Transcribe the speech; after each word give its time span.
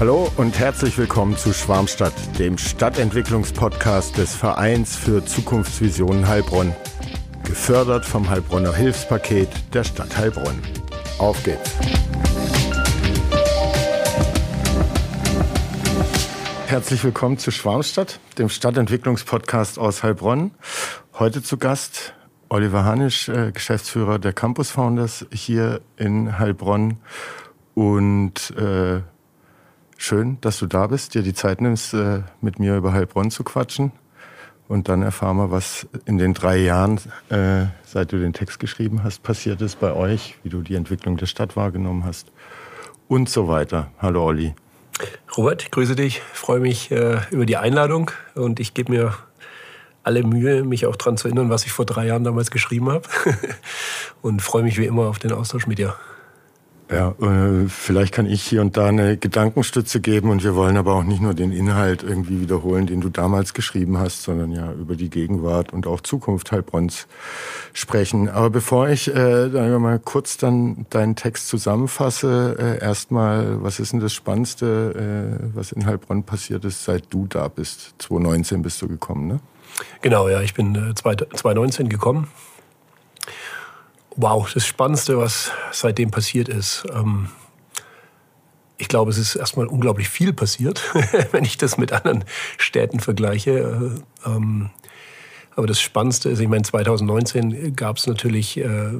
Hallo 0.00 0.32
und 0.38 0.58
herzlich 0.58 0.96
willkommen 0.96 1.36
zu 1.36 1.52
Schwarmstadt, 1.52 2.14
dem 2.38 2.56
Stadtentwicklungspodcast 2.56 4.16
des 4.16 4.34
Vereins 4.34 4.96
für 4.96 5.22
Zukunftsvisionen 5.22 6.26
Heilbronn. 6.26 6.74
Gefördert 7.44 8.06
vom 8.06 8.30
Heilbronner 8.30 8.72
Hilfspaket 8.72 9.50
der 9.74 9.84
Stadt 9.84 10.16
Heilbronn. 10.16 10.58
Auf 11.18 11.44
geht's! 11.44 11.76
Herzlich 16.66 17.04
willkommen 17.04 17.36
zu 17.36 17.50
Schwarmstadt, 17.50 18.20
dem 18.38 18.48
Stadtentwicklungspodcast 18.48 19.78
aus 19.78 20.02
Heilbronn. 20.02 20.52
Heute 21.18 21.42
zu 21.42 21.58
Gast 21.58 22.14
Oliver 22.48 22.86
Hanisch, 22.86 23.28
äh, 23.28 23.52
Geschäftsführer 23.52 24.18
der 24.18 24.32
Campus 24.32 24.70
Founders 24.70 25.26
hier 25.30 25.82
in 25.98 26.38
Heilbronn. 26.38 26.96
Und 27.74 28.52
äh, 28.56 29.02
schön, 30.02 30.38
dass 30.40 30.58
du 30.58 30.66
da 30.66 30.86
bist, 30.86 31.14
dir 31.14 31.22
die 31.22 31.34
Zeit 31.34 31.60
nimmst, 31.60 31.94
äh, 31.94 32.22
mit 32.40 32.58
mir 32.58 32.76
über 32.76 32.92
Heilbronn 32.92 33.30
zu 33.30 33.44
quatschen. 33.44 33.92
Und 34.66 34.88
dann 34.88 35.02
erfahren 35.02 35.36
wir, 35.36 35.50
was 35.50 35.86
in 36.04 36.18
den 36.18 36.32
drei 36.32 36.56
Jahren, 36.58 37.00
äh, 37.28 37.66
seit 37.84 38.12
du 38.12 38.18
den 38.18 38.32
Text 38.32 38.60
geschrieben 38.60 39.02
hast, 39.02 39.22
passiert 39.22 39.60
ist 39.60 39.80
bei 39.80 39.92
euch, 39.92 40.36
wie 40.42 40.48
du 40.48 40.62
die 40.62 40.76
Entwicklung 40.76 41.16
der 41.16 41.26
Stadt 41.26 41.56
wahrgenommen 41.56 42.04
hast 42.04 42.30
und 43.08 43.28
so 43.28 43.48
weiter. 43.48 43.90
Hallo 43.98 44.24
Olli. 44.24 44.54
Robert, 45.36 45.72
grüße 45.72 45.96
dich. 45.96 46.18
Ich 46.18 46.38
freue 46.38 46.60
mich 46.60 46.90
äh, 46.90 47.18
über 47.30 47.46
die 47.46 47.56
Einladung 47.56 48.10
und 48.34 48.60
ich 48.60 48.74
gebe 48.74 48.92
mir 48.92 49.14
alle 50.02 50.22
Mühe, 50.22 50.64
mich 50.64 50.86
auch 50.86 50.96
daran 50.96 51.16
zu 51.16 51.28
erinnern, 51.28 51.50
was 51.50 51.66
ich 51.66 51.72
vor 51.72 51.84
drei 51.84 52.06
Jahren 52.06 52.24
damals 52.24 52.50
geschrieben 52.50 52.90
habe. 52.90 53.08
und 54.22 54.40
freue 54.40 54.62
mich 54.62 54.78
wie 54.78 54.86
immer 54.86 55.08
auf 55.08 55.18
den 55.18 55.32
Austausch 55.32 55.66
mit 55.66 55.78
dir. 55.78 55.94
Ja, 56.90 57.14
äh, 57.20 57.68
vielleicht 57.68 58.12
kann 58.12 58.26
ich 58.26 58.42
hier 58.42 58.60
und 58.62 58.76
da 58.76 58.86
eine 58.86 59.16
Gedankenstütze 59.16 60.00
geben 60.00 60.30
und 60.30 60.42
wir 60.42 60.56
wollen 60.56 60.76
aber 60.76 60.94
auch 60.94 61.04
nicht 61.04 61.22
nur 61.22 61.34
den 61.34 61.52
Inhalt 61.52 62.02
irgendwie 62.02 62.40
wiederholen, 62.40 62.86
den 62.86 63.00
du 63.00 63.10
damals 63.10 63.54
geschrieben 63.54 63.98
hast, 63.98 64.24
sondern 64.24 64.50
ja 64.50 64.72
über 64.72 64.96
die 64.96 65.08
Gegenwart 65.08 65.72
und 65.72 65.86
auch 65.86 66.00
Zukunft 66.00 66.50
Heilbronns 66.50 67.06
sprechen. 67.74 68.28
Aber 68.28 68.50
bevor 68.50 68.88
ich 68.88 69.14
äh, 69.14 69.48
mal 69.78 70.00
kurz 70.00 70.36
dann 70.36 70.86
deinen 70.90 71.14
Text 71.14 71.48
zusammenfasse, 71.48 72.56
äh, 72.58 72.84
erstmal, 72.84 73.62
was 73.62 73.78
ist 73.78 73.92
denn 73.92 74.00
das 74.00 74.12
Spannendste, 74.12 75.38
äh, 75.46 75.50
was 75.54 75.70
in 75.70 75.86
Heilbronn 75.86 76.24
passiert 76.24 76.64
ist, 76.64 76.84
seit 76.84 77.04
du 77.10 77.28
da 77.28 77.46
bist? 77.46 77.94
2019 77.98 78.62
bist 78.62 78.82
du 78.82 78.88
gekommen, 78.88 79.28
ne? 79.28 79.40
Genau, 80.02 80.28
ja, 80.28 80.40
ich 80.40 80.54
bin 80.54 80.74
äh, 80.74 80.94
2019 80.94 81.88
gekommen. 81.88 82.26
Wow, 84.22 84.52
das 84.52 84.66
Spannendste, 84.66 85.16
was 85.16 85.50
seitdem 85.72 86.10
passiert 86.10 86.50
ist. 86.50 86.84
Ähm, 86.92 87.30
ich 88.76 88.86
glaube, 88.86 89.10
es 89.10 89.16
ist 89.16 89.34
erstmal 89.34 89.66
unglaublich 89.66 90.10
viel 90.10 90.34
passiert, 90.34 90.82
wenn 91.32 91.42
ich 91.42 91.56
das 91.56 91.78
mit 91.78 91.94
anderen 91.94 92.26
Städten 92.58 93.00
vergleiche. 93.00 94.02
Äh, 94.26 94.28
ähm, 94.28 94.68
aber 95.56 95.66
das 95.66 95.80
Spannendste 95.80 96.28
ist, 96.28 96.38
ich 96.38 96.48
meine, 96.48 96.64
2019 96.64 97.74
gab 97.74 97.96
es 97.96 98.06
natürlich, 98.06 98.58
äh, 98.58 98.92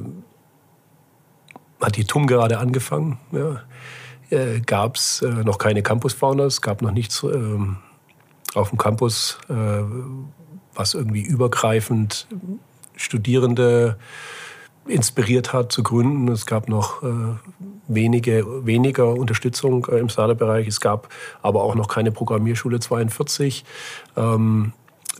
hat 1.79 1.97
die 1.97 2.05
TUM 2.05 2.25
gerade 2.25 2.57
angefangen. 2.57 3.19
Ja. 3.31 3.61
Äh, 4.31 4.61
gab 4.61 4.95
es 4.95 5.21
äh, 5.21 5.27
noch 5.27 5.59
keine 5.59 5.83
Campus 5.83 6.13
Founders, 6.13 6.63
gab 6.63 6.81
noch 6.81 6.91
nichts 6.91 7.21
ähm, 7.21 7.77
auf 8.55 8.69
dem 8.69 8.79
Campus, 8.79 9.37
äh, 9.49 9.83
was 10.73 10.95
irgendwie 10.95 11.21
übergreifend 11.21 12.27
Studierende 12.95 13.99
inspiriert 14.91 15.53
hat 15.53 15.71
zu 15.71 15.83
gründen. 15.83 16.27
Es 16.27 16.45
gab 16.45 16.69
noch 16.69 17.03
äh, 17.03 17.07
wenige, 17.87 18.65
weniger 18.65 19.13
Unterstützung 19.13 19.87
äh, 19.89 19.97
im 19.97 20.09
Startup-Bereich. 20.09 20.67
Es 20.67 20.81
gab 20.81 21.09
aber 21.41 21.63
auch 21.63 21.75
noch 21.75 21.87
keine 21.87 22.11
Programmierschule 22.11 22.79
42. 22.79 23.65
Ähm, 24.17 24.73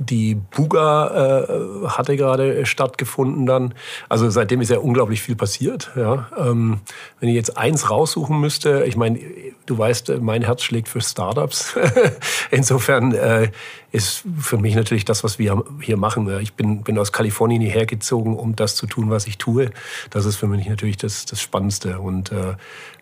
die 0.06 0.36
Buga 0.36 1.46
äh, 1.46 1.88
hatte 1.88 2.18
gerade 2.18 2.66
stattgefunden 2.66 3.46
dann. 3.46 3.74
Also 4.10 4.30
seitdem 4.30 4.62
ist 4.62 4.70
ja 4.70 4.80
unglaublich 4.80 5.22
viel 5.22 5.36
passiert. 5.36 5.92
Ja. 5.96 6.28
Ähm, 6.38 6.80
wenn 7.20 7.30
ich 7.30 7.36
jetzt 7.36 7.58
eins 7.58 7.90
raussuchen 7.90 8.40
müsste, 8.40 8.84
ich 8.86 8.96
meine, 8.96 9.20
du 9.66 9.78
weißt, 9.78 10.20
mein 10.22 10.42
Herz 10.42 10.64
schlägt 10.64 10.90
für 10.90 11.02
Startups. 11.02 11.76
Insofern 12.52 13.14
äh, 13.14 13.52
ist 13.92 14.24
für 14.40 14.58
mich 14.58 14.76
natürlich 14.76 15.06
das, 15.06 15.24
was 15.24 15.38
wir 15.38 15.64
hier 15.82 15.98
machen. 15.98 16.40
Ich 16.40 16.54
bin, 16.54 16.84
bin 16.84 16.98
aus 16.98 17.12
Kalifornien 17.12 17.62
hierher 17.62 17.86
gezogen, 17.86 18.36
um 18.36 18.56
das 18.56 18.76
zu 18.76 18.88
tun, 18.88 19.10
was 19.10 19.28
ich 19.28 19.38
tue. 19.38 19.72
Das 20.10 20.26
ist 20.26 20.38
für 20.38 20.48
mich 20.48 20.68
natürlich 20.68 20.98
das, 20.98 21.26
das 21.26 21.42
Spannendste. 21.42 22.00
Und 22.00 22.32
äh, 22.32 22.56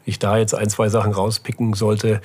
ich 0.06 0.20
da 0.20 0.38
jetzt 0.38 0.56
ein, 0.56 0.70
zwei 0.70 0.90
Sachen 0.90 1.14
rauspicken 1.14 1.74
sollte, 1.74 2.22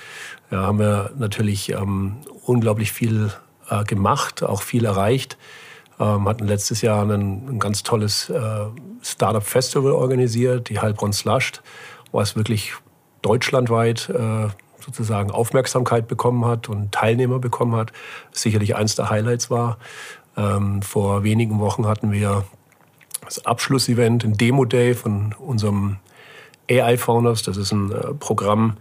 ja, 0.51 0.63
haben 0.63 0.79
wir 0.79 1.13
natürlich 1.17 1.71
ähm, 1.71 2.17
unglaublich 2.45 2.93
viel 2.93 3.33
äh, 3.81 3.85
gemacht, 3.85 4.43
auch 4.43 4.63
viel 4.63 4.85
erreicht. 4.85 5.37
Ähm, 6.01 6.29
hatten 6.29 6.47
letztes 6.47 6.83
Jahr 6.83 7.03
ein, 7.05 7.49
ein 7.49 7.59
ganz 7.59 7.83
tolles 7.83 8.29
äh, 8.31 8.67
Startup 9.03 9.43
Festival 9.43 9.93
organisiert, 9.93 10.69
die 10.69 10.81
Heilbronn 10.81 11.13
Slushed, 11.13 11.63
was 12.11 12.37
wirklich 12.37 12.75
deutschlandweit 13.23 14.09
äh, 14.09 14.49
sozusagen 14.85 15.31
Aufmerksamkeit 15.31 16.09
bekommen 16.09 16.45
hat 16.45 16.69
und 16.69 16.93
Teilnehmer 16.93 17.39
bekommen 17.39 17.77
hat. 17.77 17.93
Sicherlich 18.33 18.77
eins 18.77 18.97
der 18.97 19.09
Highlights 19.09 19.51
war. 19.51 19.79
Ähm, 20.37 20.83
vor 20.83 21.23
wenigen 21.23 21.61
Wochen 21.61 21.87
hatten 21.87 22.13
wir 22.13 22.45
das 23.25 23.47
Abschlussevent, 23.47 24.25
ein 24.25 24.37
Demo-Day 24.37 24.95
von 24.95 25.35
unserem 25.39 25.99
AI 26.71 26.99
Founders. 26.99 27.43
Das 27.43 27.57
ist 27.57 27.73
ein 27.73 27.93
äh, 27.93 28.15
Programm, 28.15 28.77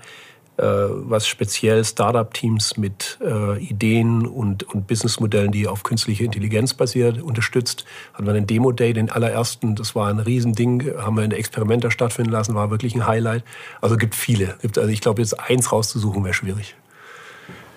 was 0.61 1.27
speziell 1.27 1.83
Startup-Teams 1.83 2.77
mit 2.77 3.17
äh, 3.21 3.61
Ideen 3.63 4.27
und, 4.27 4.63
und 4.63 4.87
Businessmodellen, 4.87 5.51
die 5.51 5.67
auf 5.67 5.83
künstliche 5.83 6.25
Intelligenz 6.25 6.73
basiert, 6.73 7.21
unterstützt. 7.21 7.85
Hatten 8.13 8.25
wir 8.25 8.33
einen 8.33 8.47
Demo-Day, 8.47 8.93
den 8.93 9.09
allerersten, 9.09 9.75
das 9.75 9.95
war 9.95 10.09
ein 10.09 10.19
Riesending, 10.19 10.93
haben 10.97 11.17
wir 11.17 11.23
in 11.23 11.31
der 11.31 11.39
Experimenter 11.39 11.91
stattfinden 11.91 12.31
lassen, 12.31 12.53
war 12.55 12.69
wirklich 12.69 12.95
ein 12.95 13.07
Highlight. 13.07 13.43
Also 13.81 13.97
gibt 13.97 14.15
viele. 14.15 14.55
Gibt, 14.61 14.77
also 14.77 14.89
ich 14.89 15.01
glaube, 15.01 15.21
jetzt 15.21 15.39
eins 15.39 15.71
rauszusuchen 15.71 16.23
wäre 16.23 16.33
schwierig. 16.33 16.75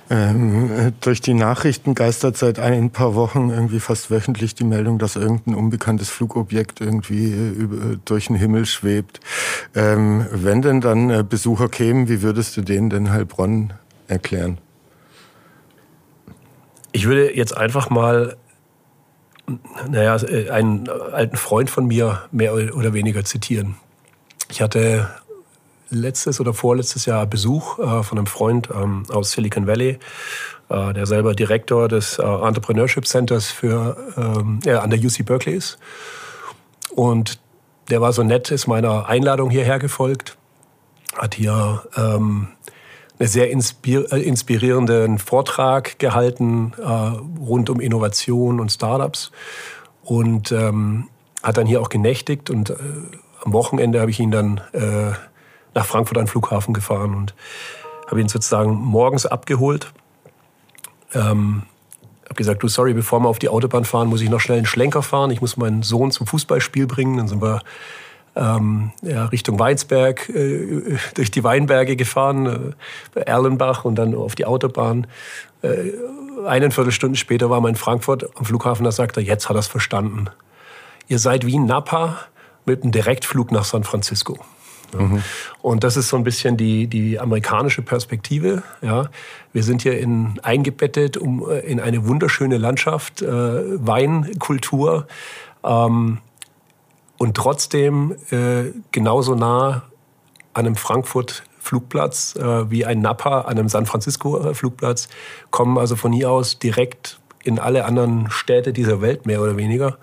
Ähm, 0.09 0.93
durch 1.01 1.21
die 1.21 1.35
Nachrichten 1.35 1.95
geistert 1.95 2.37
seit 2.37 2.59
ein 2.59 2.91
paar 2.91 3.15
Wochen 3.15 3.51
irgendwie 3.51 3.81
fast 3.81 4.11
wöchentlich 4.11 4.55
die 4.55 4.65
Meldung, 4.65 4.99
dass 4.99 5.17
irgendein 5.17 5.55
unbekanntes 5.55 6.11
Flugobjekt 6.11 6.81
irgendwie 6.81 7.33
äh, 7.33 7.99
durch 8.05 8.29
den 8.29 8.37
Himmel 8.37 8.67
schwebt. 8.67 9.21
Ähm, 9.75 10.27
wenn 10.31 10.63
denn 10.63 10.81
dann 10.81 11.11
äh, 11.11 11.25
Besucher 11.29 11.69
kämen, 11.69 12.09
wie 12.09 12.23
würdest 12.23 12.57
du 12.57 12.63
denen 12.63 12.89
denn 12.91 13.11
Heilbronn 13.11 13.73
erklären? 14.07 14.59
Ich 16.93 17.07
würde 17.07 17.37
jetzt 17.37 17.57
einfach 17.57 17.91
mal 17.91 18.37
naja, 19.89 20.17
äh, 20.17 20.51
einen 20.51 20.89
alten 20.89 21.37
Freund 21.37 21.71
von 21.71 21.87
mir 21.87 22.23
mehr 22.33 22.55
oder 22.55 22.93
weniger 22.93 23.25
zitieren. 23.25 23.77
Ich 24.51 24.61
hatte 24.61 25.11
letztes 25.91 26.41
oder 26.41 26.55
vorletztes 26.55 27.07
Jahr 27.07 27.27
Besuch 27.27 27.79
äh, 27.79 28.03
von 28.03 28.19
einem 28.19 28.27
Freund 28.27 28.69
ähm, 28.75 29.05
aus 29.11 29.33
Silicon 29.33 29.67
Valley, 29.67 29.99
äh, 30.69 30.93
der 30.93 31.07
selber 31.07 31.35
Direktor 31.35 31.89
des 31.89 32.19
äh, 32.19 32.23
Entrepreneurship 32.23 33.07
Centers 33.07 33.47
für, 33.47 33.97
ähm, 34.17 34.61
ja, 34.65 34.81
an 34.81 34.91
der 34.91 34.99
UC 34.99 35.25
Berkeley 35.25 35.57
ist. 35.57 35.79
Und 36.95 37.39
der 37.91 38.01
war 38.01 38.13
so 38.13 38.23
nett, 38.23 38.51
ist 38.51 38.67
meiner 38.67 39.09
Einladung 39.09 39.51
hierher 39.51 39.79
gefolgt, 39.79 40.37
hat 41.17 41.35
hier 41.35 41.85
ähm, 41.97 42.49
einen 43.19 43.29
sehr 43.29 43.51
äh, 43.51 44.23
inspirierenden 44.23 45.19
Vortrag 45.19 45.99
gehalten 45.99 46.73
äh, 46.79 46.83
rund 47.41 47.71
um 47.71 47.81
Innovation 47.81 48.61
und 48.61 48.71
Startups 48.71 49.31
und 50.03 50.53
ähm, 50.53 51.09
hat 51.43 51.57
dann 51.57 51.67
hier 51.67 51.81
auch 51.81 51.89
genächtigt 51.89 52.51
und 52.51 52.71
äh, 52.71 52.75
am 53.45 53.53
Wochenende 53.53 54.01
habe 54.01 54.11
ich 54.11 54.19
ihn 54.19 54.31
dann 54.31 54.61
äh, 54.73 55.13
nach 55.77 55.87
Frankfurt 55.87 56.19
an 56.19 56.25
den 56.25 56.31
Flughafen 56.31 56.75
gefahren 56.75 57.15
und 57.15 57.35
habe 58.09 58.21
ihn 58.21 58.29
sozusagen 58.29 58.73
morgens 58.73 59.27
abgeholt. 59.27 59.93
Ähm, 61.15 61.63
habe 62.25 62.35
gesagt, 62.35 62.63
du, 62.63 62.69
sorry, 62.69 62.95
bevor 62.95 63.21
wir 63.21 63.29
auf 63.29 63.39
die 63.39 63.49
Autobahn 63.49 63.85
fahren, 63.85 64.09
muss 64.09 64.23
ich 64.23 64.31
noch 64.31 64.41
schnell 64.41 64.59
einen 64.59 64.67
Schlenker 64.67 65.03
fahren. 65.03 65.31
Ich 65.31 65.41
muss 65.41 65.57
meinen 65.57 65.83
Sohn 65.83 66.11
zum 66.11 66.27
Fußballspiel 66.27 66.87
bringen. 66.87 67.19
Dann 67.19 67.29
sind 67.29 67.43
wir 67.43 67.61
ähm, 68.35 68.91
ja, 69.03 69.27
Richtung 69.27 69.59
Weinsberg, 69.59 70.29
äh, 70.31 70.97
durch 71.15 71.31
die 71.31 71.45
Weinberge 71.45 71.95
gefahren, 71.95 72.75
äh, 73.15 73.21
Erlenbach 73.21 73.85
und 73.85 73.97
dann 73.97 74.15
auf 74.15 74.35
die 74.35 74.47
Autobahn. 74.47 75.07
Äh, 75.63 75.93
eineinviertel 76.47 76.93
Stunden 76.93 77.17
später 77.17 77.51
war 77.51 77.61
man 77.61 77.71
in 77.71 77.77
Frankfurt 77.77 78.29
am 78.37 78.45
Flughafen, 78.45 78.85
da 78.85 78.93
sagt 78.93 79.17
er, 79.17 79.23
jetzt 79.23 79.49
hat 79.49 79.57
er 79.57 79.61
es 79.61 79.67
verstanden. 79.67 80.27
Ihr 81.09 81.19
seid 81.19 81.47
wie 81.47 81.59
Napa 81.59 82.19
mit 82.65 82.83
einem 82.83 82.93
Direktflug 82.93 83.53
nach 83.53 83.65
San 83.65 83.85
Francisco. 83.85 84.39
Mhm. 84.93 85.23
Und 85.63 85.85
das 85.85 85.97
ist 85.97 86.09
so 86.09 86.17
ein 86.17 86.25
bisschen 86.25 86.57
die, 86.57 86.87
die 86.87 87.19
amerikanische 87.19 87.83
Perspektive. 87.83 88.63
Ja. 88.83 89.09
Wir 89.53 89.63
sind 89.63 89.83
hier 89.83 89.99
in, 89.99 90.39
eingebettet 90.43 91.17
um, 91.17 91.49
äh, 91.49 91.61
in 91.61 91.81
eine 91.81 92.07
wunderschöne 92.07 92.59
Landschaft, 92.59 93.23
äh, 93.23 93.27
Weinkultur 93.27 95.07
ähm, 95.65 96.19
und 97.19 97.37
trotzdem 97.37 98.17
äh, 98.31 98.73
genauso 98.93 99.35
nah 99.35 99.83
an 100.53 100.67
einem 100.67 100.77
Frankfurt 100.77 101.43
Flugplatz, 101.59 102.37
äh, 102.37 102.71
wie 102.71 102.85
ein 102.85 103.01
Napa 103.01 103.43
an 103.43 103.59
einem 103.59 103.69
San 103.69 103.87
Francisco 103.87 104.55
Flugplatz, 104.55 105.09
kommen 105.51 105.79
also 105.79 105.97
von 105.97 106.13
hier 106.13 106.31
aus 106.31 106.59
direkt 106.59 107.19
in 107.43 107.59
alle 107.59 107.85
anderen 107.85 108.31
Städte 108.31 108.73
dieser 108.73 109.01
Welt 109.01 109.27
mehr 109.27 109.41
oder 109.41 109.57
weniger 109.57 109.99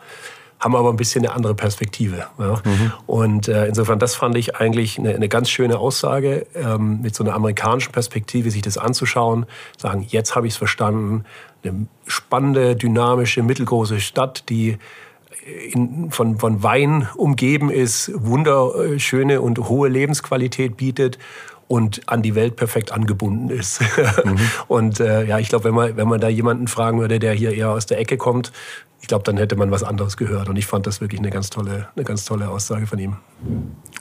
haben 0.64 0.76
aber 0.76 0.90
ein 0.90 0.96
bisschen 0.96 1.26
eine 1.26 1.36
andere 1.36 1.56
Perspektive. 1.56 2.28
Ja. 2.40 2.62
Mhm. 2.64 2.92
Und 3.06 3.48
äh, 3.48 3.68
insofern, 3.68 4.00
das 4.00 4.16
fand 4.16 4.38
ich 4.38 4.56
eigentlich 4.56 4.98
eine, 4.98 5.14
eine 5.14 5.28
ganz 5.28 5.50
schöne 5.50 5.78
Aussage, 5.78 6.48
ähm, 6.56 7.02
mit 7.02 7.16
so 7.16 7.24
einer 7.24 7.34
amerikanischen 7.34 7.92
Perspektive 7.92 8.50
sich 8.52 8.62
das 8.62 8.78
anzuschauen, 8.78 9.46
sagen, 9.78 10.06
jetzt 10.08 10.36
habe 10.36 10.48
ich 10.48 10.54
es 10.54 10.58
verstanden, 10.58 11.26
eine 11.64 11.88
spannende, 12.08 12.76
dynamische, 12.76 13.44
mittelgroße 13.44 14.00
Stadt, 14.00 14.50
die 14.50 14.78
in, 15.72 16.12
von, 16.12 16.40
von 16.40 16.64
Wein 16.64 17.08
umgeben 17.16 17.70
ist, 17.70 18.12
wunderschöne 18.16 19.42
und 19.42 19.70
hohe 19.70 19.90
Lebensqualität 19.90 20.78
bietet 20.78 21.18
und 21.68 22.02
an 22.08 22.22
die 22.22 22.36
Welt 22.36 22.56
perfekt 22.56 22.92
angebunden 22.92 23.50
ist. 23.50 23.82
Mhm. 24.24 24.38
und 24.68 25.00
äh, 25.00 25.26
ja, 25.26 25.40
ich 25.40 25.50
glaube, 25.50 25.66
wenn 25.66 25.74
man, 25.74 25.98
wenn 25.98 26.08
man 26.08 26.22
da 26.22 26.30
jemanden 26.30 26.68
fragen 26.68 27.00
würde, 27.00 27.20
der 27.20 27.34
hier 27.34 27.54
eher 27.54 27.72
aus 27.72 27.86
der 27.86 28.00
Ecke 28.00 28.16
kommt, 28.16 28.52
ich 29.04 29.08
glaube, 29.08 29.26
dann 29.26 29.36
hätte 29.36 29.58
man 29.58 29.70
was 29.70 29.84
anderes 29.84 30.16
gehört. 30.16 30.48
Und 30.48 30.56
ich 30.56 30.66
fand 30.66 30.88
das 30.88 31.02
wirklich 31.02 31.20
eine 31.20 31.30
ganz 31.30 31.50
tolle, 31.50 31.90
eine 31.94 32.06
ganz 32.06 32.24
tolle 32.24 32.48
Aussage 32.48 32.88
von 32.88 32.98
ihm. 33.00 33.18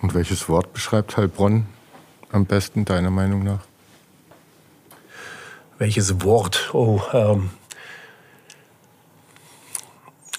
Und 0.00 0.14
welches 0.14 0.48
Wort 0.48 0.72
beschreibt 0.72 1.16
Heilbronn 1.16 1.66
am 2.30 2.46
besten, 2.46 2.84
deiner 2.84 3.10
Meinung 3.10 3.42
nach? 3.42 3.58
Welches 5.78 6.22
Wort? 6.22 6.70
Oh, 6.72 7.02
ähm, 7.12 7.50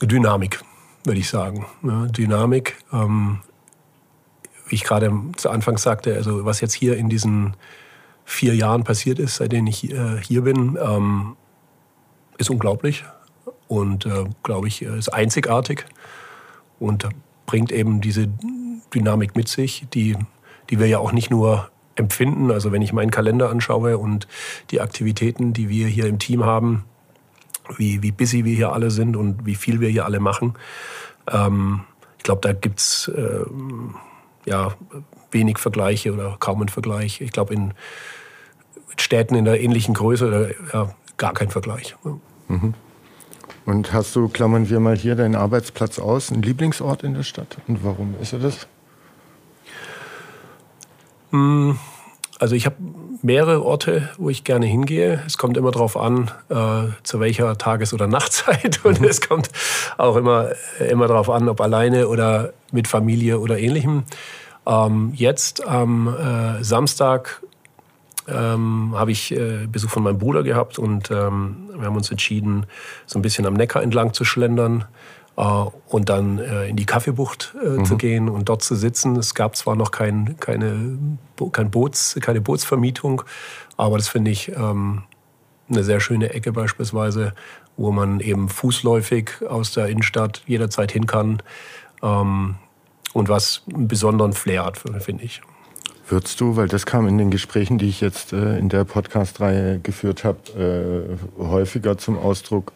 Dynamik, 0.01 0.62
würde 1.04 1.19
ich 1.19 1.27
sagen. 1.27 1.65
Ja, 1.81 2.06
Dynamik. 2.06 2.77
Ähm, 2.94 3.42
wie 4.68 4.75
ich 4.75 4.86
gerade 4.86 5.12
zu 5.36 5.50
Anfang 5.50 5.77
sagte, 5.77 6.15
also 6.15 6.45
was 6.45 6.62
jetzt 6.62 6.74
hier 6.74 6.95
in 6.95 7.10
diesen 7.10 7.57
vier 8.24 8.56
Jahren 8.56 8.86
passiert 8.86 9.19
ist, 9.19 9.36
seitdem 9.36 9.68
ich 9.68 9.92
äh, 9.92 10.21
hier 10.21 10.44
bin, 10.44 10.80
ähm, 10.81 11.36
ist 12.38 12.50
unglaublich 12.50 13.04
und, 13.73 14.05
äh, 14.05 14.25
glaube 14.43 14.67
ich, 14.67 14.83
ist 14.83 15.09
einzigartig 15.09 15.85
und 16.79 17.07
bringt 17.45 17.71
eben 17.71 18.01
diese 18.01 18.27
Dynamik 18.93 19.35
mit 19.35 19.47
sich, 19.47 19.87
die, 19.93 20.15
die 20.69 20.79
wir 20.79 20.87
ja 20.87 20.99
auch 20.99 21.11
nicht 21.11 21.31
nur 21.31 21.69
empfinden. 21.95 22.51
Also 22.51 22.71
wenn 22.71 22.81
ich 22.81 22.93
meinen 22.93 23.09
Kalender 23.09 23.49
anschaue 23.49 23.97
und 23.97 24.27
die 24.69 24.79
Aktivitäten, 24.79 25.53
die 25.53 25.69
wir 25.69 25.87
hier 25.87 26.05
im 26.05 26.19
Team 26.19 26.43
haben, 26.45 26.85
wie, 27.77 28.03
wie 28.03 28.11
busy 28.11 28.45
wir 28.45 28.55
hier 28.55 28.73
alle 28.73 28.91
sind 28.91 29.15
und 29.15 29.45
wie 29.45 29.55
viel 29.55 29.79
wir 29.79 29.89
hier 29.89 30.05
alle 30.05 30.19
machen. 30.19 30.53
Ähm, 31.31 31.81
ich 32.17 32.23
glaube, 32.23 32.41
da 32.41 32.53
gibt 32.53 32.79
es 32.79 33.11
äh, 33.15 33.45
ja, 34.45 34.73
wenig 35.31 35.57
Vergleiche 35.57 36.13
oder 36.13 36.37
kaum 36.39 36.59
einen 36.59 36.69
Vergleich. 36.69 37.21
Ich 37.21 37.31
glaube, 37.31 37.53
in 37.53 37.73
Städten 38.97 39.35
in 39.35 39.45
der 39.45 39.61
ähnlichen 39.61 39.95
Größe 39.95 40.53
ja, 40.73 40.93
gar 41.17 41.33
kein 41.33 41.49
Vergleich. 41.49 41.95
Mhm. 42.47 42.75
Und 43.65 43.94
hast 43.94 44.15
du, 44.15 44.27
klammern 44.27 44.69
wir 44.69 44.80
mal 44.80 44.95
hier 44.98 45.15
deinen 45.15 45.36
Arbeitsplatz 45.36 46.00
aus, 46.00 46.31
einen 46.31 46.42
Lieblingsort 46.42 47.04
in 47.04 47.13
der 47.13 47.24
Stadt? 47.24 47.57
Und 47.68 47.83
warum 47.83 48.15
ist 48.21 48.33
er 48.33 48.39
das? 48.39 48.68
Hm, 51.31 51.80
also 52.39 52.56
ich 52.56 52.65
habe 52.65 52.75
mehrere 53.21 53.63
Orte, 53.63 54.10
wo 54.18 54.30
ich 54.30 54.44
gerne 54.44 54.65
hingehe. 54.65 55.24
Es 55.25 55.38
kommt 55.38 55.56
immer 55.56 55.71
darauf 55.71 55.95
an, 55.95 56.30
äh, 56.50 56.92
zu 57.04 57.19
welcher 57.19 57.57
Tages- 57.57 57.94
oder 57.94 58.07
Nachtzeit. 58.07 58.81
Und 58.83 59.00
mhm. 59.00 59.07
es 59.07 59.21
kommt 59.21 59.50
auch 59.98 60.18
immer, 60.18 60.50
immer 60.89 61.07
darauf 61.07 61.30
an, 61.30 61.48
ob 61.48 61.62
alleine 61.62 62.10
oder 62.10 62.54
mit 62.71 62.88
Familie 62.88 63.39
oder 63.39 63.57
ähnlichem. 63.57 64.04
Ähm, 64.65 65.13
jetzt 65.15 65.65
am 65.65 66.07
äh, 66.07 66.63
Samstag 66.63 67.42
ähm, 68.27 68.93
habe 68.95 69.11
ich 69.11 69.31
äh, 69.31 69.67
Besuch 69.67 69.89
von 69.89 70.03
meinem 70.03 70.17
Bruder 70.17 70.43
gehabt 70.43 70.79
und 70.79 71.11
ähm, 71.11 71.69
wir 71.75 71.85
haben 71.85 71.95
uns 71.95 72.11
entschieden, 72.11 72.65
so 73.05 73.19
ein 73.19 73.21
bisschen 73.21 73.45
am 73.45 73.53
Neckar 73.53 73.83
entlang 73.83 74.13
zu 74.13 74.23
schlendern 74.25 74.85
äh, 75.35 75.41
und 75.41 76.09
dann 76.09 76.39
äh, 76.39 76.67
in 76.67 76.75
die 76.75 76.85
Kaffeebucht 76.85 77.55
äh, 77.61 77.69
mhm. 77.69 77.85
zu 77.85 77.97
gehen 77.97 78.29
und 78.29 78.49
dort 78.49 78.63
zu 78.63 78.75
sitzen. 78.75 79.15
Es 79.15 79.35
gab 79.35 79.55
zwar 79.55 79.75
noch 79.75 79.91
kein, 79.91 80.37
keine, 80.39 80.97
kein 81.51 81.71
Boots, 81.71 82.17
keine 82.21 82.41
Bootsvermietung, 82.41 83.23
aber 83.77 83.97
das 83.97 84.07
finde 84.07 84.31
ich 84.31 84.51
ähm, 84.55 85.03
eine 85.69 85.83
sehr 85.83 85.99
schöne 85.99 86.33
Ecke 86.33 86.51
beispielsweise, 86.51 87.33
wo 87.77 87.91
man 87.91 88.19
eben 88.19 88.49
fußläufig 88.49 89.47
aus 89.49 89.73
der 89.73 89.87
Innenstadt 89.87 90.43
jederzeit 90.45 90.91
hin 90.91 91.07
kann 91.07 91.41
ähm, 92.01 92.55
und 93.13 93.29
was 93.29 93.63
einen 93.73 93.87
besonderen 93.87 94.33
Flair 94.33 94.65
hat, 94.65 94.77
finde 94.77 95.23
ich. 95.23 95.41
Würdest 96.13 96.39
du, 96.42 96.56
weil 96.56 96.68
das 96.68 96.86
kam 96.86 97.07
in 97.07 97.18
den 97.18 97.31
Gesprächen, 97.31 97.80
die 97.80 97.89
ich 97.89 98.00
jetzt 98.00 98.33
äh, 98.33 98.60
in 98.60 98.69
der 98.69 98.83
Podcast-Reihe 98.83 99.80
geführt 99.80 100.24
habe, 100.24 101.18
äh, 101.39 101.42
häufiger 101.42 101.98
zum 101.98 102.19
Ausdruck, 102.19 102.71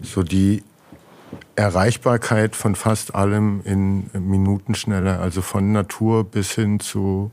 so 0.00 0.24
die 0.24 0.64
Erreichbarkeit 1.54 2.56
von 2.56 2.74
fast 2.74 3.14
allem 3.14 3.60
in 3.62 4.10
Minutenschnelle, 4.14 5.20
also 5.20 5.42
von 5.42 5.70
Natur 5.70 6.24
bis 6.24 6.50
hin 6.50 6.80
zu 6.80 7.30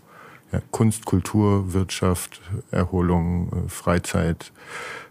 ja, 0.51 0.61
Kunst, 0.69 1.05
Kultur, 1.05 1.73
Wirtschaft, 1.73 2.39
Erholung, 2.69 3.49
äh, 3.65 3.69
Freizeit, 3.69 4.51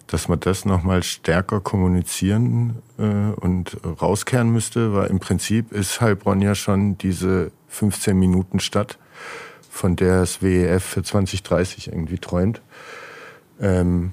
dass 0.07 0.29
man 0.29 0.39
das 0.39 0.65
nochmal 0.65 1.03
stärker 1.03 1.59
kommunizieren 1.59 2.77
äh, 2.97 3.03
und 3.41 3.77
rauskehren 4.01 4.51
müsste, 4.53 4.95
weil 4.95 5.09
im 5.09 5.19
Prinzip 5.19 5.73
ist 5.73 6.01
Heilbronn 6.01 6.43
ja 6.43 6.55
schon 6.55 6.97
diese 6.97 7.51
15 7.67 8.17
Minuten 8.17 8.61
Stadt 8.61 8.99
von 9.77 9.95
der 9.95 10.21
das 10.21 10.43
WEF 10.43 10.83
für 10.83 11.03
2030 11.03 11.89
irgendwie 11.89 12.19
träumt. 12.19 12.63
Ähm, 13.61 14.13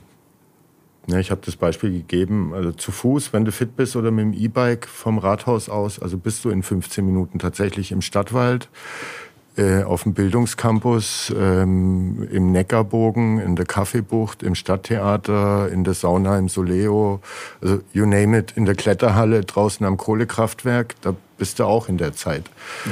ja, 1.07 1.19
ich 1.19 1.31
habe 1.31 1.41
das 1.43 1.55
Beispiel 1.55 1.91
gegeben, 1.91 2.53
also 2.53 2.71
zu 2.71 2.91
Fuß, 2.91 3.33
wenn 3.33 3.43
du 3.43 3.51
fit 3.51 3.75
bist 3.75 3.95
oder 3.95 4.11
mit 4.11 4.25
dem 4.25 4.33
E-Bike 4.33 4.87
vom 4.87 5.17
Rathaus 5.17 5.67
aus, 5.67 5.99
also 5.99 6.17
bist 6.17 6.45
du 6.45 6.49
in 6.49 6.63
15 6.63 7.05
Minuten 7.05 7.39
tatsächlich 7.39 7.91
im 7.91 8.01
Stadtwald, 8.01 8.69
äh, 9.57 9.83
auf 9.83 10.03
dem 10.03 10.13
Bildungscampus, 10.13 11.33
ähm, 11.37 12.27
im 12.31 12.51
Neckarbogen, 12.51 13.39
in 13.39 13.55
der 13.55 13.65
Kaffeebucht, 13.65 14.43
im 14.43 14.55
Stadttheater, 14.55 15.69
in 15.69 15.83
der 15.83 15.93
Sauna 15.93 16.39
im 16.39 16.47
Soleo, 16.47 17.21
also 17.61 17.81
you 17.91 18.05
name 18.05 18.37
it, 18.37 18.53
in 18.55 18.65
der 18.65 18.75
Kletterhalle 18.75 19.41
draußen 19.41 19.85
am 19.85 19.97
Kohlekraftwerk, 19.97 20.95
da 21.01 21.15
bist 21.37 21.59
du 21.59 21.65
auch 21.65 21.89
in 21.89 21.97
der 21.97 22.13
Zeit. 22.13 22.45
Ja. 22.85 22.91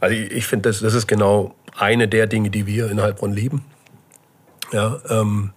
Also 0.00 0.16
ich, 0.16 0.30
ich 0.32 0.46
finde, 0.46 0.68
das, 0.68 0.80
das 0.80 0.94
ist 0.94 1.06
genau 1.06 1.54
eine 1.76 2.08
der 2.08 2.26
Dinge, 2.26 2.50
die 2.50 2.66
wir 2.66 2.90
in 2.90 3.00
Heilbronn 3.00 3.32
lieben. 3.32 3.64
Ja, 4.72 4.98
ähm, 5.08 5.52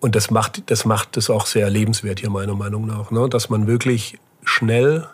und 0.00 0.16
das 0.16 0.30
macht, 0.30 0.70
das 0.70 0.84
macht 0.84 1.16
es 1.16 1.30
auch 1.30 1.46
sehr 1.46 1.70
lebenswert 1.70 2.20
hier 2.20 2.30
meiner 2.30 2.56
Meinung 2.56 2.86
nach, 2.86 3.10
ne? 3.10 3.28
dass 3.28 3.50
man 3.50 3.66
wirklich 3.66 4.18
schnell 4.42 5.06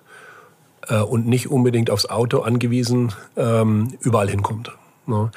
äh, 0.89 1.01
und 1.01 1.27
nicht 1.27 1.51
unbedingt 1.51 1.91
aufs 1.91 2.07
Auto 2.07 2.41
angewiesen 2.41 3.13
ähm, 3.37 3.95
überall 4.01 4.31
hinkommt. 4.31 4.73
Ne? 5.07 5.31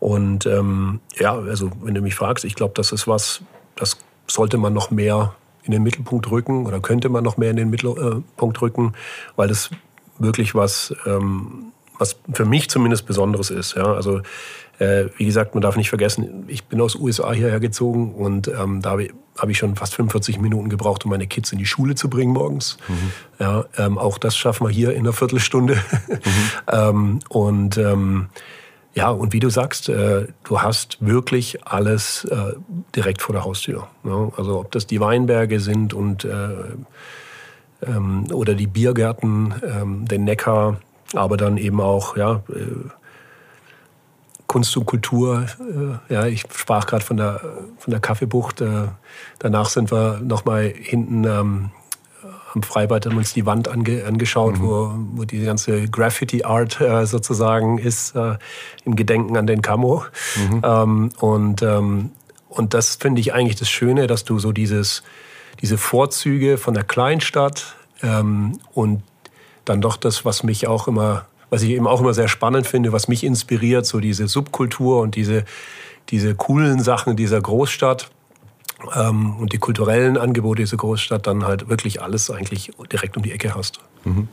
Und 0.00 0.46
ähm, 0.46 1.00
ja, 1.18 1.34
also 1.34 1.70
wenn 1.82 1.94
du 1.94 2.00
mich 2.00 2.14
fragst, 2.14 2.44
ich 2.44 2.56
glaube, 2.56 2.74
das 2.74 2.92
ist 2.92 3.06
was, 3.06 3.42
das 3.76 3.96
sollte 4.26 4.58
man 4.58 4.72
noch 4.72 4.90
mehr 4.90 5.34
in 5.62 5.72
den 5.72 5.82
Mittelpunkt 5.82 6.30
rücken 6.30 6.66
oder 6.66 6.80
könnte 6.80 7.08
man 7.08 7.22
noch 7.22 7.36
mehr 7.36 7.50
in 7.50 7.56
den 7.56 7.70
Mittelpunkt 7.70 8.60
rücken, 8.60 8.94
weil 9.36 9.48
das 9.48 9.70
wirklich 10.18 10.54
was 10.54 10.94
ähm, 11.06 11.72
was 11.98 12.16
für 12.32 12.44
mich 12.44 12.68
zumindest 12.70 13.06
Besonderes 13.06 13.50
ist. 13.50 13.74
Ja? 13.74 13.92
Also 13.94 14.20
äh, 14.78 15.06
wie 15.16 15.24
gesagt, 15.24 15.54
man 15.54 15.62
darf 15.62 15.76
nicht 15.76 15.88
vergessen, 15.88 16.44
ich 16.48 16.64
bin 16.64 16.80
aus 16.80 16.96
USA 16.96 17.32
hierher 17.32 17.60
gezogen 17.60 18.14
und 18.14 18.48
ähm, 18.48 18.82
da 18.82 18.90
habe 18.90 19.08
hab 19.36 19.48
ich 19.48 19.58
schon 19.58 19.76
fast 19.76 19.94
45 19.94 20.38
Minuten 20.38 20.68
gebraucht, 20.68 21.04
um 21.04 21.10
meine 21.10 21.26
Kids 21.26 21.52
in 21.52 21.58
die 21.58 21.66
Schule 21.66 21.94
zu 21.94 22.10
bringen 22.10 22.32
morgens. 22.32 22.76
Mhm. 22.88 23.12
Ja, 23.38 23.64
ähm, 23.78 23.98
auch 23.98 24.18
das 24.18 24.36
schaffen 24.36 24.66
wir 24.66 24.72
hier 24.72 24.92
in 24.92 25.00
einer 25.00 25.12
Viertelstunde. 25.12 25.76
Mhm. 25.76 26.20
ähm, 26.72 27.18
und 27.28 27.78
ähm, 27.78 28.28
ja, 28.94 29.10
und 29.10 29.34
wie 29.34 29.40
du 29.40 29.50
sagst, 29.50 29.90
äh, 29.90 30.26
du 30.44 30.62
hast 30.62 30.96
wirklich 31.00 31.66
alles 31.66 32.24
äh, 32.24 32.54
direkt 32.94 33.20
vor 33.20 33.34
der 33.34 33.44
Haustür. 33.44 33.88
Ne? 34.02 34.32
Also 34.36 34.60
ob 34.60 34.72
das 34.72 34.86
die 34.86 35.00
Weinberge 35.00 35.60
sind 35.60 35.92
und 35.92 36.24
äh, 36.24 36.48
ähm, 37.86 38.24
oder 38.32 38.54
die 38.54 38.66
Biergärten, 38.66 39.54
ähm, 39.62 40.08
den 40.08 40.24
Neckar, 40.24 40.80
aber 41.14 41.36
dann 41.36 41.56
eben 41.56 41.80
auch 41.80 42.16
ja, 42.16 42.42
äh, 42.48 42.88
Kunst 44.46 44.76
und 44.76 44.86
Kultur. 44.86 45.46
Äh, 46.08 46.12
ja, 46.12 46.26
ich 46.26 46.42
sprach 46.52 46.86
gerade 46.86 47.04
von 47.04 47.16
der, 47.16 47.40
von 47.78 47.90
der 47.90 48.00
Kaffeebucht. 48.00 48.60
Äh, 48.60 48.88
danach 49.38 49.68
sind 49.68 49.90
wir 49.90 50.20
nochmal 50.22 50.72
hinten 50.74 51.24
ähm, 51.24 51.70
am 52.54 52.62
Freibad 52.62 53.04
haben 53.04 53.18
uns 53.18 53.34
die 53.34 53.44
Wand 53.44 53.68
ange, 53.68 54.06
angeschaut, 54.06 54.58
mhm. 54.58 54.62
wo, 54.62 54.94
wo 55.12 55.24
die 55.24 55.44
ganze 55.44 55.90
Graffiti-Art 55.90 56.78
sozusagen 57.02 57.76
ist, 57.76 58.14
im 58.86 58.96
Gedenken 58.96 59.36
an 59.36 59.46
den 59.46 59.60
Camo. 59.60 60.06
Mhm. 60.36 60.62
Ähm, 60.64 61.10
und, 61.20 61.60
ähm, 61.60 62.12
und 62.48 62.72
das 62.72 62.96
finde 62.96 63.20
ich 63.20 63.34
eigentlich 63.34 63.56
das 63.56 63.68
Schöne, 63.68 64.06
dass 64.06 64.24
du 64.24 64.38
so 64.38 64.52
dieses, 64.52 65.02
diese 65.60 65.76
Vorzüge 65.76 66.56
von 66.56 66.72
der 66.72 66.84
Kleinstadt 66.84 67.76
ähm, 68.02 68.58
und 68.72 69.02
dann 69.66 69.80
doch 69.80 69.96
das, 69.96 70.24
was 70.24 70.42
mich 70.42 70.66
auch 70.66 70.88
immer, 70.88 71.26
was 71.50 71.62
ich 71.62 71.70
eben 71.70 71.86
auch 71.86 72.00
immer 72.00 72.14
sehr 72.14 72.28
spannend 72.28 72.66
finde, 72.66 72.92
was 72.92 73.08
mich 73.08 73.22
inspiriert, 73.22 73.86
so 73.86 74.00
diese 74.00 74.28
Subkultur 74.28 75.00
und 75.00 75.14
diese, 75.14 75.44
diese 76.08 76.34
coolen 76.34 76.80
Sachen 76.80 77.16
dieser 77.16 77.40
Großstadt 77.40 78.10
ähm, 78.94 79.36
und 79.36 79.52
die 79.52 79.58
kulturellen 79.58 80.16
Angebote 80.16 80.62
dieser 80.62 80.76
Großstadt 80.76 81.26
dann 81.26 81.44
halt 81.44 81.68
wirklich 81.68 82.00
alles 82.02 82.30
eigentlich 82.30 82.72
direkt 82.90 83.16
um 83.16 83.22
die 83.22 83.32
Ecke 83.32 83.54
hast. 83.54 83.80
Mhm. 84.04 84.28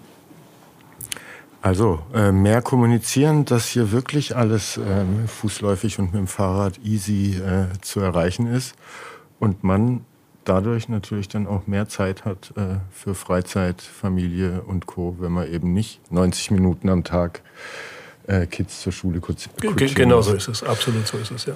Also 1.61 1.99
äh, 2.13 2.33
mehr 2.33 2.61
kommunizieren, 2.61 3.45
dass 3.45 3.67
hier 3.67 3.91
wirklich 3.93 4.35
alles 4.35 4.77
äh, 4.77 5.05
fußläufig 5.27 5.97
und 5.97 6.07
mit 6.07 6.15
dem 6.15 6.27
Fahrrad 6.27 6.77
easy 6.83 7.37
äh, 7.37 7.67
zu 7.81 8.01
erreichen 8.01 8.47
ist 8.47 8.75
und 9.39 9.63
man 9.63 10.03
dadurch 10.45 10.89
natürlich 10.89 11.27
dann 11.27 11.47
auch 11.47 11.67
mehr 11.67 11.88
Zeit 11.88 12.25
hat 12.25 12.53
äh, 12.55 12.77
für 12.91 13.15
Freizeit, 13.15 13.81
Familie 13.81 14.62
und 14.62 14.85
Co., 14.85 15.15
wenn 15.19 15.31
man 15.31 15.51
eben 15.51 15.73
nicht 15.73 16.12
90 16.12 16.51
Minuten 16.51 16.89
am 16.89 17.03
Tag 17.03 17.41
äh, 18.27 18.45
Kids 18.45 18.81
zur 18.81 18.93
Schule 18.93 19.19
kurz. 19.19 19.50
Genau 19.57 20.21
so 20.21 20.33
ist 20.33 20.47
es, 20.47 20.63
absolut 20.63 21.07
so 21.07 21.17
ist 21.17 21.31
es, 21.31 21.45
ja. 21.45 21.55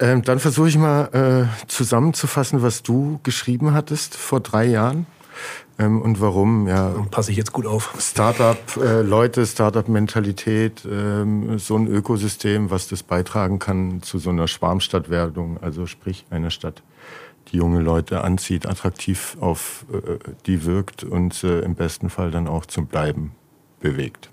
Ähm, 0.00 0.22
dann 0.22 0.38
versuche 0.38 0.68
ich 0.68 0.78
mal 0.78 1.48
äh, 1.50 1.66
zusammenzufassen, 1.66 2.62
was 2.62 2.82
du 2.82 3.18
geschrieben 3.24 3.74
hattest 3.74 4.16
vor 4.16 4.40
drei 4.40 4.66
Jahren 4.66 5.06
ähm, 5.78 6.00
und 6.02 6.20
warum. 6.20 6.68
Ja, 6.68 6.94
Passe 7.10 7.30
ich 7.30 7.36
jetzt 7.36 7.52
gut 7.52 7.66
auf. 7.66 7.94
Startup-Leute, 7.98 9.42
äh, 9.42 9.46
Startup-Mentalität, 9.46 10.86
ähm, 10.90 11.58
so 11.58 11.76
ein 11.76 11.86
Ökosystem, 11.86 12.70
was 12.70 12.88
das 12.88 13.02
beitragen 13.02 13.58
kann 13.58 14.02
zu 14.02 14.18
so 14.18 14.30
einer 14.30 14.46
Schwarmstadtwerdung, 14.48 15.58
also 15.62 15.86
sprich 15.86 16.26
einer 16.30 16.50
Stadt, 16.50 16.82
die 17.52 17.56
junge 17.56 17.80
Leute 17.80 18.22
anzieht, 18.22 18.66
attraktiv 18.66 19.36
auf 19.40 19.84
äh, 19.92 20.18
die 20.46 20.64
wirkt 20.64 21.04
und 21.04 21.42
äh, 21.44 21.60
im 21.60 21.74
besten 21.74 22.10
Fall 22.10 22.30
dann 22.30 22.48
auch 22.48 22.66
zum 22.66 22.86
Bleiben 22.86 23.32
bewegt. 23.80 24.30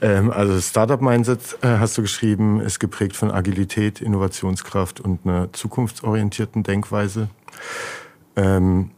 Ähm, 0.00 0.30
also 0.30 0.60
Startup-Mindset 0.60 1.58
äh, 1.62 1.78
hast 1.78 1.96
du 1.96 2.02
geschrieben, 2.02 2.60
ist 2.60 2.80
geprägt 2.80 3.16
von 3.16 3.30
Agilität, 3.30 4.00
Innovationskraft 4.00 5.00
und 5.00 5.24
einer 5.24 5.52
zukunftsorientierten 5.52 6.64
Denkweise. 6.64 7.28
Ähm, 8.34 8.90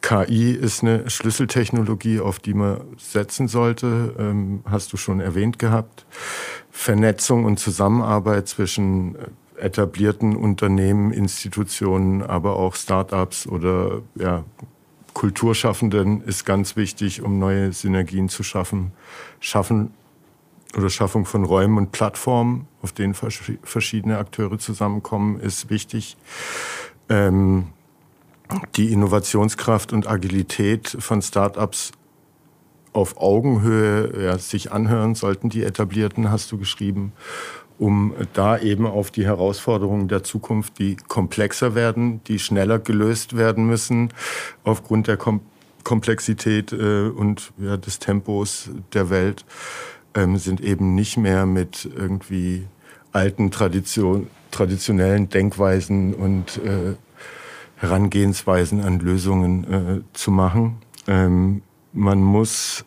KI 0.00 0.52
ist 0.52 0.84
eine 0.84 1.10
Schlüsseltechnologie, 1.10 2.20
auf 2.20 2.38
die 2.38 2.54
man 2.54 2.82
setzen 2.96 3.48
sollte, 3.48 4.14
ähm, 4.16 4.60
hast 4.64 4.92
du 4.92 4.96
schon 4.96 5.18
erwähnt 5.18 5.58
gehabt. 5.58 6.06
Vernetzung 6.70 7.44
und 7.44 7.58
Zusammenarbeit 7.58 8.46
zwischen 8.46 9.16
äh, 9.16 9.18
etablierten 9.58 10.36
Unternehmen, 10.36 11.12
Institutionen, 11.12 12.22
aber 12.22 12.56
auch 12.56 12.74
Startups 12.74 13.46
oder 13.46 14.02
ja, 14.14 14.44
Kulturschaffenden 15.14 16.22
ist 16.22 16.44
ganz 16.44 16.76
wichtig, 16.76 17.22
um 17.22 17.38
neue 17.38 17.72
Synergien 17.72 18.28
zu 18.28 18.42
schaffen. 18.42 18.92
Schaffen 19.40 19.94
oder 20.76 20.90
Schaffung 20.90 21.24
von 21.24 21.44
Räumen 21.44 21.78
und 21.78 21.92
Plattformen, 21.92 22.68
auf 22.82 22.92
denen 22.92 23.14
verschiedene 23.14 24.18
Akteure 24.18 24.58
zusammenkommen, 24.58 25.40
ist 25.40 25.70
wichtig. 25.70 26.18
Ähm, 27.08 27.68
die 28.76 28.92
Innovationskraft 28.92 29.92
und 29.92 30.06
Agilität 30.06 30.96
von 31.00 31.22
Startups 31.22 31.92
auf 32.92 33.18
Augenhöhe 33.18 34.24
ja, 34.24 34.38
sich 34.38 34.72
anhören 34.72 35.14
sollten, 35.14 35.48
die 35.48 35.62
etablierten, 35.62 36.30
hast 36.30 36.50
du 36.52 36.58
geschrieben, 36.58 37.12
um 37.78 38.14
da 38.32 38.58
eben 38.58 38.86
auf 38.86 39.10
die 39.10 39.24
Herausforderungen 39.24 40.08
der 40.08 40.22
Zukunft, 40.22 40.78
die 40.78 40.96
komplexer 40.96 41.74
werden, 41.74 42.22
die 42.24 42.38
schneller 42.38 42.78
gelöst 42.78 43.36
werden 43.36 43.66
müssen, 43.66 44.12
aufgrund 44.64 45.08
der 45.08 45.16
Kom 45.16 45.40
Komplexität 45.84 46.72
äh, 46.72 47.10
und 47.10 47.52
ja, 47.58 47.76
des 47.76 48.00
Tempos 48.00 48.70
der 48.92 49.08
Welt, 49.08 49.44
ähm, 50.16 50.36
sind 50.36 50.60
eben 50.60 50.96
nicht 50.96 51.16
mehr 51.16 51.46
mit 51.46 51.88
irgendwie 51.96 52.66
alten 53.12 53.52
Tradition, 53.52 54.26
traditionellen 54.50 55.28
Denkweisen 55.28 56.12
und 56.12 56.56
äh, 56.64 56.96
Herangehensweisen 57.76 58.80
an 58.80 58.98
Lösungen 58.98 59.72
äh, 59.72 60.00
zu 60.12 60.32
machen. 60.32 60.78
Ähm, 61.06 61.62
man 61.92 62.20
muss 62.20 62.84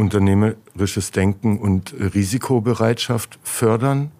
unternehmerisches 0.00 1.10
Denken 1.10 1.58
und 1.58 1.94
Risikobereitschaft 1.98 3.38
fördern. 3.42 4.10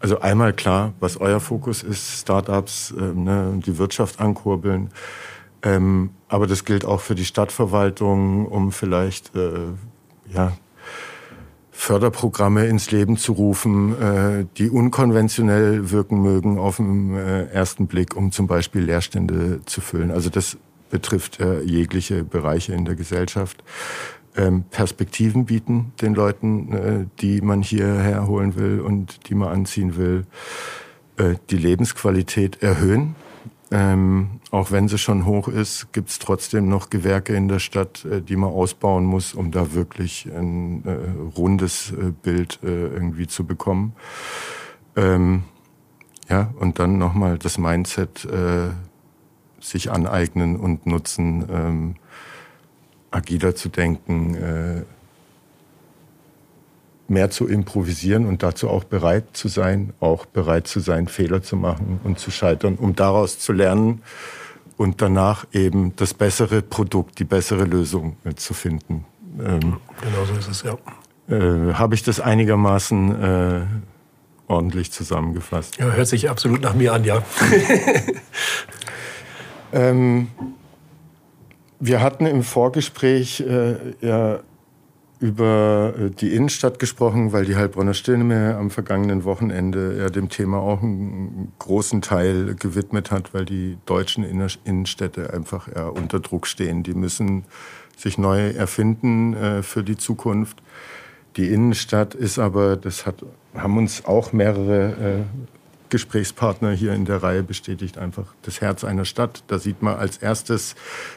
Also 0.00 0.20
einmal 0.20 0.52
klar, 0.52 0.92
was 1.00 1.16
euer 1.16 1.40
Fokus 1.40 1.82
ist, 1.82 2.20
Startups, 2.20 2.94
äh, 2.96 3.02
ne, 3.02 3.60
die 3.64 3.78
Wirtschaft 3.78 4.20
ankurbeln. 4.20 4.90
Ähm, 5.62 6.10
aber 6.28 6.46
das 6.46 6.64
gilt 6.64 6.84
auch 6.84 7.00
für 7.00 7.16
die 7.16 7.24
Stadtverwaltung, 7.24 8.46
um 8.46 8.70
vielleicht 8.70 9.34
äh, 9.34 9.72
ja, 10.32 10.52
Förderprogramme 11.72 12.66
ins 12.66 12.90
Leben 12.90 13.16
zu 13.16 13.32
rufen, 13.32 14.00
äh, 14.00 14.46
die 14.56 14.70
unkonventionell 14.70 15.90
wirken 15.90 16.22
mögen 16.22 16.58
auf 16.58 16.76
den 16.76 17.16
äh, 17.16 17.46
ersten 17.46 17.86
Blick, 17.86 18.16
um 18.16 18.30
zum 18.30 18.46
Beispiel 18.46 18.82
Leerstände 18.82 19.60
zu 19.64 19.80
füllen. 19.80 20.10
Also 20.10 20.30
das 20.30 20.58
betrifft 20.90 21.40
äh, 21.40 21.60
jegliche 21.62 22.24
Bereiche 22.24 22.72
in 22.72 22.84
der 22.84 22.94
Gesellschaft. 22.94 23.62
Ähm, 24.38 24.64
Perspektiven 24.70 25.44
bieten 25.44 25.92
den 26.00 26.14
Leuten, 26.14 27.10
die 27.20 27.42
man 27.42 27.60
hierher 27.60 28.26
holen 28.26 28.56
will 28.56 28.80
und 28.80 29.28
die 29.28 29.34
man 29.34 29.48
anziehen 29.48 29.96
will, 29.96 30.24
die 31.50 31.56
Lebensqualität 31.56 32.62
erhöhen 32.62 33.16
ähm, 33.70 34.40
auch 34.50 34.70
wenn 34.70 34.88
sie 34.88 34.96
schon 34.96 35.26
hoch 35.26 35.48
ist, 35.48 35.92
gibt 35.92 36.08
es 36.08 36.18
trotzdem 36.18 36.68
noch 36.68 36.88
Gewerke 36.88 37.34
in 37.34 37.48
der 37.48 37.58
Stadt, 37.58 38.04
äh, 38.06 38.22
die 38.22 38.36
man 38.36 38.50
ausbauen 38.50 39.04
muss, 39.04 39.34
um 39.34 39.50
da 39.50 39.74
wirklich 39.74 40.26
ein 40.26 40.84
äh, 40.86 41.36
rundes 41.36 41.92
äh, 41.92 42.12
Bild 42.12 42.60
äh, 42.62 42.66
irgendwie 42.66 43.26
zu 43.26 43.44
bekommen. 43.44 43.92
Ähm, 44.96 45.44
ja, 46.30 46.52
und 46.58 46.78
dann 46.78 46.96
nochmal 46.96 47.38
das 47.38 47.58
Mindset 47.58 48.24
äh, 48.24 48.70
sich 49.60 49.90
aneignen 49.90 50.56
und 50.56 50.86
nutzen, 50.86 51.44
ähm, 51.50 51.94
agiler 53.10 53.54
zu 53.54 53.68
denken, 53.68 54.34
äh, 54.34 54.82
mehr 57.08 57.30
zu 57.30 57.48
improvisieren 57.48 58.26
und 58.26 58.42
dazu 58.42 58.68
auch 58.68 58.84
bereit 58.84 59.24
zu 59.32 59.48
sein, 59.48 59.94
auch 59.98 60.26
bereit 60.26 60.66
zu 60.66 60.80
sein, 60.80 61.08
Fehler 61.08 61.42
zu 61.42 61.56
machen 61.56 62.00
und 62.04 62.18
zu 62.18 62.30
scheitern, 62.30 62.76
um 62.76 62.94
daraus 62.94 63.38
zu 63.38 63.52
lernen 63.52 64.02
und 64.76 65.00
danach 65.00 65.46
eben 65.52 65.96
das 65.96 66.12
bessere 66.12 66.60
Produkt, 66.62 67.18
die 67.18 67.24
bessere 67.24 67.64
Lösung 67.64 68.16
äh, 68.24 68.34
zu 68.34 68.52
finden. 68.52 69.04
Ähm, 69.40 69.78
genau 70.00 70.24
so 70.26 70.34
ist 70.34 70.48
es, 70.48 70.62
ja. 70.62 70.76
Äh, 71.28 71.74
Habe 71.74 71.94
ich 71.94 72.02
das 72.02 72.20
einigermaßen 72.20 73.22
äh, 73.22 73.60
ordentlich 74.46 74.92
zusammengefasst? 74.92 75.78
Ja, 75.78 75.86
hört 75.86 76.08
sich 76.08 76.28
absolut 76.28 76.62
nach 76.62 76.74
mir 76.74 76.92
an, 76.92 77.04
ja. 77.04 77.22
ähm, 79.72 80.28
wir 81.80 82.02
hatten 82.02 82.26
im 82.26 82.42
Vorgespräch 82.42 83.40
äh, 83.40 83.76
ja 84.00 84.40
über 85.20 85.94
äh, 85.98 86.10
die 86.10 86.34
Innenstadt 86.34 86.78
gesprochen, 86.78 87.32
weil 87.32 87.44
die 87.44 87.56
Heilbronner 87.56 87.94
Stürme 87.94 88.56
am 88.56 88.70
vergangenen 88.70 89.24
Wochenende 89.24 89.98
ja 89.98 90.10
dem 90.10 90.28
Thema 90.28 90.58
auch 90.58 90.82
einen 90.82 91.52
großen 91.58 92.02
Teil 92.02 92.54
gewidmet 92.54 93.10
hat, 93.10 93.34
weil 93.34 93.44
die 93.44 93.78
deutschen 93.86 94.24
Innenstädte 94.24 95.32
einfach 95.32 95.68
ja 95.74 95.88
unter 95.88 96.20
Druck 96.20 96.46
stehen. 96.46 96.82
Die 96.82 96.94
müssen 96.94 97.44
sich 97.96 98.16
neu 98.18 98.50
erfinden 98.50 99.34
äh, 99.34 99.62
für 99.62 99.82
die 99.82 99.96
Zukunft. 99.96 100.62
Die 101.36 101.48
Innenstadt 101.52 102.14
ist 102.14 102.38
aber, 102.38 102.76
das 102.76 103.06
hat, 103.06 103.24
haben 103.54 103.76
uns 103.76 104.04
auch 104.04 104.32
mehrere 104.32 105.24
äh, 105.24 105.57
Gesprächspartner 105.90 106.72
hier 106.72 106.92
in 106.92 107.04
der 107.04 107.22
Reihe 107.22 107.42
bestätigt 107.42 107.98
einfach 107.98 108.34
das 108.42 108.60
Herz 108.60 108.84
einer 108.84 109.04
Stadt. 109.04 109.42
Da 109.46 109.58
sieht 109.58 109.82
man 109.82 109.96
als 109.96 110.18
erstes, 110.18 110.74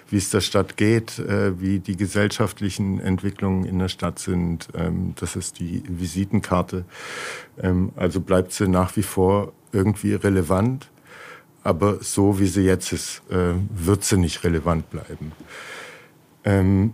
wie 0.09 0.17
es 0.17 0.29
der 0.29 0.41
Stadt 0.41 0.77
geht, 0.77 1.19
äh, 1.19 1.59
wie 1.59 1.79
die 1.79 1.97
gesellschaftlichen 1.97 2.99
Entwicklungen 2.99 3.65
in 3.65 3.79
der 3.79 3.89
Stadt 3.89 4.19
sind. 4.19 4.67
Ähm, 4.75 5.13
das 5.19 5.35
ist 5.35 5.59
die 5.59 5.83
Visitenkarte. 5.87 6.85
Ähm, 7.61 7.91
also 7.95 8.21
bleibt 8.21 8.53
sie 8.53 8.67
nach 8.67 8.95
wie 8.95 9.03
vor 9.03 9.53
irgendwie 9.71 10.13
relevant. 10.13 10.89
Aber 11.63 11.97
so 12.01 12.39
wie 12.39 12.47
sie 12.47 12.63
jetzt 12.63 12.91
ist, 12.91 13.21
äh, 13.29 13.53
wird 13.69 14.03
sie 14.03 14.17
nicht 14.17 14.43
relevant 14.43 14.89
bleiben. 14.89 15.31
Ähm, 16.43 16.93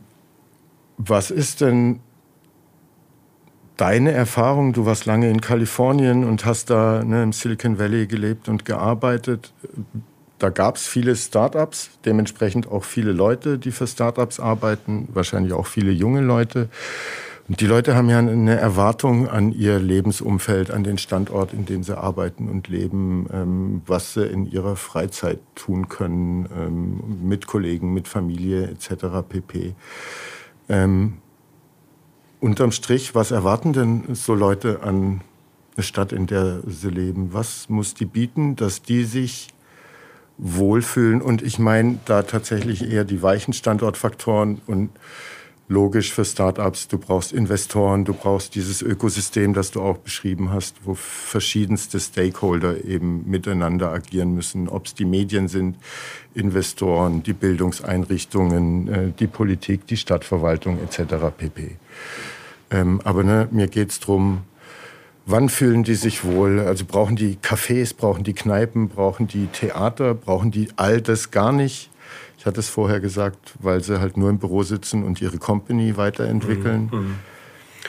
was 0.97 1.31
ist 1.31 1.61
denn 1.61 2.01
deine 3.77 4.11
Erfahrung, 4.11 4.73
du 4.73 4.85
warst 4.85 5.05
lange 5.05 5.29
in 5.29 5.41
Kalifornien 5.41 6.23
und 6.23 6.45
hast 6.45 6.69
da 6.69 7.03
ne, 7.03 7.23
im 7.23 7.31
Silicon 7.31 7.79
Valley 7.79 8.07
gelebt 8.07 8.49
und 8.49 8.65
gearbeitet. 8.65 9.53
Da 10.39 10.49
gab 10.49 10.75
es 10.75 10.85
viele 10.85 11.15
Startups, 11.15 11.91
dementsprechend 12.05 12.67
auch 12.67 12.83
viele 12.83 13.11
Leute, 13.11 13.57
die 13.57 13.71
für 13.71 13.87
Startups 13.87 14.39
arbeiten, 14.39 15.07
wahrscheinlich 15.13 15.53
auch 15.53 15.65
viele 15.65 15.91
junge 15.91 16.21
Leute. 16.21 16.69
Und 17.47 17.61
die 17.61 17.65
Leute 17.65 17.95
haben 17.95 18.09
ja 18.09 18.19
eine 18.19 18.57
Erwartung 18.57 19.29
an 19.29 19.53
ihr 19.53 19.79
Lebensumfeld, 19.79 20.69
an 20.69 20.83
den 20.83 20.97
Standort, 20.97 21.53
in 21.53 21.65
dem 21.65 21.81
sie 21.81 21.97
arbeiten 21.97 22.49
und 22.49 22.67
leben, 22.67 23.27
ähm, 23.31 23.81
was 23.85 24.15
sie 24.15 24.25
in 24.25 24.45
ihrer 24.45 24.75
Freizeit 24.75 25.39
tun 25.55 25.87
können, 25.87 26.49
ähm, 26.55 27.27
mit 27.27 27.47
Kollegen, 27.47 27.93
mit 27.93 28.09
Familie 28.09 28.67
etc. 28.67 29.23
pp. 29.27 29.75
Unterm 32.39 32.71
Strich, 32.71 33.15
was 33.15 33.31
erwarten 33.31 33.73
denn 33.73 34.13
so 34.13 34.35
Leute 34.35 34.83
an 34.83 35.21
eine 35.75 35.83
Stadt, 35.83 36.11
in 36.11 36.27
der 36.27 36.61
sie 36.67 36.89
leben? 36.89 37.33
Was 37.33 37.67
muss 37.67 37.95
die 37.95 38.05
bieten, 38.05 38.55
dass 38.55 38.83
die 38.83 39.05
sich 39.05 39.47
wohlfühlen? 40.37 41.23
Und 41.23 41.41
ich 41.41 41.57
meine 41.57 41.99
da 42.05 42.21
tatsächlich 42.21 42.91
eher 42.91 43.05
die 43.05 43.23
weichen 43.23 43.53
Standortfaktoren 43.53 44.61
und 44.67 44.91
logisch 45.67 46.13
für 46.13 46.25
Startups. 46.25 46.87
Du 46.87 46.99
brauchst 46.99 47.33
Investoren, 47.33 48.05
du 48.05 48.13
brauchst 48.13 48.53
dieses 48.53 48.83
Ökosystem, 48.83 49.53
das 49.53 49.71
du 49.71 49.81
auch 49.81 49.97
beschrieben 49.97 50.51
hast, 50.51 50.75
wo 50.85 50.93
verschiedenste 50.93 51.99
Stakeholder 51.99 52.85
eben 52.85 53.29
miteinander 53.29 53.91
agieren 53.91 54.33
müssen. 54.33 54.69
Ob 54.69 54.85
es 54.85 54.93
die 54.93 55.05
Medien 55.05 55.47
sind, 55.47 55.77
Investoren, 56.35 57.23
die 57.23 57.33
Bildungseinrichtungen, 57.33 58.87
äh, 58.87 59.11
die 59.19 59.27
Politik, 59.27 59.87
die 59.87 59.97
Stadtverwaltung 59.97 60.79
etc. 60.79 61.15
pp. 61.35 61.77
Ähm, 62.69 63.01
aber 63.03 63.23
ne, 63.23 63.47
mir 63.51 63.67
geht 63.67 63.91
es 63.91 63.99
darum, 63.99 64.41
wann 65.25 65.49
fühlen 65.49 65.83
die 65.83 65.95
sich 65.95 66.23
wohl? 66.23 66.59
Also 66.59 66.85
brauchen 66.85 67.15
die 67.15 67.37
Cafés, 67.37 67.95
brauchen 67.95 68.23
die 68.23 68.33
Kneipen, 68.33 68.89
brauchen 68.89 69.27
die 69.27 69.47
Theater, 69.47 70.13
brauchen 70.13 70.51
die 70.51 70.69
all 70.75 71.01
das 71.01 71.31
gar 71.31 71.51
nicht? 71.51 71.89
Ich 72.39 72.45
hatte 72.45 72.59
es 72.59 72.69
vorher 72.69 72.99
gesagt, 72.99 73.53
weil 73.59 73.83
sie 73.83 73.99
halt 73.99 74.17
nur 74.17 74.29
im 74.29 74.39
Büro 74.39 74.63
sitzen 74.63 75.03
und 75.03 75.21
ihre 75.21 75.37
Company 75.37 75.97
weiterentwickeln. 75.97 76.89
Mhm. 76.91 77.15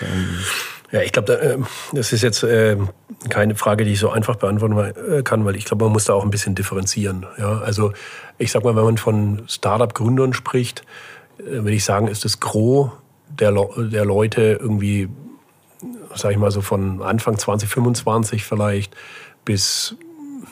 Ähm, 0.00 0.28
ja, 0.90 1.02
ich 1.02 1.12
glaube, 1.12 1.40
äh, 1.40 1.58
das 1.92 2.12
ist 2.12 2.22
jetzt 2.22 2.42
äh, 2.42 2.76
keine 3.28 3.54
Frage, 3.56 3.84
die 3.84 3.92
ich 3.92 3.98
so 3.98 4.10
einfach 4.10 4.36
beantworten 4.36 4.78
äh, 4.78 5.22
kann, 5.22 5.44
weil 5.44 5.54
ich 5.56 5.66
glaube, 5.66 5.84
man 5.84 5.92
muss 5.92 6.04
da 6.04 6.14
auch 6.14 6.24
ein 6.24 6.30
bisschen 6.30 6.54
differenzieren. 6.54 7.26
Ja, 7.36 7.58
also 7.58 7.92
ich 8.38 8.50
sag 8.52 8.64
mal, 8.64 8.74
wenn 8.74 8.84
man 8.84 8.96
von 8.96 9.42
Startup-Gründern 9.46 10.32
spricht, 10.32 10.82
äh, 11.38 11.44
würde 11.44 11.72
ich 11.72 11.84
sagen, 11.84 12.08
ist 12.08 12.24
das 12.24 12.40
Gros 12.40 12.90
der, 13.40 13.52
der 13.52 14.04
Leute 14.04 14.58
irgendwie, 14.60 15.08
sag 16.14 16.32
ich 16.32 16.38
mal 16.38 16.50
so 16.50 16.60
von 16.60 17.02
Anfang 17.02 17.38
2025 17.38 18.44
vielleicht 18.44 18.94
bis 19.44 19.96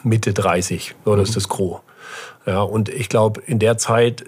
Mitte 0.02 0.32
30. 0.32 0.94
So, 1.04 1.16
das 1.16 1.30
ist 1.30 1.36
das 1.36 1.48
Gros. 1.48 1.80
Ja, 2.46 2.62
und 2.62 2.88
ich 2.88 3.08
glaube, 3.08 3.42
in 3.46 3.58
der 3.58 3.76
Zeit 3.76 4.24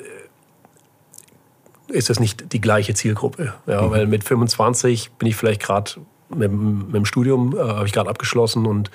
ist 1.88 2.10
das 2.10 2.20
nicht 2.20 2.52
die 2.52 2.60
gleiche 2.60 2.94
Zielgruppe. 2.94 3.54
Ja, 3.66 3.82
mhm. 3.82 3.90
Weil 3.90 4.06
mit 4.06 4.24
25 4.24 5.12
bin 5.12 5.28
ich 5.28 5.36
vielleicht 5.36 5.62
gerade 5.62 5.92
mit, 6.28 6.52
mit, 6.52 6.94
dem 6.94 7.04
Studium, 7.04 7.56
äh, 7.56 7.60
habe 7.60 7.86
ich 7.86 7.92
gerade 7.92 8.10
abgeschlossen 8.10 8.66
und 8.66 8.90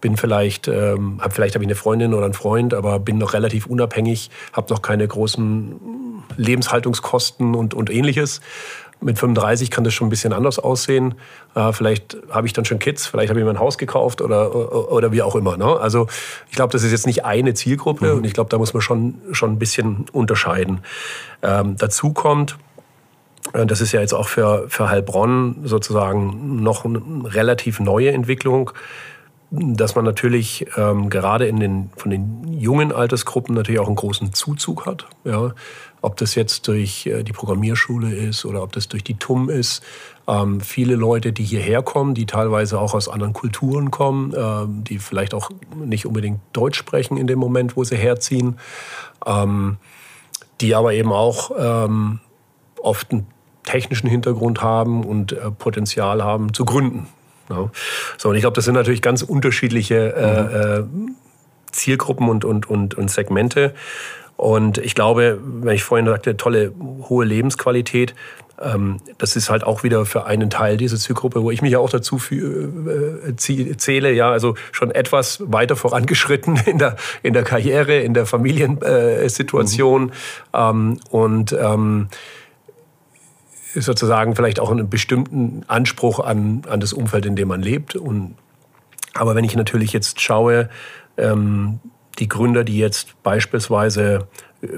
bin 0.00 0.16
vielleicht, 0.16 0.68
ähm, 0.68 1.20
hab, 1.20 1.32
vielleicht 1.32 1.54
habe 1.54 1.64
ich 1.64 1.68
eine 1.68 1.74
Freundin 1.74 2.14
oder 2.14 2.24
einen 2.24 2.34
Freund, 2.34 2.72
aber 2.72 2.98
bin 2.98 3.18
noch 3.18 3.34
relativ 3.34 3.66
unabhängig, 3.66 4.30
habe 4.52 4.72
noch 4.72 4.80
keine 4.80 5.06
großen 5.06 6.22
Lebenshaltungskosten 6.36 7.54
und, 7.54 7.74
und 7.74 7.90
ähnliches. 7.90 8.40
Mit 9.00 9.18
35 9.18 9.70
kann 9.70 9.84
das 9.84 9.94
schon 9.94 10.08
ein 10.08 10.10
bisschen 10.10 10.32
anders 10.32 10.58
aussehen. 10.58 11.14
Äh, 11.54 11.72
vielleicht 11.72 12.16
habe 12.30 12.46
ich 12.46 12.52
dann 12.52 12.64
schon 12.64 12.78
Kids, 12.78 13.06
vielleicht 13.06 13.30
habe 13.30 13.40
ich 13.40 13.44
mir 13.44 13.50
ein 13.50 13.58
Haus 13.58 13.78
gekauft 13.78 14.20
oder, 14.20 14.92
oder 14.92 15.12
wie 15.12 15.22
auch 15.22 15.34
immer. 15.34 15.56
Ne? 15.56 15.64
Also 15.80 16.06
ich 16.48 16.56
glaube, 16.56 16.72
das 16.72 16.82
ist 16.82 16.92
jetzt 16.92 17.06
nicht 17.06 17.24
eine 17.24 17.54
Zielgruppe 17.54 18.12
mhm. 18.12 18.18
und 18.18 18.24
ich 18.24 18.34
glaube, 18.34 18.50
da 18.50 18.58
muss 18.58 18.74
man 18.74 18.82
schon, 18.82 19.14
schon 19.32 19.52
ein 19.52 19.58
bisschen 19.58 20.06
unterscheiden. 20.12 20.80
Ähm, 21.42 21.76
dazu 21.78 22.12
kommt, 22.12 22.58
äh, 23.54 23.64
das 23.64 23.80
ist 23.80 23.92
ja 23.92 24.00
jetzt 24.00 24.12
auch 24.12 24.28
für, 24.28 24.66
für 24.68 24.90
Heilbronn 24.90 25.62
sozusagen 25.64 26.62
noch 26.62 26.84
eine 26.84 27.00
relativ 27.24 27.80
neue 27.80 28.10
Entwicklung 28.10 28.72
dass 29.50 29.96
man 29.96 30.04
natürlich 30.04 30.66
ähm, 30.76 31.10
gerade 31.10 31.46
in 31.46 31.58
den, 31.58 31.90
von 31.96 32.10
den 32.10 32.44
jungen 32.52 32.92
Altersgruppen 32.92 33.54
natürlich 33.54 33.80
auch 33.80 33.88
einen 33.88 33.96
großen 33.96 34.32
Zuzug 34.32 34.86
hat. 34.86 35.06
Ja. 35.24 35.52
Ob 36.02 36.16
das 36.16 36.34
jetzt 36.34 36.68
durch 36.68 37.06
äh, 37.06 37.22
die 37.22 37.32
Programmierschule 37.32 38.14
ist 38.14 38.44
oder 38.44 38.62
ob 38.62 38.72
das 38.72 38.88
durch 38.88 39.04
die 39.04 39.14
TUM 39.14 39.50
ist. 39.50 39.82
Ähm, 40.26 40.60
viele 40.60 40.94
Leute, 40.94 41.32
die 41.32 41.44
hierher 41.44 41.82
kommen, 41.82 42.14
die 42.14 42.26
teilweise 42.26 42.78
auch 42.78 42.94
aus 42.94 43.08
anderen 43.08 43.32
Kulturen 43.32 43.90
kommen, 43.90 44.34
ähm, 44.36 44.84
die 44.84 44.98
vielleicht 44.98 45.34
auch 45.34 45.50
nicht 45.74 46.06
unbedingt 46.06 46.40
Deutsch 46.52 46.78
sprechen 46.78 47.16
in 47.16 47.26
dem 47.26 47.38
Moment, 47.38 47.76
wo 47.76 47.84
sie 47.84 47.96
herziehen, 47.96 48.58
ähm, 49.26 49.78
die 50.60 50.74
aber 50.74 50.92
eben 50.94 51.12
auch 51.12 51.50
ähm, 51.58 52.20
oft 52.80 53.10
einen 53.12 53.26
technischen 53.64 54.08
Hintergrund 54.08 54.62
haben 54.62 55.04
und 55.04 55.32
äh, 55.32 55.50
Potenzial 55.50 56.22
haben 56.22 56.54
zu 56.54 56.64
gründen. 56.64 57.08
Ja. 57.48 57.70
So, 58.16 58.28
und 58.30 58.36
ich 58.36 58.42
glaube, 58.42 58.54
das 58.54 58.64
sind 58.64 58.74
natürlich 58.74 59.02
ganz 59.02 59.22
unterschiedliche 59.22 60.14
äh, 60.14 60.82
mhm. 60.82 61.08
äh, 61.08 61.12
Zielgruppen 61.72 62.28
und, 62.28 62.44
und, 62.44 62.68
und, 62.68 62.94
und 62.94 63.10
Segmente. 63.10 63.74
Und 64.40 64.78
ich 64.78 64.94
glaube, 64.94 65.38
wenn 65.42 65.74
ich 65.74 65.82
vorhin 65.82 66.06
sagte, 66.06 66.34
tolle, 66.34 66.72
hohe 67.10 67.26
Lebensqualität, 67.26 68.14
ähm, 68.58 68.96
das 69.18 69.36
ist 69.36 69.50
halt 69.50 69.64
auch 69.64 69.82
wieder 69.82 70.06
für 70.06 70.24
einen 70.24 70.48
Teil 70.48 70.78
dieser 70.78 70.96
Zielgruppe, 70.96 71.42
wo 71.42 71.50
ich 71.50 71.60
mich 71.60 71.72
ja 71.72 71.78
auch 71.78 71.90
dazu 71.90 72.16
äh, 72.30 73.36
zähle, 73.36 74.14
ja, 74.14 74.30
also 74.30 74.54
schon 74.72 74.92
etwas 74.92 75.42
weiter 75.44 75.76
vorangeschritten 75.76 76.56
in 76.64 76.78
der, 76.78 76.96
in 77.22 77.34
der 77.34 77.42
Karriere, 77.42 77.98
in 77.98 78.14
der 78.14 78.24
Familiensituation. 78.24 80.04
Mhm. 80.04 80.10
Ähm, 80.54 81.00
und 81.10 81.52
ähm, 81.52 82.08
sozusagen 83.74 84.34
vielleicht 84.36 84.58
auch 84.58 84.70
einen 84.70 84.88
bestimmten 84.88 85.64
Anspruch 85.66 86.18
an, 86.18 86.62
an 86.66 86.80
das 86.80 86.94
Umfeld, 86.94 87.26
in 87.26 87.36
dem 87.36 87.48
man 87.48 87.60
lebt. 87.60 87.94
Und, 87.94 88.36
aber 89.12 89.34
wenn 89.34 89.44
ich 89.44 89.54
natürlich 89.54 89.92
jetzt 89.92 90.18
schaue, 90.18 90.70
ähm, 91.18 91.78
die 92.18 92.28
Gründer, 92.28 92.64
die 92.64 92.78
jetzt 92.78 93.22
beispielsweise 93.22 94.26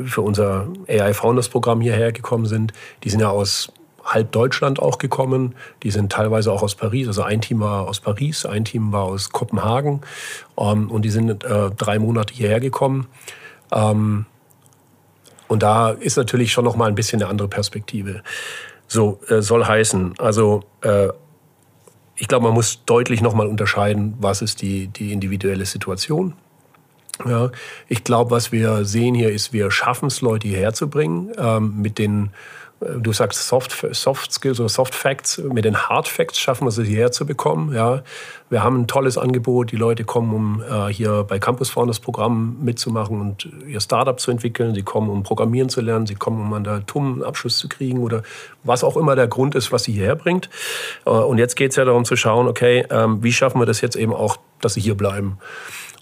für 0.05 0.23
unser 0.23 0.69
AI 0.89 1.15
Founders 1.15 1.49
Programm 1.49 1.81
hierher 1.81 2.13
gekommen 2.13 2.47
sind, 2.47 2.73
die 3.03 3.11
sind 3.11 3.21
ja 3.21 3.31
aus 3.31 3.73
halb 4.05 4.33
Deutschland 4.33 4.81
auch 4.81 4.99
gekommen. 4.99 5.55
Die 5.83 5.91
sind 5.91 6.13
teilweise 6.13 6.53
auch 6.53 6.63
aus 6.63 6.75
Paris. 6.75 7.07
Also 7.07 7.23
ein 7.23 7.41
Team 7.41 7.61
war 7.61 7.89
aus 7.89 8.01
Paris, 8.01 8.47
ein 8.47 8.65
Team 8.65 8.93
war 8.93 9.05
aus 9.05 9.31
Kopenhagen. 9.31 10.01
Ähm, 10.59 10.91
und 10.91 11.03
die 11.03 11.11
sind 11.11 11.45
äh, 11.45 11.71
drei 11.71 11.99
Monate 11.99 12.35
hierher 12.35 12.61
gekommen. 12.61 13.07
Ähm, 13.73 14.27
und 15.49 15.63
da 15.63 15.91
ist 15.91 16.17
natürlich 16.17 16.53
schon 16.53 16.65
noch 16.65 16.77
mal 16.77 16.89
ein 16.89 16.95
bisschen 16.95 17.21
eine 17.21 17.31
andere 17.31 17.49
Perspektive. 17.49 18.23
So 18.89 19.21
äh, 19.29 19.41
soll 19.41 19.65
heißen, 19.65 20.15
also 20.19 20.65
äh, 20.83 21.09
ich 22.17 22.29
glaube, 22.29 22.45
man 22.45 22.55
muss 22.55 22.85
deutlich 22.85 23.21
nochmal 23.21 23.47
unterscheiden, 23.47 24.15
was 24.19 24.43
ist 24.43 24.63
die, 24.63 24.89
die 24.89 25.13
individuelle 25.13 25.65
Situation. 25.65 26.35
Ja, 27.27 27.51
ich 27.89 28.05
glaube, 28.05 28.31
was 28.31 28.53
wir 28.53 28.85
sehen 28.85 29.15
hier 29.15 29.31
ist, 29.31 29.53
wir 29.53 29.71
schaffen 29.71 30.07
es, 30.07 30.23
Leute 30.23 30.49
hierher 30.49 30.73
zu 30.73 30.89
bringen 30.89 31.31
ähm, 31.39 31.81
mit 31.81 31.99
den 31.99 32.31
du 32.99 33.13
sagst 33.13 33.47
Soft, 33.47 33.87
Soft 33.93 34.33
Skills 34.33 34.61
oder 34.61 34.69
Soft 34.69 34.95
Facts, 34.95 35.39
mit 35.39 35.65
den 35.65 35.77
Hard 35.77 36.09
Facts 36.09 36.39
schaffen 36.39 36.65
wir 36.65 36.69
es 36.69 36.77
hierher 36.77 37.13
zu 37.13 37.27
bekommen. 37.27 37.75
Ja. 37.75 38.03
Wir 38.51 38.63
haben 38.63 38.83
ein 38.83 38.87
tolles 38.87 39.17
Angebot, 39.17 39.73
die 39.73 39.77
Leute 39.77 40.05
kommen, 40.05 40.35
um 40.35 40.63
äh, 40.63 40.93
hier 40.93 41.25
bei 41.25 41.39
Campus 41.39 41.71
Founders 41.71 42.01
Programm 42.01 42.57
mitzumachen 42.63 43.21
und 43.21 43.49
ihr 43.67 43.81
Startup 43.81 44.19
zu 44.19 44.31
entwickeln. 44.31 44.75
Sie 44.75 44.83
kommen, 44.83 45.11
um 45.11 45.23
Programmieren 45.23 45.69
zu 45.69 45.81
lernen, 45.81 46.07
sie 46.07 46.15
kommen, 46.15 46.41
um 46.41 46.53
an 46.53 46.65
der 46.65 46.85
TUM 46.85 47.15
einen 47.15 47.23
Abschluss 47.23 47.59
zu 47.59 47.69
kriegen 47.69 48.01
oder 48.01 48.23
was 48.65 48.85
auch 48.85 48.97
immer 48.97 49.17
der 49.17 49.29
Grund 49.29 49.55
ist, 49.55 49.73
was 49.73 49.85
sie 49.85 49.93
hierher 49.93 50.17
bringt. 50.17 50.51
Äh, 51.07 51.11
und 51.11 51.39
jetzt 51.39 51.57
geht 51.57 51.71
es 51.71 51.77
ja 51.77 51.85
darum 51.85 52.05
zu 52.05 52.17
schauen, 52.17 52.49
okay, 52.49 52.85
ähm, 52.91 53.23
wie 53.23 53.33
schaffen 53.33 53.61
wir 53.61 53.67
das 53.67 53.81
jetzt 53.81 53.97
eben 53.97 54.13
auch, 54.13 54.39
dass 54.61 54.75
sie 54.75 54.81
hier 54.81 54.97
bleiben. 54.97 55.39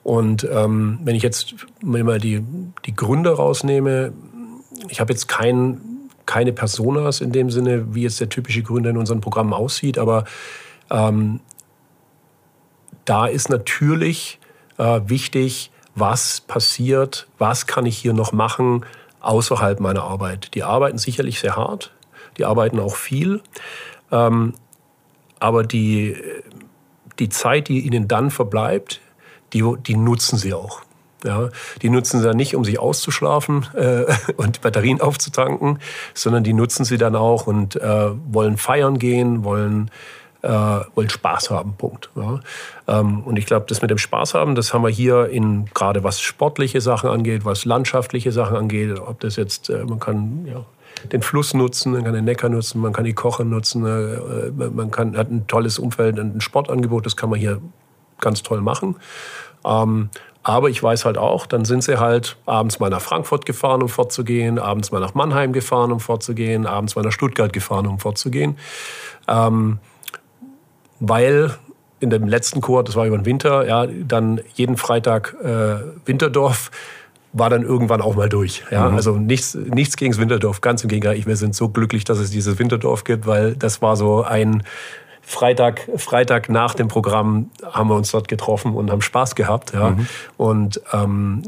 Und 0.03 0.49
ähm, 0.51 0.99
wenn 1.05 1.15
ich 1.15 1.23
jetzt 1.23 1.55
mal 1.83 2.19
die, 2.19 2.43
die 2.87 2.95
Gründe 2.95 3.37
rausnehme, 3.37 4.13
ich 4.89 5.01
habe 5.01 5.13
jetzt 5.13 5.29
keinen 5.29 6.09
keine 6.27 6.53
Personas 6.53 7.21
in 7.21 7.33
dem 7.33 7.51
Sinne, 7.51 7.93
wie 7.95 8.03
jetzt 8.03 8.21
der 8.21 8.29
typische 8.29 8.63
Gründer 8.63 8.91
in 8.91 8.97
unseren 8.97 9.21
Programmen 9.21 9.53
aussieht, 9.53 9.99
aber 9.99 10.25
ähm, 10.89 11.41
da 13.05 13.27
ist 13.27 13.49
natürlich 13.49 14.39
äh, 14.79 15.01
wichtig, 15.07 15.73
was 15.97 16.41
passiert, 16.41 17.27
was 17.39 17.67
kann 17.67 17.85
ich 17.85 17.99
hier 17.99 18.13
noch 18.13 18.33
machen 18.33 18.87
außerhalb 19.19 19.81
meiner 19.81 20.05
Arbeit. 20.05 20.55
Die 20.55 20.63
arbeiten 20.63 20.99
sicherlich 20.99 21.41
sehr 21.41 21.57
hart, 21.57 21.93
die 22.39 22.45
arbeiten 22.45 22.79
auch 22.79 22.95
viel, 22.95 23.43
ähm, 24.13 24.55
aber 25.41 25.65
die, 25.65 26.17
die 27.19 27.29
Zeit, 27.29 27.67
die 27.67 27.81
ihnen 27.81 28.07
dann 28.07 28.31
verbleibt, 28.31 29.01
die, 29.53 29.65
die 29.87 29.97
nutzen 29.97 30.39
sie 30.39 30.55
auch. 30.55 30.83
Ja, 31.25 31.51
die 31.83 31.91
nutzen 31.91 32.21
sie 32.21 32.27
dann 32.27 32.37
nicht, 32.37 32.57
um 32.57 32.65
sich 32.65 32.79
auszuschlafen 32.79 33.67
äh, 33.75 34.05
und 34.37 34.63
Batterien 34.63 35.01
aufzutanken, 35.01 35.79
sondern 36.15 36.45
die 36.45 36.55
nutzen 36.55 36.85
sie 36.85 36.97
dann 36.97 37.15
auch 37.15 37.47
und 37.47 37.77
äh, 37.77 38.11
wollen 38.33 38.57
feiern 38.57 38.99
gehen, 38.99 39.45
wollen, 39.45 39.91
äh, 40.41 40.49
wollen 40.49 41.11
Spaß 41.11 41.51
haben. 41.51 41.75
Punkt. 41.77 42.11
Ja. 42.17 42.41
Ähm, 42.89 43.23
und 43.25 43.39
ich 43.39 43.45
glaube, 43.45 43.67
das 43.69 43.83
mit 43.83 43.91
dem 43.91 43.99
Spaß 43.99 44.33
haben, 44.33 44.55
das 44.55 44.73
haben 44.73 44.83
wir 44.83 44.89
hier 44.89 45.29
in 45.29 45.67
gerade 45.75 46.03
was 46.05 46.21
sportliche 46.21 46.81
Sachen 46.81 47.11
angeht, 47.11 47.45
was 47.45 47.67
landschaftliche 47.67 48.33
Sachen 48.33 48.57
angeht, 48.57 48.99
ob 48.99 49.21
das 49.21 49.37
jetzt, 49.37 49.69
äh, 49.69 49.85
man 49.85 50.01
kann 50.01 50.47
ja, 50.47 50.65
den 51.13 51.21
Fluss 51.21 51.53
nutzen, 51.53 51.93
man 51.93 52.05
kann 52.05 52.15
den 52.15 52.25
Neckar 52.25 52.49
nutzen, 52.49 52.81
man 52.81 52.95
kann 52.95 53.05
die 53.05 53.13
Koche 53.13 53.45
nutzen, 53.45 53.85
äh, 53.85 54.51
man 54.71 54.91
kann, 54.91 55.19
hat 55.19 55.31
ein 55.31 55.47
tolles 55.47 55.79
Umfeld, 55.79 56.19
ein 56.19 56.41
Sportangebot, 56.41 57.05
das 57.05 57.17
kann 57.17 57.29
man 57.29 57.39
hier 57.39 57.61
ganz 58.21 58.43
toll 58.43 58.61
machen. 58.61 58.97
Ähm, 59.65 60.11
aber 60.43 60.71
ich 60.71 60.83
weiß 60.83 61.05
halt 61.05 61.19
auch, 61.19 61.47
dann 61.47 61.65
sind 61.65 61.85
sie 61.85 61.99
halt 62.01 62.37
abends 62.47 62.81
mal 62.81 62.89
nach 62.89 63.03
Frankfurt 63.03 63.45
gefahren, 63.45 63.83
um 63.83 63.89
fortzugehen, 63.89 64.59
abends 64.59 64.91
mal 64.91 65.01
nach 65.01 65.15
Mannheim 65.15 65.53
gefahren, 65.53 65.93
um 65.93 66.01
fortzugehen, 66.01 66.67
abends 66.67 66.97
mal 66.97 67.03
nach 67.03 67.13
Stuttgart 67.13 67.53
gefahren, 67.53 67.87
um 67.87 67.99
fortzugehen. 67.99 68.57
Ähm, 69.29 69.79
weil 70.99 71.55
in 72.01 72.09
dem 72.09 72.27
letzten 72.27 72.63
Chor, 72.63 72.83
das 72.83 72.97
war 72.97 73.07
über 73.07 73.19
den 73.19 73.27
Winter, 73.27 73.67
ja, 73.67 73.87
dann 73.87 74.41
jeden 74.55 74.79
Freitag 74.79 75.37
äh, 75.43 75.77
Winterdorf 76.07 76.71
war 77.33 77.51
dann 77.51 77.63
irgendwann 77.63 78.01
auch 78.01 78.17
mal 78.17 78.29
durch. 78.29 78.65
Ja? 78.71 78.89
Mhm. 78.89 78.97
Also 78.97 79.17
nichts, 79.17 79.55
nichts 79.55 79.97
gegen 79.97 80.13
das 80.13 80.21
Winterdorf, 80.21 80.63
ganz 80.63 80.83
im 80.83 80.89
Gegenteil. 80.89 81.25
Wir 81.25 81.37
sind 81.37 81.55
so 81.55 81.69
glücklich, 81.69 82.05
dass 82.05 82.19
es 82.19 82.31
dieses 82.31 82.59
Winterdorf 82.59 83.05
gibt, 83.05 83.27
weil 83.27 83.55
das 83.55 83.83
war 83.83 83.97
so 83.97 84.23
ein 84.23 84.63
Freitag, 85.23 85.89
Freitag 85.97 86.49
nach 86.49 86.75
dem 86.75 86.89
Programm 86.89 87.51
haben 87.65 87.89
wir 87.89 87.97
uns 87.97 88.11
dort 88.11 88.29
getroffen 88.29 88.75
und 88.75 88.91
haben 88.91 89.03
Spaß 89.03 89.35
gehabt. 89.35 89.73
Ja? 89.73 89.91
Mhm. 89.91 90.07
Und 90.37 90.81
ähm, 90.93 91.43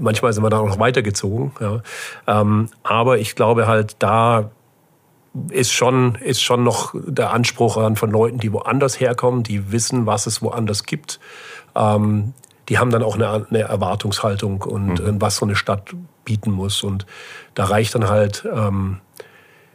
manchmal 0.00 0.32
sind 0.32 0.42
wir 0.42 0.50
dann 0.50 0.60
auch 0.60 0.68
noch 0.68 0.78
weitergezogen. 0.78 1.52
Ja? 1.60 1.82
Ähm, 2.26 2.68
aber 2.82 3.18
ich 3.18 3.34
glaube 3.34 3.66
halt, 3.66 3.96
da 4.00 4.50
ist 5.50 5.72
schon, 5.72 6.16
ist 6.16 6.42
schon 6.42 6.62
noch 6.64 6.94
der 6.94 7.32
Anspruch 7.32 7.76
an 7.76 7.96
von 7.96 8.10
Leuten, 8.10 8.38
die 8.38 8.52
woanders 8.52 9.00
herkommen, 9.00 9.42
die 9.42 9.72
wissen, 9.72 10.06
was 10.06 10.26
es 10.26 10.42
woanders 10.42 10.84
gibt. 10.84 11.20
Ähm, 11.74 12.34
die 12.68 12.78
haben 12.78 12.90
dann 12.90 13.02
auch 13.02 13.16
eine, 13.16 13.46
eine 13.48 13.60
Erwartungshaltung 13.60 14.62
und 14.62 15.00
mhm. 15.00 15.20
was 15.20 15.36
so 15.36 15.46
eine 15.46 15.56
Stadt 15.56 15.94
bieten 16.24 16.50
muss. 16.50 16.82
Und 16.82 17.06
da 17.54 17.64
reicht 17.64 17.94
dann 17.94 18.08
halt 18.08 18.46
ähm, 18.52 18.98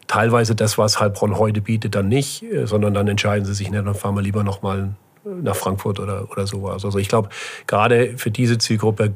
teilweise 0.08 0.56
das, 0.56 0.78
was 0.78 1.00
Heilbronn 1.00 1.38
heute 1.38 1.62
bietet, 1.62 1.96
dann 1.96 2.08
nicht, 2.08 2.44
äh, 2.44 2.66
sondern 2.66 2.94
dann 2.94 3.08
entscheiden 3.08 3.46
sie 3.46 3.54
sich, 3.54 3.70
ne, 3.70 3.84
dann 3.84 3.96
fahren 3.96 4.16
wir 4.16 4.22
lieber 4.22 4.44
nochmal 4.44 4.96
nach 5.42 5.56
Frankfurt 5.56 6.00
oder, 6.00 6.32
oder 6.32 6.48
sowas. 6.48 6.86
Also 6.86 7.00
ich 7.00 7.10
glaube, 7.10 7.30
gerade 7.68 8.18
für 8.18 8.32
diese 8.32 8.58
Zielgruppe 8.58 9.14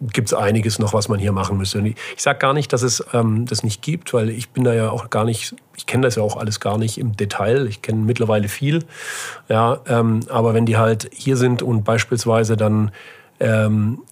gibt 0.00 0.28
es 0.28 0.34
einiges 0.34 0.78
noch, 0.78 0.94
was 0.94 1.08
man 1.08 1.20
hier 1.20 1.32
machen 1.32 1.56
müsste. 1.56 1.78
ich, 1.80 1.96
ich 2.16 2.22
sage 2.22 2.38
gar 2.38 2.54
nicht, 2.54 2.72
dass 2.72 2.82
es 2.82 3.04
ähm, 3.12 3.46
das 3.46 3.62
nicht 3.62 3.82
gibt, 3.82 4.12
weil 4.14 4.30
ich 4.30 4.50
bin 4.50 4.64
da 4.64 4.74
ja 4.74 4.90
auch 4.90 5.10
gar 5.10 5.24
nicht, 5.24 5.54
ich 5.76 5.86
kenne 5.86 6.02
das 6.02 6.16
ja 6.16 6.22
auch 6.22 6.36
alles 6.36 6.58
gar 6.58 6.78
nicht 6.78 6.98
im 6.98 7.16
Detail. 7.16 7.66
Ich 7.68 7.82
kenne 7.82 8.00
mittlerweile 8.00 8.48
viel. 8.48 8.84
Ja, 9.48 9.80
ähm, 9.86 10.20
aber 10.28 10.54
wenn 10.54 10.66
die 10.66 10.76
halt 10.76 11.08
hier 11.12 11.36
sind 11.36 11.62
und 11.62 11.84
beispielsweise 11.84 12.56
dann 12.56 12.90
ähm, 13.38 14.02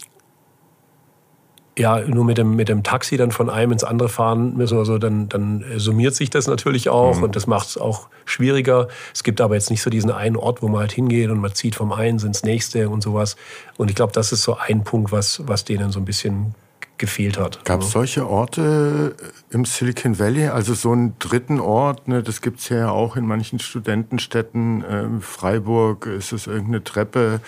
ja, 1.81 1.99
nur 2.01 2.25
mit 2.25 2.37
dem, 2.37 2.57
mit 2.57 2.69
dem 2.69 2.83
Taxi 2.83 3.17
dann 3.17 3.33
von 3.33 3.49
einem 3.49 3.73
ins 3.73 3.85
andere 3.85 4.11
fahren 4.11 4.57
müssen 4.57 4.77
oder 4.77 4.85
so, 4.85 4.99
dann, 4.99 5.29
dann 5.31 5.65
summiert 5.77 6.15
sich 6.15 6.29
das 6.29 6.47
natürlich 6.47 6.91
auch 6.91 7.17
mhm. 7.17 7.23
und 7.25 7.37
das 7.37 7.47
macht 7.47 7.69
es 7.69 7.79
auch 7.79 8.09
schwieriger. 8.27 8.89
Es 9.15 9.25
gibt 9.25 9.41
aber 9.41 9.55
jetzt 9.55 9.71
nicht 9.71 9.81
so 9.83 9.89
diesen 9.89 10.11
einen 10.11 10.37
Ort, 10.37 10.61
wo 10.61 10.69
man 10.69 10.81
halt 10.81 10.93
hingeht 10.93 11.31
und 11.31 11.39
man 11.39 11.55
zieht 11.55 11.75
vom 11.75 11.93
einen 11.93 12.19
ins 12.19 12.43
nächste 12.43 12.91
und 12.91 13.03
sowas. 13.03 13.37
Und 13.79 13.89
ich 13.89 13.97
glaube, 13.97 14.13
das 14.13 14.31
ist 14.31 14.43
so 14.43 14.57
ein 14.57 14.85
Punkt, 14.85 15.11
was, 15.11 15.43
was 15.47 15.65
denen 15.65 15.91
so 15.91 16.01
ein 16.01 16.05
bisschen 16.05 16.55
gefehlt 16.99 17.39
hat. 17.39 17.65
Gab 17.65 17.81
es 17.81 17.93
solche 17.93 18.29
Orte 18.29 19.15
im 19.49 19.65
Silicon 19.65 20.19
Valley, 20.19 20.49
also 20.49 20.75
so 20.75 20.93
einen 20.93 21.19
dritten 21.19 21.59
Ort, 21.59 22.09
ne, 22.09 22.23
das 22.23 22.43
gibt 22.43 22.61
es 22.61 22.69
ja 22.69 22.91
auch 22.91 23.17
in 23.17 23.27
manchen 23.27 23.59
Studentenstädten, 23.59 24.85
ähm, 24.87 25.23
Freiburg 25.23 26.05
ist 26.05 26.33
es 26.33 26.47
irgendeine 26.47 26.85
Treppe, 26.85 27.41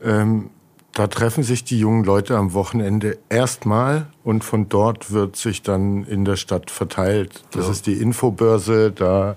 ähm, 0.00 0.50
da 0.94 1.08
treffen 1.08 1.42
sich 1.42 1.64
die 1.64 1.78
jungen 1.78 2.04
Leute 2.04 2.36
am 2.36 2.54
Wochenende 2.54 3.18
erstmal 3.28 4.06
und 4.22 4.44
von 4.44 4.68
dort 4.68 5.12
wird 5.12 5.36
sich 5.36 5.62
dann 5.62 6.04
in 6.04 6.24
der 6.24 6.36
Stadt 6.36 6.70
verteilt. 6.70 7.42
Das 7.50 7.66
ja. 7.66 7.72
ist 7.72 7.86
die 7.86 7.94
Infobörse, 7.94 8.92
da 8.92 9.34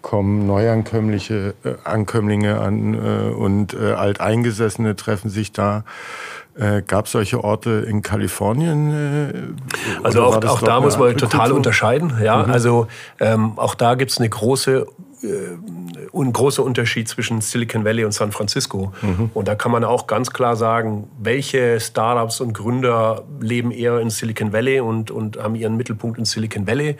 kommen 0.00 0.46
Neuankömmliche, 0.46 1.54
äh, 1.64 1.74
Ankömmlinge 1.84 2.60
an 2.60 2.94
äh, 2.94 3.34
und 3.34 3.74
äh, 3.74 3.92
Alteingesessene 3.92 4.96
treffen 4.96 5.28
sich 5.28 5.52
da. 5.52 5.84
Äh, 6.54 6.80
Gab 6.80 7.06
es 7.06 7.12
solche 7.12 7.44
Orte 7.44 7.84
in 7.86 8.00
Kalifornien? 8.00 8.92
Äh, 8.92 10.04
also 10.04 10.22
auch, 10.22 10.42
auch 10.44 10.62
da 10.62 10.80
muss 10.80 10.96
man 10.96 11.16
total 11.16 11.52
unterscheiden. 11.52 12.14
Ja, 12.22 12.44
mhm. 12.44 12.52
also 12.52 12.86
ähm, 13.20 13.52
auch 13.56 13.74
da 13.74 13.96
gibt 13.96 14.12
es 14.12 14.18
eine 14.18 14.30
große 14.30 14.86
ein 15.22 16.32
großer 16.32 16.62
Unterschied 16.62 17.08
zwischen 17.08 17.40
Silicon 17.40 17.84
Valley 17.84 18.04
und 18.04 18.12
San 18.12 18.32
Francisco. 18.32 18.92
Mhm. 19.02 19.30
Und 19.34 19.48
da 19.48 19.54
kann 19.54 19.72
man 19.72 19.84
auch 19.84 20.06
ganz 20.06 20.30
klar 20.30 20.56
sagen, 20.56 21.08
welche 21.18 21.80
Startups 21.80 22.40
und 22.40 22.52
Gründer 22.52 23.24
leben 23.40 23.70
eher 23.70 24.00
in 24.00 24.10
Silicon 24.10 24.52
Valley 24.52 24.80
und, 24.80 25.10
und 25.10 25.38
haben 25.38 25.54
ihren 25.54 25.76
Mittelpunkt 25.76 26.18
in 26.18 26.24
Silicon 26.24 26.66
Valley 26.66 26.96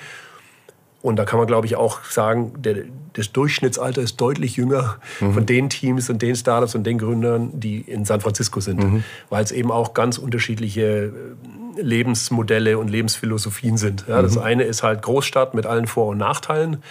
und 1.03 1.17
da 1.17 1.25
kann 1.25 1.39
man, 1.39 1.47
glaube 1.47 1.67
ich, 1.67 1.77
auch 1.77 2.03
sagen, 2.05 2.55
der, 2.59 2.79
das 3.13 3.31
Durchschnittsalter 3.31 4.03
ist 4.03 4.21
deutlich 4.21 4.57
jünger 4.57 4.97
mhm. 5.21 5.35
von 5.35 5.47
den 5.47 5.71
Teams 5.71 6.11
und 6.11 6.21
den 6.21 6.35
Startups 6.35 6.75
und 6.75 6.85
den 6.85 6.99
Gründern, 6.99 7.51
die 7.61 7.81
in 7.81 8.05
San 8.05 8.21
Francisco 8.21 8.61
sind. 8.61 8.83
Mhm. 8.83 9.05
Weil 9.31 9.45
es 9.45 9.53
eben 9.53 9.71
auch 9.71 9.95
ganz 9.95 10.19
unterschiedliche 10.19 10.83
äh, 10.83 11.11
Lebensmodelle 11.81 12.79
und 12.79 12.89
Lebensphilosophien 12.89 13.77
sind. 13.77 14.07
Ja, 14.09 14.23
das 14.23 14.37
mhm. 14.37 14.43
eine 14.43 14.65
ist 14.65 14.83
halt 14.83 15.03
Großstadt 15.03 15.55
mit 15.55 15.67
allen 15.67 15.87
Vor- 15.87 16.09
und 16.09 16.19
Nachteilen. 16.19 16.83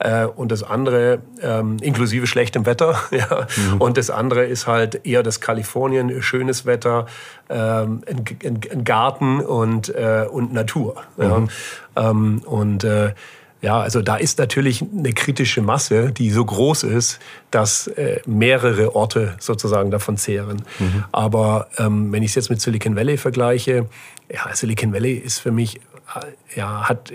Äh, 0.00 0.26
und 0.26 0.52
das 0.52 0.62
andere, 0.62 1.20
ähm, 1.40 1.76
inklusive 1.80 2.26
schlechtem 2.26 2.66
Wetter. 2.66 2.96
ja. 3.10 3.46
Mhm. 3.56 3.80
Und 3.80 3.96
das 3.96 4.10
andere 4.10 4.44
ist 4.44 4.66
halt 4.66 5.06
eher 5.06 5.22
das 5.22 5.40
Kalifornien, 5.40 6.20
schönes 6.20 6.66
Wetter, 6.66 7.06
ähm, 7.48 8.02
ein, 8.06 8.24
ein, 8.44 8.60
ein, 8.70 8.84
Garten 8.84 9.40
und, 9.40 9.88
äh, 9.94 10.26
und 10.30 10.52
Natur. 10.52 10.96
Ja. 11.16 11.38
Mhm. 11.38 11.48
Ähm, 11.96 12.42
und 12.44 12.84
äh, 12.84 13.14
ja, 13.62 13.80
also 13.80 14.02
da 14.02 14.16
ist 14.16 14.38
natürlich 14.38 14.82
eine 14.82 15.12
kritische 15.12 15.62
Masse, 15.62 16.10
die 16.10 16.30
so 16.30 16.44
groß 16.44 16.82
ist, 16.82 17.20
dass 17.52 17.86
äh, 17.86 18.20
mehrere 18.26 18.96
Orte 18.96 19.36
sozusagen 19.38 19.92
davon 19.92 20.16
zehren. 20.16 20.62
Mhm. 20.80 21.04
Aber 21.12 21.68
ähm, 21.78 22.10
wenn 22.10 22.24
ich 22.24 22.32
es 22.32 22.34
jetzt 22.34 22.50
mit 22.50 22.60
Silicon 22.60 22.96
Valley 22.96 23.16
vergleiche, 23.16 23.86
ja, 24.28 24.52
Silicon 24.52 24.92
Valley 24.92 25.14
ist 25.14 25.38
für 25.38 25.52
mich, 25.52 25.76
äh, 25.76 26.58
ja, 26.58 26.88
hat 26.88 27.12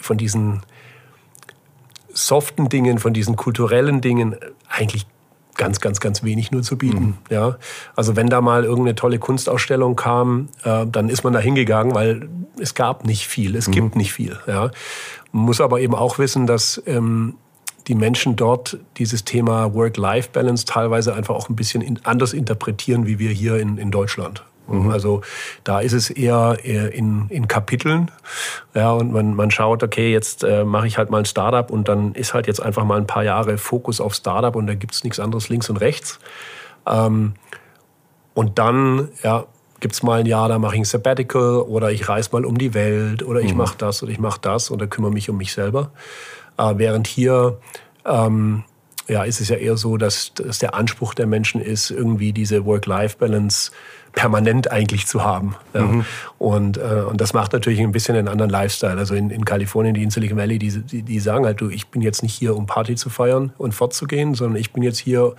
von 0.00 0.18
diesen 0.18 0.62
soften 2.12 2.68
Dingen, 2.68 2.98
von 2.98 3.14
diesen 3.14 3.36
kulturellen 3.36 4.00
Dingen 4.00 4.34
eigentlich 4.68 5.06
ganz, 5.56 5.80
ganz, 5.80 6.00
ganz 6.00 6.24
wenig 6.24 6.50
nur 6.50 6.62
zu 6.62 6.76
bieten. 6.76 7.04
Mhm. 7.04 7.16
Ja, 7.30 7.56
also 7.94 8.16
wenn 8.16 8.28
da 8.28 8.40
mal 8.40 8.64
irgendeine 8.64 8.96
tolle 8.96 9.20
Kunstausstellung 9.20 9.94
kam, 9.94 10.48
äh, 10.64 10.86
dann 10.86 11.08
ist 11.08 11.22
man 11.22 11.32
da 11.32 11.38
hingegangen, 11.38 11.94
weil 11.94 12.28
es 12.58 12.74
gab 12.74 13.04
nicht 13.04 13.26
viel, 13.26 13.54
es 13.56 13.68
mhm. 13.68 13.72
gibt 13.72 13.96
nicht 13.96 14.12
viel. 14.12 14.36
Ja, 14.46 14.70
man 15.34 15.46
muss 15.46 15.60
aber 15.60 15.80
eben 15.80 15.96
auch 15.96 16.18
wissen, 16.18 16.46
dass 16.46 16.80
ähm, 16.86 17.34
die 17.88 17.96
Menschen 17.96 18.36
dort 18.36 18.78
dieses 18.98 19.24
Thema 19.24 19.74
Work-Life-Balance 19.74 20.64
teilweise 20.64 21.12
einfach 21.12 21.34
auch 21.34 21.48
ein 21.48 21.56
bisschen 21.56 21.82
in, 21.82 21.98
anders 22.04 22.32
interpretieren, 22.32 23.06
wie 23.06 23.18
wir 23.18 23.30
hier 23.30 23.58
in, 23.58 23.76
in 23.76 23.90
Deutschland. 23.90 24.44
Mhm. 24.68 24.90
Also 24.90 25.22
da 25.64 25.80
ist 25.80 25.92
es 25.92 26.08
eher, 26.08 26.58
eher 26.62 26.92
in, 26.92 27.26
in 27.30 27.48
Kapiteln. 27.48 28.12
Ja, 28.74 28.92
und 28.92 29.10
man, 29.12 29.34
man 29.34 29.50
schaut, 29.50 29.82
okay, 29.82 30.12
jetzt 30.12 30.44
äh, 30.44 30.64
mache 30.64 30.86
ich 30.86 30.98
halt 30.98 31.10
mal 31.10 31.18
ein 31.18 31.24
Startup 31.24 31.68
und 31.68 31.88
dann 31.88 32.14
ist 32.14 32.32
halt 32.32 32.46
jetzt 32.46 32.62
einfach 32.62 32.84
mal 32.84 32.98
ein 32.98 33.08
paar 33.08 33.24
Jahre 33.24 33.58
Fokus 33.58 34.00
auf 34.00 34.14
Startup 34.14 34.54
und 34.54 34.68
da 34.68 34.74
gibt 34.74 34.94
es 34.94 35.02
nichts 35.02 35.18
anderes 35.18 35.48
links 35.48 35.68
und 35.68 35.78
rechts. 35.78 36.20
Ähm, 36.86 37.34
und 38.34 38.60
dann, 38.60 39.08
ja, 39.24 39.46
gibt 39.84 39.96
es 39.96 40.02
mal 40.02 40.20
ein 40.20 40.24
Jahr, 40.24 40.48
da 40.48 40.58
mache 40.58 40.76
ich 40.76 40.80
ein 40.80 40.86
Sabbatical 40.86 41.60
oder 41.60 41.92
ich 41.92 42.08
reise 42.08 42.30
mal 42.32 42.46
um 42.46 42.56
die 42.56 42.72
Welt 42.72 43.22
oder 43.22 43.40
ich 43.40 43.52
mhm. 43.52 43.58
mache 43.58 43.76
das 43.76 44.02
oder 44.02 44.10
ich 44.10 44.18
mache 44.18 44.38
das 44.40 44.70
oder 44.70 44.86
kümmere 44.86 45.12
mich 45.12 45.28
um 45.28 45.36
mich 45.36 45.52
selber. 45.52 45.90
Äh, 46.56 46.72
während 46.78 47.06
hier 47.06 47.58
ähm, 48.06 48.64
ja, 49.08 49.24
ist 49.24 49.42
es 49.42 49.50
ja 49.50 49.56
eher 49.56 49.76
so, 49.76 49.98
dass, 49.98 50.32
dass 50.32 50.58
der 50.58 50.74
Anspruch 50.74 51.12
der 51.12 51.26
Menschen 51.26 51.60
ist, 51.60 51.90
irgendwie 51.90 52.32
diese 52.32 52.64
Work-Life-Balance 52.64 53.72
permanent 54.14 54.70
eigentlich 54.70 55.06
zu 55.06 55.24
haben. 55.24 55.56
Ja. 55.72 55.82
Mhm. 55.82 56.04
Und, 56.38 56.78
äh, 56.78 57.04
und 57.08 57.20
das 57.20 57.32
macht 57.32 57.52
natürlich 57.52 57.80
ein 57.80 57.92
bisschen 57.92 58.16
einen 58.16 58.28
anderen 58.28 58.50
Lifestyle. 58.50 58.96
Also 58.96 59.14
in, 59.14 59.30
in 59.30 59.44
Kalifornien, 59.44 59.94
die 59.94 60.02
in 60.02 60.10
Silicon 60.10 60.38
Valley, 60.38 60.58
die, 60.58 60.70
die, 60.70 61.02
die 61.02 61.20
sagen 61.20 61.44
halt, 61.44 61.60
du, 61.60 61.68
ich 61.68 61.88
bin 61.88 62.00
jetzt 62.00 62.22
nicht 62.22 62.34
hier, 62.34 62.56
um 62.56 62.66
Party 62.66 62.94
zu 62.94 63.10
feiern 63.10 63.52
und 63.58 63.74
fortzugehen, 63.74 64.34
sondern 64.34 64.56
ich 64.56 64.72
bin 64.72 64.82
jetzt 64.82 64.98
hier, 64.98 65.34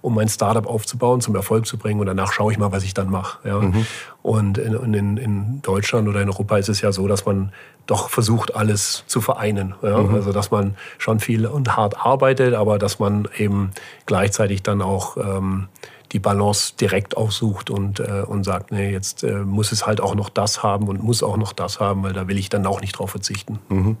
um 0.00 0.14
mein 0.14 0.28
Startup 0.28 0.66
aufzubauen, 0.66 1.20
zum 1.20 1.34
Erfolg 1.34 1.66
zu 1.66 1.78
bringen 1.78 2.00
und 2.00 2.06
danach 2.06 2.32
schaue 2.32 2.52
ich 2.52 2.58
mal, 2.58 2.70
was 2.70 2.84
ich 2.84 2.94
dann 2.94 3.10
mache. 3.10 3.48
Ja. 3.48 3.60
Mhm. 3.60 3.86
Und 4.22 4.58
in, 4.58 4.94
in, 4.94 5.16
in 5.16 5.62
Deutschland 5.62 6.06
oder 6.06 6.20
in 6.20 6.28
Europa 6.28 6.58
ist 6.58 6.68
es 6.68 6.80
ja 6.82 6.92
so, 6.92 7.08
dass 7.08 7.24
man 7.24 7.52
doch 7.86 8.10
versucht, 8.10 8.54
alles 8.54 9.04
zu 9.06 9.20
vereinen. 9.20 9.74
Ja. 9.82 9.98
Mhm. 9.98 10.14
Also 10.14 10.32
dass 10.32 10.50
man 10.50 10.76
schon 10.98 11.18
viel 11.18 11.46
und 11.46 11.76
hart 11.76 12.04
arbeitet, 12.04 12.54
aber 12.54 12.78
dass 12.78 12.98
man 12.98 13.26
eben 13.38 13.70
gleichzeitig 14.06 14.62
dann 14.62 14.82
auch 14.82 15.16
ähm, 15.16 15.68
die 16.12 16.18
Balance 16.18 16.74
direkt 16.80 17.16
aussucht 17.16 17.70
und, 17.70 18.00
äh, 18.00 18.24
und 18.26 18.44
sagt, 18.44 18.72
nee, 18.72 18.90
jetzt 18.90 19.24
äh, 19.24 19.44
muss 19.44 19.72
es 19.72 19.86
halt 19.86 20.00
auch 20.00 20.14
noch 20.14 20.28
das 20.28 20.62
haben 20.62 20.88
und 20.88 21.02
muss 21.02 21.22
auch 21.22 21.36
noch 21.36 21.52
das 21.52 21.80
haben, 21.80 22.02
weil 22.02 22.12
da 22.12 22.28
will 22.28 22.38
ich 22.38 22.48
dann 22.48 22.66
auch 22.66 22.80
nicht 22.80 22.92
drauf 22.92 23.10
verzichten. 23.10 23.58
Mhm. 23.68 23.96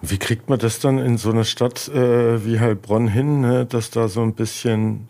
Wie 0.00 0.18
kriegt 0.18 0.48
man 0.48 0.58
das 0.58 0.78
dann 0.78 0.98
in 0.98 1.18
so 1.18 1.30
einer 1.30 1.44
Stadt 1.44 1.88
äh, 1.88 2.44
wie 2.44 2.60
Heilbronn 2.60 3.08
hin, 3.08 3.40
ne? 3.40 3.66
dass 3.66 3.90
da 3.90 4.08
so 4.08 4.22
ein 4.22 4.34
bisschen 4.34 5.08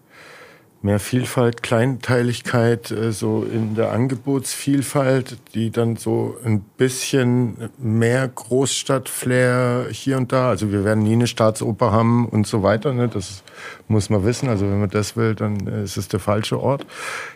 mehr 0.81 1.01
Vielfalt, 1.01 1.63
Kleinteiligkeit, 1.63 2.91
äh, 2.91 3.11
so 3.13 3.43
in 3.43 3.75
der 3.75 3.93
Angebotsvielfalt, 3.93 5.37
die 5.55 5.71
dann 5.71 5.97
so 5.97 6.37
ein 6.45 6.61
bisschen 6.61 7.71
mehr 7.79 8.29
Großstadt-Flair 8.29 9.87
hier 9.91 10.17
und 10.17 10.33
da, 10.33 10.51
also 10.51 10.71
wir 10.71 10.85
werden 10.85 11.03
nie 11.03 11.15
eine 11.15 11.27
Staatsoper 11.27 11.91
haben 11.91 12.29
und 12.29 12.47
so 12.47 12.63
weiter, 12.63 12.93
ne? 12.93 13.09
das 13.09 13.43
muss 13.89 14.09
man 14.09 14.25
wissen, 14.25 14.49
also 14.49 14.67
wenn 14.67 14.81
man 14.81 14.91
das 14.91 15.17
will, 15.17 15.35
dann 15.35 15.67
ist 15.67 15.97
es 15.97 16.07
der 16.09 16.21
falsche 16.21 16.61
Ort. 16.61 16.87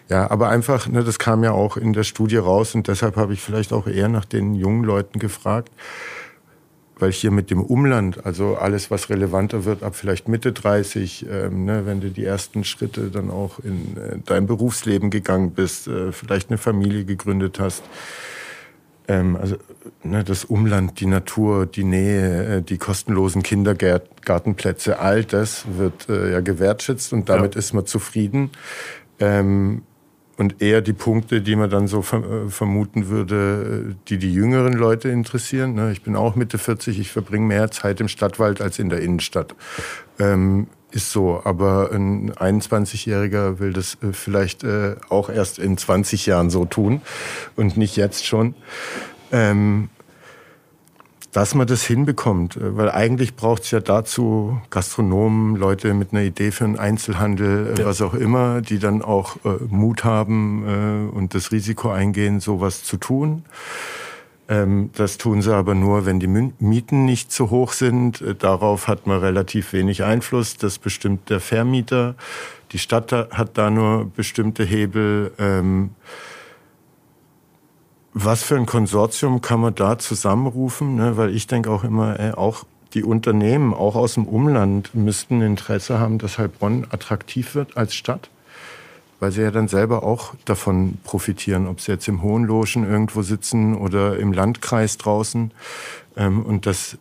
Ja, 0.09 0.31
aber 0.31 0.49
einfach, 0.49 0.87
ne, 0.89 1.03
das 1.03 1.19
kam 1.19 1.43
ja 1.43 1.53
auch 1.53 1.77
in 1.77 1.93
der 1.93 2.05
Studie 2.05 2.37
raus 2.37 2.75
und 2.75 2.87
deshalb 2.87 3.17
habe 3.17 3.33
ich 3.33 3.41
vielleicht 3.41 3.73
auch 3.73 3.87
eher 3.87 4.09
nach 4.09 4.25
den 4.25 4.55
jungen 4.55 4.85
Leuten 4.85 5.19
gefragt 5.19 5.71
weil 7.03 7.11
hier 7.11 7.33
mit 7.33 7.51
dem 7.51 7.61
Umland, 7.61 8.25
also 8.25 8.55
alles, 8.55 8.91
was 8.91 9.11
relevanter 9.11 9.65
wird 9.65 9.83
ab 9.83 9.97
vielleicht 9.97 10.29
Mitte 10.29 10.53
30, 10.53 11.27
ähm, 11.29 11.65
ne, 11.65 11.85
wenn 11.85 12.01
du 12.01 12.11
die 12.11 12.25
ersten 12.25 12.63
Schritte 12.63 13.11
dann 13.11 13.29
auch 13.29 13.59
in 13.59 13.97
äh, 13.97 14.19
dein 14.25 14.47
Berufsleben 14.47 15.11
gegangen 15.11 15.51
bist, 15.51 15.89
äh, 15.89 16.13
vielleicht 16.13 16.51
eine 16.51 16.59
Familie 16.59 17.05
gegründet 17.05 17.59
hast, 17.59 17.83
ähm, 19.09 19.35
also 19.35 19.57
ne, 20.05 20.23
das 20.23 20.45
Umland, 20.45 21.01
die 21.01 21.07
Natur, 21.07 21.67
die 21.67 21.83
Nähe, 21.83 22.59
äh, 22.59 22.63
die 22.63 22.79
kostenlosen 22.79 23.43
Kindergartenplätze, 23.43 25.01
all 25.01 25.25
das 25.25 25.65
wird 25.77 26.09
äh, 26.09 26.31
ja 26.31 26.41
gewertschätzt 26.41 27.13
und 27.13 27.29
damit 27.29 27.57
ja. 27.57 27.59
ist 27.59 27.73
man 27.73 27.85
zufrieden. 27.85 28.51
Ähm, 29.19 29.83
und 30.43 30.61
eher 30.61 30.81
die 30.81 30.93
Punkte, 30.93 31.41
die 31.41 31.55
man 31.55 31.71
dann 31.71 31.87
so 31.87 32.01
äh, 32.01 32.51
vermuten 32.51 33.09
würde, 33.09 33.95
die 34.09 34.19
die 34.19 34.35
jüngeren 34.35 34.73
Leute 34.73 35.09
interessieren. 35.09 35.75
Ne? 35.75 35.93
Ich 35.93 36.03
bin 36.03 36.17
auch 36.17 36.35
Mitte 36.35 36.59
40, 36.59 36.99
ich 36.99 37.13
verbringe 37.13 37.47
mehr 37.47 37.71
Zeit 37.71 38.01
im 38.01 38.09
Stadtwald 38.09 38.61
als 38.61 38.81
in 38.81 38.89
der 38.89 39.01
Innenstadt. 39.01 39.55
Ähm, 40.19 40.67
ist 40.91 41.13
so, 41.13 41.41
aber 41.45 41.91
ein 41.93 42.33
21-Jähriger 42.33 43.61
will 43.61 43.73
das 43.73 43.97
äh, 44.03 44.13
vielleicht 44.13 44.65
äh, 44.65 44.97
auch 45.09 45.31
erst 45.31 45.61
in 45.61 45.79
20 45.79 46.27
Jahren 46.27 46.51
so 46.51 46.65
tun 46.65 47.01
und 47.57 47.77
nicht 47.77 47.97
jetzt 47.97 48.27
schon. 48.27 48.55
Ähm, 49.31 49.91
dass 51.33 51.55
man 51.55 51.67
das 51.67 51.83
hinbekommt, 51.83 52.57
äh, 52.57 52.77
weil 52.77 52.91
eigentlich 52.91 53.35
braucht 53.35 53.63
es 53.63 53.71
ja 53.71 53.81
dazu 53.81 54.61
Gastronomen, 54.71 55.57
Leute 55.57 55.95
mit 55.95 56.13
einer 56.13 56.23
Idee 56.23 56.53
für 56.53 56.65
einen 56.65 56.79
Einzelhandel, 56.79 57.75
ja. 57.79 57.87
was 57.87 58.01
auch 58.03 58.15
immer, 58.15 58.61
die 58.61 58.79
dann 58.79 59.03
auch 59.03 59.37
äh, 59.45 59.49
Mut 59.69 60.05
haben 60.05 61.11
äh, 61.13 61.17
und 61.17 61.35
das 61.35 61.51
Risiko 61.51 61.91
eingehen, 61.91 62.41
sowas 62.41 62.85
zu 62.85 62.99
tun. 62.99 63.45
Ähm, 64.49 64.91
das 64.95 65.17
tun 65.19 65.41
sie 65.41 65.55
aber 65.55 65.75
nur, 65.75 66.05
wenn 66.05 66.21
die 66.21 66.27
Mieten 66.27 67.05
nicht 67.07 67.33
zu 67.33 67.51
hoch 67.51 67.73
sind. 67.73 68.21
Äh, 68.21 68.35
darauf 68.35 68.87
hat 68.87 69.07
man 69.07 69.19
relativ 69.21 69.73
wenig 69.73 70.05
Einfluss. 70.05 70.59
Das 70.59 70.79
bestimmt 70.79 71.31
der 71.31 71.41
Vermieter. 71.41 72.15
Die 72.73 72.79
Stadt 72.79 73.13
hat 73.13 73.57
da 73.57 73.71
nur 73.71 74.11
bestimmte 74.15 74.65
Hebel. 74.65 75.33
Ähm, 75.39 75.91
was 78.15 78.43
für 78.43 78.57
ein 78.57 78.67
Konsortium 78.67 79.41
kann 79.41 79.61
man 79.61 79.75
da 79.75 79.99
zusammenrufen? 79.99 80.97
Ne? 80.97 81.17
Weil 81.17 81.35
ich 81.35 81.47
denke 81.47 81.71
auch 81.71 81.85
immer, 81.85 82.19
ey, 82.19 82.33
auch 82.33 82.65
die 82.95 83.05
Unternehmen, 83.05 83.73
auch 83.73 83.97
aus 83.97 84.15
dem 84.15 84.27
Umland, 84.27 84.95
müssten 84.95 85.41
Interesse 85.41 85.99
haben, 85.99 86.19
dass 86.19 86.39
Heilbronn 86.39 86.87
attraktiv 86.91 87.55
wird 87.55 87.77
als 87.77 87.95
Stadt 87.95 88.29
weil 89.23 89.31
sie 89.31 89.43
ja 89.43 89.53
dann 89.53 89.69
selber 89.69 90.03
auch 90.03 90.35
davon 90.47 90.99
profitieren, 91.05 91.69
ob 91.69 91.81
sie 91.81 91.93
jetzt 91.93 92.09
im 92.09 92.23
Hohen 92.23 92.43
Logen 92.43 92.83
irgendwo 92.83 93.23
sitzen 93.23 93.77
oder 93.77 94.19
im 94.19 94.33
Landkreis 94.33 94.99
draußen 94.99 95.53
ähm, 96.17 96.43
und 96.43 96.67
dass 96.67 96.99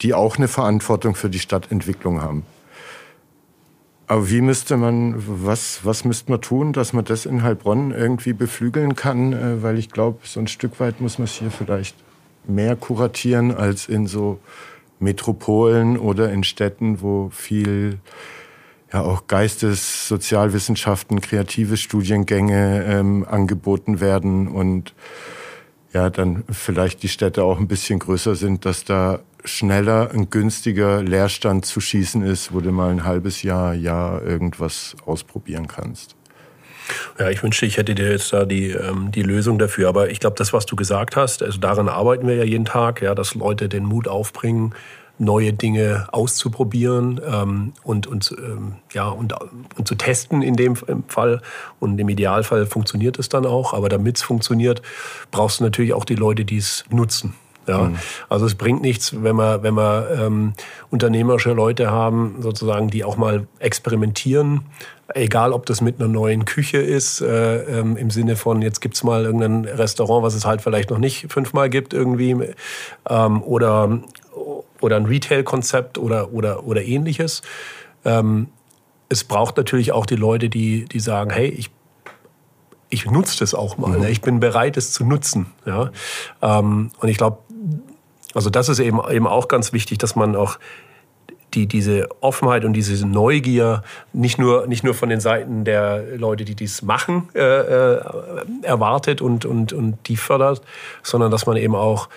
die 0.00 0.14
auch 0.14 0.36
eine 0.36 0.46
Verantwortung 0.46 1.16
für 1.16 1.28
die 1.28 1.40
Stadtentwicklung 1.40 2.22
haben. 2.22 2.44
Aber 4.06 4.28
wie 4.30 4.42
müsste 4.42 4.76
man, 4.76 5.14
was, 5.16 5.80
was 5.84 6.04
müsste 6.04 6.30
man 6.30 6.40
tun, 6.40 6.72
dass 6.72 6.92
man 6.92 7.04
das 7.04 7.24
in 7.24 7.42
Heilbronn 7.42 7.90
irgendwie 7.90 8.34
beflügeln 8.34 8.94
kann? 8.96 9.32
Äh, 9.32 9.62
weil 9.62 9.78
ich 9.78 9.90
glaube, 9.90 10.18
so 10.24 10.40
ein 10.40 10.46
Stück 10.46 10.78
weit 10.80 11.00
muss 11.00 11.18
man 11.18 11.24
es 11.24 11.34
hier 11.34 11.50
vielleicht 11.50 11.96
mehr 12.46 12.76
kuratieren 12.76 13.54
als 13.54 13.88
in 13.88 14.06
so 14.06 14.38
Metropolen 14.98 15.98
oder 15.98 16.30
in 16.30 16.44
Städten, 16.44 17.00
wo 17.00 17.30
viel 17.30 17.98
ja 18.92 19.02
auch 19.02 19.26
Geistes-, 19.26 20.08
Sozialwissenschaften, 20.08 21.20
kreative 21.20 21.76
Studiengänge 21.76 22.84
ähm, 22.84 23.26
angeboten 23.28 24.00
werden 24.00 24.48
und 24.48 24.94
ja, 25.94 26.10
dann 26.10 26.42
vielleicht 26.50 27.02
die 27.02 27.08
Städte 27.08 27.44
auch 27.44 27.58
ein 27.58 27.68
bisschen 27.68 28.00
größer 28.00 28.34
sind, 28.34 28.66
dass 28.66 28.84
da 28.84 29.20
schneller 29.44 30.10
ein 30.12 30.28
günstiger 30.28 31.02
Leerstand 31.02 31.64
zu 31.64 31.80
schießen 31.80 32.22
ist, 32.22 32.52
wo 32.52 32.60
du 32.60 32.72
mal 32.72 32.90
ein 32.90 33.04
halbes 33.04 33.42
Jahr, 33.42 33.74
Jahr 33.74 34.22
irgendwas 34.22 34.96
ausprobieren 35.06 35.68
kannst. 35.68 36.16
Ja, 37.18 37.30
ich 37.30 37.42
wünschte, 37.42 37.64
ich 37.64 37.76
hätte 37.76 37.94
dir 37.94 38.10
jetzt 38.10 38.32
da 38.32 38.44
die, 38.44 38.70
ähm, 38.70 39.10
die 39.12 39.22
Lösung 39.22 39.58
dafür. 39.58 39.88
Aber 39.88 40.10
ich 40.10 40.20
glaube, 40.20 40.36
das, 40.36 40.52
was 40.52 40.66
du 40.66 40.76
gesagt 40.76 41.16
hast, 41.16 41.42
also 41.42 41.58
daran 41.58 41.88
arbeiten 41.88 42.26
wir 42.26 42.34
ja 42.34 42.44
jeden 42.44 42.64
Tag, 42.64 43.00
ja, 43.00 43.14
dass 43.14 43.34
Leute 43.34 43.68
den 43.68 43.84
Mut 43.84 44.08
aufbringen, 44.08 44.74
neue 45.18 45.52
Dinge 45.52 46.08
auszuprobieren 46.10 47.20
ähm, 47.24 47.72
und, 47.82 48.06
und, 48.06 48.34
ähm, 48.38 48.74
ja, 48.92 49.08
und, 49.08 49.34
und 49.76 49.86
zu 49.86 49.94
testen 49.94 50.42
in 50.42 50.56
dem 50.56 50.76
Fall. 51.08 51.40
Und 51.78 51.98
im 51.98 52.08
Idealfall 52.08 52.66
funktioniert 52.66 53.18
es 53.18 53.28
dann 53.28 53.46
auch. 53.46 53.74
Aber 53.74 53.88
damit 53.88 54.16
es 54.16 54.22
funktioniert, 54.22 54.82
brauchst 55.30 55.60
du 55.60 55.64
natürlich 55.64 55.92
auch 55.92 56.04
die 56.04 56.16
Leute, 56.16 56.44
die 56.44 56.58
es 56.58 56.84
nutzen. 56.90 57.34
Ja, 57.66 57.84
mhm. 57.84 57.96
also 58.28 58.44
es 58.44 58.56
bringt 58.56 58.82
nichts, 58.82 59.22
wenn 59.22 59.36
wir, 59.36 59.62
wenn 59.62 59.74
wir 59.74 60.08
ähm, 60.20 60.52
unternehmerische 60.90 61.52
Leute 61.52 61.90
haben, 61.90 62.36
sozusagen, 62.40 62.88
die 62.88 63.04
auch 63.04 63.16
mal 63.16 63.46
experimentieren, 63.58 64.66
egal 65.14 65.52
ob 65.52 65.64
das 65.64 65.80
mit 65.80 65.98
einer 65.98 66.08
neuen 66.08 66.44
Küche 66.44 66.78
ist, 66.78 67.22
äh, 67.22 67.62
ähm, 67.80 67.96
im 67.96 68.10
Sinne 68.10 68.36
von, 68.36 68.60
jetzt 68.60 68.80
gibt's 68.80 69.02
mal 69.02 69.24
irgendein 69.24 69.64
Restaurant, 69.64 70.22
was 70.22 70.34
es 70.34 70.44
halt 70.44 70.60
vielleicht 70.60 70.90
noch 70.90 70.98
nicht 70.98 71.32
fünfmal 71.32 71.70
gibt 71.70 71.94
irgendwie, 71.94 72.36
ähm, 73.08 73.42
oder, 73.42 74.00
oder 74.84 74.96
ein 74.96 75.06
Retail-Konzept 75.06 75.98
oder, 75.98 76.32
oder, 76.32 76.64
oder 76.64 76.82
ähnliches. 76.82 77.42
Ähm, 78.04 78.48
es 79.08 79.24
braucht 79.24 79.56
natürlich 79.56 79.92
auch 79.92 80.06
die 80.06 80.16
Leute, 80.16 80.48
die, 80.48 80.84
die 80.84 81.00
sagen, 81.00 81.30
hey, 81.30 81.48
ich 81.48 81.70
ich 82.90 83.10
nutze 83.10 83.38
das 83.40 83.54
auch 83.54 83.76
mal. 83.76 83.96
Mhm. 83.96 84.00
Ne? 84.02 84.10
Ich 84.10 84.20
bin 84.20 84.40
bereit, 84.40 84.76
es 84.76 84.92
zu 84.92 85.04
nutzen. 85.04 85.46
Ja? 85.66 85.90
Ähm, 86.40 86.90
und 87.00 87.08
ich 87.08 87.18
glaube, 87.18 87.38
also 88.34 88.50
das 88.50 88.68
ist 88.68 88.78
eben, 88.78 89.00
eben 89.10 89.26
auch 89.26 89.48
ganz 89.48 89.72
wichtig, 89.72 89.98
dass 89.98 90.16
man 90.16 90.36
auch 90.36 90.58
die, 91.54 91.66
diese 91.66 92.08
Offenheit 92.20 92.64
und 92.64 92.72
diese 92.72 93.06
Neugier 93.06 93.82
nicht 94.12 94.38
nur, 94.38 94.66
nicht 94.66 94.82
nur 94.82 94.94
von 94.94 95.08
den 95.08 95.20
Seiten 95.20 95.64
der 95.64 96.16
Leute, 96.16 96.44
die 96.44 96.54
dies 96.54 96.82
machen, 96.82 97.28
äh, 97.34 97.40
äh, 97.40 98.00
erwartet 98.62 99.20
und, 99.20 99.44
und, 99.44 99.72
und 99.72 99.98
die 100.06 100.16
fördert, 100.16 100.62
sondern 101.02 101.30
dass 101.30 101.46
man 101.46 101.56
eben 101.56 101.74
auch 101.74 102.08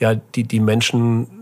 ja, 0.00 0.14
die, 0.14 0.44
die 0.44 0.58
Menschen 0.58 1.41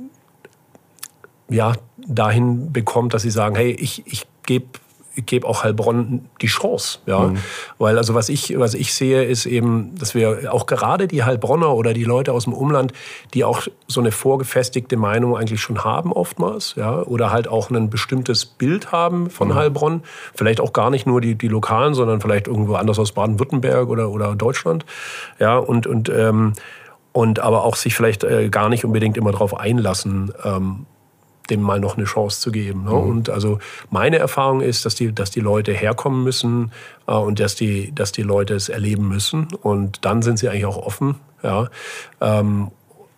ja, 1.51 1.73
dahin 1.97 2.73
bekommt, 2.73 3.15
dass 3.15 3.23
sie 3.23 3.31
sagen, 3.31 3.55
hey, 3.55 3.73
ich, 3.73 4.03
ich 4.07 4.27
gebe 4.47 4.67
ich 5.15 5.27
gebe 5.27 5.47
auch 5.47 5.65
Heilbronn 5.65 6.29
die 6.41 6.47
Chance, 6.47 7.01
ja, 7.07 7.21
mhm. 7.21 7.39
weil 7.79 7.99
also 7.99 8.15
was 8.15 8.29
ich 8.29 8.59
was 8.59 8.75
ich 8.75 8.95
sehe 8.95 9.25
ist 9.25 9.47
eben, 9.47 9.95
dass 9.99 10.15
wir 10.15 10.53
auch 10.53 10.67
gerade 10.67 11.09
die 11.09 11.25
Heilbronner 11.25 11.75
oder 11.75 11.93
die 11.93 12.05
Leute 12.05 12.33
aus 12.33 12.45
dem 12.45 12.53
Umland, 12.53 12.93
die 13.35 13.45
auch 13.45 13.63
so 13.89 14.01
eine 14.01 14.13
vorgefestigte 14.13 14.97
Meinung 14.97 15.37
eigentlich 15.37 15.61
schon 15.61 15.85
haben 15.85 16.13
oftmals, 16.13 16.75
ja, 16.77 17.03
oder 17.03 17.33
halt 17.33 17.49
auch 17.49 17.71
ein 17.71 17.91
bestimmtes 17.91 18.47
Bild 18.47 18.93
haben 18.93 19.31
von 19.31 19.49
mhm. 19.49 19.55
Heilbronn, 19.55 20.03
vielleicht 20.35 20.61
auch 20.61 20.73
gar 20.73 20.91
nicht 20.91 21.07
nur 21.07 21.21
die 21.21 21.35
die 21.35 21.49
lokalen, 21.49 21.95
sondern 21.95 22.21
vielleicht 22.21 22.47
irgendwo 22.47 22.75
anders 22.75 22.99
aus 22.99 23.13
Baden-Württemberg 23.13 23.89
oder 23.89 24.11
oder 24.11 24.37
Deutschland, 24.37 24.85
ja, 25.39 25.59
und 25.59 25.87
und 25.87 26.09
ähm, 26.09 26.53
und 27.13 27.41
aber 27.41 27.65
auch 27.65 27.75
sich 27.75 27.97
vielleicht 27.97 28.23
äh, 28.23 28.49
gar 28.49 28.69
nicht 28.69 28.85
unbedingt 28.85 29.17
immer 29.17 29.33
darauf 29.33 29.59
einlassen, 29.59 30.33
ähm, 30.45 30.87
dem 31.49 31.63
mal 31.63 31.81
noch 31.81 31.97
eine 31.97 32.05
Chance 32.05 32.41
zu 32.41 32.53
geben. 32.53 32.85
Ne? 32.85 32.91
Mhm. 32.91 32.97
Und 32.97 33.31
also 33.31 33.59
meine 33.91 34.19
Erfahrung 34.19 34.61
ist, 34.61 34.85
dass 34.85 34.95
die, 34.95 35.13
dass 35.13 35.31
die 35.31 35.41
Leute 35.41 35.73
herkommen 35.73 36.23
müssen 36.23 36.73
äh, 37.07 37.13
und 37.13 37.41
dass 37.41 37.55
die, 37.55 37.93
dass 37.95 38.13
die 38.13 38.23
Leute 38.23 38.55
es 38.55 38.69
erleben 38.69 39.09
müssen. 39.09 39.49
Und 39.63 40.05
dann 40.05 40.23
sind 40.23 40.39
sie 40.39 40.49
eigentlich 40.49 40.67
auch 40.67 40.79
offen. 40.79 41.17
Ja. 41.43 41.69
Ähm, 42.21 42.71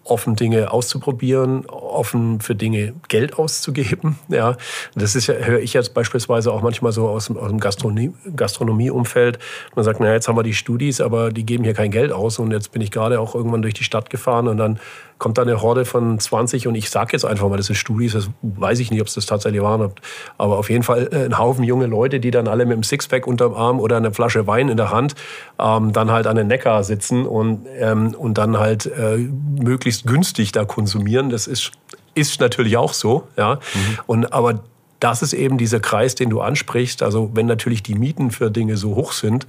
offen 0.05 0.35
Dinge 0.37 0.73
auszuprobieren, 0.73 1.67
offen 1.67 2.41
für 2.41 2.55
Dinge 2.55 2.95
Geld 3.09 3.39
auszugeben. 3.39 4.19
Ja, 4.29 4.57
das 4.95 5.15
ist 5.15 5.27
ja, 5.27 5.35
höre 5.35 5.61
ich 5.61 5.75
jetzt 5.75 5.93
beispielsweise 5.93 6.53
auch 6.53 6.63
manchmal 6.63 6.93
so 6.93 7.07
aus 7.09 7.27
dem, 7.27 7.37
aus 7.37 7.49
dem 7.49 7.61
Gastronomie, 7.61 8.13
Gastronomieumfeld. 8.35 9.39
Man 9.75 9.85
sagt, 9.85 10.01
na 10.01 10.11
jetzt 10.13 10.27
haben 10.27 10.37
wir 10.37 10.43
die 10.43 10.55
Studis, 10.55 11.03
aber 11.03 11.31
die 11.31 11.45
geben 11.45 11.65
hier 11.65 11.75
kein 11.75 11.91
Geld 11.91 12.13
aus. 12.13 12.39
Und 12.39 12.51
jetzt 12.51 12.73
bin 12.73 12.81
ich 12.81 12.91
gerade 12.91 13.21
auch 13.21 13.35
irgendwann 13.35 13.61
durch 13.61 13.75
die 13.75 13.85
Stadt 13.85 14.09
gefahren 14.09 14.49
und 14.49 14.57
dann 14.57 14.81
kommt 15.23 15.39
da 15.39 15.43
eine 15.43 15.63
Horde 15.63 15.85
von 15.85 16.19
20 16.19 16.67
und 16.67 16.75
ich 16.75 16.91
sage 16.91 17.11
jetzt 17.13 17.25
einfach 17.25 17.49
mal, 17.49 17.57
das 17.57 17.67
sind 17.67 17.77
Studis, 17.77 18.13
das 18.13 18.29
weiß 18.43 18.81
ich 18.81 18.91
nicht, 18.91 19.01
ob 19.01 19.07
es 19.07 19.15
das 19.15 19.25
tatsächlich 19.25 19.63
waren, 19.63 19.93
aber 20.37 20.59
auf 20.59 20.69
jeden 20.69 20.83
Fall 20.83 21.11
äh, 21.13 21.25
ein 21.27 21.39
Haufen 21.39 21.63
junge 21.63 21.87
Leute, 21.87 22.19
die 22.19 22.33
dann 22.33 22.49
alle 22.49 22.67
mit 22.67 22.73
einem 22.73 22.83
Sixpack 22.83 23.29
unterm 23.29 23.55
Arm 23.55 23.79
oder 23.79 23.97
eine 23.99 24.13
Flasche 24.13 24.49
Wein 24.49 24.69
in 24.69 24.77
der 24.77 24.91
Hand 24.91 25.15
ähm, 25.61 25.93
dann 25.93 26.11
halt 26.11 26.27
an 26.27 26.35
den 26.35 26.49
Neckar 26.49 26.83
sitzen 26.83 27.25
und, 27.25 27.67
ähm, 27.79 28.17
und 28.19 28.37
dann 28.37 28.59
halt 28.59 28.87
äh, 28.87 29.17
möglichst 29.17 30.09
günstig 30.09 30.51
da 30.51 30.65
konsumieren. 30.65 31.31
Das 31.31 31.47
ist, 31.47 31.71
ist 32.17 32.41
natürlich 32.41 32.77
auch 32.77 32.93
so, 32.93 33.29
ja. 33.37 33.55
Mhm. 33.55 33.99
Und, 34.07 34.33
aber 34.33 34.59
das 34.99 35.23
ist 35.23 35.35
eben 35.35 35.57
dieser 35.57 35.79
Kreis, 35.79 36.17
den 36.17 36.31
du 36.31 36.41
ansprichst. 36.41 37.01
Also 37.03 37.31
wenn 37.35 37.47
natürlich 37.47 37.85
die 37.85 37.95
Mieten 37.95 38.33
für 38.33 38.51
Dinge 38.51 38.77
so 38.77 38.97
hoch 38.97 39.13
sind, 39.13 39.47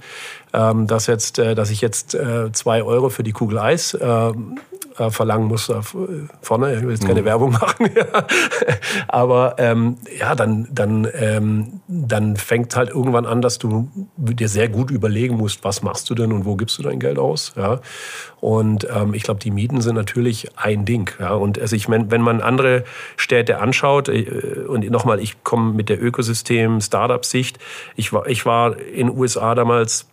ähm, 0.52 0.86
dass, 0.86 1.08
jetzt, 1.08 1.40
äh, 1.40 1.56
dass 1.56 1.70
ich 1.70 1.80
jetzt 1.80 2.14
äh, 2.14 2.52
zwei 2.52 2.84
Euro 2.84 3.08
für 3.08 3.24
die 3.24 3.32
Kugel 3.32 3.58
Eis 3.58 3.96
äh, 4.98 5.10
verlangen 5.10 5.48
muss 5.48 5.68
äh, 5.68 5.80
vorne. 6.42 6.74
Ich 6.74 6.82
will 6.82 6.90
jetzt 6.90 7.06
keine 7.06 7.22
mhm. 7.22 7.26
Werbung 7.26 7.52
machen, 7.52 7.90
aber 9.08 9.56
ähm, 9.58 9.96
ja, 10.18 10.34
dann 10.34 10.68
dann 10.72 11.08
ähm, 11.14 11.80
dann 11.88 12.36
fängt 12.36 12.76
halt 12.76 12.90
irgendwann 12.90 13.26
an, 13.26 13.42
dass 13.42 13.58
du 13.58 13.88
dir 14.16 14.48
sehr 14.48 14.68
gut 14.68 14.90
überlegen 14.90 15.36
musst, 15.36 15.64
was 15.64 15.82
machst 15.82 16.08
du 16.10 16.14
denn 16.14 16.32
und 16.32 16.44
wo 16.44 16.56
gibst 16.56 16.78
du 16.78 16.82
dein 16.82 17.00
Geld 17.00 17.18
aus, 17.18 17.52
ja. 17.56 17.80
Und 18.40 18.86
ähm, 18.94 19.14
ich 19.14 19.22
glaube, 19.22 19.40
die 19.40 19.50
Mieten 19.50 19.80
sind 19.80 19.94
natürlich 19.94 20.48
ein 20.56 20.84
Ding, 20.84 21.10
ja. 21.18 21.32
Und 21.32 21.58
also 21.58 21.74
ich 21.76 21.88
meine, 21.88 22.10
wenn 22.10 22.20
man 22.20 22.40
andere 22.40 22.84
Städte 23.16 23.58
anschaut 23.58 24.08
äh, 24.08 24.64
und 24.68 24.88
nochmal, 24.90 25.20
ich 25.20 25.42
komme 25.44 25.72
mit 25.72 25.88
der 25.88 26.02
Ökosystem 26.02 26.80
Startup-Sicht. 26.80 27.58
Ich 27.96 28.12
war 28.12 28.26
ich 28.26 28.46
war 28.46 28.78
in 28.78 29.08
den 29.08 29.18
USA 29.18 29.54
damals 29.54 30.06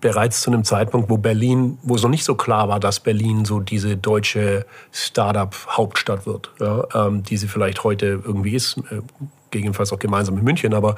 bereits 0.00 0.42
zu 0.42 0.50
einem 0.50 0.64
Zeitpunkt, 0.64 1.10
wo 1.10 1.16
Berlin, 1.16 1.78
wo 1.82 1.94
es 1.94 2.02
noch 2.02 2.10
nicht 2.10 2.24
so 2.24 2.34
klar 2.34 2.68
war, 2.68 2.80
dass 2.80 3.00
Berlin 3.00 3.44
so 3.44 3.60
diese 3.60 3.96
deutsche 3.96 4.66
Startup-Hauptstadt 4.92 6.26
wird, 6.26 6.50
ja, 6.60 6.84
ähm, 6.94 7.22
die 7.22 7.36
sie 7.36 7.48
vielleicht 7.48 7.84
heute 7.84 8.06
irgendwie 8.24 8.54
ist, 8.54 8.78
äh, 8.90 9.00
gegebenenfalls 9.50 9.92
auch 9.92 9.98
gemeinsam 9.98 10.34
mit 10.34 10.44
München, 10.44 10.74
aber 10.74 10.96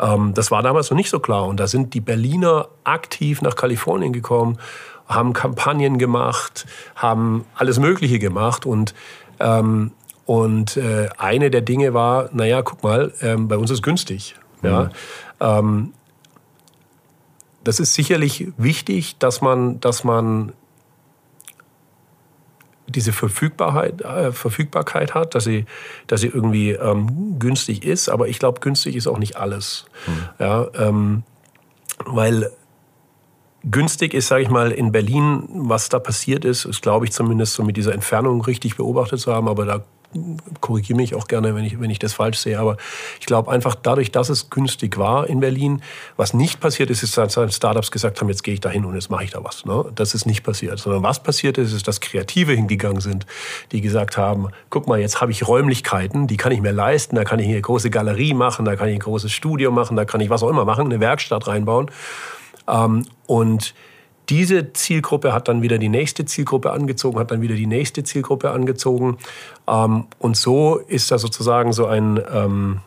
ähm, 0.00 0.32
das 0.34 0.50
war 0.50 0.62
damals 0.62 0.90
noch 0.90 0.96
nicht 0.96 1.10
so 1.10 1.20
klar. 1.20 1.46
Und 1.46 1.60
da 1.60 1.66
sind 1.66 1.94
die 1.94 2.00
Berliner 2.00 2.68
aktiv 2.84 3.42
nach 3.42 3.56
Kalifornien 3.56 4.12
gekommen, 4.12 4.58
haben 5.06 5.32
Kampagnen 5.32 5.98
gemacht, 5.98 6.66
haben 6.94 7.44
alles 7.54 7.78
Mögliche 7.78 8.18
gemacht 8.18 8.66
und 8.66 8.94
ähm, 9.40 9.92
und 10.26 10.76
äh, 10.76 11.08
eine 11.16 11.50
der 11.50 11.62
Dinge 11.62 11.94
war, 11.94 12.28
naja, 12.32 12.60
guck 12.60 12.82
mal, 12.82 13.14
ähm, 13.22 13.48
bei 13.48 13.56
uns 13.56 13.70
ist 13.70 13.82
günstig. 13.82 14.34
Ja? 14.62 14.82
Mhm. 14.82 14.90
Ähm, 15.40 15.92
das 17.64 17.80
ist 17.80 17.94
sicherlich 17.94 18.48
wichtig, 18.56 19.18
dass 19.18 19.40
man, 19.40 19.80
dass 19.80 20.04
man 20.04 20.52
diese 22.88 23.12
Verfügbarkeit, 23.12 24.00
äh, 24.00 24.32
Verfügbarkeit 24.32 25.14
hat, 25.14 25.34
dass 25.34 25.44
sie, 25.44 25.66
dass 26.06 26.22
sie 26.22 26.28
irgendwie 26.28 26.70
ähm, 26.70 27.38
günstig 27.38 27.84
ist. 27.84 28.08
Aber 28.08 28.28
ich 28.28 28.38
glaube, 28.38 28.60
günstig 28.60 28.96
ist 28.96 29.06
auch 29.06 29.18
nicht 29.18 29.36
alles. 29.36 29.84
Mhm. 30.06 30.28
Ja, 30.38 30.66
ähm, 30.74 31.22
weil 32.06 32.50
günstig 33.64 34.14
ist, 34.14 34.28
sage 34.28 34.42
ich 34.42 34.48
mal, 34.48 34.70
in 34.70 34.92
Berlin, 34.92 35.48
was 35.52 35.88
da 35.88 35.98
passiert 35.98 36.44
ist, 36.44 36.64
ist, 36.64 36.80
glaube 36.80 37.04
ich, 37.04 37.12
zumindest 37.12 37.54
so 37.54 37.62
mit 37.62 37.76
dieser 37.76 37.92
Entfernung 37.92 38.40
richtig 38.40 38.76
beobachtet 38.76 39.20
zu 39.20 39.32
haben. 39.32 39.48
Aber 39.48 39.66
da 39.66 39.84
korrigiere 40.60 40.96
mich 40.96 41.14
auch 41.14 41.28
gerne, 41.28 41.54
wenn 41.54 41.64
ich, 41.64 41.80
wenn 41.80 41.90
ich 41.90 41.98
das 41.98 42.14
falsch 42.14 42.38
sehe. 42.38 42.58
Aber 42.58 42.76
ich 43.20 43.26
glaube 43.26 43.50
einfach 43.50 43.74
dadurch, 43.74 44.10
dass 44.10 44.28
es 44.28 44.50
günstig 44.50 44.96
war 44.96 45.26
in 45.26 45.40
Berlin, 45.40 45.82
was 46.16 46.34
nicht 46.34 46.60
passiert 46.60 46.90
ist, 46.90 47.02
ist, 47.02 47.16
dass 47.18 47.34
Startups 47.54 47.90
gesagt 47.90 48.20
haben, 48.20 48.28
jetzt 48.28 48.42
gehe 48.42 48.54
ich 48.54 48.60
da 48.60 48.70
hin 48.70 48.84
und 48.84 48.94
jetzt 48.94 49.10
mache 49.10 49.24
ich 49.24 49.30
da 49.30 49.44
was. 49.44 49.64
Ne? 49.64 49.84
Das 49.94 50.14
ist 50.14 50.26
nicht 50.26 50.42
passiert. 50.42 50.78
Sondern 50.78 51.02
was 51.02 51.22
passiert 51.22 51.58
ist, 51.58 51.72
ist, 51.72 51.86
dass 51.86 52.00
Kreative 52.00 52.52
hingegangen 52.52 53.00
sind, 53.00 53.26
die 53.72 53.80
gesagt 53.80 54.16
haben, 54.16 54.48
guck 54.70 54.86
mal, 54.86 54.98
jetzt 54.98 55.20
habe 55.20 55.30
ich 55.30 55.46
Räumlichkeiten, 55.46 56.26
die 56.26 56.36
kann 56.36 56.52
ich 56.52 56.60
mir 56.60 56.72
leisten, 56.72 57.16
da 57.16 57.24
kann 57.24 57.38
ich 57.38 57.48
eine 57.48 57.60
große 57.60 57.90
Galerie 57.90 58.34
machen, 58.34 58.64
da 58.64 58.76
kann 58.76 58.88
ich 58.88 58.94
ein 58.94 59.00
großes 59.00 59.32
Studio 59.32 59.70
machen, 59.70 59.96
da 59.96 60.04
kann 60.04 60.20
ich 60.20 60.30
was 60.30 60.42
auch 60.42 60.48
immer 60.48 60.64
machen, 60.64 60.86
eine 60.86 61.00
Werkstatt 61.00 61.46
reinbauen. 61.46 61.90
Ähm, 62.66 63.04
und 63.26 63.74
diese 64.28 64.74
Zielgruppe 64.74 65.32
hat 65.32 65.48
dann 65.48 65.62
wieder 65.62 65.78
die 65.78 65.88
nächste 65.88 66.24
Zielgruppe 66.26 66.70
angezogen, 66.70 67.18
hat 67.18 67.30
dann 67.30 67.40
wieder 67.40 67.54
die 67.54 67.66
nächste 67.66 68.04
Zielgruppe 68.04 68.50
angezogen. 68.50 69.16
Ähm, 69.68 70.06
und 70.18 70.36
so 70.36 70.76
ist 70.76 71.10
da 71.10 71.18
sozusagen 71.18 71.72
so 71.72 71.86
ein, 71.86 72.20
ähm, 72.32 72.80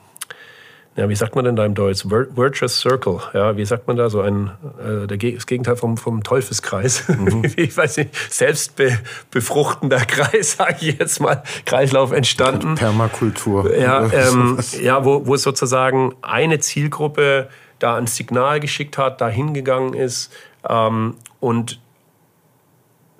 ja, 0.96 1.08
wie 1.08 1.16
sagt 1.16 1.36
man 1.36 1.46
denn 1.46 1.56
da 1.56 1.66
im 1.66 1.74
Deutsch? 1.74 2.04
Virtuous 2.06 2.80
Circle. 2.80 3.20
Ja, 3.34 3.56
wie 3.56 3.64
sagt 3.64 3.88
man 3.88 3.96
da? 3.96 4.10
So 4.10 4.22
ein, 4.22 4.52
äh, 4.80 5.08
das 5.08 5.46
Gegenteil 5.46 5.78
vom, 5.78 5.98
vom 5.98 6.24
Teufelskreis. 6.24 7.08
Mhm. 7.08 7.44
ich 7.56 7.76
weiß 7.76 7.98
nicht, 7.98 8.16
selbstbefruchtender 8.30 10.00
Kreis, 10.06 10.54
sage 10.58 10.78
ich 10.82 11.00
jetzt 11.00 11.22
mal, 11.22 11.44
Kreislauf 11.66 12.12
entstanden. 12.12 12.76
Permakultur. 12.76 13.76
Ja, 13.78 14.06
ähm, 14.14 14.58
ja 14.82 15.06
wo, 15.06 15.26
wo 15.26 15.38
sozusagen 15.38 16.14
eine 16.22 16.60
Zielgruppe 16.60 17.48
da 17.80 17.96
ein 17.96 18.08
Signal 18.08 18.60
geschickt 18.60 18.98
hat, 18.98 19.22
da 19.22 19.30
hingegangen 19.30 19.94
ist 19.94 20.32
ähm, 20.68 21.16
und 21.40 21.80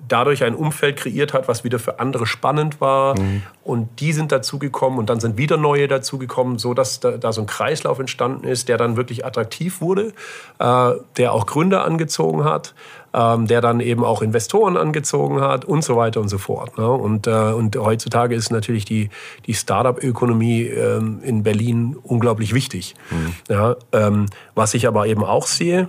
dadurch 0.08 0.44
ein 0.44 0.54
Umfeld 0.54 0.96
kreiert 0.96 1.32
hat, 1.32 1.48
was 1.48 1.64
wieder 1.64 1.78
für 1.78 2.00
andere 2.00 2.26
spannend 2.26 2.80
war. 2.80 3.18
Mhm. 3.18 3.42
Und 3.64 4.00
die 4.00 4.12
sind 4.12 4.32
dazugekommen 4.32 4.98
und 4.98 5.08
dann 5.08 5.20
sind 5.20 5.38
wieder 5.38 5.56
neue 5.56 5.88
dazugekommen, 5.88 6.58
so 6.58 6.74
dass 6.74 7.00
da, 7.00 7.12
da, 7.12 7.32
so 7.32 7.42
ein 7.42 7.46
Kreislauf 7.46 7.98
entstanden 7.98 8.46
ist, 8.46 8.68
der 8.68 8.76
dann 8.76 8.96
wirklich 8.96 9.24
attraktiv 9.24 9.80
wurde, 9.80 10.12
äh, 10.58 10.90
der 11.16 11.32
auch 11.32 11.46
Gründer 11.46 11.84
angezogen 11.84 12.44
hat, 12.44 12.74
ähm, 13.14 13.46
der 13.46 13.60
dann 13.60 13.80
eben 13.80 14.04
auch 14.04 14.22
Investoren 14.22 14.76
angezogen 14.76 15.40
hat 15.40 15.64
und 15.64 15.84
so 15.84 15.96
weiter 15.96 16.20
und 16.20 16.28
so 16.28 16.38
fort. 16.38 16.76
Ne? 16.78 16.90
Und, 16.90 17.26
äh, 17.26 17.30
und 17.30 17.76
heutzutage 17.76 18.34
ist 18.34 18.50
natürlich 18.50 18.84
die, 18.84 19.10
die 19.46 19.54
Startup-Ökonomie 19.54 20.62
ähm, 20.62 21.20
in 21.22 21.42
Berlin 21.42 21.96
unglaublich 22.02 22.54
wichtig. 22.54 22.94
Mhm. 23.10 23.34
Ja, 23.48 23.76
ähm, 23.92 24.26
was 24.54 24.74
ich 24.74 24.88
aber 24.88 25.06
eben 25.06 25.24
auch 25.24 25.46
sehe, 25.46 25.88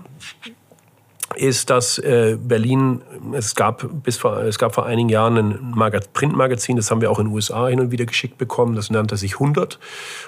ist, 1.36 1.70
dass 1.70 1.98
äh, 1.98 2.38
Berlin, 2.42 3.02
es 3.34 3.56
gab, 3.56 3.86
bis 4.04 4.18
vor, 4.18 4.38
es 4.38 4.58
gab 4.58 4.74
vor 4.76 4.86
einigen 4.86 5.10
Jahren 5.10 5.38
ein 5.38 5.72
Magaz 5.76 6.08
Printmagazin, 6.10 6.76
das 6.76 6.92
haben 6.92 7.02
wir 7.02 7.12
auch 7.12 7.20
in 7.20 7.28
den 7.28 7.34
USA 7.34 7.68
hin 7.68 7.80
und 7.80 7.92
wieder 7.92 8.06
geschickt 8.06 8.38
bekommen, 8.38 8.76
das 8.76 8.90
nannte 8.90 9.18
sich 9.18 9.36
100. 9.36 9.80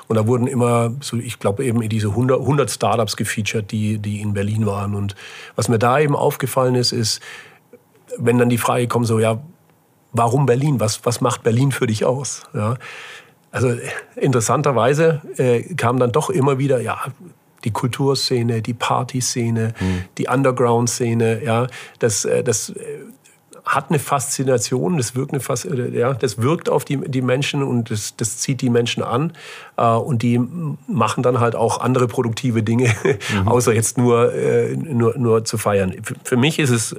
Und 0.08 0.15
da 0.15 0.28
wurden 0.28 0.48
immer, 0.48 0.94
so, 1.02 1.18
ich 1.18 1.39
glaube 1.39 1.65
eben 1.65 1.88
diese 1.89 2.10
100, 2.10 2.39
100 2.39 2.70
Startups 2.70 3.15
gefeatured, 3.18 3.72
die, 3.72 3.98
die 4.00 4.22
in 4.22 4.34
Berlin 4.34 4.65
waren. 4.65 4.96
Und 4.96 5.15
was 5.56 5.70
mir 5.70 5.80
da 5.80 6.00
eben 6.00 6.15
aufgefallen 6.15 6.76
ist, 6.76 6.91
ist, 6.91 7.22
wenn 8.18 8.38
dann 8.38 8.50
die 8.50 8.58
Frage 8.58 8.88
kommt, 8.88 9.08
so, 9.08 9.20
ja, 9.20 9.41
warum 10.13 10.46
Berlin? 10.46 10.80
Was, 10.80 11.06
was 11.06 11.22
macht 11.22 11.44
Berlin 11.44 11.72
für 11.72 11.88
dich 11.88 12.06
aus? 12.06 12.44
Ja. 12.54 12.76
Also 13.52 13.74
interessanterweise 14.15 15.22
äh, 15.38 15.62
kam 15.76 16.00
dann 16.00 16.12
doch 16.12 16.30
immer 16.30 16.58
wieder, 16.58 16.82
ja, 16.82 17.00
die 17.65 17.71
Kulturszene, 17.71 18.62
die 18.62 18.73
Partyszene, 18.73 19.73
mhm. 19.80 20.04
die 20.17 20.28
Underground-Szene, 20.28 21.43
ja, 21.43 21.67
das, 21.99 22.25
äh, 22.25 22.43
das 22.43 22.69
äh, 22.69 22.75
hat 23.65 23.89
eine 23.89 23.97
Faszination, 23.97 24.97
das 24.97 25.15
wirkt, 25.15 25.34
eine 25.34 25.39
Fas 25.39 25.67
ja, 25.91 26.13
das 26.13 26.41
wirkt 26.41 26.69
auf 26.69 26.86
die, 26.86 26.97
die 26.97 27.23
Menschen 27.23 27.63
und 27.63 27.89
das, 27.89 28.15
das 28.15 28.38
zieht 28.38 28.62
die 28.62 28.69
Menschen 28.69 29.01
an. 29.01 29.34
Äh, 29.78 29.88
und 29.88 30.21
die 30.21 30.39
machen 30.88 31.23
dann 31.23 31.39
halt 31.39 31.56
auch 31.56 31.82
andere 31.82 32.08
produktive 32.08 32.63
Dinge, 32.63 32.93
mhm. 33.04 33.47
außer 33.47 33.73
jetzt 33.73 33.97
nur, 33.97 34.34
äh, 34.34 34.75
nur, 34.75 35.17
nur 35.17 35.43
zu 35.43 35.58
feiern. 35.58 35.95
Für, 36.04 36.15
für 36.23 36.38
mich 36.38 36.60
ist 36.60 36.69
es 36.69 36.95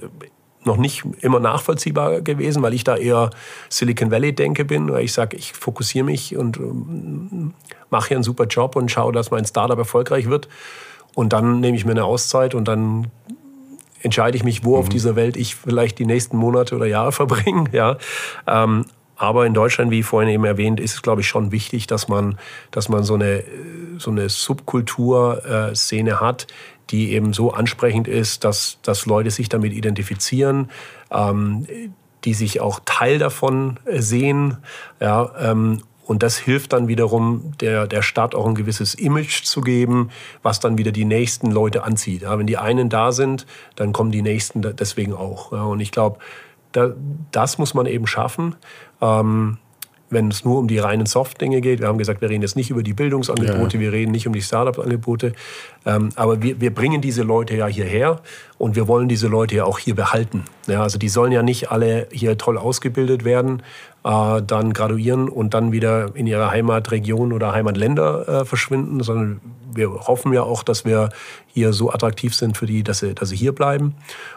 noch 0.65 0.77
nicht 0.77 1.05
immer 1.21 1.39
nachvollziehbar 1.39 2.21
gewesen, 2.21 2.61
weil 2.63 2.75
ich 2.75 2.83
da 2.83 2.97
eher 2.97 3.31
Silicon 3.69 4.11
Valley 4.11 4.35
denke 4.35 4.65
bin, 4.65 4.91
weil 4.91 5.05
ich 5.05 5.13
sage, 5.13 5.37
ich 5.37 5.53
fokussiere 5.53 6.05
mich 6.05 6.37
und 6.37 6.57
ähm, 6.57 7.55
mache 7.91 8.09
hier 8.09 8.17
einen 8.17 8.25
super 8.25 8.45
Job 8.45 8.77
und 8.77 8.91
schaue, 8.91 9.13
dass 9.13 9.31
mein 9.31 9.45
Startup 9.45 9.79
erfolgreich 9.79 10.29
wird. 10.29 10.49
Und 11.15 11.33
dann 11.33 11.61
nehme 11.61 11.77
ich 11.77 11.85
mir 11.85 11.93
eine 11.93 12.05
Auszeit 12.05 12.55
und 12.55 12.69
dann 12.69 13.09
entscheide 14.03 14.37
ich 14.37 14.45
mich, 14.45 14.65
wo 14.65 14.75
mhm. 14.75 14.81
auf 14.81 14.89
dieser 14.89 15.17
Welt 15.17 15.37
ich 15.37 15.57
vielleicht 15.57 15.99
die 15.99 16.07
nächsten 16.07 16.37
Monate 16.37 16.77
oder 16.77 16.87
Jahre 16.87 17.13
verbringe. 17.21 17.65
Ja. 17.73 17.99
Ähm, 18.47 18.85
aber 19.17 19.47
in 19.47 19.55
Deutschland, 19.55 19.91
wie 19.91 20.03
vorhin 20.03 20.31
eben 20.31 20.45
erwähnt, 20.45 20.79
ist 20.79 20.95
es, 20.95 21.03
glaube 21.03 21.23
ich, 21.23 21.27
schon 21.27 21.51
wichtig, 21.51 21.87
dass 21.87 22.07
man, 22.07 22.39
dass 22.71 22.91
man 22.91 23.03
so 23.03 23.15
eine, 23.15 23.45
so 23.97 24.11
eine 24.11 24.29
Subkulturszene 24.29 26.11
äh, 26.11 26.15
hat, 26.15 26.47
die 26.91 27.13
eben 27.13 27.33
so 27.33 27.51
ansprechend 27.53 28.09
ist, 28.09 28.45
dass, 28.45 28.79
dass 28.83 29.07
Leute 29.07 29.31
sich 29.31 29.49
damit 29.49 29.73
identifizieren, 29.73 30.71
ähm, 31.11 31.67
die 32.25 32.35
sich 32.35 32.61
auch 32.61 32.81
Teil 32.85 33.19
davon 33.19 33.81
äh, 33.87 34.01
sehen. 34.01 34.59
Ja, 35.01 35.31
ähm, 35.39 35.83
und 36.07 36.23
das 36.23 36.39
hilft 36.39 36.73
dann 36.73 36.89
wiederum 36.89 37.53
der, 37.61 37.87
der 37.87 38.03
Stadt 38.03 38.35
auch 38.35 38.47
ein 38.47 38.55
gewisses 38.55 38.95
Image 38.95 39.43
zu 39.43 39.61
geben, 39.61 40.11
was 40.43 40.61
dann 40.61 40.79
wieder 40.79 40.93
die 40.93 41.05
nächsten 41.05 41.51
Leute 41.51 41.83
anzieht. 41.83 42.23
Ja, 42.23 42.39
wenn 42.39 42.47
die 42.47 42.57
einen 42.57 42.89
da 42.89 43.13
sind, 43.13 43.47
dann 43.75 43.93
kommen 43.93 44.13
die 44.13 44.23
nächsten 44.23 44.63
deswegen 44.63 45.13
auch. 45.13 45.53
Ja, 45.53 45.65
und 45.65 45.81
ich 45.81 45.91
glaube, 45.91 46.19
da, 46.73 46.93
das 47.33 47.59
muss 47.59 47.75
man 47.75 47.87
eben 47.87 48.07
schaffen. 48.07 48.55
Ähm, 49.01 49.59
wenn 50.11 50.29
es 50.29 50.45
nur 50.45 50.59
um 50.59 50.69
die 50.69 50.79
reinen 50.79 51.07
Soft-Dinge 51.07 51.61
geht. 51.61 51.81
Wir 51.81 51.89
haben 51.89 51.99
gesagt, 51.99 52.21
wir 52.21 52.31
reden 52.31 52.43
jetzt 52.43 52.57
nicht 52.57 52.71
über 52.71 52.83
die 52.83 52.93
Bildungsangebote, 52.93 53.77
ja. 53.77 53.81
wir 53.81 53.93
reden 53.93 54.13
nicht 54.13 54.27
um 54.27 54.33
die 54.33 54.43
Startup-Angebote. 54.43 55.33
Ähm, 55.85 56.11
aber 56.15 56.43
wir, 56.43 56.61
wir 56.61 56.73
bringen 56.73 57.01
diese 57.01 57.23
Leute 57.23 57.57
ja 57.57 57.67
hierher 57.67 58.21
und 58.59 58.77
wir 58.77 58.87
wollen 58.87 59.09
diese 59.09 59.27
Leute 59.27 59.57
ja 59.57 59.65
auch 59.65 59.79
hier 59.79 59.95
behalten. 59.95 60.45
Ja, 60.67 60.83
also 60.83 60.99
die 60.99 61.09
sollen 61.09 61.33
ja 61.33 61.43
nicht 61.43 61.71
alle 61.71 62.07
hier 62.13 62.39
toll 62.39 62.57
ausgebildet 62.57 63.25
werden, 63.25 63.63
äh, 64.07 64.43
dann 64.43 64.73
graduieren 64.73 65.29
und 65.29 65.53
dann 65.53 65.73
wieder 65.73 66.15
in 66.15 66.29
ihre 66.29 66.51
Heimatregion 66.51 67.33
oder 67.33 67.53
Heimatländer 67.53 68.29
äh, 68.29 68.45
verschwinden, 68.45 69.03
sondern 69.03 69.41
wir 69.75 69.91
hoffen 69.91 70.33
ja 70.33 70.43
auch, 70.43 70.63
dass 70.63 70.85
wir 70.85 71.09
hier 71.47 71.73
so 71.73 71.91
attraktiv 71.91 72.35
sind 72.35 72.57
für 72.57 72.67
die, 72.67 72.85
dass 72.85 73.01
sie, 73.01 73.15
dass 73.15 73.31
sie 73.31 73.37
hier 73.37 73.53
bleiben. 73.53 73.97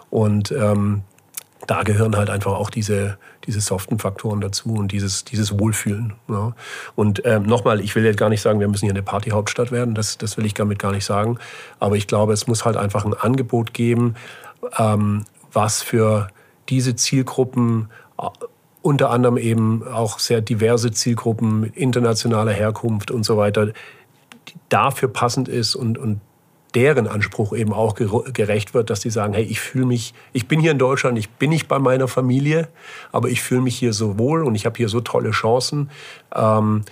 Und 0.10 0.52
ähm, 0.52 1.04
da 1.68 1.84
gehören 1.84 2.18
halt 2.18 2.32
einfach 2.32 2.54
auch 2.54 2.72
diese, 2.72 3.20
diese 3.46 3.62
soften 3.62 4.00
Faktoren 4.00 4.42
dazu 4.42 4.74
und 4.74 4.92
dieses, 4.92 5.24
dieses 5.24 5.60
Wohlfühlen. 5.60 6.14
Ja. 6.28 6.56
Und 6.96 7.22
ähm, 7.26 7.44
nochmal, 7.44 7.80
ich 7.80 7.94
will 7.96 8.04
jetzt 8.06 8.18
gar 8.18 8.30
nicht 8.30 8.42
sagen, 8.42 8.60
wir 8.60 8.68
müssen 8.68 8.86
hier 8.86 8.94
eine 8.94 9.04
Partyhauptstadt 9.04 9.72
werden, 9.72 9.94
das, 9.94 10.18
das 10.18 10.36
will 10.36 10.48
ich 10.48 10.56
damit 10.56 10.80
gar 10.80 10.92
nicht 10.92 11.06
sagen. 11.06 11.38
Aber 11.80 11.96
ich 11.96 12.08
glaube, 12.08 12.34
es 12.34 12.48
muss 12.48 12.66
halt 12.66 12.76
einfach 12.76 13.06
ein 13.06 13.14
Angebot 13.14 13.76
geben, 13.76 14.16
ähm, 14.80 15.26
was 15.54 15.84
für 15.84 16.30
diese 16.70 16.96
Zielgruppen 16.96 17.90
unter 18.82 19.10
anderem 19.10 19.38
eben 19.38 19.86
auch 19.88 20.20
sehr 20.20 20.42
diverse 20.42 20.92
Zielgruppen 20.92 21.66
internationaler 21.74 22.52
Herkunft 22.52 23.12
und 23.12 23.24
so 23.24 23.38
weiter, 23.38 23.74
dafür 24.70 25.10
passend 25.10 25.48
ist 25.48 25.76
und, 25.76 25.98
und 25.98 26.22
deren 26.76 27.08
Anspruch 27.08 27.54
eben 27.54 27.74
auch 27.74 27.96
gerecht 27.96 28.74
wird, 28.74 28.90
dass 28.90 29.00
die 29.00 29.10
sagen, 29.10 29.34
hey, 29.34 29.44
ich 29.44 29.60
fühle 29.60 29.86
mich, 29.86 30.14
ich 30.34 30.48
bin 30.48 30.60
hier 30.60 30.72
in 30.72 30.78
Deutschland, 30.78 31.18
ich 31.18 31.30
bin 31.30 31.50
nicht 31.50 31.68
bei 31.68 31.80
meiner 31.80 32.08
Familie, 32.08 32.68
aber 33.12 33.30
ich 33.30 33.42
fühle 33.42 33.62
mich 33.62 33.76
hier 33.76 33.92
so 33.92 34.20
wohl 34.20 34.44
und 34.44 34.56
ich 34.56 34.66
habe 34.66 34.78
hier 34.78 34.90
so 34.90 35.02
tolle 35.02 35.32
Chancen, 35.32 35.90
ähm, 36.34 36.84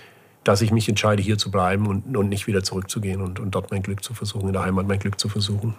dass 0.42 0.62
ich 0.62 0.72
mich 0.72 0.88
entscheide, 0.88 1.22
hier 1.22 1.38
zu 1.38 1.50
bleiben 1.50 1.86
und, 1.86 2.16
und 2.16 2.28
nicht 2.28 2.46
wieder 2.46 2.62
zurückzugehen 2.62 3.20
und, 3.20 3.38
und 3.38 3.54
dort 3.54 3.70
mein 3.70 3.82
Glück 3.82 4.02
zu 4.02 4.14
versuchen, 4.14 4.48
in 4.48 4.52
der 4.52 4.64
Heimat 4.64 4.88
mein 4.88 4.98
Glück 4.98 5.20
zu 5.20 5.28
versuchen. 5.28 5.74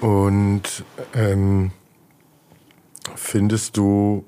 Und 0.00 0.84
ähm, 1.14 1.70
findest 3.14 3.76
du 3.76 4.24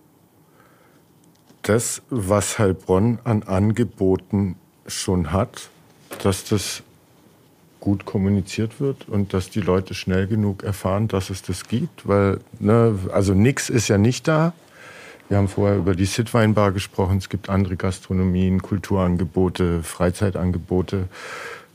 das, 1.65 2.03
was 2.11 2.59
Heilbronn 2.59 3.19
an 3.25 3.43
Angeboten 3.43 4.57
schon 4.87 5.33
hat, 5.33 5.71
dass 6.23 6.45
das 6.45 6.83
gut 7.81 8.05
kommuniziert 8.07 8.81
wird 8.81 9.09
und 9.09 9.35
dass 9.35 9.51
die 9.51 9.61
Leute 9.61 9.95
schnell 9.95 10.27
genug 10.27 10.63
erfahren, 10.63 11.09
dass 11.09 11.31
es 11.31 11.43
das 11.43 11.69
gibt? 11.69 12.07
Weil, 12.09 12.41
ne, 12.59 12.99
also 13.13 13.35
nichts 13.35 13.69
ist 13.69 13.89
ja 13.89 13.99
nicht 13.99 14.27
da. 14.29 14.55
Wir 15.29 15.39
haben 15.39 15.49
vorher 15.49 15.77
über 15.77 15.95
die 15.95 16.05
Sitweinbar 16.05 16.73
gesprochen. 16.73 17.19
Es 17.19 17.29
gibt 17.29 17.49
andere 17.49 17.77
Gastronomien, 17.77 18.63
Kulturangebote, 18.63 19.83
Freizeitangebote. 19.83 21.09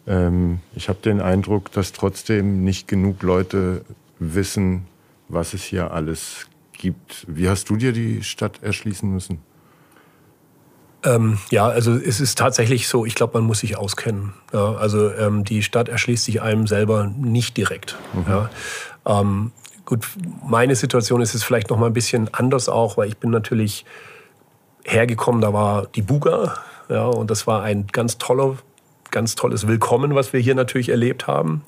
Ähm, 0.08 0.60
ich 0.76 0.88
habe 0.88 1.00
den 1.00 1.20
Eindruck, 1.20 1.72
dass 1.72 1.92
trotzdem 1.92 2.64
nicht 2.64 2.88
genug 2.88 3.22
Leute 3.24 3.86
wissen, 4.20 4.86
was 5.28 5.54
es 5.54 5.64
hier 5.64 5.92
alles 5.92 6.48
gibt. 6.74 7.26
Wie 7.28 7.50
hast 7.50 7.70
du 7.70 7.76
dir 7.76 7.92
die 7.92 8.24
Stadt 8.24 8.62
erschließen 8.64 9.12
müssen? 9.12 9.40
Ähm, 11.04 11.38
ja, 11.50 11.68
also 11.68 11.95
es 11.95 12.20
ist 12.20 12.38
tatsächlich 12.38 12.88
so, 12.88 13.06
ich 13.06 13.16
glaube, 13.16 13.38
man 13.38 13.47
muss 13.47 13.60
sich 13.60 13.78
auskennen. 13.78 14.34
Ja, 14.54 14.74
also 14.76 15.12
ähm, 15.14 15.45
die 15.45 15.64
Stadt 15.64 15.88
erschließt 15.88 16.26
sich 16.26 16.41
einem 16.41 16.68
selber 16.68 17.12
nicht 17.18 17.56
direkt. 17.56 17.97
Mhm. 18.14 18.26
Ja. 18.28 18.50
Ähm, 19.06 19.52
gut, 19.86 20.06
meine 20.45 20.76
Situation 20.76 21.22
ist 21.22 21.34
es 21.34 21.43
vielleicht 21.43 21.70
noch 21.70 21.78
mal 21.78 21.88
ein 21.88 21.93
bisschen 21.93 22.34
anders 22.34 22.68
auch, 22.68 22.97
weil 22.97 23.08
ich 23.08 23.18
bin 23.18 23.30
natürlich 23.30 23.86
hergekommen, 24.84 25.41
da 25.41 25.54
war 25.54 25.88
die 25.88 26.02
Buga, 26.02 26.56
ja, 26.89 27.06
und 27.06 27.30
das 27.30 27.47
war 27.47 27.64
ein 27.64 27.88
ganz 27.88 28.18
toller, 28.18 28.58
ganz 29.12 29.36
tolles 29.36 29.68
Willkommen, 29.68 30.16
was 30.16 30.34
wir 30.34 30.39
hier 30.39 30.56
natürlich 30.56 30.89
erlebt 30.89 31.28
haben. 31.28 31.64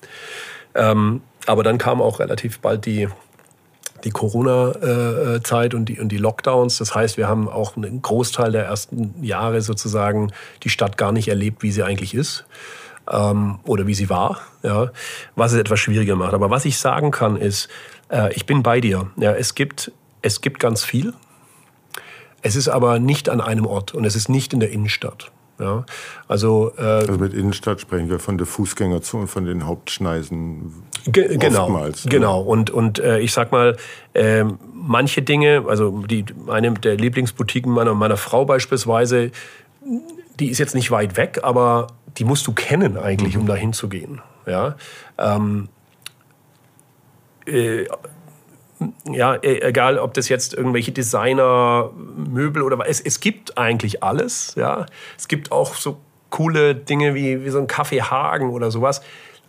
Ähm, 0.76 1.22
aber 1.46 1.64
dann 1.64 1.78
kam 1.78 2.02
auch 2.02 2.20
relativ 2.20 2.60
bald 2.60 2.86
die 2.86 3.08
die 4.04 4.12
Corona-Zeit 4.12 5.74
und 5.74 5.86
die, 5.86 6.00
und 6.00 6.10
die 6.10 6.18
Lockdowns. 6.18 6.78
Das 6.78 6.96
heißt, 6.96 7.18
wir 7.18 7.28
haben 7.28 7.48
auch 7.48 7.76
einen 7.76 8.02
Großteil 8.02 8.52
der 8.52 8.66
ersten 8.66 9.16
Jahre 9.22 9.62
sozusagen 9.62 10.32
die 10.64 10.70
Stadt 10.70 10.98
gar 10.98 11.12
nicht 11.12 11.28
erlebt, 11.28 11.64
wie 11.64 11.72
sie 11.72 11.84
eigentlich 11.84 12.14
ist 12.14 12.46
ähm, 13.10 13.60
oder 13.66 13.88
wie 13.88 13.94
sie 13.94 14.10
war, 14.10 14.42
ja, 14.64 14.92
was 15.36 15.54
es 15.54 15.60
etwas 15.60 15.80
schwieriger 15.80 16.16
macht. 16.16 16.34
Aber 16.34 16.50
was 16.50 16.66
ich 16.66 16.78
sagen 16.78 17.12
kann, 17.12 17.38
ist, 17.38 17.70
äh, 18.10 18.34
ich 18.34 18.46
bin 18.46 18.64
bei 18.64 18.82
dir. 18.82 19.12
Ja, 19.18 19.34
es, 19.34 19.56
gibt, 19.56 19.92
es 20.22 20.42
gibt 20.42 20.60
ganz 20.60 20.84
viel. 20.84 21.14
Es 22.42 22.56
ist 22.56 22.70
aber 22.70 23.00
nicht 23.00 23.30
an 23.30 23.42
einem 23.42 23.66
Ort 23.66 23.94
und 23.94 24.06
es 24.06 24.16
ist 24.16 24.30
nicht 24.30 24.54
in 24.54 24.60
der 24.60 24.72
Innenstadt. 24.72 25.32
Ja, 25.62 25.86
also, 26.28 26.72
äh, 26.78 26.82
also 26.82 27.14
mit 27.14 27.36
Innenstadt 27.36 27.80
sprechen 27.80 28.10
wir 28.10 28.18
von 28.18 28.40
der 28.40 28.48
Fußgängerzone, 28.48 29.28
von 29.28 29.46
den 29.46 29.68
Hauptschneisen. 29.68 30.74
Ge 31.06 31.38
genau, 31.38 31.64
oftmals, 31.66 32.06
genau. 32.10 32.42
Und, 32.42 32.72
und 32.72 32.98
äh, 32.98 33.20
ich 33.20 33.32
sag 33.32 33.52
mal, 33.52 33.78
äh, 34.14 34.44
manche 34.74 35.22
Dinge, 35.22 35.64
also 35.68 36.04
die, 36.08 36.26
eine 36.48 36.74
der 36.74 36.96
Lieblingsboutiquen 36.98 37.72
meiner, 37.72 37.94
meiner 37.94 38.18
Frau 38.18 38.44
beispielsweise, 38.44 39.30
die 40.40 40.50
ist 40.50 40.58
jetzt 40.58 40.74
nicht 40.74 40.90
weit 40.90 41.16
weg, 41.16 41.40
aber 41.44 41.88
die 42.18 42.24
musst 42.24 42.48
du 42.48 42.54
kennen 42.54 42.98
eigentlich, 42.98 43.36
mhm. 43.36 43.42
um 43.42 43.48
da 43.48 43.56
hinzugehen. 43.56 44.20
Ja, 44.48 44.76
ähm, 45.20 45.70
äh, 47.46 47.86
ja, 49.12 49.36
e, 49.36 49.60
egal 49.62 49.98
ob 49.98 50.14
das 50.14 50.30
jetzt 50.30 50.54
irgendwelche 50.54 50.92
Designer, 50.92 51.92
Möbel 52.16 52.64
oder 52.64 52.80
was, 52.80 52.88
es, 52.88 53.02
es 53.02 53.20
gibt 53.20 53.58
eigentlich 53.58 54.04
alles, 54.04 54.56
ja. 54.56 54.86
Es 55.18 55.28
gibt 55.28 55.52
auch 55.52 55.76
so 55.76 55.98
coole 56.30 56.76
Dinge 56.76 57.14
wie, 57.14 57.44
wie 57.46 57.50
so 57.50 57.60
ein 57.60 57.68
Kaffee 57.68 58.02
Hagen 58.02 58.50
oder 58.50 58.72
sowas. 58.72 59.02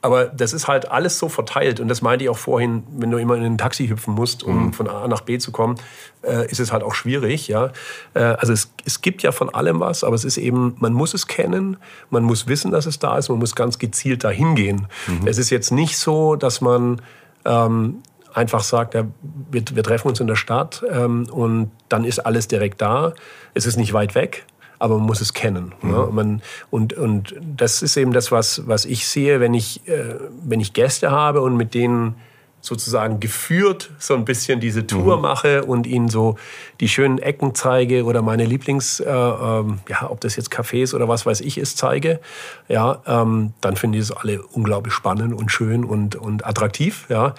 Aber 0.05 0.25
das 0.25 0.53
ist 0.53 0.67
halt 0.67 0.91
alles 0.91 1.17
so 1.17 1.29
verteilt. 1.29 1.79
Und 1.79 1.87
das 1.87 2.03
meinte 2.03 2.25
ich 2.25 2.29
auch 2.29 2.37
vorhin, 2.37 2.83
wenn 2.91 3.13
du 3.13 3.19
immer 3.19 3.37
in 3.37 3.45
ein 3.45 3.57
Taxi 3.57 3.87
hüpfen 3.87 4.15
musst, 4.15 4.43
um 4.43 4.67
mhm. 4.67 4.73
von 4.73 4.89
A 4.89 5.07
nach 5.07 5.21
B 5.21 5.39
zu 5.39 5.53
kommen, 5.53 5.77
äh, 6.23 6.51
ist 6.51 6.59
es 6.59 6.73
halt 6.73 6.83
auch 6.83 6.95
schwierig. 6.95 7.47
Ja? 7.47 7.71
Äh, 8.15 8.23
also 8.23 8.53
es, 8.53 8.73
es 8.85 9.01
gibt 9.01 9.23
ja 9.23 9.31
von 9.31 9.49
allem 9.55 9.79
was, 9.79 10.03
aber 10.03 10.17
es 10.17 10.25
ist 10.25 10.39
eben, 10.39 10.75
man 10.81 10.93
muss 10.93 11.15
es 11.15 11.29
kennen, 11.29 11.77
man 12.11 12.25
muss 12.25 12.49
wissen, 12.49 12.73
dass 12.73 12.87
es 12.87 12.99
da 12.99 13.17
ist, 13.17 13.29
man 13.29 13.39
muss 13.39 13.55
ganz 13.55 13.79
gezielt 13.79 14.25
dahin 14.25 14.57
gehen. 14.57 14.89
Mhm. 15.07 15.29
Es 15.29 15.39
ist 15.39 15.51
jetzt 15.51 15.71
nicht 15.71 15.97
so, 15.97 16.35
dass 16.35 16.61
man 16.61 17.01
ähm, 17.45 18.03
einfach 18.35 18.63
sagt, 18.63 18.95
ja, 18.95 19.05
wir, 19.51 19.63
wir, 19.73 19.83
treffen 19.83 20.09
uns 20.09 20.21
in 20.21 20.27
der 20.27 20.37
Stadt 20.37 20.85
ähm, 20.91 21.27
und 21.31 21.71
dann 21.89 22.05
ist 22.05 22.19
alles 22.21 22.49
direkt 22.49 22.81
da. 22.81 23.15
Es 23.55 23.67
ist 23.67 23.77
nicht 23.77 23.93
weit 23.93 24.15
weg, 24.15 24.45
aber 24.79 24.97
man 24.97 25.07
muss 25.07 25.21
es 25.21 25.35
kennen. 25.35 25.75
Mhm. 25.83 25.91
Ja? 25.91 26.07
Man, 26.07 26.43
und, 26.71 26.95
und 26.95 27.35
das 27.41 27.83
ist 27.83 27.97
eben 27.97 28.13
das, 28.13 28.33
was, 28.33 28.67
was 28.67 28.85
ich 28.85 29.07
sehe, 29.07 29.41
wenn 29.41 29.55
ich, 29.55 29.87
äh, 29.89 30.17
wenn 30.45 30.61
ich 30.61 30.73
Gäste 30.73 31.11
habe 31.11 31.41
und 31.41 31.57
mit 31.57 31.75
denen 31.75 32.17
sozusagen 32.63 33.19
geführt 33.19 33.91
so 33.99 34.15
ein 34.15 34.25
bisschen 34.25 34.61
diese 34.61 34.87
Tour 34.87 35.17
mhm. 35.17 35.23
mache 35.23 35.65
und 35.65 35.85
ihnen 35.85 36.09
so 36.09 36.37
die 36.81 36.89
schönen 36.89 37.19
Ecken 37.19 37.57
zeige 37.57 38.05
oder 38.05 38.23
meine 38.23 38.45
Lieblings, 38.45 39.01
äh, 39.01 39.11
ähm, 39.11 39.81
ja, 39.89 40.09
ob 40.09 40.21
das 40.21 40.37
jetzt 40.37 40.53
Cafés 40.53 40.95
oder 40.95 41.09
was 41.09 41.27
weiß 41.27 41.41
ich 41.41 41.59
ist, 41.59 41.77
zeige, 41.77 42.21
ja, 42.69 43.03
ähm, 43.05 43.53
dann 43.61 43.75
finde 43.77 43.99
ich 43.99 44.05
es 44.05 44.13
alle 44.13 44.41
unglaublich 44.43 44.95
spannend 44.95 45.35
und 45.35 45.51
schön 45.51 45.85
und, 45.85 46.15
und 46.15 46.47
attraktiv, 46.47 47.07
ja. 47.09 47.35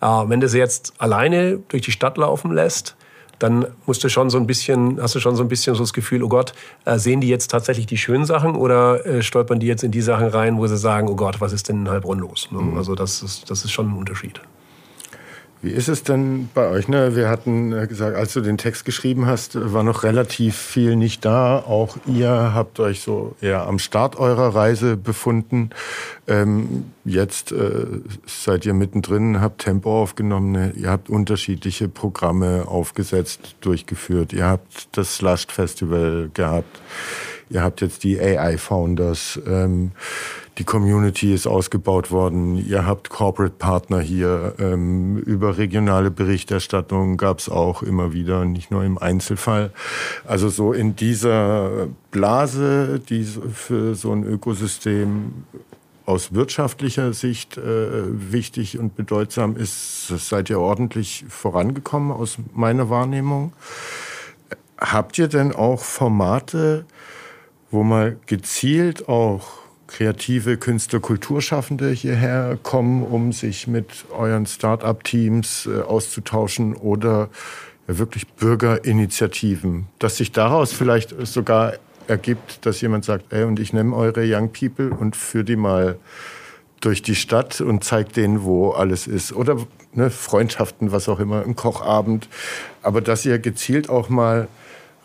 Äh, 0.00 0.06
wenn 0.06 0.40
du 0.40 0.48
sie 0.48 0.58
jetzt 0.58 0.94
alleine 0.98 1.58
durch 1.68 1.82
die 1.82 1.92
Stadt 1.92 2.16
laufen 2.18 2.52
lässt, 2.52 2.96
dann 3.40 3.66
musst 3.86 4.04
du 4.04 4.08
schon 4.10 4.28
so 4.28 4.38
ein 4.38 4.46
bisschen, 4.46 5.00
hast 5.00 5.14
du 5.14 5.20
schon 5.20 5.34
so 5.34 5.42
ein 5.42 5.48
bisschen 5.48 5.74
so 5.74 5.82
das 5.82 5.94
Gefühl, 5.94 6.22
oh 6.22 6.28
Gott, 6.28 6.52
äh, 6.84 6.98
sehen 6.98 7.20
die 7.20 7.28
jetzt 7.28 7.50
tatsächlich 7.50 7.86
die 7.86 7.96
schönen 7.96 8.26
Sachen 8.26 8.54
oder 8.54 9.04
äh, 9.06 9.22
stolpern 9.22 9.58
die 9.58 9.66
jetzt 9.66 9.82
in 9.82 9.90
die 9.90 10.02
Sachen 10.02 10.28
rein, 10.28 10.58
wo 10.58 10.66
sie 10.66 10.76
sagen, 10.76 11.08
oh 11.08 11.16
Gott, 11.16 11.40
was 11.40 11.52
ist 11.52 11.68
denn 11.68 11.80
in 11.86 11.90
Heilbronn 11.90 12.18
los? 12.18 12.48
Ne? 12.50 12.60
Mhm. 12.60 12.76
Also 12.76 12.94
das 12.94 13.22
ist, 13.22 13.50
das 13.50 13.64
ist 13.64 13.72
schon 13.72 13.88
ein 13.88 13.96
Unterschied. 13.96 14.40
Wie 15.62 15.70
ist 15.72 15.88
es 15.88 16.02
denn 16.02 16.48
bei 16.54 16.68
euch? 16.68 16.88
Ne? 16.88 17.14
Wir 17.14 17.28
hatten 17.28 17.72
äh, 17.72 17.86
gesagt, 17.86 18.16
als 18.16 18.32
du 18.32 18.40
den 18.40 18.56
Text 18.56 18.86
geschrieben 18.86 19.26
hast, 19.26 19.58
war 19.74 19.82
noch 19.82 20.04
relativ 20.04 20.56
viel 20.56 20.96
nicht 20.96 21.24
da. 21.26 21.58
Auch 21.58 21.98
ihr 22.06 22.54
habt 22.54 22.80
euch 22.80 23.00
so 23.00 23.36
eher 23.42 23.66
am 23.66 23.78
Start 23.78 24.16
eurer 24.16 24.54
Reise 24.54 24.96
befunden. 24.96 25.68
Ähm, 26.26 26.92
jetzt 27.04 27.52
äh, 27.52 27.84
seid 28.26 28.64
ihr 28.64 28.72
mittendrin, 28.72 29.42
habt 29.42 29.60
Tempo 29.60 30.00
aufgenommen. 30.00 30.72
Ihr 30.76 30.88
habt 30.88 31.10
unterschiedliche 31.10 31.88
Programme 31.88 32.64
aufgesetzt, 32.66 33.56
durchgeführt. 33.60 34.32
Ihr 34.32 34.46
habt 34.46 34.96
das 34.96 35.16
Slushed 35.16 35.52
Festival 35.52 36.30
gehabt. 36.32 36.80
Ihr 37.50 37.62
habt 37.62 37.82
jetzt 37.82 38.04
die 38.04 38.18
AI 38.18 38.56
Founders. 38.56 39.38
Ähm, 39.46 39.90
die 40.60 40.64
Community 40.64 41.32
ist 41.32 41.46
ausgebaut 41.46 42.10
worden. 42.10 42.58
Ihr 42.58 42.84
habt 42.84 43.08
Corporate 43.08 43.54
Partner 43.58 44.00
hier. 44.00 44.56
Ähm, 44.58 45.16
über 45.16 45.56
regionale 45.56 46.10
Berichterstattung 46.10 47.16
gab 47.16 47.38
es 47.38 47.48
auch 47.48 47.82
immer 47.82 48.12
wieder, 48.12 48.44
nicht 48.44 48.70
nur 48.70 48.84
im 48.84 48.98
Einzelfall. 48.98 49.72
Also 50.26 50.50
so 50.50 50.74
in 50.74 50.96
dieser 50.96 51.88
Blase, 52.10 53.00
die 53.00 53.24
für 53.24 53.94
so 53.94 54.12
ein 54.12 54.22
Ökosystem 54.22 55.32
aus 56.04 56.34
wirtschaftlicher 56.34 57.14
Sicht 57.14 57.56
äh, 57.56 57.62
wichtig 58.30 58.78
und 58.78 58.96
bedeutsam 58.96 59.56
ist, 59.56 60.08
seid 60.08 60.50
ihr 60.50 60.60
ordentlich 60.60 61.24
vorangekommen 61.30 62.12
aus 62.12 62.36
meiner 62.52 62.90
Wahrnehmung. 62.90 63.54
Habt 64.76 65.16
ihr 65.16 65.28
denn 65.28 65.54
auch 65.54 65.80
Formate, 65.80 66.84
wo 67.70 67.82
mal 67.82 68.18
gezielt 68.26 69.08
auch 69.08 69.59
kreative 69.90 70.56
Künstler, 70.56 71.00
Kulturschaffende 71.00 71.90
hierher 71.90 72.58
kommen, 72.62 73.02
um 73.02 73.32
sich 73.32 73.66
mit 73.66 74.06
euren 74.16 74.46
Start-up-Teams 74.46 75.66
äh, 75.66 75.82
auszutauschen 75.82 76.74
oder 76.74 77.28
wirklich 77.86 78.28
Bürgerinitiativen, 78.28 79.86
dass 79.98 80.16
sich 80.16 80.30
daraus 80.32 80.72
vielleicht 80.72 81.14
sogar 81.26 81.74
ergibt, 82.06 82.64
dass 82.66 82.80
jemand 82.80 83.04
sagt, 83.04 83.32
ey, 83.32 83.44
und 83.44 83.58
ich 83.58 83.72
nehme 83.72 83.96
eure 83.96 84.22
Young 84.24 84.52
People 84.52 84.90
und 84.90 85.16
führe 85.16 85.44
die 85.44 85.56
mal 85.56 85.98
durch 86.80 87.02
die 87.02 87.14
Stadt 87.14 87.60
und 87.60 87.84
zeige 87.84 88.12
denen, 88.12 88.44
wo 88.44 88.70
alles 88.70 89.06
ist. 89.06 89.32
Oder 89.32 89.56
ne, 89.92 90.10
Freundschaften, 90.10 90.92
was 90.92 91.08
auch 91.08 91.20
immer, 91.20 91.44
ein 91.44 91.56
Kochabend. 91.56 92.28
Aber 92.82 93.00
dass 93.00 93.26
ihr 93.26 93.38
gezielt 93.38 93.90
auch 93.90 94.08
mal 94.08 94.48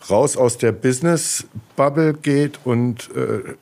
raus 0.09 0.37
aus 0.37 0.57
der 0.57 0.71
Business-Bubble 0.71 2.13
geht 2.13 2.59
und 2.63 3.09
äh, 3.15 3.55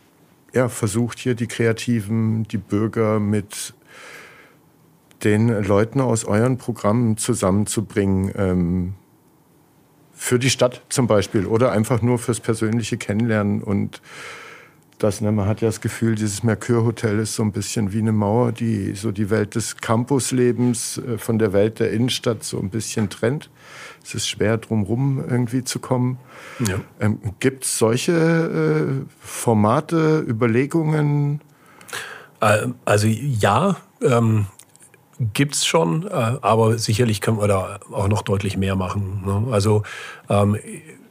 ja, 0.53 0.69
versucht 0.69 1.19
hier 1.19 1.35
die 1.35 1.47
Kreativen, 1.47 2.43
die 2.43 2.57
Bürger 2.57 3.19
mit 3.19 3.73
den 5.23 5.47
Leuten 5.63 6.01
aus 6.01 6.25
euren 6.25 6.57
Programmen 6.57 7.17
zusammenzubringen. 7.17 8.31
Ähm, 8.35 8.93
für 10.13 10.39
die 10.39 10.49
Stadt 10.49 10.81
zum 10.89 11.07
Beispiel 11.07 11.45
oder 11.45 11.71
einfach 11.71 12.01
nur 12.01 12.17
fürs 12.17 12.39
persönliche 12.39 12.97
Kennenlernen 12.97 13.61
und 13.61 14.01
das, 15.03 15.19
ne, 15.19 15.31
man 15.31 15.47
hat 15.47 15.59
ja 15.61 15.67
das 15.67 15.81
Gefühl, 15.81 16.15
dieses 16.15 16.43
Mercure-Hotel 16.43 17.19
ist 17.19 17.35
so 17.35 17.43
ein 17.43 17.51
bisschen 17.51 17.91
wie 17.91 17.99
eine 17.99 18.13
Mauer, 18.13 18.53
die 18.53 18.95
so 18.95 19.11
die 19.11 19.29
Welt 19.29 19.55
des 19.55 19.77
Campuslebens 19.77 20.97
äh, 20.97 21.17
von 21.17 21.39
der 21.39 21.51
Welt 21.51 21.79
der 21.79 21.91
Innenstadt 21.91 22.43
so 22.43 22.57
ein 22.57 22.69
bisschen 22.69 23.09
trennt. 23.09 23.49
Es 24.01 24.15
ist 24.15 24.29
schwer, 24.29 24.57
drumherum 24.57 25.23
irgendwie 25.29 25.63
zu 25.63 25.79
kommen. 25.79 26.19
Ja. 26.65 26.75
Ähm, 27.01 27.19
Gibt 27.39 27.65
es 27.65 27.77
solche 27.77 28.13
äh, 28.13 29.05
Formate, 29.19 30.23
Überlegungen? 30.25 31.41
Äh, 32.39 32.67
also 32.85 33.07
ja, 33.07 33.75
ähm, 34.01 34.47
gibt 35.33 35.55
es 35.55 35.65
schon, 35.65 36.07
äh, 36.07 36.11
aber 36.11 36.77
sicherlich 36.77 37.19
können 37.19 37.39
wir 37.39 37.47
da 37.47 37.79
auch 37.91 38.07
noch 38.07 38.21
deutlich 38.21 38.55
mehr 38.55 38.75
machen. 38.77 39.23
Ne? 39.25 39.53
Also 39.53 39.83
ähm, 40.29 40.57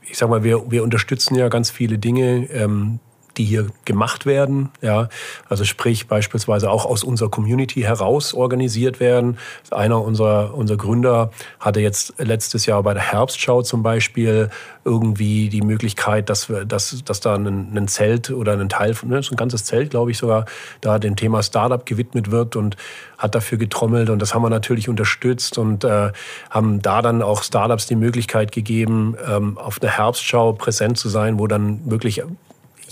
ich 0.02 0.16
sag 0.16 0.30
mal, 0.30 0.44
wir, 0.44 0.70
wir 0.70 0.82
unterstützen 0.82 1.34
ja 1.34 1.48
ganz 1.48 1.70
viele 1.70 1.98
Dinge, 1.98 2.48
ähm, 2.50 3.00
die 3.36 3.44
hier 3.44 3.66
gemacht 3.84 4.26
werden. 4.26 4.70
Ja, 4.80 5.08
also 5.48 5.64
sprich 5.64 6.06
beispielsweise 6.06 6.70
auch 6.70 6.86
aus 6.86 7.04
unserer 7.04 7.30
Community 7.30 7.82
heraus 7.82 8.34
organisiert 8.34 9.00
werden. 9.00 9.38
Einer 9.70 10.02
unserer, 10.02 10.54
unserer 10.54 10.78
Gründer 10.78 11.30
hatte 11.60 11.80
jetzt 11.80 12.14
letztes 12.18 12.66
Jahr 12.66 12.82
bei 12.82 12.94
der 12.94 13.12
Herbstschau 13.12 13.62
zum 13.62 13.82
Beispiel 13.82 14.50
irgendwie 14.84 15.48
die 15.48 15.62
Möglichkeit, 15.62 16.28
dass, 16.28 16.48
wir, 16.48 16.64
dass, 16.64 17.02
dass 17.04 17.20
da 17.20 17.34
ein, 17.34 17.76
ein 17.76 17.88
Zelt 17.88 18.30
oder 18.30 18.52
ein 18.52 18.68
Teil 18.68 18.94
von, 18.94 19.08
ne, 19.08 19.18
ein 19.18 19.36
ganzes 19.36 19.64
Zelt, 19.64 19.90
glaube 19.90 20.10
ich 20.10 20.18
sogar, 20.18 20.46
da 20.80 20.98
dem 20.98 21.16
Thema 21.16 21.42
Startup 21.42 21.84
gewidmet 21.86 22.30
wird 22.30 22.56
und 22.56 22.76
hat 23.16 23.34
dafür 23.34 23.58
getrommelt 23.58 24.10
und 24.10 24.20
das 24.20 24.34
haben 24.34 24.42
wir 24.42 24.50
natürlich 24.50 24.88
unterstützt 24.88 25.56
und 25.56 25.84
äh, 25.84 26.10
haben 26.50 26.82
da 26.82 27.02
dann 27.02 27.22
auch 27.22 27.44
Startups 27.44 27.86
die 27.86 27.94
Möglichkeit 27.94 28.50
gegeben, 28.50 29.16
ähm, 29.28 29.56
auf 29.58 29.78
der 29.78 29.96
Herbstschau 29.96 30.52
präsent 30.54 30.98
zu 30.98 31.08
sein, 31.08 31.38
wo 31.38 31.46
dann 31.46 31.88
wirklich 31.88 32.22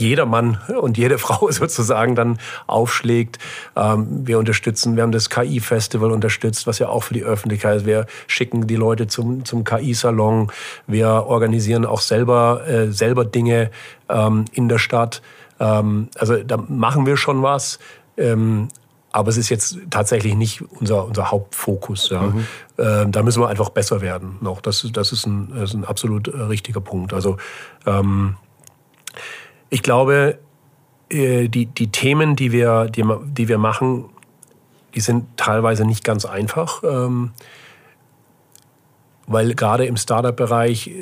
jeder 0.00 0.26
Mann 0.26 0.58
und 0.80 0.98
jede 0.98 1.18
Frau 1.18 1.50
sozusagen 1.50 2.14
dann 2.14 2.38
aufschlägt. 2.66 3.38
Ähm, 3.76 4.26
wir 4.26 4.38
unterstützen, 4.38 4.96
wir 4.96 5.02
haben 5.02 5.12
das 5.12 5.30
KI-Festival 5.30 6.10
unterstützt, 6.10 6.66
was 6.66 6.78
ja 6.78 6.88
auch 6.88 7.04
für 7.04 7.14
die 7.14 7.22
Öffentlichkeit 7.22 7.76
ist. 7.76 7.86
Wir 7.86 8.06
schicken 8.26 8.66
die 8.66 8.76
Leute 8.76 9.06
zum, 9.06 9.44
zum 9.44 9.64
KI-Salon. 9.64 10.50
Wir 10.86 11.08
organisieren 11.08 11.86
auch 11.86 12.00
selber, 12.00 12.66
äh, 12.66 12.90
selber 12.90 13.24
Dinge 13.24 13.70
ähm, 14.08 14.46
in 14.52 14.68
der 14.68 14.78
Stadt. 14.78 15.22
Ähm, 15.60 16.08
also 16.18 16.42
da 16.42 16.56
machen 16.56 17.06
wir 17.06 17.16
schon 17.16 17.42
was. 17.42 17.78
Ähm, 18.16 18.68
aber 19.12 19.28
es 19.28 19.36
ist 19.36 19.48
jetzt 19.48 19.78
tatsächlich 19.90 20.34
nicht 20.36 20.62
unser, 20.62 21.06
unser 21.06 21.30
Hauptfokus. 21.30 22.10
Ja. 22.10 22.22
Mhm. 22.22 22.46
Ähm, 22.78 23.12
da 23.12 23.22
müssen 23.22 23.42
wir 23.42 23.48
einfach 23.48 23.70
besser 23.70 24.00
werden. 24.00 24.38
Noch. 24.40 24.60
Das, 24.60 24.86
das, 24.92 25.12
ist, 25.12 25.26
ein, 25.26 25.52
das 25.54 25.70
ist 25.70 25.74
ein 25.74 25.84
absolut 25.84 26.28
äh, 26.28 26.36
richtiger 26.42 26.80
Punkt. 26.80 27.12
Also 27.12 27.36
ähm, 27.86 28.36
ich 29.70 29.82
glaube, 29.82 30.38
äh, 31.10 31.48
die, 31.48 31.66
die 31.66 31.90
Themen, 31.90 32.36
die 32.36 32.52
wir, 32.52 32.86
die, 32.86 33.04
die 33.24 33.48
wir 33.48 33.58
machen, 33.58 34.06
die 34.94 35.00
sind 35.00 35.24
teilweise 35.36 35.84
nicht 35.84 36.04
ganz 36.04 36.24
einfach. 36.24 36.82
Ähm, 36.82 37.30
weil 39.30 39.54
gerade 39.54 39.86
im 39.86 39.96
Startup-Bereich 39.96 40.88
äh, 40.88 40.92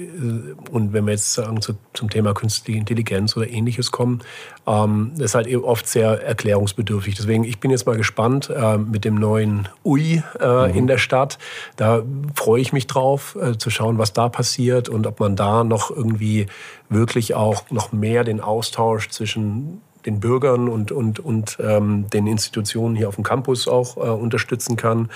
und 0.71 0.93
wenn 0.93 1.07
wir 1.07 1.13
jetzt 1.13 1.33
sagen 1.33 1.63
zu, 1.63 1.75
zum 1.95 2.11
Thema 2.11 2.35
künstliche 2.35 2.79
Intelligenz 2.79 3.37
oder 3.37 3.49
ähnliches 3.49 3.91
kommen, 3.91 4.21
ähm, 4.67 5.13
ist 5.19 5.35
halt 5.35 5.53
oft 5.57 5.89
sehr 5.89 6.23
erklärungsbedürftig. 6.23 7.15
Deswegen, 7.15 7.45
ich 7.45 7.59
bin 7.59 7.71
jetzt 7.71 7.87
mal 7.87 7.97
gespannt 7.97 8.51
äh, 8.51 8.77
mit 8.77 9.07
dem 9.07 9.15
neuen 9.15 9.69
UI 9.83 10.23
äh, 10.39 10.69
mhm. 10.69 10.75
in 10.75 10.87
der 10.87 10.99
Stadt. 10.99 11.39
Da 11.77 12.03
freue 12.35 12.61
ich 12.61 12.73
mich 12.75 12.87
drauf, 12.87 13.37
äh, 13.41 13.57
zu 13.57 13.71
schauen, 13.71 13.97
was 13.97 14.13
da 14.13 14.29
passiert 14.29 14.91
und 14.91 15.07
ob 15.07 15.21
man 15.21 15.35
da 15.35 15.65
noch 15.65 15.91
irgendwie 15.91 16.47
wirklich 16.91 17.35
auch 17.35 17.71
noch 17.71 17.93
mehr 17.93 18.25
den 18.25 18.41
Austausch 18.41 19.09
zwischen 19.09 19.81
den 20.05 20.21
Bürgern 20.21 20.69
und, 20.69 20.93
und, 20.93 21.19
und 21.19 21.59
ähm, 21.61 22.09
den 22.11 22.27
Institutionen 22.27 22.95
hier 22.95 23.09
auf 23.09 23.17
dem 23.17 23.25
Campus 23.25 23.69
auch 23.69 23.97
äh, 23.97 24.01
unterstützen 24.01 24.77
kann. 24.77 25.11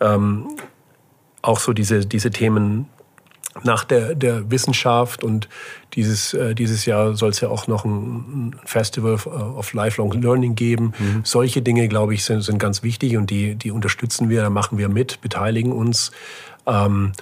Ähm, 0.00 0.48
auch 1.42 1.58
so 1.60 1.72
diese, 1.72 2.06
diese 2.06 2.30
Themen 2.30 2.88
nach 3.64 3.84
der, 3.84 4.14
der 4.14 4.50
Wissenschaft 4.50 5.24
und 5.24 5.48
dieses, 5.94 6.34
äh, 6.34 6.54
dieses 6.54 6.86
Jahr 6.86 7.14
soll 7.14 7.30
es 7.30 7.40
ja 7.40 7.48
auch 7.48 7.66
noch 7.66 7.84
ein, 7.84 8.54
Festival 8.64 9.14
of 9.14 9.72
Lifelong 9.72 10.12
Learning 10.12 10.54
geben. 10.54 10.92
Mhm. 10.98 11.20
Solche 11.24 11.62
Dinge, 11.62 11.88
glaube 11.88 12.14
ich, 12.14 12.24
sind, 12.24 12.42
sind 12.42 12.58
ganz 12.58 12.82
wichtig 12.82 13.16
und 13.16 13.30
die, 13.30 13.56
die 13.56 13.70
unterstützen 13.70 14.28
wir, 14.28 14.42
da 14.42 14.50
machen 14.50 14.78
wir 14.78 14.88
mit, 14.88 15.20
beteiligen 15.20 15.72
uns. 15.72 16.12
Ähm, 16.66 17.12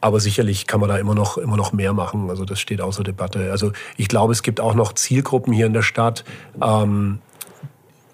aber 0.00 0.20
sicherlich 0.20 0.66
kann 0.66 0.80
man 0.80 0.88
da 0.88 0.98
immer 0.98 1.14
noch, 1.14 1.38
immer 1.38 1.56
noch 1.56 1.72
mehr 1.72 1.92
machen. 1.92 2.30
Also 2.30 2.44
das 2.44 2.60
steht 2.60 2.80
außer 2.80 3.02
Debatte. 3.02 3.50
Also 3.50 3.72
ich 3.96 4.08
glaube, 4.08 4.32
es 4.32 4.42
gibt 4.42 4.60
auch 4.60 4.74
noch 4.74 4.92
Zielgruppen 4.92 5.52
hier 5.52 5.66
in 5.66 5.72
der 5.72 5.82
Stadt, 5.82 6.24
ähm, 6.62 7.18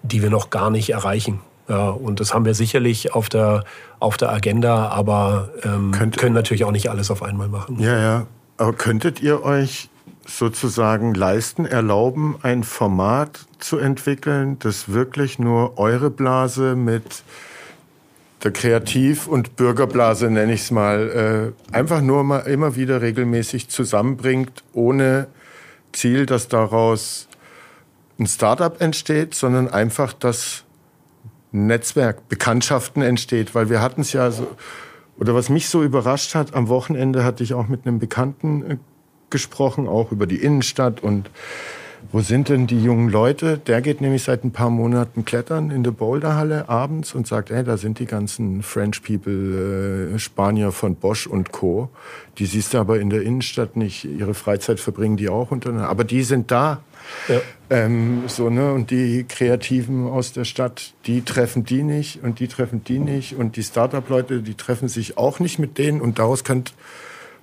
die 0.01 0.23
wir 0.23 0.29
noch 0.29 0.49
gar 0.49 0.69
nicht 0.69 0.89
erreichen. 0.89 1.41
Ja, 1.67 1.89
und 1.89 2.19
das 2.19 2.33
haben 2.33 2.45
wir 2.45 2.53
sicherlich 2.53 3.13
auf 3.13 3.29
der, 3.29 3.63
auf 3.99 4.17
der 4.17 4.31
Agenda, 4.31 4.89
aber 4.89 5.49
ähm, 5.63 5.91
Könnt, 5.91 6.17
können 6.17 6.35
natürlich 6.35 6.63
auch 6.63 6.71
nicht 6.71 6.89
alles 6.89 7.09
auf 7.09 7.23
einmal 7.23 7.47
machen. 7.47 7.79
Ja, 7.79 7.97
ja. 7.97 8.27
Aber 8.57 8.73
könntet 8.73 9.21
ihr 9.21 9.43
euch 9.43 9.89
sozusagen 10.27 11.13
leisten, 11.13 11.65
erlauben, 11.65 12.35
ein 12.41 12.63
Format 12.63 13.45
zu 13.59 13.77
entwickeln, 13.77 14.57
das 14.59 14.89
wirklich 14.89 15.39
nur 15.39 15.77
eure 15.77 16.09
Blase 16.09 16.75
mit 16.75 17.23
der 18.43 18.51
Kreativ- 18.51 19.27
und 19.27 19.55
Bürgerblase, 19.55 20.29
nenne 20.29 20.53
ich 20.53 20.61
es 20.61 20.71
mal, 20.71 21.53
äh, 21.71 21.75
einfach 21.75 22.01
nur 22.01 22.23
mal 22.23 22.39
immer 22.41 22.75
wieder 22.75 23.01
regelmäßig 23.01 23.69
zusammenbringt, 23.69 24.63
ohne 24.73 25.27
Ziel, 25.93 26.25
dass 26.25 26.47
daraus 26.47 27.27
ein 28.19 28.27
Startup 28.27 28.79
entsteht, 28.79 29.33
sondern 29.33 29.67
einfach, 29.67 30.13
dass 30.13 30.64
Netzwerk, 31.55 32.27
Bekanntschaften 32.29 33.01
entsteht, 33.01 33.55
weil 33.55 33.69
wir 33.69 33.81
hatten 33.81 34.01
es 34.01 34.13
ja 34.13 34.31
so, 34.31 34.47
oder 35.17 35.33
was 35.33 35.49
mich 35.49 35.69
so 35.69 35.83
überrascht 35.83 36.35
hat, 36.35 36.53
am 36.53 36.67
Wochenende 36.67 37.23
hatte 37.23 37.43
ich 37.43 37.53
auch 37.53 37.67
mit 37.67 37.87
einem 37.87 37.99
Bekannten 37.99 38.71
äh, 38.71 38.77
gesprochen, 39.29 39.87
auch 39.87 40.11
über 40.11 40.27
die 40.27 40.37
Innenstadt 40.37 41.01
und 41.01 41.29
wo 42.11 42.21
sind 42.21 42.49
denn 42.49 42.67
die 42.67 42.81
jungen 42.81 43.09
Leute? 43.09 43.57
Der 43.57 43.81
geht 43.81 44.01
nämlich 44.01 44.23
seit 44.23 44.43
ein 44.43 44.51
paar 44.51 44.69
Monaten 44.69 45.25
klettern 45.25 45.71
in 45.71 45.83
der 45.83 45.91
Boulderhalle 45.91 46.69
abends 46.69 47.13
und 47.13 47.27
sagt, 47.27 47.51
ey, 47.51 47.63
da 47.63 47.77
sind 47.77 47.99
die 47.99 48.05
ganzen 48.05 48.63
French 48.63 49.01
People, 49.03 50.13
äh, 50.15 50.19
Spanier 50.19 50.71
von 50.71 50.95
Bosch 50.95 51.27
und 51.27 51.51
Co. 51.51 51.89
Die 52.37 52.45
siehst 52.45 52.73
du 52.73 52.79
aber 52.79 52.99
in 52.99 53.09
der 53.09 53.21
Innenstadt 53.21 53.75
nicht. 53.75 54.05
Ihre 54.05 54.33
Freizeit 54.33 54.79
verbringen 54.79 55.17
die 55.17 55.29
auch 55.29 55.51
unter. 55.51 55.73
Aber 55.87 56.03
die 56.03 56.23
sind 56.23 56.51
da. 56.51 56.81
Ja. 57.27 57.41
Ähm, 57.69 58.23
so, 58.27 58.49
ne? 58.49 58.73
Und 58.73 58.91
die 58.91 59.25
Kreativen 59.27 60.07
aus 60.07 60.33
der 60.33 60.45
Stadt, 60.45 60.93
die 61.05 61.21
treffen 61.21 61.65
die 61.65 61.83
nicht 61.83 62.23
und 62.23 62.39
die 62.39 62.47
treffen 62.47 62.83
die 62.83 62.99
nicht. 62.99 63.35
Und 63.35 63.55
die 63.55 63.63
Startup-Leute, 63.63 64.41
die 64.41 64.55
treffen 64.55 64.87
sich 64.87 65.17
auch 65.17 65.39
nicht 65.39 65.59
mit 65.59 65.77
denen. 65.77 66.01
Und 66.01 66.19
daraus 66.19 66.43
könnte 66.43 66.73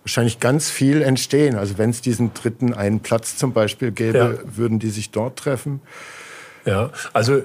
wahrscheinlich 0.02 0.40
ganz 0.40 0.70
viel 0.70 1.02
entstehen. 1.02 1.56
Also 1.56 1.78
wenn 1.78 1.90
es 1.90 2.00
diesen 2.00 2.34
dritten 2.34 2.74
einen 2.74 3.00
Platz 3.00 3.36
zum 3.36 3.52
Beispiel 3.52 3.92
gäbe, 3.92 4.18
ja. 4.18 4.56
würden 4.56 4.78
die 4.78 4.90
sich 4.90 5.10
dort 5.10 5.38
treffen. 5.38 5.80
Ja, 6.64 6.90
also 7.12 7.42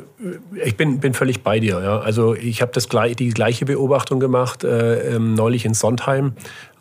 ich 0.64 0.78
bin, 0.78 1.00
bin 1.00 1.14
völlig 1.14 1.42
bei 1.44 1.60
dir. 1.60 1.82
Ja. 1.82 2.00
Also 2.00 2.36
ich 2.36 2.62
habe 2.62 2.72
das 2.72 2.88
die 3.18 3.30
gleiche 3.30 3.66
Beobachtung 3.66 4.20
gemacht 4.20 4.64
äh, 4.64 5.16
ähm, 5.16 5.34
neulich 5.34 5.66
in 5.66 5.74
Sondheim, 5.74 6.34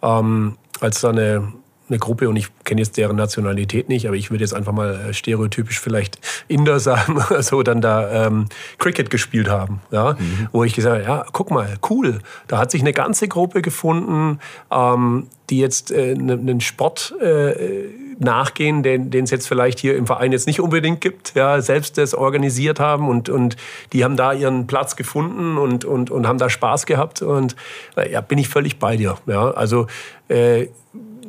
ähm, 0.02 0.56
als 0.80 1.00
da 1.00 1.10
eine 1.10 1.52
eine 1.88 1.98
Gruppe 1.98 2.28
und 2.28 2.36
ich 2.36 2.48
kenne 2.64 2.80
jetzt 2.80 2.96
deren 2.96 3.16
Nationalität 3.16 3.88
nicht, 3.88 4.06
aber 4.06 4.16
ich 4.16 4.30
würde 4.30 4.42
jetzt 4.42 4.54
einfach 4.54 4.72
mal 4.72 4.94
äh, 4.94 5.14
stereotypisch 5.14 5.80
vielleicht 5.80 6.18
Inder 6.48 6.80
sagen, 6.86 7.20
so 7.40 7.62
dann 7.62 7.80
da 7.80 8.26
ähm, 8.26 8.46
Cricket 8.78 9.10
gespielt 9.10 9.48
haben, 9.48 9.80
ja, 9.90 10.12
mhm. 10.12 10.48
wo 10.52 10.64
ich 10.64 10.74
gesagt 10.74 11.06
habe, 11.06 11.18
ja, 11.18 11.26
guck 11.32 11.50
mal, 11.50 11.76
cool, 11.90 12.20
da 12.48 12.58
hat 12.58 12.70
sich 12.70 12.80
eine 12.80 12.92
ganze 12.92 13.28
Gruppe 13.28 13.62
gefunden, 13.62 14.40
ähm, 14.70 15.28
die 15.50 15.58
jetzt 15.60 15.90
äh, 15.90 16.12
einen 16.12 16.60
Sport 16.60 17.14
äh, 17.20 18.06
nachgehen, 18.18 18.82
den, 18.82 19.10
den 19.10 19.24
es 19.24 19.30
jetzt 19.30 19.46
vielleicht 19.46 19.78
hier 19.78 19.96
im 19.96 20.06
Verein 20.06 20.32
jetzt 20.32 20.46
nicht 20.46 20.60
unbedingt 20.60 21.00
gibt, 21.00 21.34
ja, 21.34 21.60
selbst 21.60 21.98
das 21.98 22.14
organisiert 22.14 22.80
haben 22.80 23.08
und, 23.08 23.28
und 23.28 23.56
die 23.92 24.04
haben 24.04 24.16
da 24.16 24.32
ihren 24.32 24.66
Platz 24.66 24.96
gefunden 24.96 25.58
und, 25.58 25.84
und, 25.84 26.10
und 26.10 26.26
haben 26.26 26.38
da 26.38 26.48
Spaß 26.48 26.86
gehabt 26.86 27.22
und 27.22 27.56
äh, 27.96 28.10
ja, 28.10 28.20
bin 28.20 28.38
ich 28.38 28.48
völlig 28.48 28.78
bei 28.78 28.96
dir, 28.96 29.16
ja, 29.26 29.50
also 29.50 29.86
äh, 30.28 30.68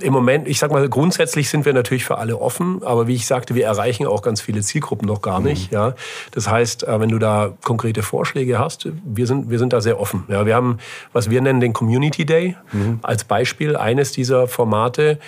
im 0.02 0.14
Moment, 0.14 0.48
ich 0.48 0.60
sag 0.60 0.72
mal, 0.72 0.88
grundsätzlich 0.90 1.50
sind 1.50 1.66
wir 1.66 1.74
natürlich 1.74 2.06
für 2.06 2.18
alle 2.18 2.40
offen, 2.40 2.82
aber 2.84 3.08
wie 3.08 3.16
ich 3.16 3.26
sagte, 3.26 3.56
wir 3.56 3.66
erreichen 3.66 4.06
auch 4.06 4.22
ganz 4.22 4.42
viele 4.42 4.62
Zielgruppen 4.62 5.08
noch 5.08 5.22
gar 5.22 5.40
nicht. 5.40 5.72
Mhm. 5.72 5.78
Ja. 5.78 5.96
Das 6.32 6.50
heißt, 6.50 6.84
äh, 6.84 7.00
wenn 7.00 7.10
du 7.10 7.20
da 7.20 7.54
konkrete 7.64 8.04
Vorschläge 8.04 8.60
hast, 8.60 8.88
wir 9.04 9.28
sind, 9.28 9.50
wir 9.50 9.60
sind 9.60 9.74
da 9.74 9.82
sehr 9.82 10.00
offen. 10.00 10.24
Ja. 10.28 10.46
Wir 10.46 10.56
haben, 10.56 10.78
was 11.14 11.30
wir 11.30 11.42
nennen, 11.42 11.60
den 11.60 11.74
Community 11.74 12.26
Day 12.26 12.56
mhm. 12.72 13.00
als 13.02 13.24
Beispiel 13.24 13.76
eines 13.76 14.12
dieser 14.12 14.48
Formate, 14.48 15.20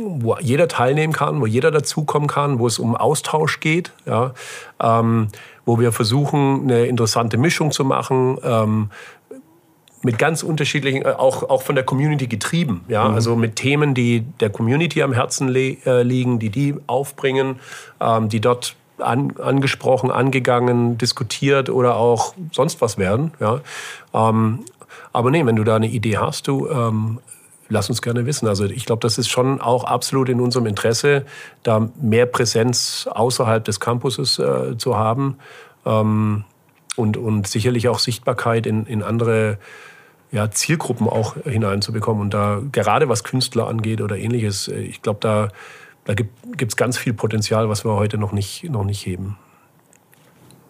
wo 0.00 0.36
jeder 0.40 0.68
teilnehmen 0.68 1.12
kann, 1.12 1.40
wo 1.40 1.46
jeder 1.46 1.70
dazukommen 1.70 2.28
kann, 2.28 2.58
wo 2.58 2.66
es 2.66 2.78
um 2.78 2.96
Austausch 2.96 3.60
geht, 3.60 3.92
ja, 4.06 4.32
ähm, 4.82 5.28
wo 5.66 5.78
wir 5.78 5.92
versuchen, 5.92 6.62
eine 6.62 6.86
interessante 6.86 7.36
Mischung 7.36 7.70
zu 7.70 7.84
machen. 7.84 8.38
Ähm, 8.42 8.90
mit 10.02 10.18
ganz 10.18 10.42
unterschiedlichen, 10.42 11.02
äh, 11.02 11.14
auch, 11.16 11.48
auch 11.48 11.62
von 11.62 11.74
der 11.74 11.84
Community 11.84 12.26
getrieben. 12.26 12.84
Ja? 12.88 13.08
Mhm. 13.08 13.14
Also 13.14 13.36
mit 13.36 13.56
Themen, 13.56 13.94
die 13.94 14.24
der 14.40 14.50
Community 14.50 15.02
am 15.02 15.12
Herzen 15.12 15.54
äh, 15.54 16.02
liegen, 16.02 16.38
die 16.38 16.50
die 16.50 16.74
aufbringen, 16.86 17.60
ähm, 18.00 18.28
die 18.28 18.40
dort 18.40 18.76
an, 18.98 19.34
angesprochen, 19.38 20.10
angegangen, 20.10 20.98
diskutiert 20.98 21.70
oder 21.70 21.96
auch 21.96 22.34
sonst 22.52 22.80
was 22.80 22.98
werden. 22.98 23.32
Ja? 23.40 23.60
Ähm, 24.14 24.60
aber 25.12 25.30
nee, 25.30 25.44
wenn 25.44 25.56
du 25.56 25.64
da 25.64 25.76
eine 25.76 25.88
Idee 25.88 26.18
hast, 26.18 26.48
du 26.48 26.68
ähm, 26.68 27.18
lass 27.68 27.88
uns 27.88 28.02
gerne 28.02 28.26
wissen. 28.26 28.46
Also 28.46 28.64
ich 28.64 28.84
glaube, 28.84 29.00
das 29.00 29.18
ist 29.18 29.28
schon 29.28 29.60
auch 29.60 29.84
absolut 29.84 30.28
in 30.28 30.40
unserem 30.40 30.66
Interesse, 30.66 31.24
da 31.62 31.88
mehr 32.00 32.26
Präsenz 32.26 33.08
außerhalb 33.10 33.64
des 33.64 33.80
Campuses 33.80 34.38
äh, 34.38 34.76
zu 34.76 34.96
haben 34.96 35.38
ähm, 35.86 36.44
und, 36.96 37.16
und 37.16 37.46
sicherlich 37.46 37.88
auch 37.88 37.98
Sichtbarkeit 37.98 38.66
in, 38.66 38.86
in 38.86 39.02
andere 39.02 39.58
ja, 40.32 40.50
Zielgruppen 40.50 41.08
auch 41.08 41.36
hineinzubekommen. 41.44 42.22
Und 42.22 42.34
da 42.34 42.62
gerade 42.72 43.08
was 43.08 43.24
Künstler 43.24 43.66
angeht 43.66 44.00
oder 44.00 44.16
ähnliches, 44.16 44.68
äh, 44.68 44.80
ich 44.80 45.02
glaube, 45.02 45.20
da, 45.20 45.48
da 46.04 46.14
gibt 46.14 46.72
es 46.72 46.76
ganz 46.76 46.98
viel 46.98 47.12
Potenzial, 47.12 47.68
was 47.68 47.84
wir 47.84 47.92
heute 47.94 48.18
noch 48.18 48.32
nicht, 48.32 48.64
noch 48.64 48.84
nicht 48.84 49.04
heben. 49.04 49.36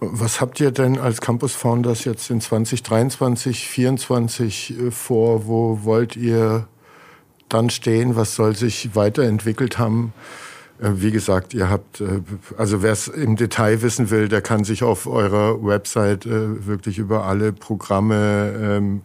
Was 0.02 0.40
habt 0.40 0.60
ihr 0.60 0.70
denn 0.70 0.98
als 0.98 1.20
Campus 1.20 1.54
Founders 1.54 2.04
jetzt 2.04 2.30
in 2.30 2.40
2023, 2.40 3.68
2024 3.68 4.78
äh, 4.78 4.90
vor? 4.90 5.46
Wo 5.46 5.84
wollt 5.84 6.16
ihr 6.16 6.66
dann 7.50 7.68
stehen? 7.68 8.16
Was 8.16 8.34
soll 8.34 8.56
sich 8.56 8.94
weiterentwickelt 8.94 9.78
haben? 9.78 10.14
Äh, 10.80 11.02
wie 11.02 11.10
gesagt, 11.10 11.54
ihr 11.54 11.68
habt, 11.68 12.00
äh, 12.00 12.20
also 12.56 12.82
wer 12.82 12.92
es 12.92 13.08
im 13.08 13.36
Detail 13.36 13.82
wissen 13.82 14.10
will, 14.10 14.28
der 14.28 14.40
kann 14.40 14.64
sich 14.64 14.82
auf 14.82 15.06
eurer 15.06 15.62
Website 15.62 16.26
äh, 16.26 16.66
wirklich 16.66 16.98
über 16.98 17.24
alle 17.26 17.52
Programme, 17.52 18.52
ähm, 18.60 19.02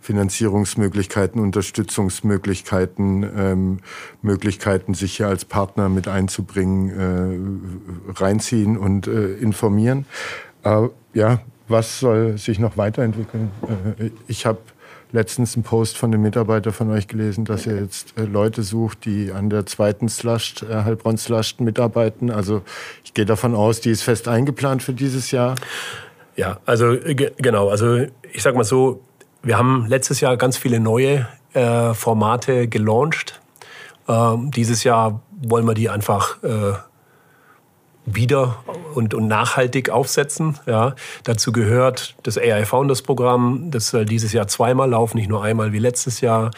Finanzierungsmöglichkeiten, 0.00 1.40
Unterstützungsmöglichkeiten, 1.40 3.26
ähm, 3.36 3.78
Möglichkeiten, 4.22 4.94
sich 4.94 5.16
hier 5.16 5.28
als 5.28 5.44
Partner 5.44 5.88
mit 5.88 6.08
einzubringen, 6.08 8.02
reinziehen 8.14 8.76
und 8.76 9.06
informieren. 9.06 10.06
Ja, 11.14 11.40
was 11.68 12.00
soll 12.00 12.36
sich 12.38 12.58
noch 12.58 12.76
weiterentwickeln? 12.76 13.50
Ich 14.28 14.44
habe 14.46 14.58
letztens 15.14 15.54
einen 15.54 15.62
Post 15.62 15.96
von 15.96 16.12
einem 16.12 16.22
Mitarbeiter 16.22 16.72
von 16.72 16.90
euch 16.90 17.06
gelesen, 17.06 17.44
dass 17.44 17.66
ihr 17.66 17.80
jetzt 17.80 18.18
äh, 18.18 18.24
Leute 18.24 18.62
sucht, 18.62 19.04
die 19.04 19.30
an 19.30 19.48
der 19.48 19.64
zweiten 19.64 20.08
Slush, 20.08 20.56
äh, 20.68 20.82
Heilbronn 20.82 21.16
Slush 21.16 21.60
mitarbeiten. 21.60 22.30
Also 22.30 22.62
ich 23.04 23.14
gehe 23.14 23.24
davon 23.24 23.54
aus, 23.54 23.80
die 23.80 23.90
ist 23.90 24.02
fest 24.02 24.26
eingeplant 24.26 24.82
für 24.82 24.92
dieses 24.92 25.30
Jahr. 25.30 25.54
Ja, 26.36 26.58
also 26.66 26.92
äh, 26.92 27.14
genau. 27.14 27.68
Also 27.68 28.06
ich 28.32 28.42
sag 28.42 28.56
mal 28.56 28.64
so, 28.64 29.02
wir 29.42 29.56
haben 29.56 29.86
letztes 29.86 30.20
Jahr 30.20 30.36
ganz 30.36 30.56
viele 30.56 30.80
neue 30.80 31.28
äh, 31.52 31.94
Formate 31.94 32.66
gelauncht. 32.66 33.40
Ähm, 34.08 34.50
dieses 34.50 34.82
Jahr 34.82 35.22
wollen 35.30 35.66
wir 35.66 35.74
die 35.74 35.90
einfach 35.90 36.42
äh, 36.42 36.72
wieder 38.06 38.62
und, 38.94 39.14
und 39.14 39.28
nachhaltig 39.28 39.90
aufsetzen. 39.90 40.58
Ja. 40.66 40.94
Dazu 41.24 41.52
gehört 41.52 42.14
das 42.22 42.36
AI 42.38 42.64
Founders 42.64 43.02
Programm, 43.02 43.70
das 43.70 43.88
soll 43.88 44.04
dieses 44.04 44.32
Jahr 44.32 44.46
zweimal 44.46 44.90
laufen, 44.90 45.16
nicht 45.16 45.28
nur 45.28 45.42
einmal 45.42 45.72
wie 45.72 45.78
letztes 45.78 46.20
Jahr. 46.20 46.50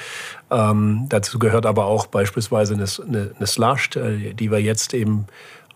Ähm, 0.50 1.06
dazu 1.08 1.38
gehört 1.38 1.66
aber 1.66 1.86
auch 1.86 2.06
beispielsweise 2.06 2.74
eine, 2.74 2.86
eine, 3.06 3.30
eine 3.36 3.46
Slush, 3.46 3.90
äh, 3.96 4.34
die 4.34 4.50
wir 4.50 4.60
jetzt 4.60 4.94
eben 4.94 5.26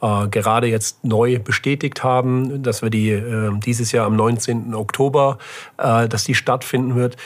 äh, 0.00 0.28
gerade 0.28 0.66
jetzt 0.66 1.04
neu 1.04 1.38
bestätigt 1.38 2.02
haben, 2.02 2.62
dass 2.62 2.82
wir 2.82 2.90
die 2.90 3.10
äh, 3.10 3.50
dieses 3.60 3.92
Jahr 3.92 4.06
am 4.06 4.16
19. 4.16 4.74
Oktober, 4.74 5.38
äh, 5.78 6.08
dass 6.08 6.24
die 6.24 6.34
stattfinden 6.34 6.94
wird. 6.94 7.16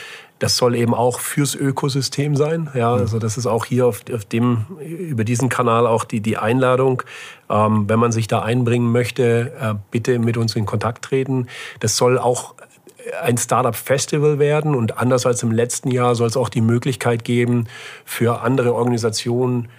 Das 0.45 0.57
soll 0.57 0.75
eben 0.75 0.93
auch 0.93 1.21
fürs 1.21 1.55
Ökosystem 1.55 2.35
sein. 2.35 2.69
Ja, 2.75 2.93
mhm. 2.93 3.01
also 3.01 3.17
das 3.17 3.35
ist 3.35 3.47
auch 3.47 3.65
hier 3.65 3.87
auf, 3.87 4.01
auf 4.13 4.25
dem, 4.25 4.67
über 4.79 5.23
diesen 5.23 5.49
Kanal 5.49 5.87
auch 5.87 6.03
die, 6.03 6.21
die 6.21 6.37
Einladung. 6.37 7.01
Ähm, 7.49 7.89
wenn 7.89 7.97
man 7.97 8.11
sich 8.11 8.27
da 8.27 8.43
einbringen 8.43 8.91
möchte, 8.91 9.53
äh, 9.59 9.73
bitte 9.89 10.19
mit 10.19 10.37
uns 10.37 10.55
in 10.55 10.67
Kontakt 10.67 11.03
treten. 11.03 11.47
Das 11.79 11.97
soll 11.97 12.19
auch 12.19 12.53
ein 13.23 13.39
Startup-Festival 13.39 14.37
werden 14.37 14.75
und 14.75 14.99
anders 14.99 15.25
als 15.25 15.41
im 15.41 15.51
letzten 15.51 15.89
Jahr 15.89 16.13
soll 16.13 16.27
es 16.27 16.37
auch 16.37 16.49
die 16.49 16.61
Möglichkeit 16.61 17.23
geben, 17.23 17.65
für 18.03 18.41
andere 18.41 18.75
Organisationen 18.75 19.69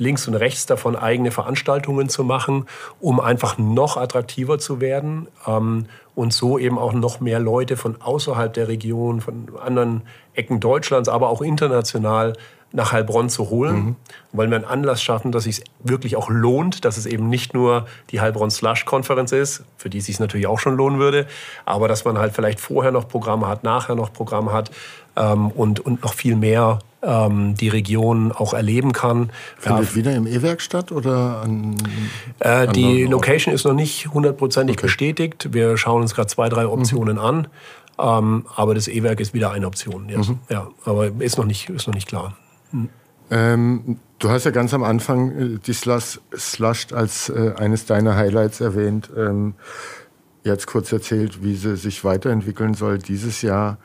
links 0.00 0.26
und 0.26 0.34
rechts 0.34 0.66
davon 0.66 0.96
eigene 0.96 1.30
Veranstaltungen 1.30 2.08
zu 2.08 2.24
machen, 2.24 2.66
um 3.00 3.20
einfach 3.20 3.58
noch 3.58 3.96
attraktiver 3.96 4.58
zu 4.58 4.80
werden 4.80 5.28
ähm, 5.46 5.86
und 6.14 6.32
so 6.32 6.58
eben 6.58 6.78
auch 6.78 6.92
noch 6.92 7.20
mehr 7.20 7.38
Leute 7.38 7.76
von 7.76 8.00
außerhalb 8.00 8.52
der 8.52 8.68
Region, 8.68 9.20
von 9.20 9.52
anderen 9.62 10.02
Ecken 10.34 10.58
Deutschlands, 10.58 11.08
aber 11.08 11.28
auch 11.28 11.42
international 11.42 12.32
nach 12.72 12.92
Heilbronn 12.92 13.28
zu 13.28 13.50
holen, 13.50 13.76
mhm. 13.76 13.96
weil 14.32 14.48
wir 14.48 14.56
einen 14.56 14.64
Anlass 14.64 15.02
schaffen, 15.02 15.32
dass 15.32 15.46
es 15.46 15.56
sich 15.56 15.64
wirklich 15.82 16.16
auch 16.16 16.30
lohnt, 16.30 16.84
dass 16.84 16.96
es 16.96 17.06
eben 17.06 17.28
nicht 17.28 17.52
nur 17.52 17.86
die 18.10 18.20
Heilbronn 18.20 18.50
Slush 18.50 18.84
Konferenz 18.84 19.32
ist, 19.32 19.64
für 19.76 19.90
die 19.90 19.98
es 19.98 20.06
sich 20.06 20.20
natürlich 20.20 20.46
auch 20.46 20.60
schon 20.60 20.76
lohnen 20.76 20.98
würde, 20.98 21.26
aber 21.66 21.88
dass 21.88 22.04
man 22.04 22.16
halt 22.16 22.32
vielleicht 22.32 22.60
vorher 22.60 22.92
noch 22.92 23.08
Programme 23.08 23.48
hat, 23.48 23.64
nachher 23.64 23.96
noch 23.96 24.12
Programme 24.12 24.52
hat 24.52 24.70
ähm, 25.16 25.50
und, 25.50 25.80
und 25.80 26.02
noch 26.02 26.14
viel 26.14 26.36
mehr 26.36 26.78
ähm, 27.02 27.54
die 27.54 27.68
Region 27.68 28.32
auch 28.32 28.54
erleben 28.54 28.92
kann. 28.92 29.30
Findet 29.58 29.90
ja, 29.90 29.94
wieder 29.94 30.14
im 30.14 30.26
E-Werk 30.26 30.60
statt 30.60 30.92
oder 30.92 31.42
an, 31.42 31.76
äh, 32.40 32.68
Die 32.68 33.04
Location 33.04 33.54
ist 33.54 33.64
noch 33.64 33.74
nicht 33.74 34.08
hundertprozentig 34.08 34.76
okay. 34.76 34.86
bestätigt. 34.86 35.48
Wir 35.52 35.76
schauen 35.76 36.02
uns 36.02 36.14
gerade 36.14 36.28
zwei, 36.28 36.48
drei 36.48 36.66
Optionen 36.66 37.16
mhm. 37.16 37.22
an. 37.22 37.48
Ähm, 37.98 38.46
aber 38.54 38.74
das 38.74 38.88
E-Werk 38.88 39.20
ist 39.20 39.34
wieder 39.34 39.50
eine 39.52 39.66
Option. 39.66 40.08
Yes. 40.08 40.28
Mhm. 40.28 40.38
Ja, 40.48 40.68
aber 40.84 41.10
ist 41.18 41.38
noch 41.38 41.44
nicht, 41.44 41.68
ist 41.68 41.86
noch 41.86 41.94
nicht 41.94 42.08
klar. 42.08 42.36
Ähm, 43.30 43.98
du 44.18 44.28
hast 44.28 44.44
ja 44.44 44.50
ganz 44.50 44.74
am 44.74 44.82
Anfang 44.82 45.30
äh, 45.30 45.58
die 45.58 45.72
Slush, 45.72 46.20
Slush 46.36 46.92
als 46.92 47.28
äh, 47.28 47.54
eines 47.56 47.86
deiner 47.86 48.16
Highlights 48.16 48.60
erwähnt. 48.60 49.10
Ähm, 49.16 49.54
jetzt 50.44 50.66
kurz 50.66 50.90
erzählt, 50.92 51.42
wie 51.42 51.54
sie 51.54 51.76
sich 51.76 52.04
weiterentwickeln 52.04 52.74
soll 52.74 52.98
dieses 52.98 53.42
Jahr. 53.42 53.78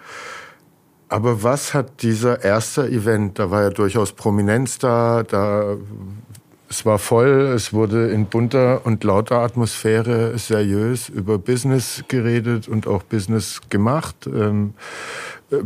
Aber 1.08 1.44
was 1.44 1.74
hat 1.74 2.02
dieser 2.02 2.44
erste 2.44 2.88
Event, 2.88 3.38
da 3.38 3.52
war 3.52 3.64
ja 3.64 3.70
durchaus 3.70 4.14
Prominenz 4.14 4.80
da, 4.80 5.24
da 5.24 5.78
es 6.68 6.86
war 6.86 6.98
voll, 6.98 7.52
es 7.56 7.74
wurde 7.74 8.10
in 8.10 8.26
bunter 8.26 8.86
und 8.86 9.04
lauter 9.04 9.38
Atmosphäre 9.38 10.38
seriös 10.38 11.10
über 11.10 11.38
Business 11.38 12.04
geredet 12.08 12.68
und 12.68 12.88
auch 12.88 13.04
Business 13.04 13.62
gemacht. 13.70 14.28
Ähm, 14.28 14.74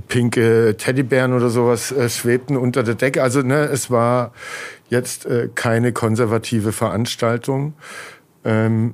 pinke 0.07 0.75
Teddybären 0.77 1.33
oder 1.33 1.49
sowas 1.49 1.91
äh, 1.91 2.09
schwebten 2.09 2.57
unter 2.57 2.83
der 2.83 2.95
Decke. 2.95 3.23
Also 3.23 3.41
ne, 3.41 3.65
es 3.65 3.89
war 3.89 4.33
jetzt 4.89 5.25
äh, 5.25 5.49
keine 5.55 5.93
konservative 5.93 6.73
Veranstaltung. 6.73 7.73
Ähm, 8.43 8.93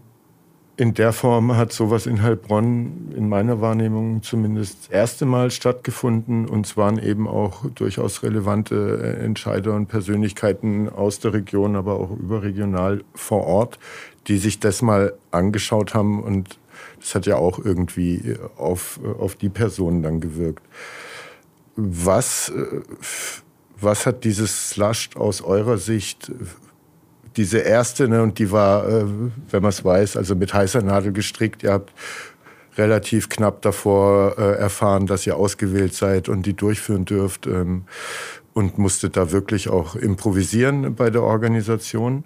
in 0.78 0.94
der 0.94 1.14
Form 1.14 1.56
hat 1.56 1.72
sowas 1.72 2.06
in 2.06 2.22
Heilbronn 2.22 3.14
in 3.16 3.30
meiner 3.30 3.62
Wahrnehmung 3.62 4.24
zumindest 4.24 4.84
das 4.84 4.90
erste 4.90 5.26
Mal 5.26 5.52
stattgefunden. 5.52 6.48
Und 6.48 6.66
es 6.66 6.76
waren 6.76 7.00
eben 7.00 7.28
auch 7.28 7.66
durchaus 7.74 8.24
relevante 8.24 9.00
äh, 9.02 9.24
Entscheider 9.24 9.74
und 9.74 9.88
Persönlichkeiten 9.88 10.90
aus 10.90 11.20
der 11.20 11.34
Region, 11.34 11.76
aber 11.76 11.94
auch 12.00 12.12
überregional 12.12 13.04
vor 13.14 13.46
Ort, 13.46 13.80
die 14.28 14.38
sich 14.38 14.60
das 14.60 14.82
mal 14.82 15.14
angeschaut 15.32 15.94
haben 15.94 16.22
und 16.22 16.60
das 17.00 17.16
hat 17.16 17.26
ja 17.26 17.38
auch 17.38 17.60
irgendwie 17.64 18.36
auf, 18.58 19.00
auf 19.20 19.36
die 19.36 19.50
Personen 19.50 20.02
dann 20.02 20.20
gewirkt. 20.20 20.64
Was, 21.76 22.52
was 23.80 24.06
hat 24.06 24.24
dieses 24.24 24.72
Slush 24.72 25.10
aus 25.16 25.42
eurer 25.42 25.78
Sicht, 25.78 26.32
diese 27.38 27.60
erste, 27.60 28.08
ne, 28.08 28.22
und 28.22 28.40
die 28.40 28.52
war, 28.52 28.88
äh, 28.88 29.06
wenn 29.50 29.62
man 29.62 29.70
es 29.70 29.84
weiß, 29.84 30.18
also 30.18 30.36
mit 30.36 30.54
heißer 30.54 30.82
Nadel 30.82 31.12
gestrickt, 31.12 31.64
ihr 31.64 31.74
habt 31.74 31.92
relativ 32.78 33.30
knapp 33.30 33.62
davor 33.62 34.38
äh, 34.38 34.58
erfahren, 34.58 35.08
dass 35.08 35.26
ihr 35.26 35.38
ausgewählt 35.38 35.94
seid 35.94 36.30
und 36.30 36.46
die 36.46 36.54
durchführen 36.54 37.06
dürft 37.06 37.48
ähm, 37.48 37.84
und 38.54 38.78
musstet 38.78 39.18
da 39.18 39.32
wirklich 39.32 39.70
auch 39.70 39.96
improvisieren 39.96 40.96
bei 40.96 41.10
der 41.10 41.24
Organisation. 41.24 42.24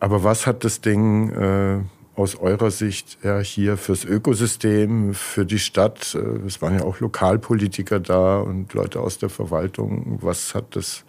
Aber 0.00 0.24
was 0.24 0.46
hat 0.46 0.64
das 0.64 0.80
Ding 0.80 1.30
äh, 1.30 1.78
aus 2.14 2.36
eurer 2.36 2.70
Sicht 2.70 3.18
ja, 3.22 3.38
hier 3.38 3.76
fürs 3.76 4.04
Ökosystem, 4.04 5.14
für 5.14 5.44
die 5.44 5.58
Stadt? 5.58 6.14
Äh, 6.14 6.46
es 6.46 6.62
waren 6.62 6.78
ja 6.78 6.84
auch 6.84 7.00
Lokalpolitiker 7.00 8.00
da 8.00 8.38
und 8.38 8.72
Leute 8.74 9.00
aus 9.00 9.18
der 9.18 9.28
Verwaltung. 9.28 10.18
Was 10.22 10.54
hat 10.54 10.76
das, 10.76 11.04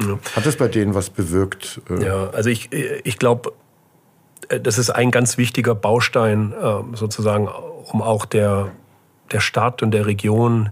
ja. 0.00 0.18
hat 0.34 0.46
das 0.46 0.56
bei 0.56 0.68
denen 0.68 0.94
was 0.94 1.10
bewirkt? 1.10 1.80
Äh, 1.90 2.04
ja, 2.04 2.30
also 2.30 2.50
ich, 2.50 2.70
ich 2.72 3.18
glaube, 3.18 3.52
äh, 4.48 4.60
das 4.60 4.78
ist 4.78 4.90
ein 4.90 5.10
ganz 5.10 5.38
wichtiger 5.38 5.74
Baustein 5.74 6.54
sozusagen, 6.94 7.48
um 7.48 8.02
auch 8.02 8.24
der, 8.24 8.70
der 9.32 9.40
Stadt 9.40 9.82
und 9.82 9.90
der 9.90 10.06
Region 10.06 10.70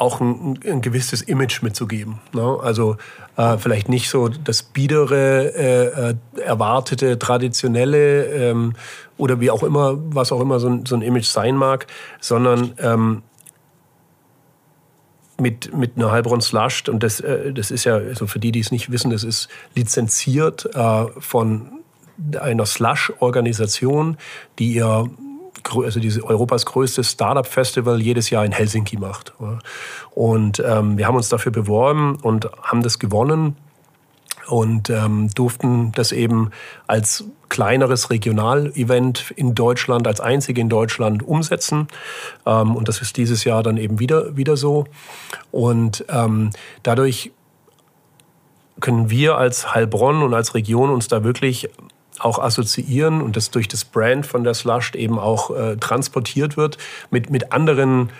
auch 0.00 0.20
ein, 0.20 0.58
ein 0.66 0.80
gewisses 0.80 1.20
Image 1.20 1.62
mitzugeben. 1.62 2.20
Ne? 2.32 2.58
Also 2.62 2.96
äh, 3.36 3.58
vielleicht 3.58 3.88
nicht 3.90 4.08
so 4.08 4.28
das 4.28 4.62
biedere, 4.62 5.54
äh, 5.54 6.10
äh, 6.10 6.14
erwartete, 6.42 7.18
traditionelle 7.18 8.24
ähm, 8.24 8.72
oder 9.18 9.40
wie 9.40 9.50
auch 9.50 9.62
immer, 9.62 9.98
was 9.98 10.32
auch 10.32 10.40
immer 10.40 10.58
so 10.58 10.68
ein, 10.68 10.86
so 10.86 10.96
ein 10.96 11.02
Image 11.02 11.26
sein 11.26 11.54
mag, 11.54 11.86
sondern 12.18 12.72
ähm, 12.78 13.22
mit, 15.40 15.76
mit 15.76 15.96
einer 15.96 16.10
Heilbronn 16.10 16.40
Slush, 16.40 16.88
und 16.88 17.02
das, 17.02 17.20
äh, 17.20 17.52
das 17.52 17.70
ist 17.70 17.84
ja, 17.84 17.94
also 17.96 18.26
für 18.26 18.38
die, 18.38 18.52
die 18.52 18.60
es 18.60 18.70
nicht 18.70 18.90
wissen, 18.90 19.10
das 19.10 19.24
ist 19.24 19.48
lizenziert 19.74 20.68
äh, 20.74 21.06
von 21.18 21.80
einer 22.38 22.66
Slush-Organisation, 22.66 24.16
die 24.58 24.74
ihr 24.74 25.10
also 25.68 26.00
diese 26.00 26.24
Europas 26.24 26.64
größtes 26.64 27.10
Startup-Festival 27.10 28.00
jedes 28.00 28.30
Jahr 28.30 28.44
in 28.44 28.52
Helsinki 28.52 28.96
macht. 28.96 29.34
Und 30.12 30.62
ähm, 30.64 30.96
wir 30.96 31.06
haben 31.06 31.16
uns 31.16 31.28
dafür 31.28 31.52
beworben 31.52 32.16
und 32.16 32.50
haben 32.62 32.82
das 32.82 32.98
gewonnen 32.98 33.56
und 34.50 34.90
ähm, 34.90 35.30
durften 35.34 35.92
das 35.92 36.12
eben 36.12 36.50
als 36.86 37.24
kleineres 37.48 38.10
Regionalevent 38.10 39.32
in 39.36 39.54
Deutschland, 39.54 40.06
als 40.06 40.20
einzige 40.20 40.60
in 40.60 40.68
Deutschland 40.68 41.22
umsetzen. 41.22 41.88
Ähm, 42.46 42.76
und 42.76 42.88
das 42.88 43.00
ist 43.00 43.16
dieses 43.16 43.44
Jahr 43.44 43.62
dann 43.62 43.76
eben 43.76 43.98
wieder, 43.98 44.36
wieder 44.36 44.56
so. 44.56 44.86
Und 45.50 46.04
ähm, 46.08 46.50
dadurch 46.82 47.32
können 48.80 49.10
wir 49.10 49.36
als 49.36 49.74
Heilbronn 49.74 50.22
und 50.22 50.34
als 50.34 50.54
Region 50.54 50.90
uns 50.90 51.08
da 51.08 51.22
wirklich 51.22 51.68
auch 52.18 52.38
assoziieren 52.38 53.22
und 53.22 53.36
das 53.36 53.50
durch 53.50 53.68
das 53.68 53.84
Brand 53.84 54.26
von 54.26 54.44
der 54.44 54.54
Slush 54.54 54.94
eben 54.94 55.18
auch 55.18 55.50
äh, 55.50 55.76
transportiert 55.76 56.56
wird 56.56 56.76
mit, 57.10 57.30
mit 57.30 57.52
anderen 57.52 58.10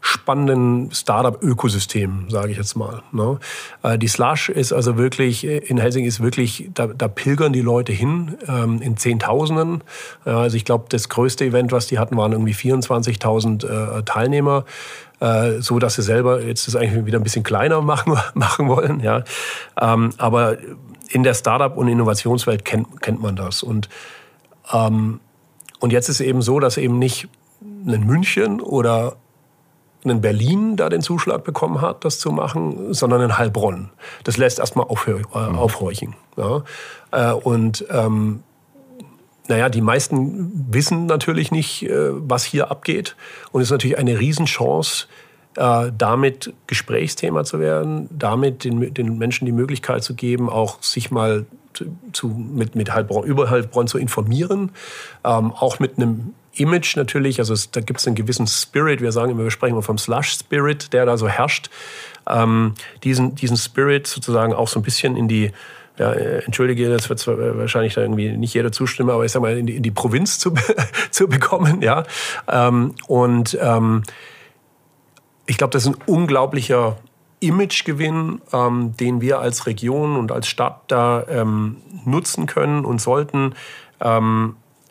spannenden 0.00 0.90
Startup-Ökosystem, 0.92 2.26
sage 2.28 2.52
ich 2.52 2.56
jetzt 2.56 2.76
mal. 2.76 3.02
Ne? 3.12 3.38
Äh, 3.82 3.98
die 3.98 4.08
Slush 4.08 4.48
ist 4.48 4.72
also 4.72 4.96
wirklich, 4.96 5.44
in 5.44 5.78
Helsinki 5.78 6.08
ist 6.08 6.22
wirklich, 6.22 6.70
da, 6.72 6.86
da 6.86 7.08
pilgern 7.08 7.52
die 7.52 7.60
Leute 7.60 7.92
hin 7.92 8.36
ähm, 8.46 8.80
in 8.80 8.96
Zehntausenden. 8.96 9.82
Äh, 10.24 10.30
also 10.30 10.56
ich 10.56 10.64
glaube, 10.64 10.86
das 10.88 11.08
größte 11.08 11.44
Event, 11.44 11.72
was 11.72 11.88
die 11.88 11.98
hatten, 11.98 12.16
waren 12.16 12.32
irgendwie 12.32 12.54
24.000 12.54 13.98
äh, 13.98 14.02
Teilnehmer. 14.04 14.64
Äh, 15.20 15.60
so 15.60 15.80
dass 15.80 15.96
sie 15.96 16.02
selber 16.02 16.42
jetzt 16.42 16.68
das 16.68 16.76
eigentlich 16.76 17.04
wieder 17.04 17.18
ein 17.18 17.24
bisschen 17.24 17.42
kleiner 17.42 17.80
machen, 17.82 18.16
machen 18.34 18.68
wollen. 18.68 19.00
Ja. 19.00 19.24
Ähm, 19.80 20.10
aber 20.16 20.58
in 21.10 21.22
der 21.22 21.34
Startup- 21.34 21.76
und 21.76 21.88
Innovationswelt 21.88 22.64
kennt, 22.64 23.02
kennt 23.02 23.20
man 23.20 23.34
das. 23.34 23.62
Und, 23.62 23.88
ähm, 24.72 25.20
und 25.80 25.92
jetzt 25.92 26.08
ist 26.08 26.20
es 26.20 26.26
eben 26.26 26.42
so, 26.42 26.60
dass 26.60 26.76
eben 26.76 26.98
nicht 26.98 27.28
ein 27.60 28.06
München 28.06 28.60
oder 28.60 29.16
in 30.04 30.20
Berlin 30.20 30.76
da 30.76 30.88
den 30.88 31.02
Zuschlag 31.02 31.44
bekommen 31.44 31.80
hat, 31.80 32.04
das 32.04 32.18
zu 32.18 32.30
machen, 32.30 32.94
sondern 32.94 33.20
in 33.22 33.38
Heilbronn. 33.38 33.90
Das 34.24 34.36
lässt 34.36 34.58
erstmal 34.58 34.86
aufhör, 34.86 35.20
äh, 35.34 35.50
mhm. 35.50 35.58
aufhorchen. 35.58 36.14
Ja. 36.36 36.62
Äh, 37.10 37.32
und 37.32 37.84
ähm, 37.90 38.42
naja, 39.48 39.68
die 39.68 39.80
meisten 39.80 40.66
wissen 40.70 41.06
natürlich 41.06 41.50
nicht, 41.50 41.82
äh, 41.82 42.10
was 42.12 42.44
hier 42.44 42.70
abgeht. 42.70 43.16
Und 43.50 43.60
es 43.60 43.68
ist 43.68 43.72
natürlich 43.72 43.98
eine 43.98 44.18
Riesenchance, 44.18 45.06
damit 45.54 46.52
Gesprächsthema 46.68 47.42
zu 47.42 47.58
werden, 47.58 48.08
damit 48.16 48.62
den, 48.62 48.94
den 48.94 49.18
Menschen 49.18 49.44
die 49.44 49.50
Möglichkeit 49.50 50.04
zu 50.04 50.14
geben, 50.14 50.48
auch 50.48 50.80
sich 50.84 51.10
mal 51.10 51.46
zu, 52.12 52.28
mit, 52.28 52.74
mit 52.74 52.94
Heilbronn, 52.94 53.24
über 53.24 53.50
Heilbronn 53.50 53.86
zu 53.86 53.98
informieren, 53.98 54.70
ähm, 55.24 55.52
auch 55.52 55.78
mit 55.78 55.96
einem 55.96 56.34
Image 56.58 56.96
natürlich, 56.96 57.38
also 57.38 57.54
es, 57.54 57.70
da 57.70 57.80
gibt 57.80 58.00
es 58.00 58.06
einen 58.06 58.16
gewissen 58.16 58.46
Spirit, 58.46 59.00
wir 59.00 59.12
sagen 59.12 59.30
immer, 59.30 59.44
wir 59.44 59.50
sprechen 59.50 59.74
immer 59.74 59.82
vom 59.82 59.98
Slush-Spirit, 59.98 60.92
der 60.92 61.06
da 61.06 61.16
so 61.16 61.28
herrscht, 61.28 61.70
ähm, 62.28 62.74
diesen, 63.04 63.34
diesen 63.34 63.56
Spirit 63.56 64.06
sozusagen 64.06 64.52
auch 64.52 64.68
so 64.68 64.80
ein 64.80 64.82
bisschen 64.82 65.16
in 65.16 65.28
die, 65.28 65.52
ja, 65.98 66.12
äh, 66.12 66.44
entschuldige, 66.44 66.88
das 66.88 67.08
wird 67.08 67.18
zwar 67.18 67.38
wahrscheinlich 67.58 67.94
da 67.94 68.02
irgendwie 68.02 68.30
nicht 68.36 68.54
jeder 68.54 68.72
zustimmen, 68.72 69.10
aber 69.10 69.24
ich 69.24 69.32
sag 69.32 69.42
mal, 69.42 69.56
in 69.56 69.66
die, 69.66 69.76
in 69.76 69.82
die 69.82 69.90
Provinz 69.90 70.38
zu, 70.38 70.54
zu 71.10 71.28
bekommen, 71.28 71.82
ja. 71.82 72.04
Ähm, 72.48 72.94
und 73.06 73.58
ähm, 73.60 74.02
ich 75.46 75.56
glaube, 75.56 75.72
das 75.72 75.86
ist 75.86 75.94
ein 75.94 76.02
unglaublicher 76.06 76.98
Imagegewinn, 77.40 78.40
ähm, 78.52 78.96
den 78.98 79.20
wir 79.20 79.40
als 79.40 79.66
Region 79.66 80.16
und 80.16 80.32
als 80.32 80.48
Stadt 80.48 80.82
da 80.88 81.24
ähm, 81.28 81.76
nutzen 82.04 82.46
können 82.46 82.84
und 82.84 83.00
sollten. 83.00 83.54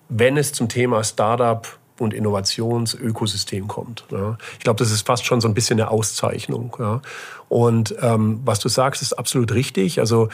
Wenn 0.10 0.38
es 0.38 0.53
zum 0.53 0.70
Thema 0.70 1.03
Startup 1.03 1.68
und 1.99 2.14
Innovationsökosystem 2.14 3.68
kommt. 3.68 4.05
Ja. 4.12 4.38
Ich 4.53 4.60
glaube, 4.60 4.78
das 4.78 4.91
ist 4.91 5.05
fast 5.05 5.26
schon 5.26 5.41
so 5.41 5.47
ein 5.47 5.53
bisschen 5.53 5.80
eine 5.80 5.89
Auszeichnung. 5.89 6.76
Ja. 6.80 7.01
Und 7.49 7.95
ähm, 8.01 8.41
was 8.45 8.60
du 8.60 8.70
sagst, 8.70 9.01
ist 9.01 9.14
absolut 9.14 9.53
richtig. 9.53 9.99
Also 9.99 10.30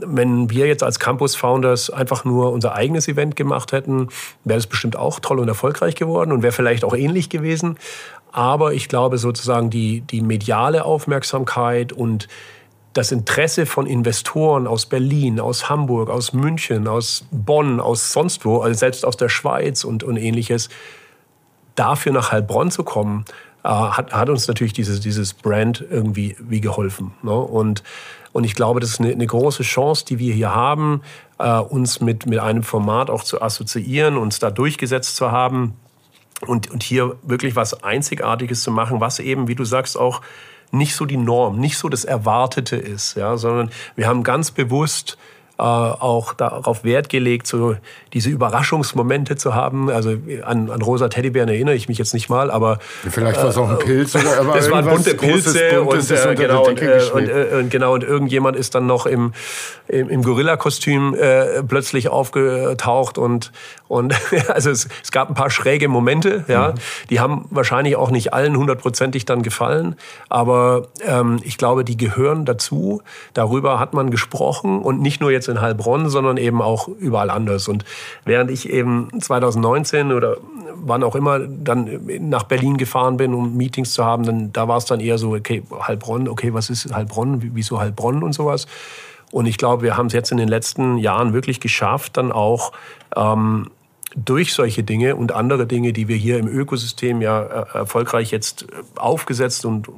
wenn 0.00 0.50
wir 0.50 0.66
jetzt 0.66 0.82
als 0.82 0.98
Campus 0.98 1.36
Founders 1.36 1.90
einfach 1.90 2.24
nur 2.24 2.52
unser 2.52 2.74
eigenes 2.74 3.06
Event 3.08 3.36
gemacht 3.36 3.72
hätten, 3.72 4.08
wäre 4.44 4.58
das 4.58 4.66
bestimmt 4.66 4.96
auch 4.96 5.20
toll 5.20 5.38
und 5.38 5.48
erfolgreich 5.48 5.94
geworden 5.94 6.32
und 6.32 6.42
wäre 6.42 6.52
vielleicht 6.52 6.84
auch 6.84 6.94
ähnlich 6.94 7.30
gewesen. 7.30 7.78
Aber 8.32 8.72
ich 8.74 8.88
glaube 8.88 9.18
sozusagen 9.18 9.70
die, 9.70 10.02
die 10.02 10.20
mediale 10.20 10.84
Aufmerksamkeit 10.84 11.92
und 11.92 12.28
das 12.92 13.12
Interesse 13.12 13.66
von 13.66 13.86
Investoren 13.86 14.66
aus 14.66 14.86
Berlin, 14.86 15.40
aus 15.40 15.68
Hamburg, 15.68 16.10
aus 16.10 16.32
München, 16.32 16.88
aus 16.88 17.26
Bonn, 17.30 17.80
aus 17.80 18.12
sonst 18.12 18.44
wo, 18.44 18.60
also 18.60 18.78
selbst 18.78 19.04
aus 19.04 19.16
der 19.16 19.28
Schweiz 19.28 19.84
und, 19.84 20.02
und 20.02 20.16
ähnliches, 20.16 20.68
dafür 21.74 22.12
nach 22.12 22.32
Heilbronn 22.32 22.70
zu 22.70 22.82
kommen, 22.82 23.24
äh, 23.62 23.68
hat, 23.68 24.12
hat 24.12 24.28
uns 24.30 24.48
natürlich 24.48 24.72
dieses, 24.72 25.00
dieses 25.00 25.34
Brand 25.34 25.84
irgendwie 25.88 26.36
wie 26.40 26.60
geholfen. 26.60 27.12
Ne? 27.22 27.34
Und, 27.34 27.82
und 28.32 28.44
ich 28.44 28.54
glaube, 28.54 28.80
das 28.80 28.90
ist 28.90 29.00
eine, 29.00 29.12
eine 29.12 29.26
große 29.26 29.62
Chance, 29.62 30.04
die 30.04 30.18
wir 30.18 30.34
hier 30.34 30.54
haben, 30.54 31.02
äh, 31.38 31.58
uns 31.58 32.00
mit, 32.00 32.26
mit 32.26 32.38
einem 32.38 32.62
Format 32.62 33.10
auch 33.10 33.22
zu 33.22 33.40
assoziieren, 33.40 34.16
uns 34.16 34.38
da 34.38 34.50
durchgesetzt 34.50 35.16
zu 35.16 35.30
haben 35.30 35.74
und, 36.46 36.70
und 36.70 36.82
hier 36.82 37.16
wirklich 37.22 37.56
was 37.56 37.82
Einzigartiges 37.84 38.62
zu 38.62 38.70
machen, 38.70 39.00
was 39.00 39.18
eben, 39.18 39.48
wie 39.48 39.54
du 39.54 39.64
sagst, 39.64 39.98
auch 39.98 40.20
nicht 40.70 40.94
so 40.94 41.04
die 41.04 41.16
Norm, 41.16 41.58
nicht 41.58 41.78
so 41.78 41.88
das 41.88 42.04
Erwartete 42.04 42.76
ist, 42.76 43.16
ja, 43.16 43.36
sondern 43.36 43.70
wir 43.96 44.06
haben 44.06 44.22
ganz 44.22 44.50
bewusst 44.50 45.18
auch 45.58 46.34
darauf 46.34 46.84
Wert 46.84 47.08
gelegt, 47.08 47.48
so 47.48 47.74
diese 48.12 48.30
Überraschungsmomente 48.30 49.36
zu 49.36 49.56
haben. 49.56 49.90
Also 49.90 50.16
an, 50.44 50.70
an 50.70 50.82
rosa 50.82 51.08
Teddybären 51.08 51.48
erinnere 51.48 51.74
ich 51.74 51.88
mich 51.88 51.98
jetzt 51.98 52.14
nicht 52.14 52.28
mal, 52.28 52.50
aber 52.50 52.78
vielleicht 53.10 53.38
war 53.38 53.48
es 53.48 53.56
auch 53.56 53.68
ein 53.68 53.78
Pilz 53.78 54.14
oder 54.14 54.38
aber 54.40 54.54
das 54.54 54.70
waren 54.70 54.86
bunte 54.86 55.14
Pilze 55.14 55.82
und, 55.82 56.10
äh, 56.10 56.34
genau, 56.36 56.64
und, 56.64 56.80
äh, 56.80 57.00
und, 57.12 57.28
äh, 57.28 57.56
und, 57.58 57.70
genau 57.70 57.94
und 57.94 58.04
irgendjemand 58.04 58.56
ist 58.56 58.76
dann 58.76 58.86
noch 58.86 59.06
im 59.06 59.32
im, 59.88 60.08
im 60.08 60.22
Gorilla-Kostüm 60.22 61.14
äh, 61.14 61.62
plötzlich 61.64 62.08
aufgetaucht 62.08 63.18
und 63.18 63.50
und 63.88 64.14
also 64.48 64.70
es, 64.70 64.86
es 65.02 65.10
gab 65.10 65.28
ein 65.28 65.34
paar 65.34 65.50
schräge 65.50 65.88
Momente, 65.88 66.44
ja, 66.46 66.68
mhm. 66.68 66.74
die 67.10 67.20
haben 67.20 67.46
wahrscheinlich 67.50 67.96
auch 67.96 68.10
nicht 68.10 68.32
allen 68.32 68.56
hundertprozentig 68.56 69.24
dann 69.24 69.42
gefallen, 69.42 69.96
aber 70.28 70.88
ähm, 71.04 71.40
ich 71.42 71.58
glaube, 71.58 71.84
die 71.84 71.96
gehören 71.96 72.44
dazu. 72.44 73.02
Darüber 73.34 73.80
hat 73.80 73.94
man 73.94 74.10
gesprochen 74.10 74.80
und 74.82 75.00
nicht 75.00 75.20
nur 75.20 75.32
jetzt 75.32 75.47
in 75.48 75.60
Heilbronn, 75.60 76.08
sondern 76.08 76.36
eben 76.36 76.62
auch 76.62 76.88
überall 76.88 77.30
anders. 77.30 77.68
Und 77.68 77.84
während 78.24 78.50
ich 78.50 78.70
eben 78.70 79.08
2019 79.20 80.12
oder 80.12 80.36
wann 80.74 81.02
auch 81.02 81.14
immer 81.14 81.40
dann 81.40 82.00
nach 82.20 82.44
Berlin 82.44 82.76
gefahren 82.76 83.16
bin, 83.16 83.34
um 83.34 83.56
Meetings 83.56 83.92
zu 83.92 84.04
haben, 84.04 84.24
dann 84.24 84.52
da 84.52 84.68
war 84.68 84.76
es 84.76 84.84
dann 84.84 85.00
eher 85.00 85.18
so, 85.18 85.34
okay, 85.34 85.62
Heilbronn, 85.80 86.28
okay, 86.28 86.54
was 86.54 86.70
ist 86.70 86.92
Heilbronn, 86.94 87.50
wieso 87.54 87.80
Heilbronn 87.80 88.22
und 88.22 88.32
sowas. 88.32 88.66
Und 89.30 89.46
ich 89.46 89.58
glaube, 89.58 89.82
wir 89.82 89.96
haben 89.96 90.06
es 90.06 90.12
jetzt 90.12 90.32
in 90.32 90.38
den 90.38 90.48
letzten 90.48 90.96
Jahren 90.96 91.32
wirklich 91.32 91.60
geschafft, 91.60 92.16
dann 92.16 92.32
auch 92.32 92.72
ähm, 93.14 93.70
durch 94.16 94.54
solche 94.54 94.82
Dinge 94.82 95.16
und 95.16 95.32
andere 95.32 95.66
Dinge, 95.66 95.92
die 95.92 96.08
wir 96.08 96.16
hier 96.16 96.38
im 96.38 96.48
Ökosystem 96.48 97.20
ja 97.20 97.42
äh, 97.42 97.78
erfolgreich 97.78 98.30
jetzt 98.30 98.66
aufgesetzt 98.96 99.64
und 99.64 99.88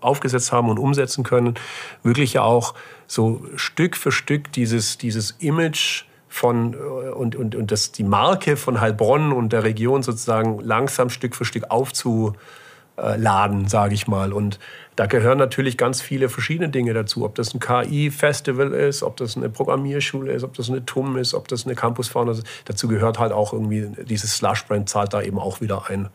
aufgesetzt 0.00 0.52
haben 0.52 0.68
und 0.68 0.78
umsetzen 0.78 1.24
können, 1.24 1.54
wirklich 2.02 2.34
ja 2.34 2.42
auch 2.42 2.74
so 3.06 3.44
Stück 3.56 3.96
für 3.96 4.12
Stück 4.12 4.52
dieses, 4.52 4.98
dieses 4.98 5.32
Image 5.40 6.04
von 6.28 6.74
äh, 6.74 6.76
und, 6.76 7.36
und, 7.36 7.54
und 7.54 7.70
das, 7.70 7.92
die 7.92 8.04
Marke 8.04 8.56
von 8.56 8.80
Heilbronn 8.80 9.32
und 9.32 9.52
der 9.52 9.64
Region 9.64 10.02
sozusagen 10.02 10.60
langsam 10.60 11.10
Stück 11.10 11.36
für 11.36 11.44
Stück 11.44 11.70
aufzuladen, 11.70 13.68
sage 13.68 13.94
ich 13.94 14.06
mal. 14.06 14.32
Und 14.32 14.58
da 14.96 15.06
gehören 15.06 15.38
natürlich 15.38 15.78
ganz 15.78 16.02
viele 16.02 16.28
verschiedene 16.28 16.68
Dinge 16.68 16.92
dazu. 16.92 17.24
Ob 17.24 17.34
das 17.34 17.54
ein 17.54 17.60
KI-Festival 17.60 18.72
ist, 18.72 19.02
ob 19.02 19.16
das 19.16 19.36
eine 19.36 19.48
Programmierschule 19.48 20.32
ist, 20.32 20.42
ob 20.42 20.54
das 20.54 20.68
eine 20.68 20.84
TUM 20.84 21.16
ist, 21.16 21.32
ob 21.32 21.48
das 21.48 21.64
eine 21.64 21.74
Campusfauna 21.74 22.32
ist. 22.32 22.46
Dazu 22.66 22.88
gehört 22.88 23.18
halt 23.18 23.32
auch 23.32 23.52
irgendwie, 23.52 23.88
dieses 24.04 24.36
Slush-Brand 24.36 24.88
zahlt 24.88 25.14
da 25.14 25.22
eben 25.22 25.38
auch 25.38 25.60
wieder 25.60 25.88
ein. 25.88 26.08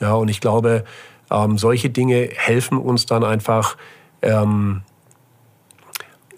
Ja, 0.00 0.14
und 0.14 0.28
ich 0.28 0.40
glaube, 0.40 0.84
ähm, 1.30 1.58
solche 1.58 1.90
Dinge 1.90 2.28
helfen 2.34 2.78
uns 2.78 3.06
dann 3.06 3.22
einfach, 3.22 3.76
ähm, 4.22 4.82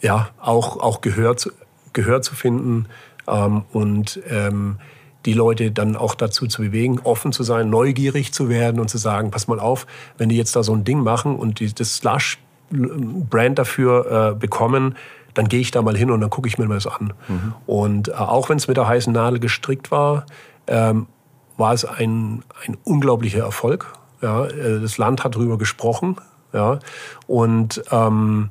ja, 0.00 0.30
auch, 0.40 0.78
auch 0.78 1.00
Gehör, 1.00 1.36
zu, 1.36 1.50
Gehör 1.92 2.22
zu 2.22 2.34
finden 2.34 2.86
ähm, 3.26 3.64
und 3.72 4.20
ähm, 4.28 4.78
die 5.26 5.32
Leute 5.32 5.70
dann 5.70 5.96
auch 5.96 6.14
dazu 6.14 6.46
zu 6.46 6.62
bewegen, 6.62 7.00
offen 7.02 7.32
zu 7.32 7.42
sein, 7.42 7.70
neugierig 7.70 8.32
zu 8.32 8.48
werden 8.48 8.80
und 8.80 8.88
zu 8.88 8.98
sagen, 8.98 9.30
pass 9.30 9.48
mal 9.48 9.60
auf, 9.60 9.86
wenn 10.16 10.28
die 10.28 10.36
jetzt 10.36 10.54
da 10.54 10.62
so 10.62 10.74
ein 10.74 10.84
Ding 10.84 11.00
machen 11.00 11.36
und 11.36 11.60
die, 11.60 11.72
das 11.72 11.96
Slush-Brand 11.96 13.58
dafür 13.58 14.32
äh, 14.32 14.38
bekommen, 14.38 14.96
dann 15.34 15.48
gehe 15.48 15.60
ich 15.60 15.70
da 15.70 15.82
mal 15.82 15.96
hin 15.96 16.10
und 16.10 16.20
dann 16.20 16.30
gucke 16.30 16.48
ich 16.48 16.58
mir 16.58 16.66
das 16.68 16.86
an. 16.86 17.12
Mhm. 17.28 17.54
Und 17.66 18.08
äh, 18.08 18.12
auch 18.12 18.48
wenn 18.48 18.56
es 18.56 18.68
mit 18.68 18.76
der 18.76 18.88
heißen 18.88 19.12
Nadel 19.12 19.38
gestrickt 19.38 19.90
war, 19.90 20.26
ähm, 20.66 21.06
war 21.56 21.72
es 21.72 21.84
ein, 21.84 22.42
ein 22.66 22.76
unglaublicher 22.84 23.40
Erfolg. 23.40 23.92
Ja, 24.22 24.46
äh, 24.46 24.80
das 24.80 24.98
Land 24.98 25.24
hat 25.24 25.34
darüber 25.34 25.58
gesprochen. 25.58 26.16
ja, 26.52 26.78
und, 27.26 27.82
ähm, 27.90 28.50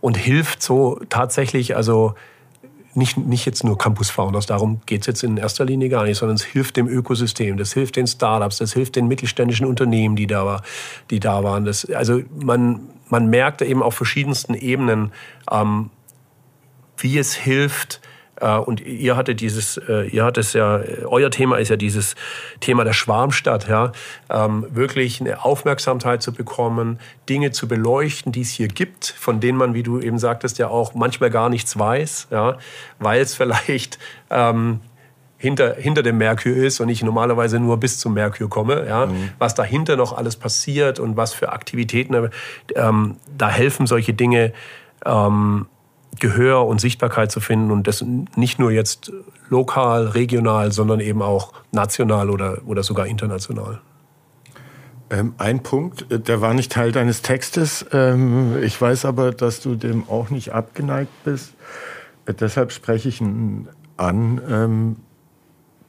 und 0.00 0.16
hilft 0.16 0.62
so 0.62 1.00
tatsächlich, 1.08 1.74
also 1.74 2.14
nicht, 2.98 3.16
nicht 3.16 3.46
jetzt 3.46 3.64
nur 3.64 3.78
Campus 3.78 4.10
Founders, 4.10 4.46
darum 4.46 4.80
geht 4.84 5.02
es 5.02 5.06
jetzt 5.06 5.22
in 5.22 5.36
erster 5.36 5.64
Linie 5.64 5.88
gar 5.88 6.04
nicht, 6.04 6.18
sondern 6.18 6.36
es 6.36 6.44
hilft 6.44 6.76
dem 6.76 6.88
Ökosystem, 6.88 7.56
das 7.56 7.72
hilft 7.72 7.96
den 7.96 8.06
Startups, 8.06 8.58
das 8.58 8.74
hilft 8.74 8.96
den 8.96 9.08
mittelständischen 9.08 9.66
Unternehmen, 9.66 10.16
die 10.16 10.26
da, 10.26 10.44
war, 10.44 10.62
die 11.10 11.20
da 11.20 11.42
waren. 11.42 11.64
Das, 11.64 11.90
also 11.90 12.20
man, 12.38 12.80
man 13.08 13.28
merkt 13.28 13.62
eben 13.62 13.82
auf 13.82 13.94
verschiedensten 13.94 14.54
Ebenen, 14.54 15.12
ähm, 15.50 15.90
wie 16.98 17.16
es 17.16 17.34
hilft, 17.34 18.00
und 18.46 18.80
ihr 18.80 19.16
hattet 19.16 19.40
dieses, 19.40 19.76
äh, 19.76 20.06
ihr 20.08 20.24
hattet 20.24 20.52
ja, 20.52 20.80
euer 21.06 21.30
Thema 21.30 21.58
ist 21.58 21.68
ja 21.68 21.76
dieses 21.76 22.14
Thema 22.60 22.84
der 22.84 22.92
Schwarmstadt, 22.92 23.68
ja, 23.68 23.92
ähm, 24.30 24.66
wirklich 24.70 25.20
eine 25.20 25.44
Aufmerksamkeit 25.44 26.22
zu 26.22 26.32
bekommen, 26.32 26.98
Dinge 27.28 27.50
zu 27.50 27.68
beleuchten, 27.68 28.32
die 28.32 28.42
es 28.42 28.50
hier 28.50 28.68
gibt, 28.68 29.06
von 29.06 29.40
denen 29.40 29.58
man, 29.58 29.74
wie 29.74 29.82
du 29.82 30.00
eben 30.00 30.18
sagtest, 30.18 30.58
ja 30.58 30.68
auch 30.68 30.94
manchmal 30.94 31.30
gar 31.30 31.48
nichts 31.48 31.78
weiß, 31.78 32.28
ja, 32.30 32.58
weil 32.98 33.20
es 33.20 33.34
vielleicht 33.34 33.98
ähm, 34.30 34.80
hinter, 35.38 35.74
hinter 35.74 36.02
dem 36.02 36.18
Merkur 36.18 36.52
ist 36.52 36.80
und 36.80 36.88
ich 36.88 37.02
normalerweise 37.02 37.58
nur 37.60 37.78
bis 37.78 37.98
zum 37.98 38.14
Merkur 38.14 38.50
komme, 38.50 38.86
ja, 38.86 39.06
mhm. 39.06 39.30
was 39.38 39.54
dahinter 39.54 39.96
noch 39.96 40.16
alles 40.16 40.36
passiert 40.36 40.98
und 40.98 41.16
was 41.16 41.32
für 41.32 41.52
Aktivitäten, 41.52 42.30
ähm, 42.74 43.16
da 43.36 43.48
helfen 43.48 43.86
solche 43.86 44.12
Dinge, 44.14 44.52
ähm, 45.06 45.66
Gehör 46.20 46.66
und 46.66 46.80
Sichtbarkeit 46.80 47.30
zu 47.30 47.40
finden 47.40 47.70
und 47.70 47.86
das 47.86 48.04
nicht 48.36 48.58
nur 48.58 48.70
jetzt 48.70 49.12
lokal, 49.48 50.08
regional, 50.08 50.72
sondern 50.72 51.00
eben 51.00 51.22
auch 51.22 51.52
national 51.72 52.30
oder, 52.30 52.58
oder 52.66 52.82
sogar 52.82 53.06
international. 53.06 53.80
Ähm, 55.10 55.34
ein 55.38 55.62
Punkt, 55.62 56.10
äh, 56.10 56.20
der 56.20 56.40
war 56.40 56.54
nicht 56.54 56.72
Teil 56.72 56.92
deines 56.92 57.22
Textes. 57.22 57.86
Ähm, 57.92 58.62
ich 58.62 58.80
weiß 58.80 59.04
aber, 59.04 59.32
dass 59.32 59.60
du 59.60 59.74
dem 59.74 60.08
auch 60.08 60.30
nicht 60.30 60.52
abgeneigt 60.52 61.12
bist. 61.24 61.54
Äh, 62.26 62.34
deshalb 62.34 62.72
spreche 62.72 63.08
ich 63.08 63.20
ihn 63.20 63.68
an. 63.96 64.40
Ähm, 64.48 64.96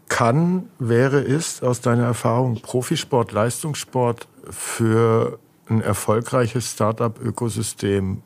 kann, 0.07 0.69
wäre, 0.80 1.19
ist 1.19 1.63
aus 1.63 1.82
deiner 1.82 2.05
Erfahrung 2.05 2.61
Profisport, 2.61 3.32
Leistungssport 3.32 4.27
für 4.49 5.38
ein 5.69 5.82
erfolgreiches 5.82 6.71
Startup-Ökosystem 6.71 8.23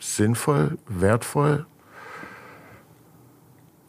sinnvoll, 0.00 0.78
wertvoll? 0.88 1.66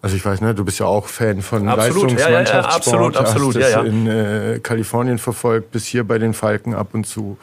Also 0.03 0.15
ich 0.15 0.25
weiß, 0.25 0.41
ne, 0.41 0.55
du 0.55 0.65
bist 0.65 0.79
ja 0.79 0.87
auch 0.87 1.07
Fan 1.07 1.43
von 1.43 1.67
absolut, 1.67 2.11
Leistungsmannschaftssport. 2.11 2.47
Ja, 2.47 2.61
ja, 2.61 2.75
absolut, 2.75 3.17
absolut. 3.17 3.55
Hast 3.55 3.71
ja, 3.71 3.83
ja. 3.83 3.83
in 3.83 4.07
äh, 4.07 4.59
Kalifornien 4.61 5.19
verfolgt, 5.19 5.71
bis 5.71 5.85
hier 5.85 6.03
bei 6.03 6.17
den 6.17 6.33
Falken 6.33 6.73
ab 6.73 6.89
und 6.93 7.05
zu. 7.05 7.37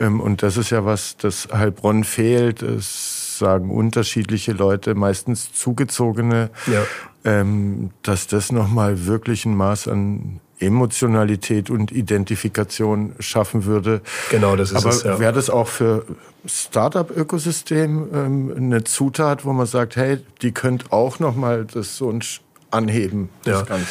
Ähm, 0.00 0.20
und 0.20 0.42
das 0.42 0.56
ist 0.56 0.70
ja 0.70 0.86
was, 0.86 1.18
das 1.18 1.48
Heilbronn 1.52 2.04
fehlt. 2.04 2.62
Es 2.62 3.38
sagen 3.38 3.70
unterschiedliche 3.70 4.52
Leute, 4.52 4.94
meistens 4.94 5.52
zugezogene, 5.52 6.50
ähm, 7.24 7.90
dass 8.02 8.26
das 8.26 8.52
nochmal 8.52 9.06
wirklich 9.06 9.46
ein 9.46 9.54
Maß 9.54 9.88
an 9.88 10.40
Emotionalität 10.60 11.70
und 11.70 11.92
Identifikation 11.92 13.14
schaffen 13.20 13.64
würde. 13.64 14.00
Genau, 14.30 14.56
das 14.56 14.70
ist 14.72 14.78
Aber 14.78 14.90
es. 14.90 15.02
Ja. 15.02 15.18
Wäre 15.18 15.32
das 15.32 15.50
auch 15.50 15.68
für 15.68 16.04
Startup-Ökosystem 16.46 18.08
ähm, 18.12 18.54
eine 18.56 18.84
Zutat, 18.84 19.44
wo 19.44 19.52
man 19.52 19.66
sagt, 19.66 19.96
hey, 19.96 20.18
die 20.42 20.52
könnt 20.52 20.92
auch 20.92 21.18
noch 21.18 21.36
mal 21.36 21.64
das 21.64 21.96
so 21.96 22.12
anheben, 22.70 23.28
das 23.44 23.60
ja. 23.60 23.62
Ganze? 23.64 23.86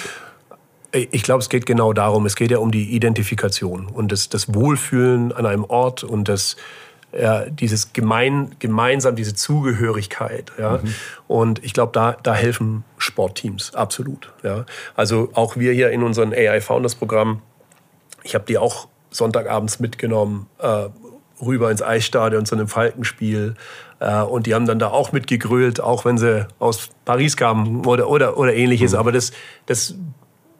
Ich 0.94 1.24
glaube, 1.24 1.42
es 1.42 1.50
geht 1.50 1.66
genau 1.66 1.94
darum. 1.94 2.26
Es 2.26 2.36
geht 2.36 2.50
ja 2.50 2.60
um 2.60 2.72
die 2.72 2.96
Identifikation 2.96 3.88
und 3.88 4.12
das, 4.12 4.30
das 4.30 4.54
Wohlfühlen 4.54 5.34
an 5.34 5.46
einem 5.46 5.66
Ort 5.66 6.04
und 6.04 6.30
das 6.30 6.56
ja, 7.20 7.46
dieses 7.50 7.94
gemein, 7.94 8.56
gemeinsam, 8.60 9.16
diese 9.16 9.34
Zugehörigkeit. 9.34 10.52
Ja? 10.60 10.78
Mhm. 10.78 10.94
Und 11.28 11.64
ich 11.64 11.74
glaube, 11.74 11.92
da, 11.94 12.16
da 12.22 12.34
helfen 12.34 12.84
Sportteams 12.98 13.74
absolut. 13.74 14.34
Ja? 14.44 14.66
Also 14.96 15.30
auch 15.34 15.58
wir 15.58 15.74
hier 15.74 15.90
in 15.92 16.04
unserem 16.04 16.32
AI 16.32 16.62
Founders 16.62 16.96
Programm, 16.96 17.42
ich 18.24 18.36
habe 18.36 18.46
die 18.46 18.58
auch 18.58 18.88
Sonntagabends 19.10 19.80
mitgenommen, 19.80 20.48
äh, 20.60 20.90
rüber 21.42 21.72
ins 21.72 21.82
Eisstadion 21.82 22.46
zu 22.46 22.56
einem 22.56 22.68
Falkenspiel. 22.68 23.56
Äh, 24.00 24.22
und 24.22 24.46
die 24.46 24.54
haben 24.54 24.66
dann 24.66 24.80
da 24.80 24.90
auch 24.90 25.12
mitgegrölt, 25.12 25.80
auch 25.80 26.06
wenn 26.06 26.18
sie 26.18 26.48
aus 26.60 26.90
Paris 27.06 27.38
kamen 27.38 27.86
oder, 27.86 28.10
oder, 28.10 28.38
oder 28.38 28.54
ähnliches. 28.54 28.92
Mhm. 28.92 29.00
Aber 29.00 29.12
das, 29.12 29.32
das, 29.66 29.96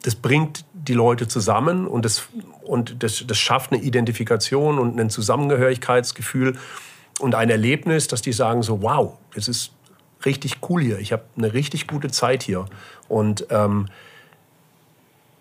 das 0.04 0.16
bringt 0.16 0.66
die 0.74 0.94
Leute 0.94 1.28
zusammen 1.28 1.86
und 1.86 2.06
das, 2.06 2.30
und 2.68 3.04
das, 3.04 3.24
das 3.26 3.38
schafft 3.38 3.72
eine 3.72 3.82
Identifikation 3.82 4.80
und 4.80 5.00
ein 5.00 5.10
Zusammengehörigkeitsgefühl 5.10 6.58
und 7.20 7.36
ein 7.36 7.50
Erlebnis, 7.50 8.08
dass 8.08 8.22
die 8.22 8.34
sagen 8.34 8.64
so, 8.64 8.82
wow, 8.82 9.18
das 9.34 9.48
ist 9.48 9.72
richtig 10.26 10.58
cool 10.70 10.82
hier, 10.82 11.00
ich 11.00 11.12
habe 11.12 11.24
eine 11.38 11.54
richtig 11.54 11.88
gute 11.88 12.10
Zeit 12.10 12.44
hier. 12.44 12.66
Und 13.08 13.48
ähm, 13.50 13.88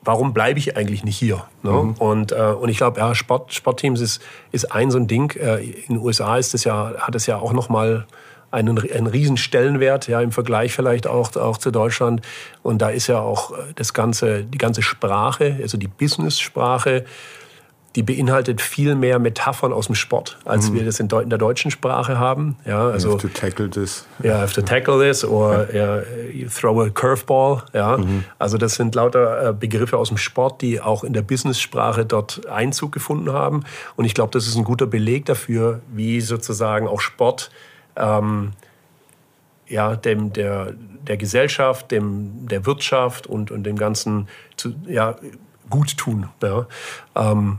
warum 0.02 0.32
bleibe 0.32 0.58
ich 0.58 0.76
eigentlich 0.76 1.04
nicht 1.04 1.18
hier? 1.18 1.44
Ne? 1.62 1.72
Mhm. 1.72 1.92
Und, 1.94 2.32
äh, 2.32 2.54
und 2.58 2.68
ich 2.68 2.78
glaube, 2.78 3.00
ja, 3.00 3.14
Sport, 3.14 3.52
Sportteams 3.52 4.00
ist, 4.00 4.22
ist 4.52 4.72
ein 4.72 4.90
so 4.90 4.98
ein 4.98 5.06
Ding. 5.06 5.36
Äh, 5.36 5.64
in 5.64 5.94
den 5.94 5.98
USA 5.98 6.36
ist 6.36 6.54
das 6.54 6.64
ja, 6.64 6.94
hat 6.98 7.14
es 7.14 7.26
ja 7.26 7.38
auch 7.38 7.52
noch 7.52 7.68
mal 7.68 8.06
einen, 8.50 8.78
einen 8.90 9.06
riesen 9.06 9.36
Stellenwert, 9.36 10.08
ja, 10.08 10.20
im 10.20 10.32
Vergleich 10.32 10.72
vielleicht 10.72 11.06
auch, 11.06 11.34
auch 11.36 11.58
zu 11.58 11.70
Deutschland. 11.70 12.22
Und 12.62 12.82
da 12.82 12.90
ist 12.90 13.06
ja 13.06 13.20
auch 13.20 13.52
äh, 13.52 13.72
das 13.74 13.94
ganze, 13.94 14.44
die 14.44 14.58
ganze 14.58 14.82
Sprache, 14.82 15.58
also 15.60 15.78
die 15.78 15.88
Business-Sprache, 15.88 17.04
die 17.96 18.02
beinhaltet 18.02 18.60
viel 18.60 18.94
mehr 18.94 19.18
Metaphern 19.18 19.72
aus 19.72 19.86
dem 19.86 19.94
Sport, 19.94 20.38
als 20.44 20.70
mhm. 20.70 20.74
wir 20.74 20.84
das 20.84 21.00
in, 21.00 21.08
der 21.08 21.38
deutschen 21.38 21.70
Sprache 21.70 22.18
haben. 22.18 22.56
Ja, 22.66 22.90
also, 22.90 23.08
you 23.08 23.14
have 23.14 23.26
to 23.26 23.40
tackle 23.40 23.70
this. 23.70 24.06
Ja, 24.22 24.32
yeah, 24.32 24.40
have 24.42 24.54
to 24.54 24.60
tackle 24.60 25.00
this 25.00 25.24
or 25.24 25.66
ja. 25.72 26.02
you 26.30 26.46
throw 26.48 26.78
a 26.82 26.90
curveball. 26.90 27.62
Ja. 27.72 27.96
Mhm. 27.96 28.24
Also 28.38 28.58
das 28.58 28.74
sind 28.74 28.94
lauter 28.94 29.48
äh, 29.48 29.52
Begriffe 29.54 29.96
aus 29.96 30.08
dem 30.08 30.18
Sport, 30.18 30.60
die 30.60 30.80
auch 30.80 31.04
in 31.04 31.14
der 31.14 31.22
Business-Sprache 31.22 32.04
dort 32.04 32.46
Einzug 32.48 32.92
gefunden 32.92 33.32
haben. 33.32 33.64
Und 33.96 34.04
ich 34.04 34.12
glaube, 34.12 34.30
das 34.30 34.46
ist 34.46 34.56
ein 34.56 34.64
guter 34.64 34.86
Beleg 34.86 35.24
dafür, 35.24 35.80
wie 35.90 36.20
sozusagen 36.20 36.86
auch 36.86 37.00
Sport 37.00 37.50
ähm, 37.96 38.52
ja, 39.68 39.96
dem, 39.96 40.32
der, 40.32 40.72
der 41.06 41.16
Gesellschaft, 41.16 41.90
dem, 41.90 42.46
der 42.48 42.66
Wirtschaft 42.66 43.26
und, 43.26 43.50
und 43.50 43.64
dem 43.64 43.76
Ganzen 43.76 44.28
zu, 44.56 44.74
ja, 44.86 45.16
gut 45.68 45.96
tun. 45.96 46.28
Ja. 46.42 46.66
Ähm, 47.14 47.58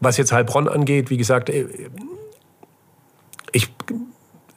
was 0.00 0.16
jetzt 0.16 0.32
Heilbronn 0.32 0.68
angeht, 0.68 1.10
wie 1.10 1.16
gesagt, 1.16 1.50
äh, 1.50 1.66
ich 3.52 3.70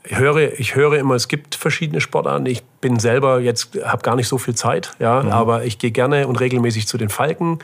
höre, 0.03 0.59
ich 0.59 0.75
höre 0.75 0.97
immer, 0.97 1.15
es 1.15 1.27
gibt 1.27 1.55
verschiedene 1.55 2.01
Sportarten. 2.01 2.45
Ich 2.45 2.63
bin 2.81 2.99
selber 2.99 3.39
jetzt, 3.39 3.77
habe 3.83 4.01
gar 4.01 4.15
nicht 4.15 4.27
so 4.27 4.37
viel 4.37 4.55
Zeit, 4.55 4.93
ja, 4.99 5.23
mhm. 5.23 5.31
aber 5.31 5.63
ich 5.63 5.79
gehe 5.79 5.91
gerne 5.91 6.27
und 6.27 6.39
regelmäßig 6.39 6.87
zu 6.87 6.97
den 6.97 7.09
Falken. 7.09 7.59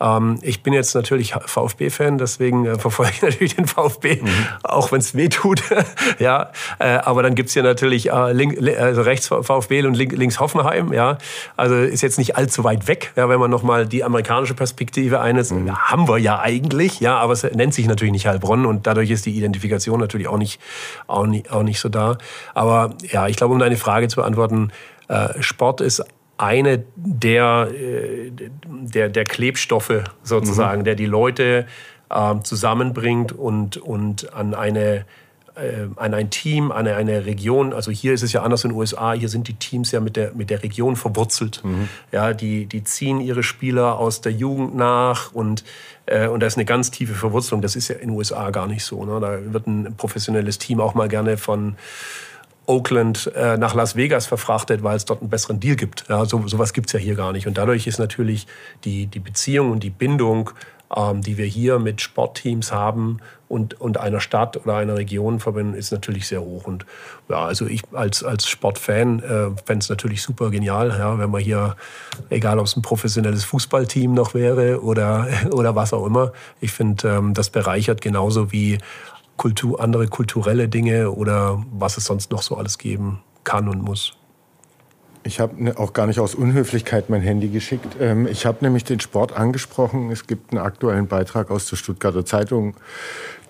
Ähm, 0.00 0.38
ich 0.42 0.62
bin 0.62 0.72
jetzt 0.72 0.94
natürlich 0.94 1.34
VfB-Fan, 1.34 2.18
deswegen 2.18 2.66
äh, 2.66 2.78
verfolge 2.78 3.12
ich 3.14 3.22
natürlich 3.22 3.56
den 3.56 3.66
VfB, 3.66 4.20
mhm. 4.22 4.28
auch 4.62 4.92
wenn 4.92 5.00
es 5.00 5.14
weh 5.14 5.28
tut. 5.28 5.62
ja, 6.18 6.50
äh, 6.78 6.98
aber 6.98 7.22
dann 7.22 7.34
gibt's 7.34 7.52
hier 7.52 7.62
natürlich 7.62 8.10
äh, 8.10 8.32
link, 8.32 8.58
also 8.78 9.02
rechts 9.02 9.28
VfB 9.28 9.84
und 9.84 9.94
link, 9.94 10.12
links 10.12 10.40
Hoffenheim. 10.40 10.92
Ja, 10.92 11.18
also 11.56 11.74
ist 11.74 12.02
jetzt 12.02 12.18
nicht 12.18 12.36
allzu 12.36 12.64
weit 12.64 12.88
weg, 12.88 13.12
ja, 13.16 13.28
wenn 13.28 13.40
man 13.40 13.50
nochmal 13.50 13.86
die 13.86 14.04
amerikanische 14.04 14.54
Perspektive 14.54 15.20
eines 15.20 15.50
mhm. 15.50 15.76
haben 15.76 16.08
wir 16.08 16.18
ja 16.18 16.40
eigentlich, 16.40 17.00
ja, 17.00 17.18
aber 17.18 17.32
es 17.32 17.42
nennt 17.42 17.74
sich 17.74 17.86
natürlich 17.86 18.12
nicht 18.12 18.26
Heilbronn 18.26 18.66
und 18.66 18.86
dadurch 18.86 19.10
ist 19.10 19.26
die 19.26 19.36
Identifikation 19.36 20.00
natürlich 20.00 20.28
auch 20.28 20.38
nicht, 20.38 20.60
auch 21.06 21.26
nicht, 21.26 21.50
auch 21.50 21.62
nicht 21.62 21.80
so 21.80 21.88
da. 21.88 22.18
Aber 22.54 22.94
ja, 23.10 23.26
ich 23.28 23.36
glaube, 23.36 23.52
um 23.52 23.58
deine 23.58 23.76
Frage 23.76 24.08
zu 24.08 24.16
beantworten, 24.16 24.72
äh, 25.08 25.40
Sport 25.40 25.80
ist 25.80 26.04
eine 26.38 26.84
der, 26.96 27.68
äh, 27.72 28.30
der, 28.66 29.08
der 29.08 29.24
Klebstoffe 29.24 30.04
sozusagen, 30.22 30.80
mhm. 30.80 30.84
der 30.84 30.94
die 30.94 31.06
Leute 31.06 31.66
äh, 32.10 32.34
zusammenbringt 32.42 33.32
und, 33.32 33.76
und 33.76 34.32
an 34.32 34.54
eine 34.54 35.04
äh, 35.58 35.88
an 35.96 36.14
ein 36.14 36.30
Team, 36.30 36.70
an 36.70 36.86
eine, 36.86 36.94
eine 36.94 37.26
Region. 37.26 37.72
Also 37.72 37.90
hier 37.90 38.12
ist 38.12 38.22
es 38.22 38.32
ja 38.32 38.42
anders 38.42 38.62
in 38.64 38.70
den 38.70 38.78
USA. 38.78 39.12
Hier 39.12 39.28
sind 39.28 39.48
die 39.48 39.54
Teams 39.54 39.90
ja 39.90 39.98
mit 39.98 40.14
der, 40.14 40.32
mit 40.34 40.50
der 40.50 40.62
Region 40.62 40.94
verwurzelt. 40.94 41.62
Mhm. 41.64 41.88
Ja, 42.12 42.32
die, 42.32 42.66
die 42.66 42.84
ziehen 42.84 43.20
ihre 43.20 43.42
Spieler 43.42 43.98
aus 43.98 44.20
der 44.20 44.32
Jugend 44.32 44.76
nach 44.76 45.32
und, 45.32 45.64
äh, 46.06 46.28
und 46.28 46.40
da 46.40 46.46
ist 46.46 46.56
eine 46.56 46.64
ganz 46.64 46.92
tiefe 46.92 47.14
Verwurzelung. 47.14 47.60
Das 47.60 47.74
ist 47.74 47.88
ja 47.88 47.96
in 47.96 48.10
den 48.10 48.16
USA 48.16 48.50
gar 48.50 48.68
nicht 48.68 48.84
so. 48.84 49.04
Ne? 49.04 49.18
Da 49.20 49.52
wird 49.52 49.66
ein 49.66 49.94
professionelles 49.96 50.58
Team 50.58 50.80
auch 50.80 50.94
mal 50.94 51.08
gerne 51.08 51.36
von 51.36 51.76
Oakland 52.68 53.32
äh, 53.34 53.56
nach 53.56 53.74
Las 53.74 53.96
Vegas 53.96 54.26
verfrachtet, 54.26 54.82
weil 54.82 54.96
es 54.96 55.06
dort 55.06 55.22
einen 55.22 55.30
besseren 55.30 55.58
Deal 55.58 55.74
gibt. 55.74 56.04
Ja, 56.08 56.24
so, 56.26 56.46
sowas 56.46 56.72
gibt 56.72 56.88
es 56.88 56.92
ja 56.92 56.98
hier 56.98 57.14
gar 57.14 57.32
nicht. 57.32 57.46
Und 57.46 57.56
dadurch 57.56 57.86
ist 57.86 57.98
natürlich 57.98 58.46
die, 58.84 59.06
die 59.06 59.20
Beziehung 59.20 59.70
und 59.70 59.82
die 59.82 59.90
Bindung 59.90 60.50
ähm, 60.94 61.22
die 61.22 61.36
wir 61.36 61.44
hier 61.44 61.78
mit 61.78 62.00
Sportteams 62.00 62.72
haben 62.72 63.18
und, 63.48 63.80
und 63.80 63.98
einer 63.98 64.20
Stadt 64.20 64.56
oder 64.56 64.76
einer 64.76 64.96
Region 64.96 65.40
verbinden, 65.40 65.74
ist 65.74 65.92
natürlich 65.92 66.26
sehr 66.26 66.40
hoch. 66.40 66.66
Und 66.66 66.86
ja, 67.28 67.44
also 67.44 67.66
ich 67.66 67.82
als, 67.92 68.24
als 68.24 68.48
Sportfan 68.48 69.20
äh, 69.20 69.50
fände 69.64 69.82
es 69.82 69.88
natürlich 69.88 70.22
super 70.22 70.50
genial, 70.50 70.88
ja, 70.98 71.18
wenn 71.18 71.30
man 71.30 71.42
hier, 71.42 71.76
egal 72.30 72.58
ob 72.58 72.66
es 72.66 72.76
ein 72.76 72.82
professionelles 72.82 73.44
Fußballteam 73.44 74.14
noch 74.14 74.34
wäre 74.34 74.82
oder, 74.82 75.28
oder 75.52 75.74
was 75.74 75.92
auch 75.92 76.06
immer, 76.06 76.32
ich 76.60 76.72
finde, 76.72 77.08
ähm, 77.08 77.34
das 77.34 77.50
bereichert 77.50 78.00
genauso 78.00 78.52
wie 78.52 78.78
Kultur, 79.38 79.80
andere 79.80 80.08
kulturelle 80.08 80.68
Dinge 80.68 81.10
oder 81.10 81.64
was 81.72 81.96
es 81.96 82.04
sonst 82.04 82.30
noch 82.30 82.42
so 82.42 82.56
alles 82.56 82.76
geben 82.76 83.22
kann 83.44 83.68
und 83.68 83.82
muss. 83.82 84.12
Ich 85.24 85.40
habe 85.40 85.62
ne, 85.62 85.78
auch 85.78 85.92
gar 85.92 86.06
nicht 86.06 86.20
aus 86.20 86.34
Unhöflichkeit 86.34 87.10
mein 87.10 87.20
Handy 87.20 87.48
geschickt. 87.48 87.96
Ähm, 88.00 88.26
ich 88.26 88.46
habe 88.46 88.58
nämlich 88.60 88.84
den 88.84 89.00
Sport 89.00 89.32
angesprochen. 89.32 90.10
Es 90.10 90.26
gibt 90.26 90.52
einen 90.52 90.60
aktuellen 90.60 91.06
Beitrag 91.06 91.50
aus 91.50 91.68
der 91.68 91.76
Stuttgarter 91.76 92.24
Zeitung 92.24 92.74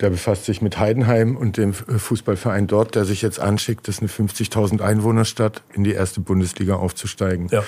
der 0.01 0.11
befasst 0.11 0.45
sich 0.45 0.63
mit 0.63 0.79
Heidenheim 0.79 1.37
und 1.37 1.57
dem 1.57 1.73
Fußballverein 1.73 2.67
dort, 2.67 2.95
der 2.95 3.05
sich 3.05 3.23
jetzt 3.23 3.41
anschickt, 3.41 3.89
das 3.89 3.97
ist 3.97 4.01
eine 4.01 4.29
50.000 4.29 4.81
Einwohnerstadt, 4.81 5.63
in 5.73 5.85
die 5.85 5.93
erste 5.93 6.21
Bundesliga 6.21 6.77
aufzusteigen. 6.77 7.49
Ja. 7.51 7.65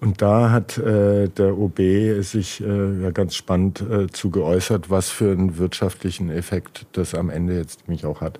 Und 0.00 0.22
da 0.22 0.50
hat 0.50 0.78
äh, 0.78 1.28
der 1.28 1.58
OB 1.58 1.78
sich 2.20 2.60
äh, 2.60 3.02
ja 3.02 3.10
ganz 3.10 3.34
spannend 3.34 3.80
äh, 3.80 4.06
zu 4.06 4.30
geäußert, 4.30 4.90
was 4.90 5.10
für 5.10 5.32
einen 5.32 5.58
wirtschaftlichen 5.58 6.30
Effekt 6.30 6.86
das 6.92 7.14
am 7.16 7.30
Ende 7.30 7.56
jetzt 7.56 7.88
nämlich 7.88 8.06
auch 8.06 8.20
hat. 8.20 8.38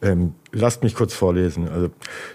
Ähm, 0.00 0.34
lasst 0.52 0.84
mich 0.84 0.94
kurz 0.94 1.12
vorlesen. 1.12 1.68
Also, 1.68 1.90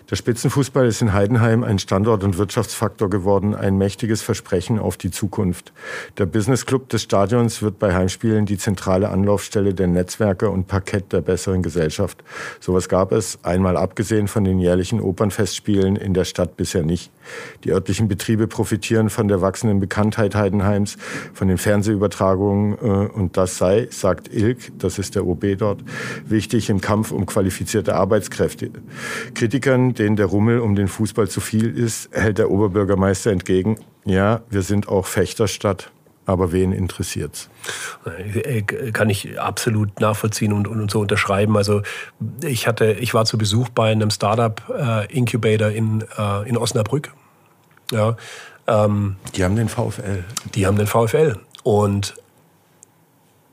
der 0.10 0.18
Spitzenfußball 0.18 0.86
ist 0.86 1.02
in 1.02 1.14
Heidenheim 1.14 1.64
ein 1.64 1.80
Standort- 1.80 2.26
und 2.26 2.38
Wirtschaftsfaktor 2.38 3.10
geworden, 3.10 3.56
ein 3.56 3.78
mächtiges 3.78 4.22
Versprechen 4.22 4.80
auf 4.80 4.98
die 4.98 5.12
Zukunft. 5.12 5.72
Der 6.18 6.26
Business 6.26 6.66
Club 6.66 6.90
des 6.90 7.04
Stadions 7.04 7.62
wird 7.62 7.80
bei 7.80 7.94
Heimspielen 7.94 8.46
die 8.46 8.58
zentrale 8.58 9.10
Anlaufstelle 9.10 9.74
der 9.74 9.88
Netzwerke 9.88 10.21
Netzwerke 10.22 10.50
und 10.52 10.68
Parkett 10.68 11.12
der 11.12 11.22
besseren 11.22 11.64
Gesellschaft. 11.64 12.24
Sowas 12.60 12.88
gab 12.88 13.12
es, 13.12 13.40
einmal 13.44 13.76
abgesehen 13.76 14.28
von 14.28 14.44
den 14.44 14.60
jährlichen 14.60 15.02
Opernfestspielen, 15.02 15.96
in 15.96 16.14
der 16.14 16.26
Stadt 16.26 16.58
bisher 16.58 16.84
nicht. 16.84 17.12
Die 17.64 17.72
örtlichen 17.72 18.08
Betriebe 18.08 18.48
profitieren 18.48 19.10
von 19.10 19.28
der 19.28 19.42
wachsenden 19.42 19.80
Bekanntheit 19.80 20.36
Heidenheims, 20.36 20.98
von 21.34 21.48
den 21.48 21.58
Fernsehübertragungen 21.58 22.78
äh, 22.78 23.08
und 23.08 23.36
das 23.36 23.58
sei, 23.58 23.88
sagt 23.90 24.32
Ilk, 24.32 24.78
das 24.78 25.00
ist 25.00 25.16
der 25.16 25.26
OB 25.26 25.58
dort, 25.58 25.84
wichtig 26.28 26.70
im 26.70 26.82
Kampf 26.82 27.12
um 27.12 27.26
qualifizierte 27.26 27.96
Arbeitskräfte. 27.96 28.70
Kritikern, 29.34 29.96
denen 29.96 30.18
der 30.18 30.28
Rummel 30.28 30.60
um 30.60 30.76
den 30.76 30.88
Fußball 30.88 31.30
zu 31.30 31.42
viel 31.42 31.76
ist, 31.76 32.10
hält 32.12 32.38
der 32.38 32.52
Oberbürgermeister 32.52 33.32
entgegen, 33.32 33.78
ja, 34.06 34.42
wir 34.50 34.62
sind 34.62 34.88
auch 34.88 35.06
Fechterstadt 35.08 35.92
aber 36.26 36.52
wen 36.52 36.72
interessiert's? 36.72 37.50
Äh, 38.06 38.62
kann 38.62 39.10
ich 39.10 39.40
absolut 39.40 40.00
nachvollziehen 40.00 40.54
und, 40.54 40.68
und, 40.68 40.92
so 40.92 41.00
unterschreiben. 41.00 41.58
Also 41.58 41.82
ich 42.44 42.68
hatte, 42.68 42.94
ich 42.94 43.14
war 43.14 43.26
zu 43.26 43.38
Besuch 43.38 43.70
bei 43.70 43.92
einem 43.92 44.12
Startup 44.12 44.62
äh, 44.70 45.12
Incubator 45.14 45.70
in, 45.70 46.04
äh, 46.18 46.48
in 46.48 46.58
Osnabrück. 46.58 47.12
Ja, 47.92 48.16
ähm, 48.68 49.18
die 49.36 49.44
haben 49.44 49.56
den 49.56 49.70
VfL. 49.70 50.24
Die 50.56 50.66
haben 50.66 50.78
den 50.78 50.88
VfL. 50.88 51.38
Und 51.64 52.16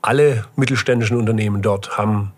alle 0.01 0.45
mittelständischen 0.55 1.17
Unternehmen 1.17 1.61
dort 1.61 1.97
haben, 1.97 2.31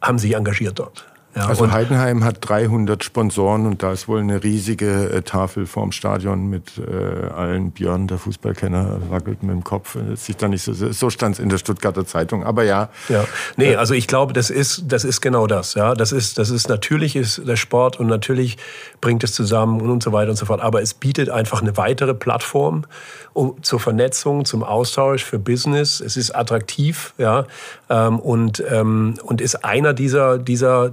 haben 0.00 0.18
sich 0.18 0.34
engagiert 0.34 0.78
dort. 0.78 1.06
Ja, 1.36 1.46
also 1.46 1.70
Heidenheim 1.70 2.24
hat 2.24 2.38
300 2.40 3.04
Sponsoren 3.04 3.64
und 3.66 3.84
da 3.84 3.92
ist 3.92 4.08
wohl 4.08 4.18
eine 4.18 4.42
riesige 4.42 5.10
äh, 5.10 5.22
Tafel 5.22 5.66
vorm 5.66 5.92
Stadion 5.92 6.50
mit 6.50 6.72
äh, 6.78 7.28
allen 7.28 7.70
Björn, 7.70 8.08
der 8.08 8.18
Fußballkenner, 8.18 8.98
wackelt 9.10 9.44
mit 9.44 9.52
dem 9.52 9.62
Kopf. 9.62 9.96
Sich 10.16 10.36
da 10.36 10.48
nicht 10.48 10.64
so, 10.64 10.72
so 10.72 11.08
stand 11.08 11.36
es 11.36 11.38
in 11.38 11.48
der 11.48 11.58
Stuttgarter 11.58 12.04
Zeitung. 12.04 12.44
Aber 12.44 12.64
ja. 12.64 12.88
ja. 13.08 13.24
Nee, 13.56 13.76
also 13.76 13.94
ich 13.94 14.08
glaube, 14.08 14.32
das 14.32 14.50
ist, 14.50 14.84
das 14.88 15.04
ist 15.04 15.20
genau 15.20 15.46
das. 15.46 15.74
Ja, 15.74 15.94
das 15.94 16.10
ist, 16.10 16.36
das 16.36 16.50
ist 16.50 16.68
natürlich 16.68 17.14
ist 17.14 17.46
der 17.46 17.56
Sport 17.56 18.00
und 18.00 18.08
natürlich 18.08 18.58
bringt 19.00 19.22
es 19.22 19.32
zusammen 19.32 19.80
und 19.82 20.02
so 20.02 20.12
weiter 20.12 20.30
und 20.30 20.36
so 20.36 20.46
fort. 20.46 20.60
Aber 20.60 20.82
es 20.82 20.94
bietet 20.94 21.30
einfach 21.30 21.62
eine 21.62 21.76
weitere 21.76 22.12
Plattform 22.12 22.86
um, 23.34 23.62
zur 23.62 23.78
Vernetzung, 23.78 24.44
zum 24.44 24.64
Austausch 24.64 25.22
für 25.22 25.38
Business. 25.38 26.00
Es 26.00 26.16
ist 26.16 26.34
attraktiv, 26.34 27.14
ja, 27.18 27.46
ähm, 27.88 28.18
und, 28.18 28.64
ähm, 28.68 29.14
und 29.22 29.40
ist 29.40 29.64
einer 29.64 29.94
dieser, 29.94 30.38
dieser 30.38 30.92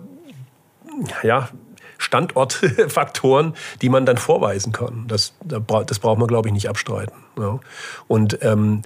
ja, 1.24 1.50
Standortfaktoren, 1.98 3.54
die 3.82 3.89
man 3.89 4.06
dann 4.06 4.18
vorweisen 4.18 4.72
kann. 4.72 5.06
Das, 5.08 5.34
das 5.43 6.00
braucht 6.00 6.20
man, 6.20 6.28
glaube 6.28 6.48
ich, 6.50 6.54
nicht 6.54 6.70
abstreiten. 6.70 7.16
Ja. 7.38 7.60
Und 8.08 8.39
ähm, 8.43 8.84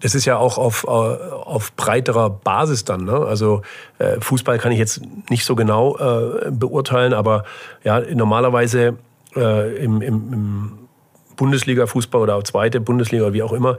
das 0.00 0.14
ist 0.14 0.24
ja 0.24 0.36
auch 0.36 0.58
auf, 0.58 0.84
äh, 0.84 0.88
auf 0.88 1.72
breiterer 1.74 2.30
Basis 2.30 2.84
dann. 2.84 3.04
Ne? 3.04 3.14
Also 3.14 3.62
äh, 3.98 4.20
Fußball 4.20 4.58
kann 4.58 4.72
ich 4.72 4.78
jetzt 4.78 5.00
nicht 5.30 5.44
so 5.44 5.54
genau 5.54 5.96
äh, 5.96 6.50
beurteilen, 6.50 7.14
aber 7.14 7.44
ja, 7.82 8.00
normalerweise 8.00 8.98
äh, 9.34 9.76
im, 9.76 10.02
im, 10.02 10.32
im 10.32 10.78
Bundesliga-Fußball 11.36 12.20
oder 12.20 12.42
zweite 12.44 12.80
Bundesliga 12.80 13.24
oder 13.24 13.34
wie 13.34 13.42
auch 13.42 13.52
immer, 13.52 13.78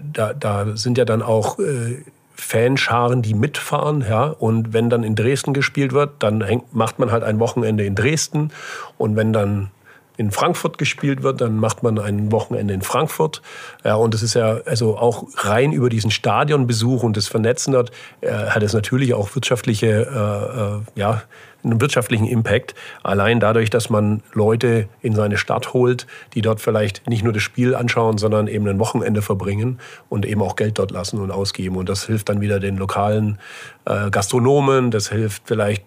da, 0.00 0.34
da 0.34 0.76
sind 0.76 0.98
ja 0.98 1.04
dann 1.04 1.22
auch 1.22 1.58
äh, 1.58 2.02
Fanscharen, 2.40 3.20
die 3.20 3.34
mitfahren. 3.34 4.04
Ja? 4.08 4.26
Und 4.26 4.72
wenn 4.72 4.88
dann 4.88 5.02
in 5.02 5.14
Dresden 5.14 5.52
gespielt 5.52 5.92
wird, 5.92 6.10
dann 6.20 6.42
hängt, 6.42 6.74
macht 6.74 6.98
man 6.98 7.10
halt 7.10 7.24
ein 7.24 7.40
Wochenende 7.40 7.84
in 7.84 7.94
Dresden. 7.94 8.52
Und 8.96 9.16
wenn 9.16 9.32
dann 9.32 9.70
in 10.16 10.32
Frankfurt 10.32 10.78
gespielt 10.78 11.22
wird, 11.22 11.40
dann 11.40 11.56
macht 11.58 11.82
man 11.82 11.98
ein 11.98 12.32
Wochenende 12.32 12.74
in 12.74 12.82
Frankfurt. 12.82 13.40
Ja, 13.84 13.94
und 13.94 14.14
das 14.14 14.22
ist 14.22 14.34
ja 14.34 14.58
also 14.66 14.98
auch 14.98 15.24
rein 15.36 15.72
über 15.72 15.88
diesen 15.88 16.10
Stadionbesuch 16.10 17.04
und 17.04 17.16
das 17.16 17.28
Vernetzen 17.28 17.72
dort 17.72 17.92
äh, 18.20 18.32
hat 18.32 18.62
es 18.62 18.72
natürlich 18.72 19.14
auch 19.14 19.32
wirtschaftliche 19.34 19.86
äh, 19.86 20.60
äh, 20.60 21.00
ja, 21.00 21.22
einen 21.64 21.80
wirtschaftlichen 21.80 22.26
Impact. 22.26 22.74
Allein 23.02 23.40
dadurch, 23.40 23.70
dass 23.70 23.90
man 23.90 24.22
Leute 24.32 24.88
in 25.02 25.14
seine 25.14 25.36
Stadt 25.38 25.72
holt, 25.72 26.06
die 26.34 26.42
dort 26.42 26.60
vielleicht 26.60 27.08
nicht 27.08 27.24
nur 27.24 27.32
das 27.32 27.42
Spiel 27.42 27.74
anschauen, 27.74 28.18
sondern 28.18 28.46
eben 28.46 28.66
ein 28.68 28.78
Wochenende 28.78 29.22
verbringen 29.22 29.78
und 30.08 30.24
eben 30.24 30.42
auch 30.42 30.56
Geld 30.56 30.78
dort 30.78 30.90
lassen 30.90 31.20
und 31.20 31.30
ausgeben. 31.30 31.76
Und 31.76 31.88
das 31.88 32.06
hilft 32.06 32.28
dann 32.28 32.40
wieder 32.40 32.60
den 32.60 32.76
lokalen 32.76 33.38
äh, 33.84 34.10
Gastronomen, 34.10 34.90
das 34.90 35.10
hilft 35.10 35.42
vielleicht 35.46 35.84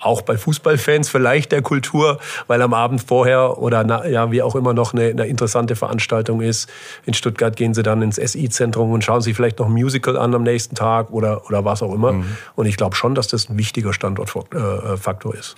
auch 0.00 0.22
bei 0.22 0.36
Fußballfans 0.36 1.08
vielleicht 1.08 1.52
der 1.52 1.62
Kultur, 1.62 2.18
weil 2.46 2.62
am 2.62 2.74
Abend 2.74 3.02
vorher 3.02 3.58
oder 3.58 3.84
na, 3.84 4.06
ja, 4.06 4.30
wie 4.30 4.42
auch 4.42 4.54
immer 4.54 4.72
noch 4.72 4.94
eine, 4.94 5.08
eine, 5.08 5.26
interessante 5.26 5.76
Veranstaltung 5.76 6.40
ist. 6.40 6.70
In 7.04 7.14
Stuttgart 7.14 7.56
gehen 7.56 7.74
sie 7.74 7.82
dann 7.82 8.02
ins 8.02 8.16
SI-Zentrum 8.16 8.92
und 8.92 9.02
schauen 9.04 9.20
sich 9.20 9.34
vielleicht 9.34 9.58
noch 9.58 9.66
ein 9.66 9.72
Musical 9.72 10.16
an 10.16 10.34
am 10.34 10.42
nächsten 10.42 10.74
Tag 10.74 11.10
oder, 11.10 11.44
oder 11.46 11.64
was 11.64 11.82
auch 11.82 11.92
immer. 11.92 12.12
Mhm. 12.12 12.36
Und 12.54 12.66
ich 12.66 12.76
glaube 12.76 12.96
schon, 12.96 13.14
dass 13.14 13.28
das 13.28 13.48
ein 13.48 13.58
wichtiger 13.58 13.92
Standortfaktor 13.92 15.34
ist. 15.34 15.56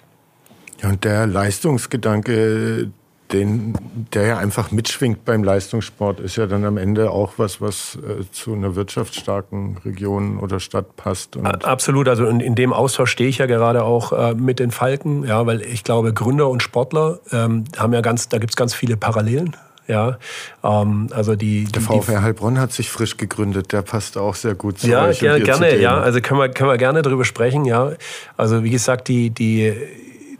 Ja, 0.82 0.88
und 0.88 1.04
der 1.04 1.26
Leistungsgedanke, 1.26 2.90
den, 3.32 3.74
der 4.12 4.26
ja 4.26 4.38
einfach 4.38 4.70
mitschwingt 4.70 5.24
beim 5.24 5.44
Leistungssport, 5.44 6.20
ist 6.20 6.36
ja 6.36 6.46
dann 6.46 6.64
am 6.64 6.76
Ende 6.76 7.10
auch 7.10 7.34
was, 7.36 7.60
was 7.60 7.96
äh, 7.96 8.24
zu 8.30 8.54
einer 8.54 8.76
wirtschaftsstarken 8.76 9.78
Region 9.84 10.38
oder 10.38 10.60
Stadt 10.60 10.96
passt. 10.96 11.36
Absolut, 11.36 12.08
also 12.08 12.26
in, 12.26 12.40
in, 12.40 12.54
dem 12.54 12.72
Austausch 12.72 13.10
stehe 13.10 13.28
ich 13.28 13.38
ja 13.38 13.46
gerade 13.46 13.84
auch 13.84 14.12
äh, 14.12 14.34
mit 14.34 14.58
den 14.58 14.70
Falken, 14.70 15.24
ja, 15.24 15.46
weil 15.46 15.62
ich 15.62 15.84
glaube, 15.84 16.12
Gründer 16.12 16.48
und 16.48 16.62
Sportler 16.62 17.20
ähm, 17.32 17.64
haben 17.76 17.92
ja 17.92 18.00
ganz, 18.00 18.28
da 18.28 18.38
gibt 18.38 18.52
es 18.52 18.56
ganz 18.56 18.74
viele 18.74 18.96
Parallelen. 18.96 19.56
Ja, 19.90 20.18
ähm, 20.62 21.08
also 21.10 21.34
die, 21.34 21.64
der 21.64 21.82
VfR 21.82 22.22
Heilbronn 22.22 22.60
hat 22.60 22.72
sich 22.72 22.90
frisch 22.90 23.16
gegründet, 23.16 23.72
der 23.72 23.82
passt 23.82 24.16
auch 24.16 24.36
sehr 24.36 24.54
gut 24.54 24.78
zu 24.78 24.88
ja, 24.88 25.06
euch. 25.06 25.20
Ja, 25.20 25.36
gerne, 25.38 25.76
ja, 25.78 25.98
also 25.98 26.20
können 26.20 26.38
wir, 26.38 26.48
können 26.48 26.70
wir 26.70 26.78
gerne 26.78 27.02
darüber 27.02 27.24
sprechen, 27.24 27.64
ja. 27.64 27.92
Also 28.36 28.62
wie 28.62 28.70
gesagt, 28.70 29.08
die, 29.08 29.30
die 29.30 29.74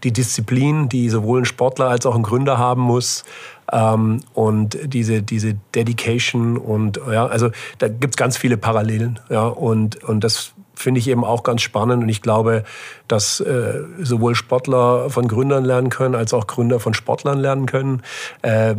die 0.05 0.13
Disziplin, 0.13 0.89
die 0.89 1.09
sowohl 1.09 1.41
ein 1.41 1.45
Sportler 1.45 1.89
als 1.89 2.07
auch 2.07 2.15
ein 2.15 2.23
Gründer 2.23 2.59
haben 2.59 2.83
muss. 2.83 3.25
Ähm, 3.73 4.21
und 4.35 4.79
diese, 4.85 5.23
diese 5.23 5.55
Dedication 5.75 6.57
und 6.57 7.01
ja, 7.11 7.27
also 7.27 7.51
da 7.79 7.89
gibt 7.89 8.15
es 8.15 8.17
ganz 8.17 8.37
viele 8.37 8.57
Parallelen. 8.57 9.19
Ja, 9.29 9.47
und, 9.47 10.03
und 10.05 10.25
das 10.25 10.53
finde 10.81 10.99
ich 10.99 11.09
eben 11.09 11.25
auch 11.25 11.43
ganz 11.43 11.63
spannend. 11.63 12.03
Und 12.03 12.09
ich 12.09 12.23
glaube, 12.23 12.65
dass 13.07 13.41
äh, 13.41 13.83
sowohl 14.01 14.35
Sportler 14.35 15.11
von 15.11 15.29
Gründern 15.29 15.65
lernen 15.65 15.91
können, 15.91 16.15
als 16.15 16.33
auch 16.33 16.47
Gründer 16.47 16.81
von 16.81 16.95
Sportlern 16.95 17.39
lernen 17.39 17.67
können. 17.67 18.03
Äh, 18.43 18.75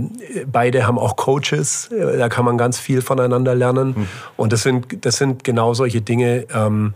beide 0.51 0.87
haben 0.87 0.97
auch 0.97 1.15
Coaches, 1.15 1.89
da 1.91 2.27
kann 2.27 2.43
man 2.43 2.57
ganz 2.57 2.79
viel 2.79 3.01
voneinander 3.01 3.55
lernen. 3.55 3.89
Mhm. 3.89 4.07
Und 4.35 4.51
das 4.51 4.63
sind, 4.63 5.05
das 5.05 5.17
sind 5.17 5.43
genau 5.43 5.73
solche 5.73 6.01
Dinge, 6.01 6.47
ähm, 6.53 6.93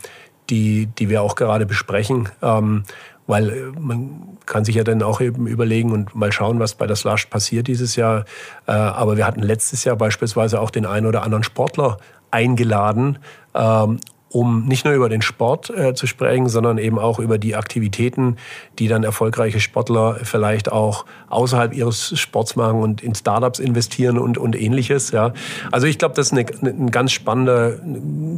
die, 0.50 0.88
die 0.88 1.10
wir 1.10 1.22
auch 1.22 1.36
gerade 1.36 1.66
besprechen. 1.66 2.30
Ähm, 2.42 2.84
weil 3.28 3.50
äh, 3.50 3.80
man 3.80 4.38
kann 4.46 4.66
sich 4.66 4.76
ja 4.76 4.84
dann 4.84 5.02
auch 5.02 5.22
eben 5.22 5.48
überlegen 5.48 5.92
und 5.92 6.16
mal 6.16 6.32
schauen, 6.32 6.60
was 6.60 6.76
bei 6.76 6.88
der 6.88 6.96
Slush 6.96 7.26
passiert 7.26 7.68
dieses 7.68 7.96
Jahr. 7.96 8.26
Äh, 8.68 8.72
aber 8.72 9.18
wir 9.18 9.26
hatten 9.26 9.42
letztes 9.42 9.84
Jahr 9.84 9.96
beispielsweise 9.96 10.60
auch 10.62 10.70
den 10.70 10.86
einen 10.86 11.06
oder 11.06 11.24
anderen 11.24 11.44
Sportler 11.44 11.98
eingeladen, 12.32 13.20
ähm, 13.54 14.00
um 14.36 14.66
nicht 14.66 14.84
nur 14.84 14.94
über 14.94 15.08
den 15.08 15.22
Sport 15.22 15.70
äh, 15.70 15.94
zu 15.94 16.08
sprechen, 16.08 16.50
sondern 16.50 16.78
eben 16.78 17.00
auch 17.00 17.20
über 17.20 17.38
die 17.38 17.56
Aktivitäten, 17.56 18.36
die 18.80 18.90
dann 18.90 19.06
erfolgreiche 19.06 19.62
Sportler 19.62 20.20
vielleicht 20.24 20.70
auch 20.70 21.06
außerhalb 21.30 21.74
ihres 21.74 22.20
Sports 22.20 22.58
machen 22.58 22.82
und 22.82 23.02
in 23.02 23.16
Startups 23.16 23.60
investieren 23.60 24.18
und, 24.18 24.38
und 24.38 24.60
ähnliches. 24.60 25.12
Ja. 25.12 25.32
Also 25.72 25.88
ich 25.88 25.98
glaube, 25.98 26.16
das 26.16 26.34
ist 26.34 26.34
eine, 26.34 26.46
eine 26.62 26.92
ganz 26.92 27.14
spannende, 27.14 27.82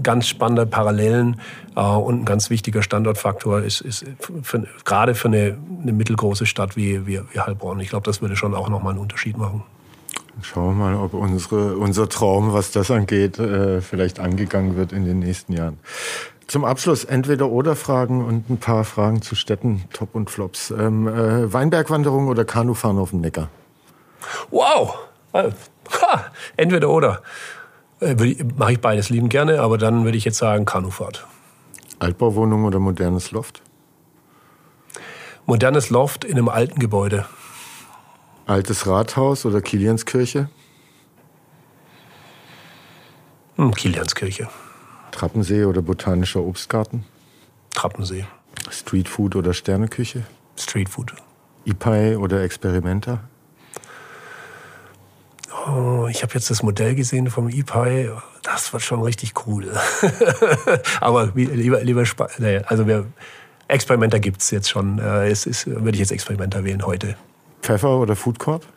ganz 0.03 0.27
spannende 0.27 0.67
Parallelen 0.67 1.41
äh, 1.75 1.81
und 1.81 2.21
ein 2.21 2.25
ganz 2.25 2.51
wichtiger 2.51 2.83
Standortfaktor 2.83 3.63
ist, 3.63 3.81
ist 3.81 4.05
für, 4.43 4.67
gerade 4.85 5.15
für 5.15 5.29
eine, 5.29 5.57
eine 5.81 5.93
mittelgroße 5.93 6.45
Stadt 6.45 6.77
wie, 6.77 7.07
wie, 7.07 7.21
wie 7.33 7.39
Heilbronn. 7.39 7.79
Ich 7.79 7.89
glaube, 7.89 8.05
das 8.05 8.21
würde 8.21 8.35
schon 8.35 8.53
auch 8.53 8.69
nochmal 8.69 8.91
einen 8.91 9.01
Unterschied 9.01 9.35
machen. 9.35 9.63
Schauen 10.41 10.77
wir 10.77 10.85
mal, 10.85 10.95
ob 10.95 11.13
unsere, 11.13 11.77
unser 11.77 12.09
Traum, 12.09 12.53
was 12.53 12.71
das 12.71 12.91
angeht, 12.91 13.39
äh, 13.39 13.81
vielleicht 13.81 14.19
angegangen 14.19 14.75
wird 14.75 14.91
in 14.91 15.05
den 15.05 15.19
nächsten 15.19 15.53
Jahren. 15.53 15.79
Zum 16.47 16.63
Abschluss 16.63 17.03
entweder 17.03 17.49
oder 17.49 17.75
Fragen 17.75 18.23
und 18.23 18.49
ein 18.49 18.57
paar 18.57 18.85
Fragen 18.85 19.21
zu 19.21 19.35
Städten, 19.35 19.83
Top 19.91 20.15
und 20.15 20.29
Flops. 20.29 20.71
Ähm, 20.71 21.07
äh, 21.07 21.51
Weinbergwanderung 21.51 22.27
oder 22.27 22.45
Kanufahren 22.45 22.97
auf 22.97 23.09
dem 23.09 23.21
Neckar? 23.21 23.49
Wow! 24.49 24.97
Ha, 25.33 26.25
entweder 26.55 26.89
oder. 26.89 27.21
Äh, 27.99 28.15
Mache 28.55 28.73
ich 28.73 28.81
beides 28.81 29.09
lieben 29.09 29.29
gerne, 29.29 29.61
aber 29.61 29.77
dann 29.77 30.05
würde 30.05 30.17
ich 30.17 30.25
jetzt 30.25 30.37
sagen 30.37 30.65
Kanufahrt. 30.65 31.25
Altbauwohnung 31.99 32.63
oder 32.63 32.79
modernes 32.79 33.31
Loft? 33.31 33.61
Modernes 35.45 35.89
Loft 35.89 36.23
in 36.23 36.33
einem 36.33 36.49
alten 36.49 36.79
Gebäude. 36.79 37.25
Altes 38.47 38.87
Rathaus 38.87 39.45
oder 39.45 39.59
Kilianskirche? 39.59 40.47
Hm, 43.57 43.73
Kilianskirche. 43.73 44.47
Trappensee 45.11 45.65
oder 45.65 45.81
botanischer 45.81 46.41
Obstgarten? 46.41 47.03
Trappensee. 47.73 48.25
Streetfood 48.71 49.35
oder 49.35 49.53
Sterneküche? 49.53 50.23
Streetfood. 50.57 51.13
IPAI 51.65 52.17
oder 52.17 52.41
Experimenta? 52.41 53.19
Oh, 55.67 56.07
ich 56.09 56.23
habe 56.23 56.33
jetzt 56.33 56.49
das 56.49 56.63
Modell 56.63 56.95
gesehen 56.95 57.29
vom 57.29 57.49
IPAI. 57.49 58.11
Das 58.43 58.71
wird 58.71 58.81
schon 58.81 59.01
richtig 59.01 59.33
cool. 59.45 59.77
Aber 61.01 61.33
lieber, 61.35 61.83
lieber 61.83 62.05
also 62.65 62.87
wir, 62.87 63.07
Experimenter 63.67 64.21
gibt 64.21 64.41
es 64.41 64.51
jetzt 64.51 64.69
schon. 64.69 64.99
Äh, 64.99 65.27
es 65.27 65.45
ist, 65.45 65.67
würde 65.67 65.91
ich 65.91 65.99
jetzt 65.99 66.13
Experimenter 66.13 66.63
wählen 66.63 66.85
heute. 66.85 67.17
Pfeffer 67.61 67.99
oder 67.99 68.15
Food 68.15 68.39
Court? 68.39 68.67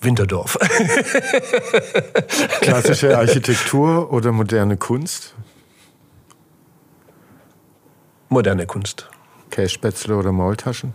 Winterdorf. 0.00 0.58
Klassische 2.60 3.16
Architektur 3.16 4.12
oder 4.12 4.32
moderne 4.32 4.76
Kunst? 4.76 5.34
Moderne 8.28 8.66
Kunst. 8.66 9.08
Kässpätzle 9.50 10.16
oder 10.16 10.32
Maultaschen? 10.32 10.94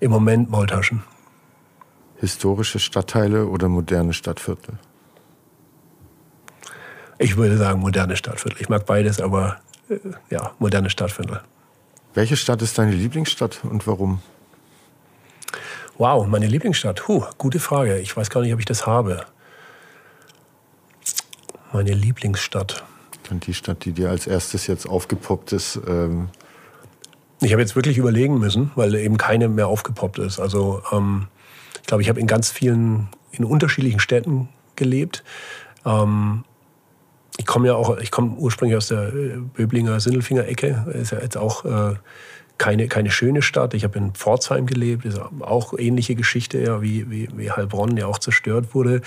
Im 0.00 0.10
Moment 0.10 0.50
Maultaschen. 0.50 1.04
Historische 2.16 2.78
Stadtteile 2.78 3.46
oder 3.46 3.68
moderne 3.68 4.12
Stadtviertel? 4.12 4.78
Ich 7.18 7.36
würde 7.36 7.56
sagen 7.56 7.80
moderne 7.80 8.16
Stadtviertel. 8.16 8.60
Ich 8.60 8.68
mag 8.68 8.86
beides, 8.86 9.20
aber 9.20 9.60
ja, 10.30 10.52
moderne 10.58 10.90
Stadtviertel. 10.90 11.40
Welche 12.14 12.36
Stadt 12.36 12.62
ist 12.62 12.78
deine 12.78 12.92
Lieblingsstadt 12.92 13.60
und 13.64 13.86
warum? 13.86 14.20
Wow, 15.98 16.26
meine 16.26 16.46
Lieblingsstadt. 16.46 17.08
Huh, 17.08 17.24
gute 17.38 17.58
Frage. 17.58 17.98
Ich 17.98 18.16
weiß 18.16 18.30
gar 18.30 18.40
nicht, 18.40 18.52
ob 18.52 18.60
ich 18.60 18.66
das 18.66 18.86
habe. 18.86 19.24
Meine 21.72 21.92
Lieblingsstadt. 21.92 22.84
Und 23.30 23.46
die 23.46 23.54
Stadt, 23.54 23.84
die 23.84 23.92
dir 23.92 24.10
als 24.10 24.26
erstes 24.26 24.66
jetzt 24.66 24.88
aufgepoppt 24.88 25.52
ist. 25.52 25.80
Ähm 25.86 26.28
ich 27.40 27.52
habe 27.52 27.60
jetzt 27.60 27.76
wirklich 27.76 27.98
überlegen 27.98 28.38
müssen, 28.38 28.70
weil 28.74 28.94
eben 28.94 29.16
keine 29.16 29.48
mehr 29.48 29.68
aufgepoppt 29.68 30.18
ist. 30.18 30.40
Also 30.40 30.82
ähm, 30.92 31.28
ich 31.76 31.86
glaube, 31.86 32.02
ich 32.02 32.08
habe 32.08 32.20
in 32.20 32.26
ganz 32.26 32.50
vielen, 32.50 33.08
in 33.32 33.44
unterschiedlichen 33.44 34.00
Städten 34.00 34.48
gelebt. 34.76 35.24
Ähm, 35.84 36.44
ich 37.38 37.46
komme 37.46 37.68
ja 37.68 37.74
auch, 37.74 37.96
ich 37.98 38.10
komme 38.10 38.36
ursprünglich 38.36 38.76
aus 38.76 38.88
der 38.88 39.14
äh, 39.14 39.36
Böblinger 39.54 39.98
Sindelfinger-Ecke. 40.00 40.86
Ist 41.00 41.12
ja 41.12 41.20
jetzt 41.20 41.38
auch 41.38 41.64
äh, 41.64 41.94
keine, 42.58 42.88
keine 42.88 43.10
schöne 43.10 43.40
Stadt. 43.40 43.72
Ich 43.72 43.84
habe 43.84 43.96
in 43.96 44.12
Pforzheim 44.12 44.66
gelebt, 44.66 45.04
ist 45.04 45.20
auch 45.40 45.72
ähnliche 45.78 46.16
Geschichte, 46.16 46.58
ja, 46.58 46.82
wie, 46.82 47.08
wie, 47.10 47.28
wie 47.34 47.50
Heilbronn 47.50 47.96
ja 47.96 48.06
auch 48.06 48.18
zerstört 48.18 48.74
wurde. 48.74 49.00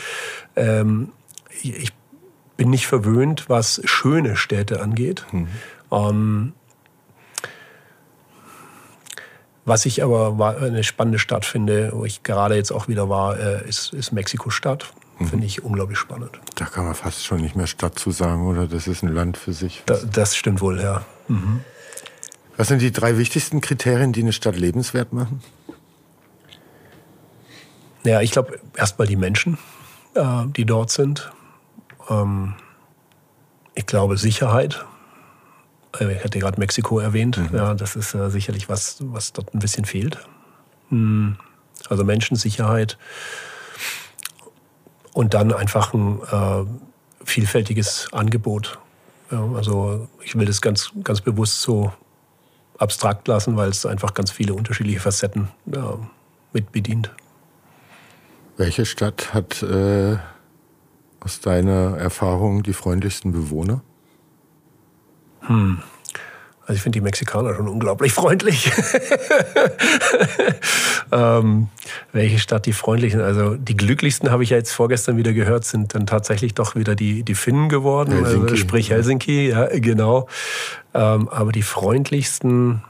Ähm, 0.55 1.09
ich 1.61 1.91
bin 2.55 2.69
nicht 2.69 2.87
verwöhnt, 2.87 3.49
was 3.49 3.81
schöne 3.83 4.37
Städte 4.37 4.81
angeht. 4.81 5.25
Mhm. 5.31 5.47
Ähm, 5.91 6.53
was 9.65 9.85
ich 9.85 10.01
aber 10.01 10.57
eine 10.59 10.83
spannende 10.83 11.19
Stadt 11.19 11.45
finde, 11.45 11.91
wo 11.93 12.05
ich 12.05 12.23
gerade 12.23 12.55
jetzt 12.55 12.71
auch 12.71 12.87
wieder 12.87 13.09
war, 13.09 13.37
äh, 13.37 13.67
ist, 13.67 13.93
ist 13.93 14.11
Mexiko-Stadt. 14.11 14.93
Mhm. 15.21 15.27
Finde 15.27 15.45
ich 15.45 15.63
unglaublich 15.63 15.97
spannend. 15.97 16.39
Da 16.55 16.65
kann 16.65 16.85
man 16.85 16.95
fast 16.95 17.25
schon 17.25 17.41
nicht 17.41 17.55
mehr 17.55 17.67
Stadt 17.67 17.97
zu 17.97 18.11
sagen, 18.11 18.47
oder? 18.47 18.67
Das 18.67 18.87
ist 18.87 19.03
ein 19.03 19.13
Land 19.13 19.37
für 19.37 19.53
sich. 19.53 19.83
Da, 19.85 19.97
das 19.97 20.35
stimmt 20.35 20.61
wohl, 20.61 20.81
ja. 20.81 21.05
Mhm. 21.27 21.61
Was 22.57 22.67
sind 22.67 22.81
die 22.81 22.91
drei 22.91 23.17
wichtigsten 23.17 23.61
Kriterien, 23.61 24.13
die 24.13 24.21
eine 24.21 24.33
Stadt 24.33 24.57
lebenswert 24.57 25.13
machen? 25.13 25.41
Ja, 28.03 28.21
ich 28.21 28.31
glaube 28.31 28.59
erstmal 28.75 29.07
die 29.07 29.15
Menschen, 29.15 29.57
äh, 30.15 30.43
die 30.47 30.65
dort 30.65 30.91
sind. 30.91 31.31
Ähm, 32.09 32.55
ich 33.75 33.85
glaube 33.85 34.17
Sicherheit. 34.17 34.85
Äh, 35.99 36.15
ich 36.15 36.23
hatte 36.23 36.39
gerade 36.39 36.59
Mexiko 36.59 36.99
erwähnt. 36.99 37.37
Mhm. 37.37 37.55
Ja, 37.55 37.73
das 37.73 37.95
ist 37.95 38.13
äh, 38.15 38.29
sicherlich 38.29 38.69
was, 38.69 38.97
was 38.99 39.33
dort 39.33 39.53
ein 39.53 39.59
bisschen 39.59 39.85
fehlt. 39.85 40.19
Mhm. 40.89 41.37
Also 41.89 42.03
Menschensicherheit 42.03 42.97
und 45.13 45.33
dann 45.33 45.53
einfach 45.53 45.93
ein 45.93 46.19
äh, 46.31 46.65
vielfältiges 47.23 48.09
Angebot. 48.11 48.79
Ja, 49.31 49.45
also 49.55 50.07
ich 50.23 50.35
will 50.35 50.45
das 50.45 50.61
ganz, 50.61 50.91
ganz 51.03 51.21
bewusst 51.21 51.61
so 51.61 51.91
abstrakt 52.77 53.27
lassen, 53.27 53.55
weil 53.57 53.69
es 53.69 53.85
einfach 53.85 54.13
ganz 54.13 54.31
viele 54.31 54.53
unterschiedliche 54.53 54.99
Facetten 54.99 55.49
ja, 55.67 55.99
mit 56.51 56.71
bedient. 56.71 57.11
Welche 58.57 58.85
Stadt 58.85 59.33
hat 59.33 59.63
äh, 59.63 60.17
aus 61.19 61.39
deiner 61.39 61.97
Erfahrung 61.97 62.63
die 62.63 62.73
freundlichsten 62.73 63.31
Bewohner? 63.31 63.81
Hm. 65.41 65.81
Also 66.63 66.73
ich 66.73 66.83
finde 66.83 66.99
die 66.99 67.01
Mexikaner 67.01 67.55
schon 67.55 67.67
unglaublich 67.67 68.13
freundlich. 68.13 68.71
ähm, 71.11 71.67
welche 72.13 72.39
Stadt 72.39 72.65
die 72.65 72.73
freundlichen? 72.73 73.19
Also 73.19 73.55
die 73.55 73.75
glücklichsten 73.75 74.29
habe 74.29 74.43
ich 74.43 74.51
ja 74.51 74.57
jetzt 74.57 74.71
vorgestern 74.71 75.17
wieder 75.17 75.33
gehört, 75.33 75.65
sind 75.65 75.95
dann 75.95 76.05
tatsächlich 76.05 76.53
doch 76.53 76.75
wieder 76.75 76.95
die, 76.95 77.23
die 77.23 77.35
Finnen 77.35 77.67
geworden, 77.67 78.13
Helsinki. 78.13 78.43
Also 78.43 78.55
sprich 78.55 78.91
Helsinki, 78.91 79.49
ja, 79.49 79.67
genau. 79.79 80.27
Ähm, 80.93 81.29
aber 81.29 81.51
die 81.51 81.63
freundlichsten, 81.63 82.83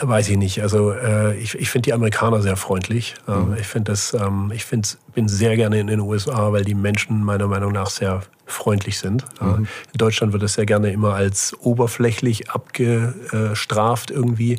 Weiß 0.00 0.28
ich 0.30 0.36
nicht. 0.36 0.62
Also 0.62 0.92
äh, 0.92 1.36
ich, 1.36 1.54
ich 1.54 1.70
finde 1.70 1.86
die 1.86 1.92
Amerikaner 1.92 2.40
sehr 2.40 2.56
freundlich. 2.56 3.14
Ähm, 3.28 3.50
mhm. 3.50 3.56
Ich 3.58 3.66
finde 3.66 3.92
das, 3.92 4.14
ähm, 4.14 4.50
ich 4.54 4.64
find, 4.64 4.98
bin 5.14 5.28
sehr 5.28 5.56
gerne 5.56 5.78
in 5.78 5.88
den 5.88 6.00
USA, 6.00 6.52
weil 6.52 6.64
die 6.64 6.74
Menschen 6.74 7.22
meiner 7.22 7.48
Meinung 7.48 7.72
nach 7.72 7.90
sehr 7.90 8.22
freundlich 8.46 8.98
sind. 8.98 9.24
Mhm. 9.40 9.66
in 9.92 9.98
Deutschland 9.98 10.32
wird 10.32 10.42
das 10.42 10.54
sehr 10.54 10.66
gerne 10.66 10.90
immer 10.90 11.14
als 11.14 11.56
oberflächlich 11.60 12.50
abgestraft 12.50 14.10
irgendwie. 14.10 14.58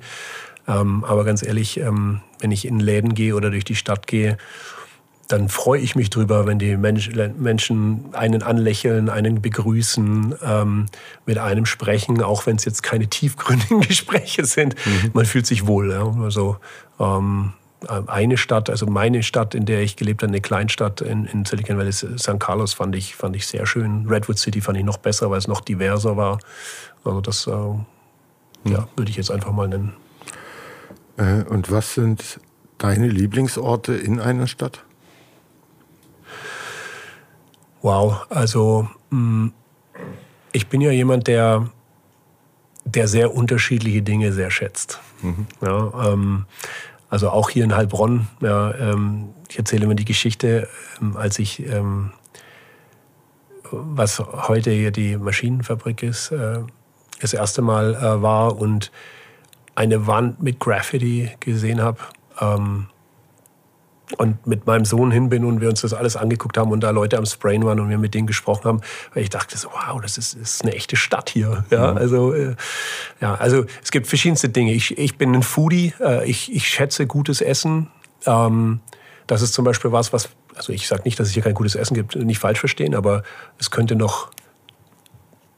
Ähm, 0.67 1.03
aber 1.03 1.23
ganz 1.23 1.43
ehrlich, 1.43 1.79
ähm, 1.79 2.21
wenn 2.39 2.51
ich 2.51 2.65
in 2.65 2.79
Läden 2.79 3.13
gehe 3.13 3.35
oder 3.35 3.49
durch 3.49 3.65
die 3.65 3.75
Stadt 3.75 4.07
gehe 4.07 4.37
dann 5.27 5.49
freue 5.49 5.79
ich 5.79 5.95
mich 5.95 6.09
drüber, 6.09 6.45
wenn 6.45 6.59
die 6.59 6.77
Mensch, 6.77 7.09
Menschen 7.37 8.13
einen 8.13 8.43
anlächeln, 8.43 9.09
einen 9.09 9.41
begrüßen, 9.41 10.35
ähm, 10.43 10.85
mit 11.25 11.37
einem 11.37 11.65
sprechen, 11.65 12.21
auch 12.21 12.45
wenn 12.45 12.57
es 12.57 12.65
jetzt 12.65 12.83
keine 12.83 13.07
tiefgründigen 13.07 13.81
Gespräche 13.87 14.45
sind. 14.45 14.75
Mhm. 14.85 15.11
Man 15.13 15.25
fühlt 15.25 15.47
sich 15.47 15.65
wohl. 15.65 15.91
Ja? 15.91 16.13
Also 16.21 16.57
ähm, 16.99 17.53
eine 17.87 18.37
Stadt, 18.37 18.69
also 18.69 18.85
meine 18.85 19.23
Stadt, 19.23 19.55
in 19.55 19.65
der 19.65 19.81
ich 19.81 19.95
gelebt 19.95 20.21
habe, 20.21 20.31
eine 20.31 20.41
Kleinstadt 20.41 21.01
in, 21.01 21.25
in 21.25 21.45
Silicon 21.45 21.77
Valley, 21.77 21.91
St. 21.91 22.39
Carlos, 22.39 22.73
fand 22.73 22.95
ich, 22.95 23.15
fand 23.15 23.35
ich 23.35 23.47
sehr 23.47 23.65
schön. 23.65 24.07
Redwood 24.07 24.37
City 24.37 24.61
fand 24.61 24.77
ich 24.77 24.83
noch 24.83 24.97
besser, 24.97 25.29
weil 25.31 25.39
es 25.39 25.47
noch 25.47 25.61
diverser 25.61 26.17
war. 26.17 26.39
Also 27.03 27.21
das 27.21 27.47
äh, 27.47 27.51
mhm. 27.51 27.85
ja, 28.65 28.87
würde 28.95 29.09
ich 29.09 29.17
jetzt 29.17 29.31
einfach 29.31 29.51
mal 29.51 29.67
nennen. 29.67 29.93
Äh, 31.17 31.43
und 31.43 31.71
was 31.71 31.95
sind 31.95 32.39
deine 32.77 33.07
Lieblingsorte 33.07 33.95
in 33.95 34.19
einer 34.19 34.47
Stadt? 34.47 34.84
Wow, 37.85 38.25
also 38.29 38.89
mm, 39.11 39.49
ich 40.51 40.67
bin 40.69 40.81
ja 40.81 40.89
jemand, 40.89 41.27
der, 41.27 41.69
der 42.83 43.07
sehr 43.07 43.35
unterschiedliche 43.35 44.01
Dinge 44.01 44.33
sehr 44.33 44.49
schätzt. 44.49 44.99
Mhm. 45.21 45.45
Ja, 45.61 46.11
ähm, 46.11 46.45
Also 47.11 47.29
auch 47.29 47.51
hier 47.51 47.63
in 47.63 47.75
Heilbronn. 47.75 48.27
Ja, 48.41 48.73
ähm, 48.73 49.29
ich 49.49 49.59
erzähle 49.59 49.83
immer 49.83 49.93
die 49.93 50.03
Geschichte, 50.03 50.67
ähm, 50.99 51.15
als 51.15 51.37
ich, 51.37 51.63
ähm, 51.63 52.09
was 53.69 54.17
heute 54.19 54.71
hier 54.71 54.89
die 54.89 55.15
Maschinenfabrik 55.17 56.01
ist, 56.01 56.31
äh, 56.31 56.63
das 57.21 57.33
erste 57.33 57.61
Mal 57.61 57.93
äh, 57.93 58.19
war 58.23 58.57
und 58.57 58.91
eine 59.75 60.07
Wand 60.07 60.41
mit 60.41 60.59
Graffiti 60.59 61.29
gesehen 61.39 61.83
habe. 61.83 61.99
Und 64.17 64.45
mit 64.45 64.67
meinem 64.67 64.85
Sohn 64.85 65.09
hin 65.09 65.29
bin 65.29 65.43
und 65.43 65.61
wir 65.61 65.69
uns 65.69 65.81
das 65.81 65.93
alles 65.93 66.15
angeguckt 66.15 66.57
haben 66.57 66.71
und 66.71 66.81
da 66.81 66.91
Leute 66.91 67.17
am 67.17 67.25
Sprayen 67.25 67.65
waren 67.65 67.79
und 67.79 67.89
wir 67.89 67.97
mit 67.97 68.13
denen 68.13 68.27
gesprochen 68.27 68.65
haben, 68.65 68.81
weil 69.13 69.23
ich 69.23 69.31
dachte 69.31 69.57
so, 69.57 69.69
wow, 69.69 69.99
das 69.99 70.19
ist, 70.19 70.35
ist 70.35 70.61
eine 70.61 70.75
echte 70.75 70.95
Stadt 70.95 71.31
hier. 71.31 71.65
Ja, 71.71 71.91
mhm. 71.91 71.97
also, 71.97 72.33
äh, 72.33 72.55
ja, 73.19 73.33
also 73.33 73.65
es 73.83 73.89
gibt 73.89 74.05
verschiedenste 74.05 74.49
Dinge. 74.49 74.73
Ich, 74.73 74.97
ich 74.97 75.17
bin 75.17 75.33
ein 75.33 75.41
Foodie, 75.41 75.93
äh, 75.99 76.29
ich, 76.29 76.53
ich 76.53 76.67
schätze 76.67 77.07
gutes 77.07 77.41
Essen. 77.41 77.87
Ähm, 78.27 78.79
das 79.25 79.41
ist 79.41 79.53
zum 79.53 79.65
Beispiel 79.65 79.91
was, 79.91 80.13
was, 80.13 80.29
also 80.55 80.71
ich 80.71 80.87
sage 80.87 81.01
nicht, 81.05 81.19
dass 81.19 81.27
es 81.27 81.33
hier 81.33 81.43
kein 81.43 81.55
gutes 81.55 81.73
Essen 81.73 81.95
gibt, 81.95 82.15
nicht 82.15 82.39
falsch 82.39 82.59
verstehen, 82.59 82.93
aber 82.93 83.23
es 83.59 83.71
könnte 83.71 83.95
noch 83.95 84.29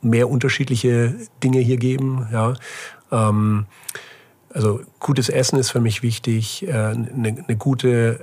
mehr 0.01 0.29
unterschiedliche 0.29 1.15
Dinge 1.43 1.59
hier 1.59 1.77
geben. 1.77 2.27
Ja. 2.31 2.53
Ähm, 3.11 3.65
also 4.53 4.81
gutes 4.99 5.29
Essen 5.29 5.59
ist 5.59 5.69
für 5.69 5.81
mich 5.81 6.01
wichtig, 6.01 6.67
äh, 6.67 6.71
eine, 6.71 7.43
eine 7.47 7.57
gute 7.57 8.19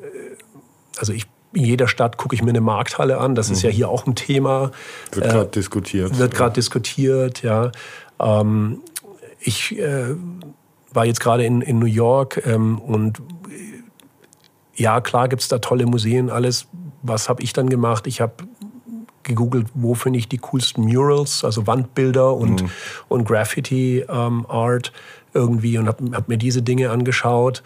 also 0.98 1.12
ich 1.12 1.26
in 1.54 1.64
jeder 1.64 1.86
Stadt 1.86 2.16
gucke 2.16 2.34
ich 2.34 2.42
mir 2.42 2.50
eine 2.50 2.60
Markthalle 2.60 3.18
an. 3.18 3.36
Das 3.36 3.48
ist 3.48 3.62
ja 3.62 3.70
mhm. 3.70 3.74
hier 3.74 3.88
auch 3.88 4.06
ein 4.06 4.16
Thema. 4.16 4.72
Wird 5.12 5.26
gerade 5.26 5.46
äh, 5.46 5.50
diskutiert. 5.50 6.18
Wird 6.18 6.34
gerade 6.34 6.54
diskutiert, 6.54 7.42
ja. 7.42 7.70
Ähm, 8.18 8.80
ich 9.40 9.78
äh, 9.78 10.16
war 10.92 11.04
jetzt 11.04 11.20
gerade 11.20 11.44
in, 11.44 11.60
in 11.60 11.78
New 11.78 11.86
York 11.86 12.42
ähm, 12.44 12.78
und 12.78 13.22
ja, 14.74 15.00
klar 15.00 15.28
gibt 15.28 15.42
es 15.42 15.48
da 15.48 15.58
tolle 15.58 15.86
Museen, 15.86 16.30
alles. 16.30 16.66
Was 17.02 17.28
habe 17.28 17.42
ich 17.42 17.52
dann 17.52 17.68
gemacht? 17.68 18.06
Ich 18.06 18.20
habe 18.20 18.32
gegoogelt, 19.22 19.68
wo 19.74 19.94
finde 19.94 20.18
ich 20.18 20.28
die 20.28 20.38
coolsten 20.38 20.84
Murals, 20.84 21.44
also 21.44 21.66
Wandbilder 21.66 22.34
und, 22.34 22.62
mhm. 22.62 22.70
und 23.08 23.24
Graffiti-Art 23.24 24.92
ähm, 24.92 25.00
irgendwie 25.32 25.78
und 25.78 25.86
habe 25.86 26.04
hab 26.12 26.28
mir 26.28 26.38
diese 26.38 26.62
Dinge 26.62 26.90
angeschaut. 26.90 27.62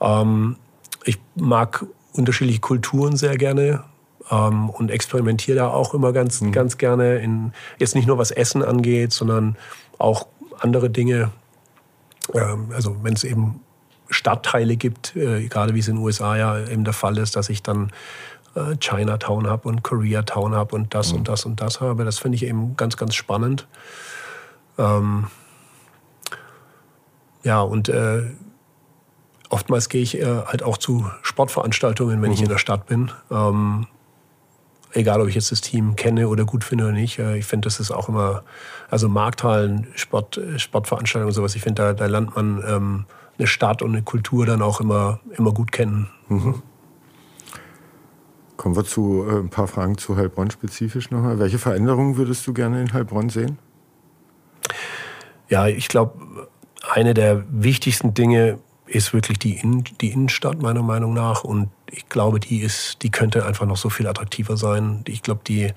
Ähm, 0.00 0.56
ich 1.04 1.18
mag 1.34 1.86
unterschiedliche 2.14 2.60
Kulturen 2.60 3.16
sehr 3.16 3.36
gerne 3.36 3.84
ähm, 4.30 4.70
und 4.70 4.90
experimentiere 4.90 5.56
da 5.56 5.68
auch 5.68 5.94
immer 5.94 6.12
ganz, 6.12 6.40
mhm. 6.40 6.52
ganz 6.52 6.78
gerne. 6.78 7.18
In, 7.18 7.52
jetzt 7.78 7.94
nicht 7.94 8.06
nur 8.06 8.18
was 8.18 8.30
Essen 8.30 8.62
angeht, 8.62 9.12
sondern 9.12 9.56
auch 9.98 10.26
andere 10.60 10.90
Dinge. 10.90 11.30
Ähm, 12.32 12.68
also 12.72 12.96
wenn 13.02 13.14
es 13.14 13.24
eben 13.24 13.60
Stadtteile 14.08 14.76
gibt, 14.76 15.16
äh, 15.16 15.46
gerade 15.48 15.74
wie 15.74 15.80
es 15.80 15.88
in 15.88 15.96
den 15.96 16.04
USA 16.04 16.36
ja 16.36 16.66
eben 16.66 16.84
der 16.84 16.94
Fall 16.94 17.18
ist, 17.18 17.36
dass 17.36 17.48
ich 17.48 17.62
dann 17.62 17.90
äh, 18.54 18.76
Chinatown 18.78 19.48
habe 19.48 19.68
und 19.68 19.82
Koreatown 19.82 20.54
habe 20.54 20.76
und 20.76 20.94
das 20.94 21.12
mhm. 21.12 21.18
und 21.18 21.28
das 21.28 21.44
und 21.44 21.60
das 21.60 21.80
habe. 21.80 22.04
Das 22.04 22.18
finde 22.18 22.36
ich 22.36 22.44
eben 22.44 22.76
ganz, 22.76 22.96
ganz 22.96 23.14
spannend. 23.14 23.66
Ähm, 24.78 25.26
ja, 27.42 27.60
und 27.60 27.88
äh, 27.88 28.22
oftmals 29.54 29.88
gehe 29.88 30.02
ich 30.02 30.20
äh, 30.20 30.24
halt 30.24 30.64
auch 30.64 30.76
zu 30.76 31.08
Sportveranstaltungen, 31.22 32.20
wenn 32.20 32.28
mhm. 32.28 32.34
ich 32.34 32.42
in 32.42 32.48
der 32.48 32.58
Stadt 32.58 32.86
bin. 32.86 33.12
Ähm, 33.30 33.86
egal, 34.92 35.20
ob 35.20 35.28
ich 35.28 35.36
jetzt 35.36 35.52
das 35.52 35.60
Team 35.60 35.94
kenne 35.94 36.28
oder 36.28 36.44
gut 36.44 36.64
finde 36.64 36.84
oder 36.84 36.92
nicht. 36.92 37.20
Äh, 37.20 37.38
ich 37.38 37.46
finde, 37.46 37.66
das 37.66 37.78
ist 37.78 37.92
auch 37.92 38.08
immer, 38.08 38.42
also 38.90 39.08
Markthallen, 39.08 39.86
Sport, 39.94 40.40
Sportveranstaltungen 40.56 41.28
und 41.28 41.34
sowas, 41.34 41.54
ich 41.54 41.62
finde, 41.62 41.82
da, 41.82 41.92
da 41.92 42.06
lernt 42.06 42.34
man 42.34 42.62
ähm, 42.66 43.04
eine 43.38 43.46
Stadt 43.46 43.80
und 43.80 43.92
eine 43.92 44.02
Kultur 44.02 44.44
dann 44.44 44.60
auch 44.60 44.80
immer, 44.80 45.20
immer 45.38 45.52
gut 45.52 45.70
kennen. 45.70 46.08
Mhm. 46.28 46.62
Kommen 48.56 48.76
wir 48.76 48.84
zu 48.84 49.24
äh, 49.28 49.38
ein 49.38 49.50
paar 49.50 49.68
Fragen 49.68 49.98
zu 49.98 50.16
Heilbronn 50.16 50.50
spezifisch 50.50 51.12
nochmal. 51.12 51.38
Welche 51.38 51.58
Veränderungen 51.58 52.16
würdest 52.16 52.44
du 52.46 52.52
gerne 52.52 52.82
in 52.82 52.92
Heilbronn 52.92 53.28
sehen? 53.28 53.58
Ja, 55.48 55.68
ich 55.68 55.86
glaube, 55.88 56.48
eine 56.92 57.14
der 57.14 57.44
wichtigsten 57.50 58.14
Dinge 58.14 58.58
ist 58.86 59.12
wirklich 59.12 59.38
die, 59.38 59.56
Innen, 59.56 59.84
die 60.00 60.10
Innenstadt 60.10 60.60
meiner 60.60 60.82
Meinung 60.82 61.14
nach. 61.14 61.44
Und 61.44 61.68
ich 61.90 62.08
glaube, 62.08 62.40
die 62.40 62.60
ist, 62.60 63.02
die 63.02 63.10
könnte 63.10 63.46
einfach 63.46 63.66
noch 63.66 63.76
so 63.76 63.90
viel 63.90 64.06
attraktiver 64.06 64.56
sein. 64.56 65.02
Ich 65.06 65.22
glaube, 65.22 65.40
die 65.46 65.72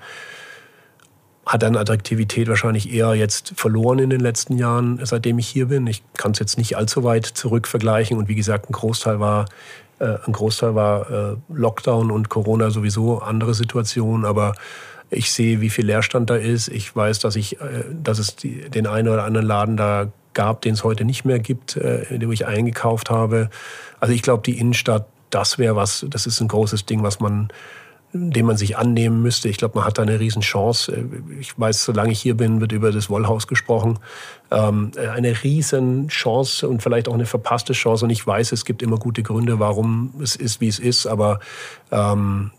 hat 1.46 1.64
an 1.64 1.76
Attraktivität 1.76 2.48
wahrscheinlich 2.48 2.92
eher 2.92 3.14
jetzt 3.14 3.54
verloren 3.56 3.98
in 3.98 4.10
den 4.10 4.20
letzten 4.20 4.58
Jahren, 4.58 5.00
seitdem 5.02 5.38
ich 5.38 5.48
hier 5.48 5.66
bin. 5.66 5.86
Ich 5.86 6.02
kann 6.14 6.32
es 6.32 6.38
jetzt 6.38 6.58
nicht 6.58 6.76
allzu 6.76 7.04
weit 7.04 7.24
zurück 7.24 7.66
vergleichen. 7.66 8.18
Und 8.18 8.28
wie 8.28 8.34
gesagt, 8.34 8.68
ein 8.68 8.74
Großteil 8.74 9.18
war, 9.18 9.46
äh, 9.98 10.18
ein 10.26 10.32
Großteil 10.32 10.74
war 10.74 11.10
äh, 11.10 11.36
Lockdown 11.48 12.10
und 12.10 12.28
Corona 12.28 12.70
sowieso 12.70 13.20
andere 13.20 13.54
Situationen. 13.54 14.26
Aber 14.26 14.52
ich 15.10 15.32
sehe, 15.32 15.60
wie 15.60 15.70
viel 15.70 15.86
Leerstand 15.86 16.30
da 16.30 16.36
ist. 16.36 16.68
Ich 16.68 16.94
weiß, 16.94 17.18
dass 17.20 17.36
ich, 17.36 17.60
äh, 17.60 17.84
dass 18.02 18.18
es 18.18 18.36
den 18.36 18.86
einen 18.86 19.08
oder 19.08 19.24
anderen 19.24 19.46
Laden 19.46 19.76
da 19.76 20.10
gab, 20.34 20.62
den 20.62 20.74
es 20.74 20.84
heute 20.84 21.04
nicht 21.04 21.24
mehr 21.24 21.38
gibt, 21.38 21.76
äh, 21.76 22.02
in 22.04 22.20
dem 22.20 22.30
ich 22.30 22.46
eingekauft 22.46 23.10
habe. 23.10 23.50
Also 24.00 24.14
ich 24.14 24.22
glaube, 24.22 24.42
die 24.44 24.58
Innenstadt, 24.58 25.06
das 25.30 25.58
wäre 25.58 25.76
was, 25.76 26.06
das 26.08 26.26
ist 26.26 26.40
ein 26.40 26.48
großes 26.48 26.86
Ding, 26.86 27.02
was 27.02 27.20
man 27.20 27.48
dem 28.12 28.46
man 28.46 28.56
sich 28.56 28.78
annehmen 28.78 29.20
müsste. 29.20 29.48
Ich 29.48 29.58
glaube, 29.58 29.76
man 29.76 29.84
hat 29.84 29.98
da 29.98 30.02
eine 30.02 30.18
Riesenchance. 30.18 30.90
Äh, 30.92 31.04
ich 31.40 31.58
weiß, 31.58 31.84
solange 31.84 32.12
ich 32.12 32.20
hier 32.20 32.36
bin, 32.36 32.60
wird 32.60 32.72
über 32.72 32.90
das 32.90 33.10
Wollhaus 33.10 33.46
gesprochen. 33.46 33.98
Ähm, 34.50 34.92
eine 34.96 35.42
Riesenchance 35.42 36.66
und 36.66 36.82
vielleicht 36.82 37.08
auch 37.08 37.14
eine 37.14 37.26
verpasste 37.26 37.74
Chance. 37.74 38.06
Und 38.06 38.10
ich 38.10 38.26
weiß, 38.26 38.52
es 38.52 38.64
gibt 38.64 38.82
immer 38.82 38.96
gute 38.96 39.22
Gründe, 39.22 39.58
warum 39.58 40.14
es 40.22 40.36
ist, 40.36 40.60
wie 40.60 40.68
es 40.68 40.78
ist. 40.78 41.06
Aber 41.06 41.40
ähm, 41.90 42.50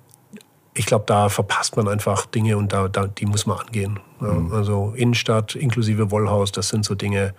ich 0.73 0.85
glaube, 0.85 1.05
da 1.07 1.29
verpasst 1.29 1.75
man 1.77 1.87
einfach 1.87 2.25
Dinge 2.25 2.57
und 2.57 2.73
da, 2.73 2.87
da 2.87 3.07
die 3.07 3.25
muss 3.25 3.45
man 3.45 3.59
angehen. 3.59 3.99
Ja, 4.21 4.33
mhm. 4.33 4.53
Also 4.53 4.93
Innenstadt 4.95 5.55
inklusive 5.55 6.11
Wollhaus, 6.11 6.51
das 6.51 6.69
sind 6.69 6.85
so 6.85 6.95
Dinge, 6.95 7.33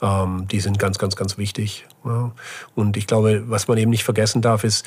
ähm, 0.00 0.46
die 0.48 0.60
sind 0.60 0.78
ganz, 0.78 0.98
ganz, 0.98 1.16
ganz 1.16 1.36
wichtig. 1.38 1.86
Ja. 2.04 2.32
Und 2.74 2.96
ich 2.96 3.06
glaube, 3.06 3.44
was 3.48 3.68
man 3.68 3.78
eben 3.78 3.90
nicht 3.90 4.04
vergessen 4.04 4.42
darf, 4.42 4.64
ist, 4.64 4.86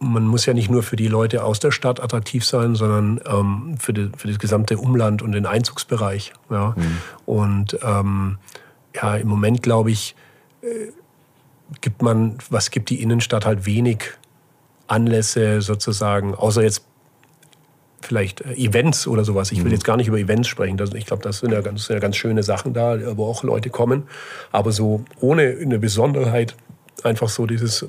man 0.00 0.26
muss 0.26 0.46
ja 0.46 0.54
nicht 0.54 0.70
nur 0.70 0.82
für 0.82 0.96
die 0.96 1.08
Leute 1.08 1.44
aus 1.44 1.60
der 1.60 1.72
Stadt 1.72 2.02
attraktiv 2.02 2.44
sein, 2.44 2.74
sondern 2.74 3.20
ähm, 3.26 3.76
für, 3.78 3.92
die, 3.92 4.10
für, 4.16 4.28
das 4.28 4.38
gesamte 4.38 4.78
Umland 4.78 5.20
und 5.20 5.32
den 5.32 5.44
Einzugsbereich. 5.44 6.32
Ja. 6.48 6.74
Mhm. 6.76 6.96
Und 7.26 7.78
ähm, 7.82 8.38
ja, 8.94 9.16
im 9.16 9.28
Moment 9.28 9.62
glaube 9.62 9.90
ich, 9.90 10.16
äh, 10.62 10.90
gibt 11.82 12.02
man, 12.02 12.38
was 12.48 12.70
gibt 12.70 12.90
die 12.90 13.02
Innenstadt 13.02 13.44
halt 13.46 13.66
wenig 13.66 14.18
Anlässe 14.90 15.62
sozusagen, 15.62 16.34
außer 16.34 16.62
jetzt 16.62 16.84
vielleicht 18.00 18.40
äh, 18.40 18.54
Events 18.54 19.06
oder 19.06 19.24
sowas. 19.24 19.52
Ich 19.52 19.58
will 19.58 19.66
mhm. 19.66 19.72
jetzt 19.72 19.84
gar 19.84 19.96
nicht 19.96 20.08
über 20.08 20.18
Events 20.18 20.48
sprechen. 20.48 20.76
Das, 20.76 20.92
ich 20.94 21.06
glaube, 21.06 21.22
das 21.22 21.38
sind 21.38 21.52
ja, 21.52 21.60
ganz, 21.60 21.86
sind 21.86 21.94
ja 21.94 22.00
ganz 22.00 22.16
schöne 22.16 22.42
Sachen 22.42 22.72
da, 22.74 23.16
wo 23.16 23.26
auch 23.26 23.42
Leute 23.42 23.70
kommen. 23.70 24.04
Aber 24.52 24.72
so 24.72 25.04
ohne 25.20 25.56
eine 25.60 25.78
Besonderheit, 25.78 26.56
einfach 27.02 27.28
so 27.28 27.46
dieses 27.46 27.86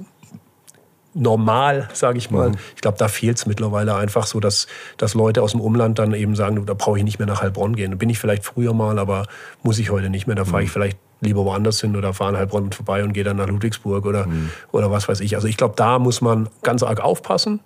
normal, 1.14 1.90
sage 1.94 2.18
ich 2.18 2.32
mal. 2.32 2.50
Mhm. 2.50 2.56
Ich 2.76 2.82
glaube, 2.82 2.98
da 2.98 3.08
fehlt 3.08 3.38
es 3.38 3.46
mittlerweile 3.46 3.96
einfach 3.96 4.26
so, 4.26 4.40
dass, 4.40 4.68
dass 4.98 5.14
Leute 5.14 5.42
aus 5.42 5.52
dem 5.52 5.62
Umland 5.62 6.00
dann 6.00 6.14
eben 6.14 6.36
sagen, 6.36 6.66
da 6.66 6.74
brauche 6.74 6.98
ich 6.98 7.04
nicht 7.04 7.20
mehr 7.20 7.28
nach 7.28 7.42
Heilbronn 7.42 7.76
gehen. 7.76 7.92
Da 7.92 7.98
bin 7.98 8.10
ich 8.10 8.20
vielleicht 8.20 8.46
früher 8.46 8.74
mal, 8.74 9.00
aber 9.00 9.26
muss 9.64 9.80
ich 9.80 9.90
heute 9.90 10.10
nicht 10.10 10.28
mehr. 10.28 10.36
Da 10.36 10.46
fahre 10.46 10.64
ich 10.64 10.70
mhm. 10.70 10.74
vielleicht 10.74 10.98
lieber 11.22 11.46
woanders 11.46 11.80
hin 11.80 11.96
oder 11.96 12.14
fahre 12.14 12.32
in 12.32 12.38
Heilbronn 12.38 12.72
vorbei 12.72 13.04
und 13.04 13.14
gehe 13.14 13.24
dann 13.24 13.38
nach 13.38 13.48
Ludwigsburg 13.48 14.06
oder, 14.06 14.28
mhm. 14.28 14.50
oder 14.72 14.92
was 14.92 15.08
weiß 15.08 15.22
ich. 15.22 15.36
Also 15.36 15.48
ich 15.48 15.58
glaube, 15.58 15.76
da 15.78 16.00
muss 16.00 16.22
man 16.22 16.50
ganz 16.64 16.84
arg 16.84 17.00
aufpassen, 17.00 17.62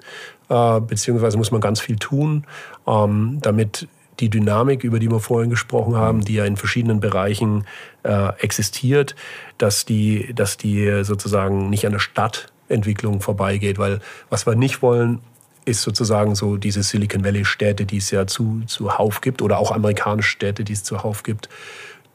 äh, 0.50 0.80
beziehungsweise 0.82 1.38
muss 1.38 1.52
man 1.52 1.62
ganz 1.62 1.80
viel 1.80 1.96
tun, 1.96 2.46
ähm, 2.86 3.40
damit 3.42 3.88
die 4.20 4.30
Dynamik, 4.30 4.84
über 4.84 5.00
die 5.00 5.10
wir 5.10 5.20
vorhin 5.20 5.50
gesprochen 5.50 5.96
haben, 5.96 6.22
die 6.22 6.36
ja 6.36 6.46
in 6.46 6.58
verschiedenen 6.58 7.00
Bereichen 7.00 7.66
äh, 8.04 8.30
existiert, 8.40 9.16
dass 9.58 9.86
die, 9.86 10.34
dass 10.34 10.58
die 10.58 11.04
sozusagen 11.04 11.70
nicht 11.70 11.86
an 11.86 11.94
der 11.94 12.00
Stadt 12.00 12.48
Entwicklung 12.70 13.22
vorbeigeht. 13.22 13.78
Weil 13.78 14.00
was 14.30 14.46
wir 14.46 14.56
nicht 14.56 14.82
wollen, 14.82 15.20
ist 15.66 15.82
sozusagen 15.82 16.36
so 16.36 16.58
diese 16.58 16.84
Silicon 16.84 17.24
Valley 17.24 17.44
Städte, 17.44 17.86
die 17.86 17.98
es 17.98 18.12
ja 18.12 18.28
zu, 18.28 18.62
zuhauf 18.68 19.22
gibt, 19.22 19.42
oder 19.42 19.58
auch 19.58 19.72
amerikanische 19.72 20.30
Städte, 20.30 20.64
die 20.64 20.74
es 20.74 20.84
zuhauf 20.84 21.24
gibt, 21.24 21.50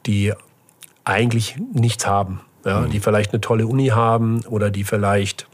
die 0.05 0.33
eigentlich 1.03 1.57
nichts 1.73 2.07
haben. 2.07 2.41
Ja, 2.65 2.81
mhm. 2.81 2.91
Die 2.91 2.99
vielleicht 2.99 3.31
eine 3.33 3.41
tolle 3.41 3.65
Uni 3.65 3.87
haben 3.87 4.45
oder 4.45 4.69
die 4.69 4.83
vielleicht 4.83 5.47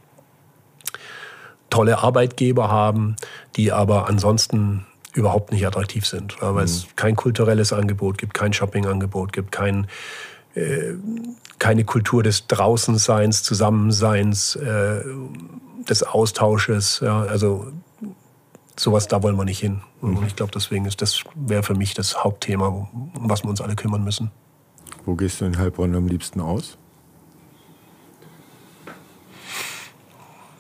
tolle 1.70 2.00
Arbeitgeber 2.00 2.70
haben, 2.70 3.16
die 3.56 3.72
aber 3.72 4.08
ansonsten 4.08 4.86
überhaupt 5.14 5.52
nicht 5.52 5.66
attraktiv 5.66 6.06
sind, 6.06 6.42
weil 6.42 6.52
mhm. 6.52 6.60
es 6.60 6.88
kein 6.96 7.16
kulturelles 7.16 7.74
Angebot 7.74 8.18
gibt, 8.18 8.34
kein 8.34 8.54
Shoppingangebot 8.54 9.34
gibt, 9.34 9.52
kein 9.52 9.88
äh, 10.54 10.96
keine 11.60 11.86
Kultur 11.86 12.24
des 12.24 12.48
Draußenseins, 12.48 13.44
Zusammenseins, 13.44 14.56
äh, 14.56 15.02
des 15.90 16.04
Austausches. 16.04 17.00
Ja, 17.04 17.22
also 17.22 17.68
sowas, 18.76 19.08
da 19.08 19.24
wollen 19.24 19.38
wir 19.38 19.46
nicht 19.46 19.60
hin. 19.60 19.82
Und 20.02 20.22
mhm. 20.22 20.28
ich 20.28 20.36
glaube, 20.36 20.52
deswegen 20.54 20.86
ist 20.86 21.02
das 21.02 21.24
wäre 21.36 21.64
für 21.64 21.74
mich 21.74 21.94
das 21.94 22.24
Hauptthema, 22.24 22.68
um 22.68 23.12
was 23.14 23.44
wir 23.44 23.50
uns 23.50 23.62
alle 23.62 23.76
kümmern 23.76 24.04
müssen. 24.04 24.32
Wo 25.08 25.16
gehst 25.16 25.40
du 25.40 25.46
in 25.46 25.58
Heilbronn 25.58 25.96
am 25.96 26.06
liebsten 26.06 26.42
aus? 26.42 26.78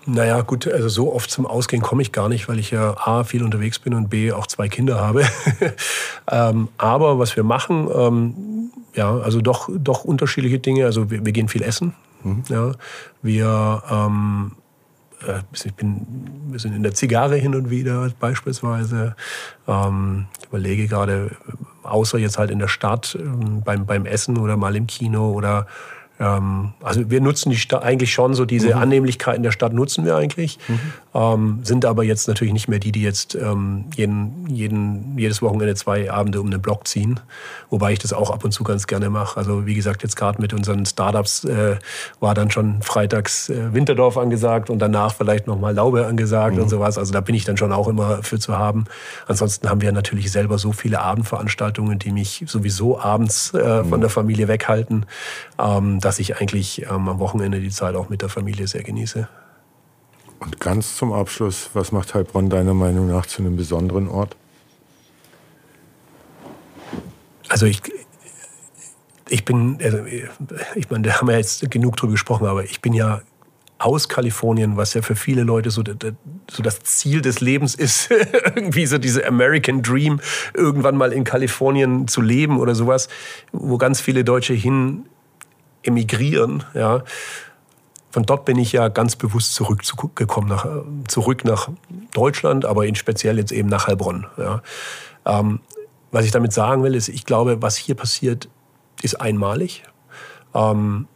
Naja, 0.05 0.39
gut, 0.39 0.65
also 0.69 0.87
so 0.87 1.13
oft 1.13 1.29
zum 1.29 1.45
Ausgehen 1.45 1.81
komme 1.81 2.01
ich 2.01 2.13
gar 2.13 2.29
nicht, 2.29 2.47
weil 2.47 2.57
ich 2.57 2.71
ja 2.71 2.95
A, 2.95 3.25
viel 3.25 3.43
unterwegs 3.43 3.77
bin 3.77 3.93
und 3.93 4.09
B, 4.09 4.31
auch 4.31 4.47
zwei 4.47 4.69
Kinder 4.69 5.01
habe. 5.01 5.25
ähm, 6.31 6.69
aber 6.77 7.19
was 7.19 7.35
wir 7.35 7.43
machen, 7.43 7.89
ähm, 7.93 8.71
ja, 8.93 9.17
also 9.17 9.41
doch, 9.41 9.69
doch 9.69 10.05
unterschiedliche 10.05 10.59
Dinge. 10.59 10.85
Also 10.85 11.11
wir, 11.11 11.25
wir 11.25 11.33
gehen 11.33 11.49
viel 11.49 11.61
essen. 11.61 11.93
Mhm. 12.23 12.43
Ja, 12.47 12.71
wir, 13.21 13.83
ähm, 13.91 14.53
äh, 14.55 14.66
ich 15.51 15.73
bin, 15.73 16.05
wir 16.49 16.59
sind 16.59 16.75
in 16.75 16.83
der 16.83 16.93
Zigarre 16.93 17.35
hin 17.35 17.55
und 17.55 17.69
wieder 17.69 18.09
beispielsweise. 18.19 19.15
Ähm, 19.67 20.27
ich 20.39 20.47
überlege 20.47 20.87
gerade, 20.87 21.31
außer 21.83 22.17
jetzt 22.17 22.37
halt 22.37 22.51
in 22.51 22.59
der 22.59 22.67
Stadt 22.67 23.17
ähm, 23.19 23.61
beim, 23.63 23.85
beim 23.85 24.05
Essen 24.05 24.37
oder 24.37 24.57
mal 24.57 24.75
im 24.75 24.87
Kino 24.87 25.31
oder 25.31 25.67
ähm, 26.19 26.73
also 26.81 27.09
wir 27.09 27.21
nutzen 27.21 27.51
die 27.51 27.57
Stadt 27.57 27.83
eigentlich 27.83 28.11
schon 28.11 28.33
so 28.33 28.45
diese 28.45 28.75
mhm. 28.75 28.81
Annehmlichkeiten 28.81 29.43
der 29.43 29.51
Stadt 29.51 29.73
nutzen 29.73 30.05
wir 30.05 30.15
eigentlich, 30.15 30.57
mhm. 30.67 30.79
Ähm, 31.17 31.61
sind 31.63 31.83
aber 31.83 32.03
jetzt 32.03 32.27
natürlich 32.27 32.53
nicht 32.53 32.67
mehr 32.67 32.77
die, 32.77 32.91
die 32.91 33.01
jetzt 33.01 33.33
ähm, 33.33 33.85
jeden, 33.95 34.45
jeden, 34.47 35.17
jedes 35.17 35.41
Wochenende 35.41 35.73
zwei 35.73 36.11
Abende 36.11 36.39
um 36.39 36.51
den 36.51 36.61
Block 36.61 36.87
ziehen, 36.87 37.19
wobei 37.71 37.93
ich 37.93 37.99
das 37.99 38.13
auch 38.13 38.29
ab 38.29 38.45
und 38.45 38.51
zu 38.51 38.63
ganz 38.63 38.85
gerne 38.85 39.09
mache. 39.09 39.37
Also 39.37 39.65
wie 39.65 39.73
gesagt, 39.73 40.03
jetzt 40.03 40.15
gerade 40.15 40.39
mit 40.39 40.53
unseren 40.53 40.85
Startups 40.85 41.43
äh, 41.43 41.77
war 42.19 42.35
dann 42.35 42.51
schon 42.51 42.83
freitags 42.83 43.49
äh, 43.49 43.73
Winterdorf 43.73 44.17
angesagt 44.17 44.69
und 44.69 44.77
danach 44.77 45.15
vielleicht 45.15 45.47
nochmal 45.47 45.73
Laube 45.73 46.05
angesagt 46.05 46.55
mhm. 46.55 46.63
und 46.63 46.69
sowas. 46.69 46.99
Also 46.99 47.13
da 47.13 47.21
bin 47.21 47.33
ich 47.33 47.45
dann 47.45 47.57
schon 47.57 47.71
auch 47.71 47.87
immer 47.87 48.21
für 48.21 48.37
zu 48.37 48.55
haben. 48.55 48.85
Ansonsten 49.27 49.69
haben 49.69 49.81
wir 49.81 49.91
natürlich 49.91 50.31
selber 50.31 50.59
so 50.59 50.71
viele 50.71 51.01
Abendveranstaltungen, 51.01 51.97
die 51.97 52.11
mich 52.11 52.43
sowieso 52.45 52.99
abends 52.99 53.55
äh, 53.55 53.83
von 53.83 53.97
mhm. 53.97 54.01
der 54.01 54.09
Familie 54.11 54.47
weghalten. 54.47 55.07
Ähm, 55.59 55.99
dass 55.99 56.19
ich 56.19 56.39
eigentlich 56.39 56.83
ähm, 56.83 57.09
am 57.09 57.17
Wochenende 57.17 57.59
die 57.59 57.71
Zeit 57.71 57.95
auch 57.95 58.09
mit 58.09 58.21
der 58.21 58.29
Familie 58.29 58.67
sehr 58.67 58.83
genieße. 58.83 59.27
Und 60.39 60.59
ganz 60.59 60.95
zum 60.95 61.13
Abschluss, 61.13 61.71
was 61.73 61.91
macht 61.91 62.13
Heilbronn 62.13 62.49
deiner 62.49 62.73
Meinung 62.73 63.07
nach 63.07 63.25
zu 63.25 63.41
einem 63.41 63.55
besonderen 63.55 64.07
Ort? 64.07 64.35
Also 67.49 67.65
ich, 67.65 67.81
ich 69.29 69.45
bin, 69.45 69.79
also 69.81 69.99
ich 70.75 70.89
meine, 70.89 71.07
da 71.07 71.15
haben 71.15 71.27
wir 71.27 71.37
jetzt 71.37 71.69
genug 71.71 71.97
drüber 71.97 72.11
gesprochen, 72.11 72.45
aber 72.45 72.63
ich 72.63 72.81
bin 72.81 72.93
ja 72.93 73.21
aus 73.79 74.09
Kalifornien, 74.09 74.75
was 74.75 74.93
ja 74.93 75.01
für 75.01 75.15
viele 75.15 75.43
Leute 75.43 75.69
so, 75.69 75.83
so 76.49 76.63
das 76.63 76.79
Ziel 76.81 77.21
des 77.21 77.41
Lebens 77.41 77.75
ist, 77.75 78.09
irgendwie 78.43 78.85
so 78.85 78.97
diese 78.97 79.25
American 79.25 79.81
Dream, 79.81 80.19
irgendwann 80.53 80.97
mal 80.97 81.13
in 81.13 81.23
Kalifornien 81.23 82.07
zu 82.07 82.21
leben 82.21 82.59
oder 82.59 82.75
sowas, 82.75 83.07
wo 83.51 83.77
ganz 83.77 84.01
viele 84.01 84.23
Deutsche 84.23 84.53
hin 84.53 85.05
emigrieren, 85.83 86.63
ja, 86.73 87.03
von 88.17 88.25
dort 88.25 88.45
bin 88.45 88.57
ich 88.57 88.71
ja 88.71 88.87
ganz 88.87 89.15
bewusst 89.15 89.53
zurückgekommen, 89.53 90.47
nach, 90.49 90.65
zurück 91.07 91.45
nach 91.45 91.69
Deutschland, 92.15 92.65
aber 92.65 92.87
in 92.87 92.95
speziell 92.95 93.37
jetzt 93.37 93.51
eben 93.51 93.69
nach 93.69 93.85
Heilbronn. 93.85 94.25
Ja. 94.37 94.63
Ähm, 95.27 95.59
was 96.09 96.25
ich 96.25 96.31
damit 96.31 96.51
sagen 96.51 96.81
will, 96.81 96.95
ist, 96.95 97.09
ich 97.09 97.25
glaube, 97.25 97.61
was 97.61 97.77
hier 97.77 97.93
passiert, 97.93 98.49
ist 99.03 99.21
einmalig. 99.21 99.83
Ähm, 100.55 101.07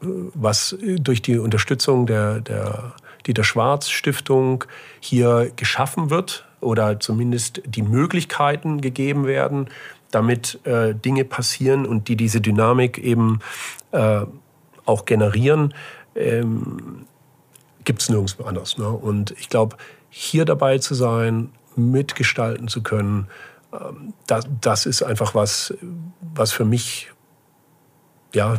was 0.00 0.76
durch 0.80 1.22
die 1.22 1.38
Unterstützung 1.38 2.06
der, 2.06 2.40
der 2.40 2.94
Dieter 3.24 3.44
Schwarz 3.44 3.88
Stiftung 3.88 4.64
hier 4.98 5.52
geschaffen 5.54 6.10
wird 6.10 6.44
oder 6.60 6.98
zumindest 6.98 7.62
die 7.66 7.82
Möglichkeiten 7.82 8.80
gegeben 8.80 9.28
werden, 9.28 9.68
damit 10.10 10.58
äh, 10.66 10.92
Dinge 10.92 11.24
passieren 11.24 11.86
und 11.86 12.08
die 12.08 12.16
diese 12.16 12.40
Dynamik 12.40 12.98
eben 12.98 13.38
äh, 13.92 14.22
auch 14.86 15.04
generieren, 15.04 15.74
ähm, 16.16 17.06
gibt 17.84 18.02
es 18.02 18.08
nirgendwo 18.08 18.44
anders. 18.44 18.78
Ne? 18.78 18.88
Und 18.88 19.32
ich 19.38 19.48
glaube, 19.48 19.76
hier 20.10 20.44
dabei 20.44 20.78
zu 20.78 20.94
sein, 20.94 21.50
mitgestalten 21.76 22.68
zu 22.68 22.82
können, 22.82 23.28
ähm, 23.72 24.14
das, 24.26 24.46
das 24.60 24.86
ist 24.86 25.02
einfach 25.02 25.34
was, 25.34 25.74
was 26.34 26.52
für 26.52 26.64
mich, 26.64 27.12
ja, 28.34 28.58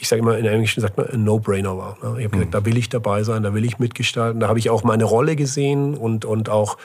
ich 0.00 0.08
sage 0.08 0.20
immer, 0.22 0.38
in 0.38 0.46
Englischen 0.46 0.80
sagt 0.80 0.96
man, 0.96 1.08
ein 1.08 1.24
No-Brainer 1.24 1.76
war. 1.76 1.98
Ne? 2.02 2.20
Ich 2.20 2.24
habe 2.24 2.30
gesagt, 2.30 2.46
mhm. 2.46 2.50
da 2.50 2.64
will 2.64 2.76
ich 2.76 2.88
dabei 2.88 3.24
sein, 3.24 3.42
da 3.42 3.52
will 3.52 3.64
ich 3.64 3.78
mitgestalten. 3.78 4.40
Da 4.40 4.48
habe 4.48 4.58
ich 4.58 4.70
auch 4.70 4.84
meine 4.84 5.04
Rolle 5.04 5.34
gesehen 5.34 5.96
und, 5.96 6.24
und 6.24 6.48
auch 6.48 6.78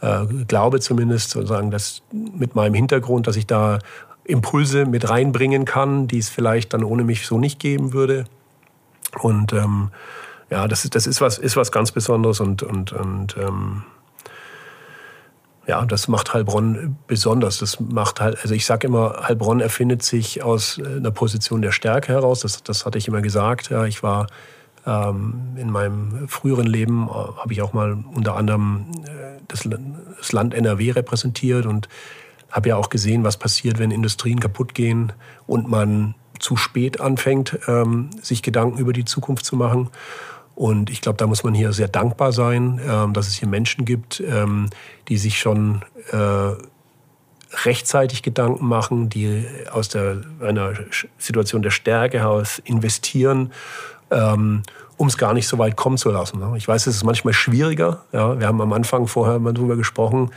äh, 0.00 0.26
glaube 0.46 0.80
zumindest 0.80 1.30
sozusagen, 1.30 1.70
dass 1.70 2.02
mit 2.12 2.54
meinem 2.56 2.74
Hintergrund, 2.74 3.26
dass 3.26 3.36
ich 3.36 3.46
da 3.46 3.78
Impulse 4.28 4.84
mit 4.84 5.08
reinbringen 5.08 5.64
kann, 5.64 6.06
die 6.06 6.18
es 6.18 6.28
vielleicht 6.28 6.74
dann 6.74 6.84
ohne 6.84 7.02
mich 7.02 7.26
so 7.26 7.38
nicht 7.38 7.58
geben 7.58 7.92
würde. 7.92 8.24
Und 9.20 9.52
ähm, 9.52 9.90
ja, 10.50 10.68
das, 10.68 10.88
das 10.90 11.06
ist, 11.06 11.20
was, 11.20 11.38
ist 11.38 11.56
was 11.56 11.72
ganz 11.72 11.92
Besonderes 11.92 12.40
und, 12.40 12.62
und, 12.62 12.92
und 12.92 13.36
ähm, 13.38 13.82
ja, 15.66 15.84
das 15.84 16.08
macht 16.08 16.32
Heilbronn 16.32 16.96
besonders. 17.06 17.58
Das 17.58 17.80
macht 17.80 18.20
halt, 18.20 18.38
also 18.42 18.54
ich 18.54 18.64
sage 18.64 18.86
immer, 18.86 19.24
Heilbronn 19.28 19.60
erfindet 19.60 20.02
sich 20.02 20.42
aus 20.42 20.80
einer 20.80 21.10
Position 21.10 21.60
der 21.60 21.72
Stärke 21.72 22.12
heraus. 22.12 22.40
Das, 22.40 22.62
das 22.62 22.86
hatte 22.86 22.98
ich 22.98 23.08
immer 23.08 23.22
gesagt. 23.22 23.70
Ja, 23.70 23.84
ich 23.84 24.02
war 24.02 24.28
ähm, 24.86 25.56
in 25.56 25.70
meinem 25.70 26.28
früheren 26.28 26.66
Leben, 26.66 27.08
äh, 27.08 27.12
habe 27.12 27.52
ich 27.52 27.62
auch 27.62 27.72
mal 27.72 27.98
unter 28.14 28.36
anderem 28.36 28.86
äh, 29.04 29.40
das, 29.48 29.68
das 30.18 30.32
Land 30.32 30.54
NRW 30.54 30.92
repräsentiert 30.92 31.66
und 31.66 31.88
habe 32.50 32.70
ja 32.70 32.76
auch 32.76 32.88
gesehen, 32.88 33.24
was 33.24 33.36
passiert, 33.36 33.78
wenn 33.78 33.90
Industrien 33.90 34.40
kaputt 34.40 34.74
gehen 34.74 35.12
und 35.46 35.68
man 35.68 36.14
zu 36.38 36.56
spät 36.56 37.00
anfängt, 37.00 37.58
ähm, 37.66 38.10
sich 38.22 38.42
Gedanken 38.42 38.78
über 38.78 38.92
die 38.92 39.04
Zukunft 39.04 39.44
zu 39.44 39.56
machen. 39.56 39.90
Und 40.54 40.90
ich 40.90 41.00
glaube, 41.00 41.18
da 41.18 41.26
muss 41.26 41.44
man 41.44 41.54
hier 41.54 41.72
sehr 41.72 41.88
dankbar 41.88 42.32
sein, 42.32 42.80
ähm, 42.86 43.12
dass 43.12 43.28
es 43.28 43.34
hier 43.34 43.48
Menschen 43.48 43.84
gibt, 43.84 44.20
ähm, 44.20 44.70
die 45.08 45.16
sich 45.16 45.38
schon 45.38 45.82
äh, 46.10 46.52
rechtzeitig 47.64 48.22
Gedanken 48.22 48.66
machen, 48.66 49.08
die 49.08 49.46
aus 49.70 49.88
der, 49.88 50.22
einer 50.40 50.74
Situation 51.16 51.62
der 51.62 51.70
Stärke 51.70 52.18
heraus 52.18 52.60
investieren 52.64 53.52
ähm, 54.10 54.62
um 54.96 55.06
es 55.06 55.16
gar 55.16 55.32
nicht 55.32 55.46
so 55.46 55.58
weit 55.58 55.76
kommen 55.76 55.96
zu 55.96 56.10
lassen. 56.10 56.40
Ne? 56.40 56.54
Ich 56.56 56.66
weiß, 56.66 56.86
es 56.86 56.96
ist 56.96 57.04
manchmal 57.04 57.32
schwieriger. 57.32 58.04
Ja? 58.12 58.38
Wir 58.38 58.46
haben 58.46 58.60
am 58.60 58.72
Anfang 58.72 59.06
vorher 59.06 59.38
mal 59.38 59.54
drüber 59.54 59.76
gesprochen, 59.76 60.30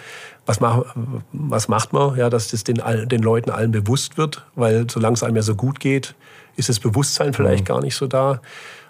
was, 0.45 0.59
mach, 0.59 0.83
was 1.31 1.67
macht 1.67 1.93
man, 1.93 2.17
ja, 2.17 2.29
dass 2.29 2.49
das 2.49 2.63
den, 2.63 2.81
den 3.05 3.21
Leuten 3.21 3.49
allen 3.49 3.71
bewusst 3.71 4.17
wird, 4.17 4.45
weil 4.55 4.89
solange 4.89 5.13
es 5.13 5.23
einem 5.23 5.35
ja 5.35 5.41
so 5.41 5.55
gut 5.55 5.79
geht, 5.79 6.15
ist 6.55 6.69
das 6.69 6.79
Bewusstsein 6.79 7.33
vielleicht 7.33 7.63
mhm. 7.63 7.67
gar 7.67 7.81
nicht 7.81 7.95
so 7.95 8.07
da. 8.07 8.41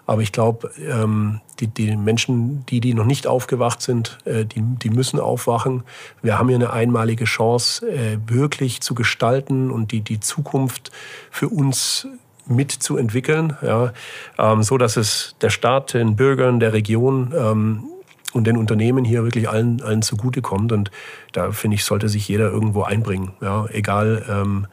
Aber 0.07 0.21
ich 0.21 0.31
glaube, 0.31 0.71
ähm, 0.79 1.41
die, 1.59 1.67
die, 1.67 1.95
Menschen, 1.95 2.65
die, 2.65 2.81
die 2.81 2.93
noch 2.93 3.05
nicht 3.05 3.27
aufgewacht 3.27 3.81
sind, 3.81 4.17
äh, 4.25 4.45
die, 4.45 4.61
die 4.61 4.89
müssen 4.89 5.19
aufwachen. 5.19 5.83
Wir 6.21 6.39
haben 6.39 6.49
hier 6.49 6.57
eine 6.57 6.73
einmalige 6.73 7.25
Chance, 7.25 7.87
äh, 7.87 8.17
wirklich 8.27 8.81
zu 8.81 8.95
gestalten 8.95 9.69
und 9.69 9.91
die, 9.91 10.01
die 10.01 10.19
Zukunft 10.19 10.91
für 11.29 11.49
uns 11.49 12.07
mitzuentwickeln, 12.47 13.55
ja, 13.61 13.93
ähm, 14.37 14.63
so 14.63 14.77
dass 14.77 14.97
es 14.97 15.35
der 15.41 15.51
Staat, 15.51 15.93
den 15.93 16.15
Bürgern, 16.15 16.59
der 16.59 16.73
Region 16.73 17.33
ähm, 17.37 17.83
und 18.33 18.45
den 18.45 18.57
Unternehmen 18.57 19.05
hier 19.05 19.23
wirklich 19.23 19.49
allen, 19.49 19.81
allen 19.81 20.01
zugutekommt. 20.01 20.71
Und 20.71 20.91
da 21.33 21.51
finde 21.51 21.75
ich, 21.75 21.83
sollte 21.83 22.09
sich 22.09 22.27
jeder 22.27 22.49
irgendwo 22.49 22.83
einbringen. 22.83 23.33
Ja, 23.41 23.65
egal 23.67 24.25
ähm, 24.29 24.67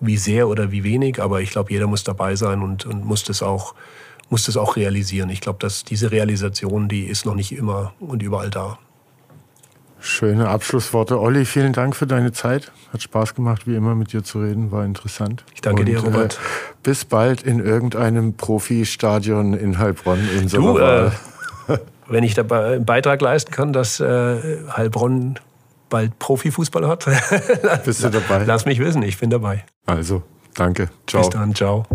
wie 0.00 0.16
sehr 0.16 0.48
oder 0.48 0.70
wie 0.70 0.84
wenig, 0.84 1.20
aber 1.20 1.40
ich 1.40 1.50
glaube, 1.50 1.72
jeder 1.72 1.86
muss 1.86 2.04
dabei 2.04 2.36
sein 2.36 2.62
und, 2.62 2.86
und 2.86 3.04
muss 3.04 3.24
das 3.24 3.42
auch 3.42 3.74
muss 4.30 4.44
das 4.44 4.56
auch 4.56 4.76
realisieren. 4.76 5.30
Ich 5.30 5.40
glaube, 5.40 5.58
dass 5.58 5.84
diese 5.84 6.10
Realisation, 6.10 6.88
die 6.88 7.04
ist 7.04 7.24
noch 7.24 7.34
nicht 7.34 7.52
immer 7.52 7.94
und 7.98 8.22
überall 8.22 8.50
da. 8.50 8.78
Schöne 10.00 10.48
Abschlussworte. 10.48 11.18
Olli, 11.18 11.44
vielen 11.44 11.72
Dank 11.72 11.96
für 11.96 12.06
deine 12.06 12.32
Zeit. 12.32 12.70
Hat 12.92 13.02
Spaß 13.02 13.34
gemacht, 13.34 13.66
wie 13.66 13.74
immer 13.74 13.96
mit 13.96 14.12
dir 14.12 14.22
zu 14.22 14.40
reden. 14.40 14.70
War 14.70 14.84
interessant. 14.84 15.44
Ich 15.54 15.60
danke 15.60 15.80
Und, 15.80 15.86
dir, 15.86 15.98
Robert. 15.98 16.34
Äh, 16.34 16.74
bis 16.84 17.04
bald 17.04 17.42
in 17.42 17.58
irgendeinem 17.58 18.34
Profistadion 18.34 19.54
in 19.54 19.78
Heilbronn 19.78 20.20
in 20.38 20.48
Du, 20.48 20.78
äh, 20.78 21.10
wenn 22.08 22.24
ich 22.24 22.34
dabei 22.34 22.74
einen 22.74 22.84
Beitrag 22.84 23.20
leisten 23.20 23.52
kann, 23.52 23.72
dass 23.72 24.00
äh, 24.00 24.58
Heilbronn 24.70 25.38
bald 25.88 26.18
Profifußball 26.18 26.86
hat, 26.86 27.06
bist 27.84 28.04
du 28.04 28.10
dabei? 28.10 28.44
Lass 28.44 28.66
mich 28.66 28.78
wissen, 28.78 29.02
ich 29.02 29.18
bin 29.18 29.30
dabei. 29.30 29.64
Also, 29.86 30.22
danke. 30.54 30.88
Ciao. 31.06 31.22
Bis 31.22 31.30
dann, 31.30 31.54
ciao. 31.54 31.86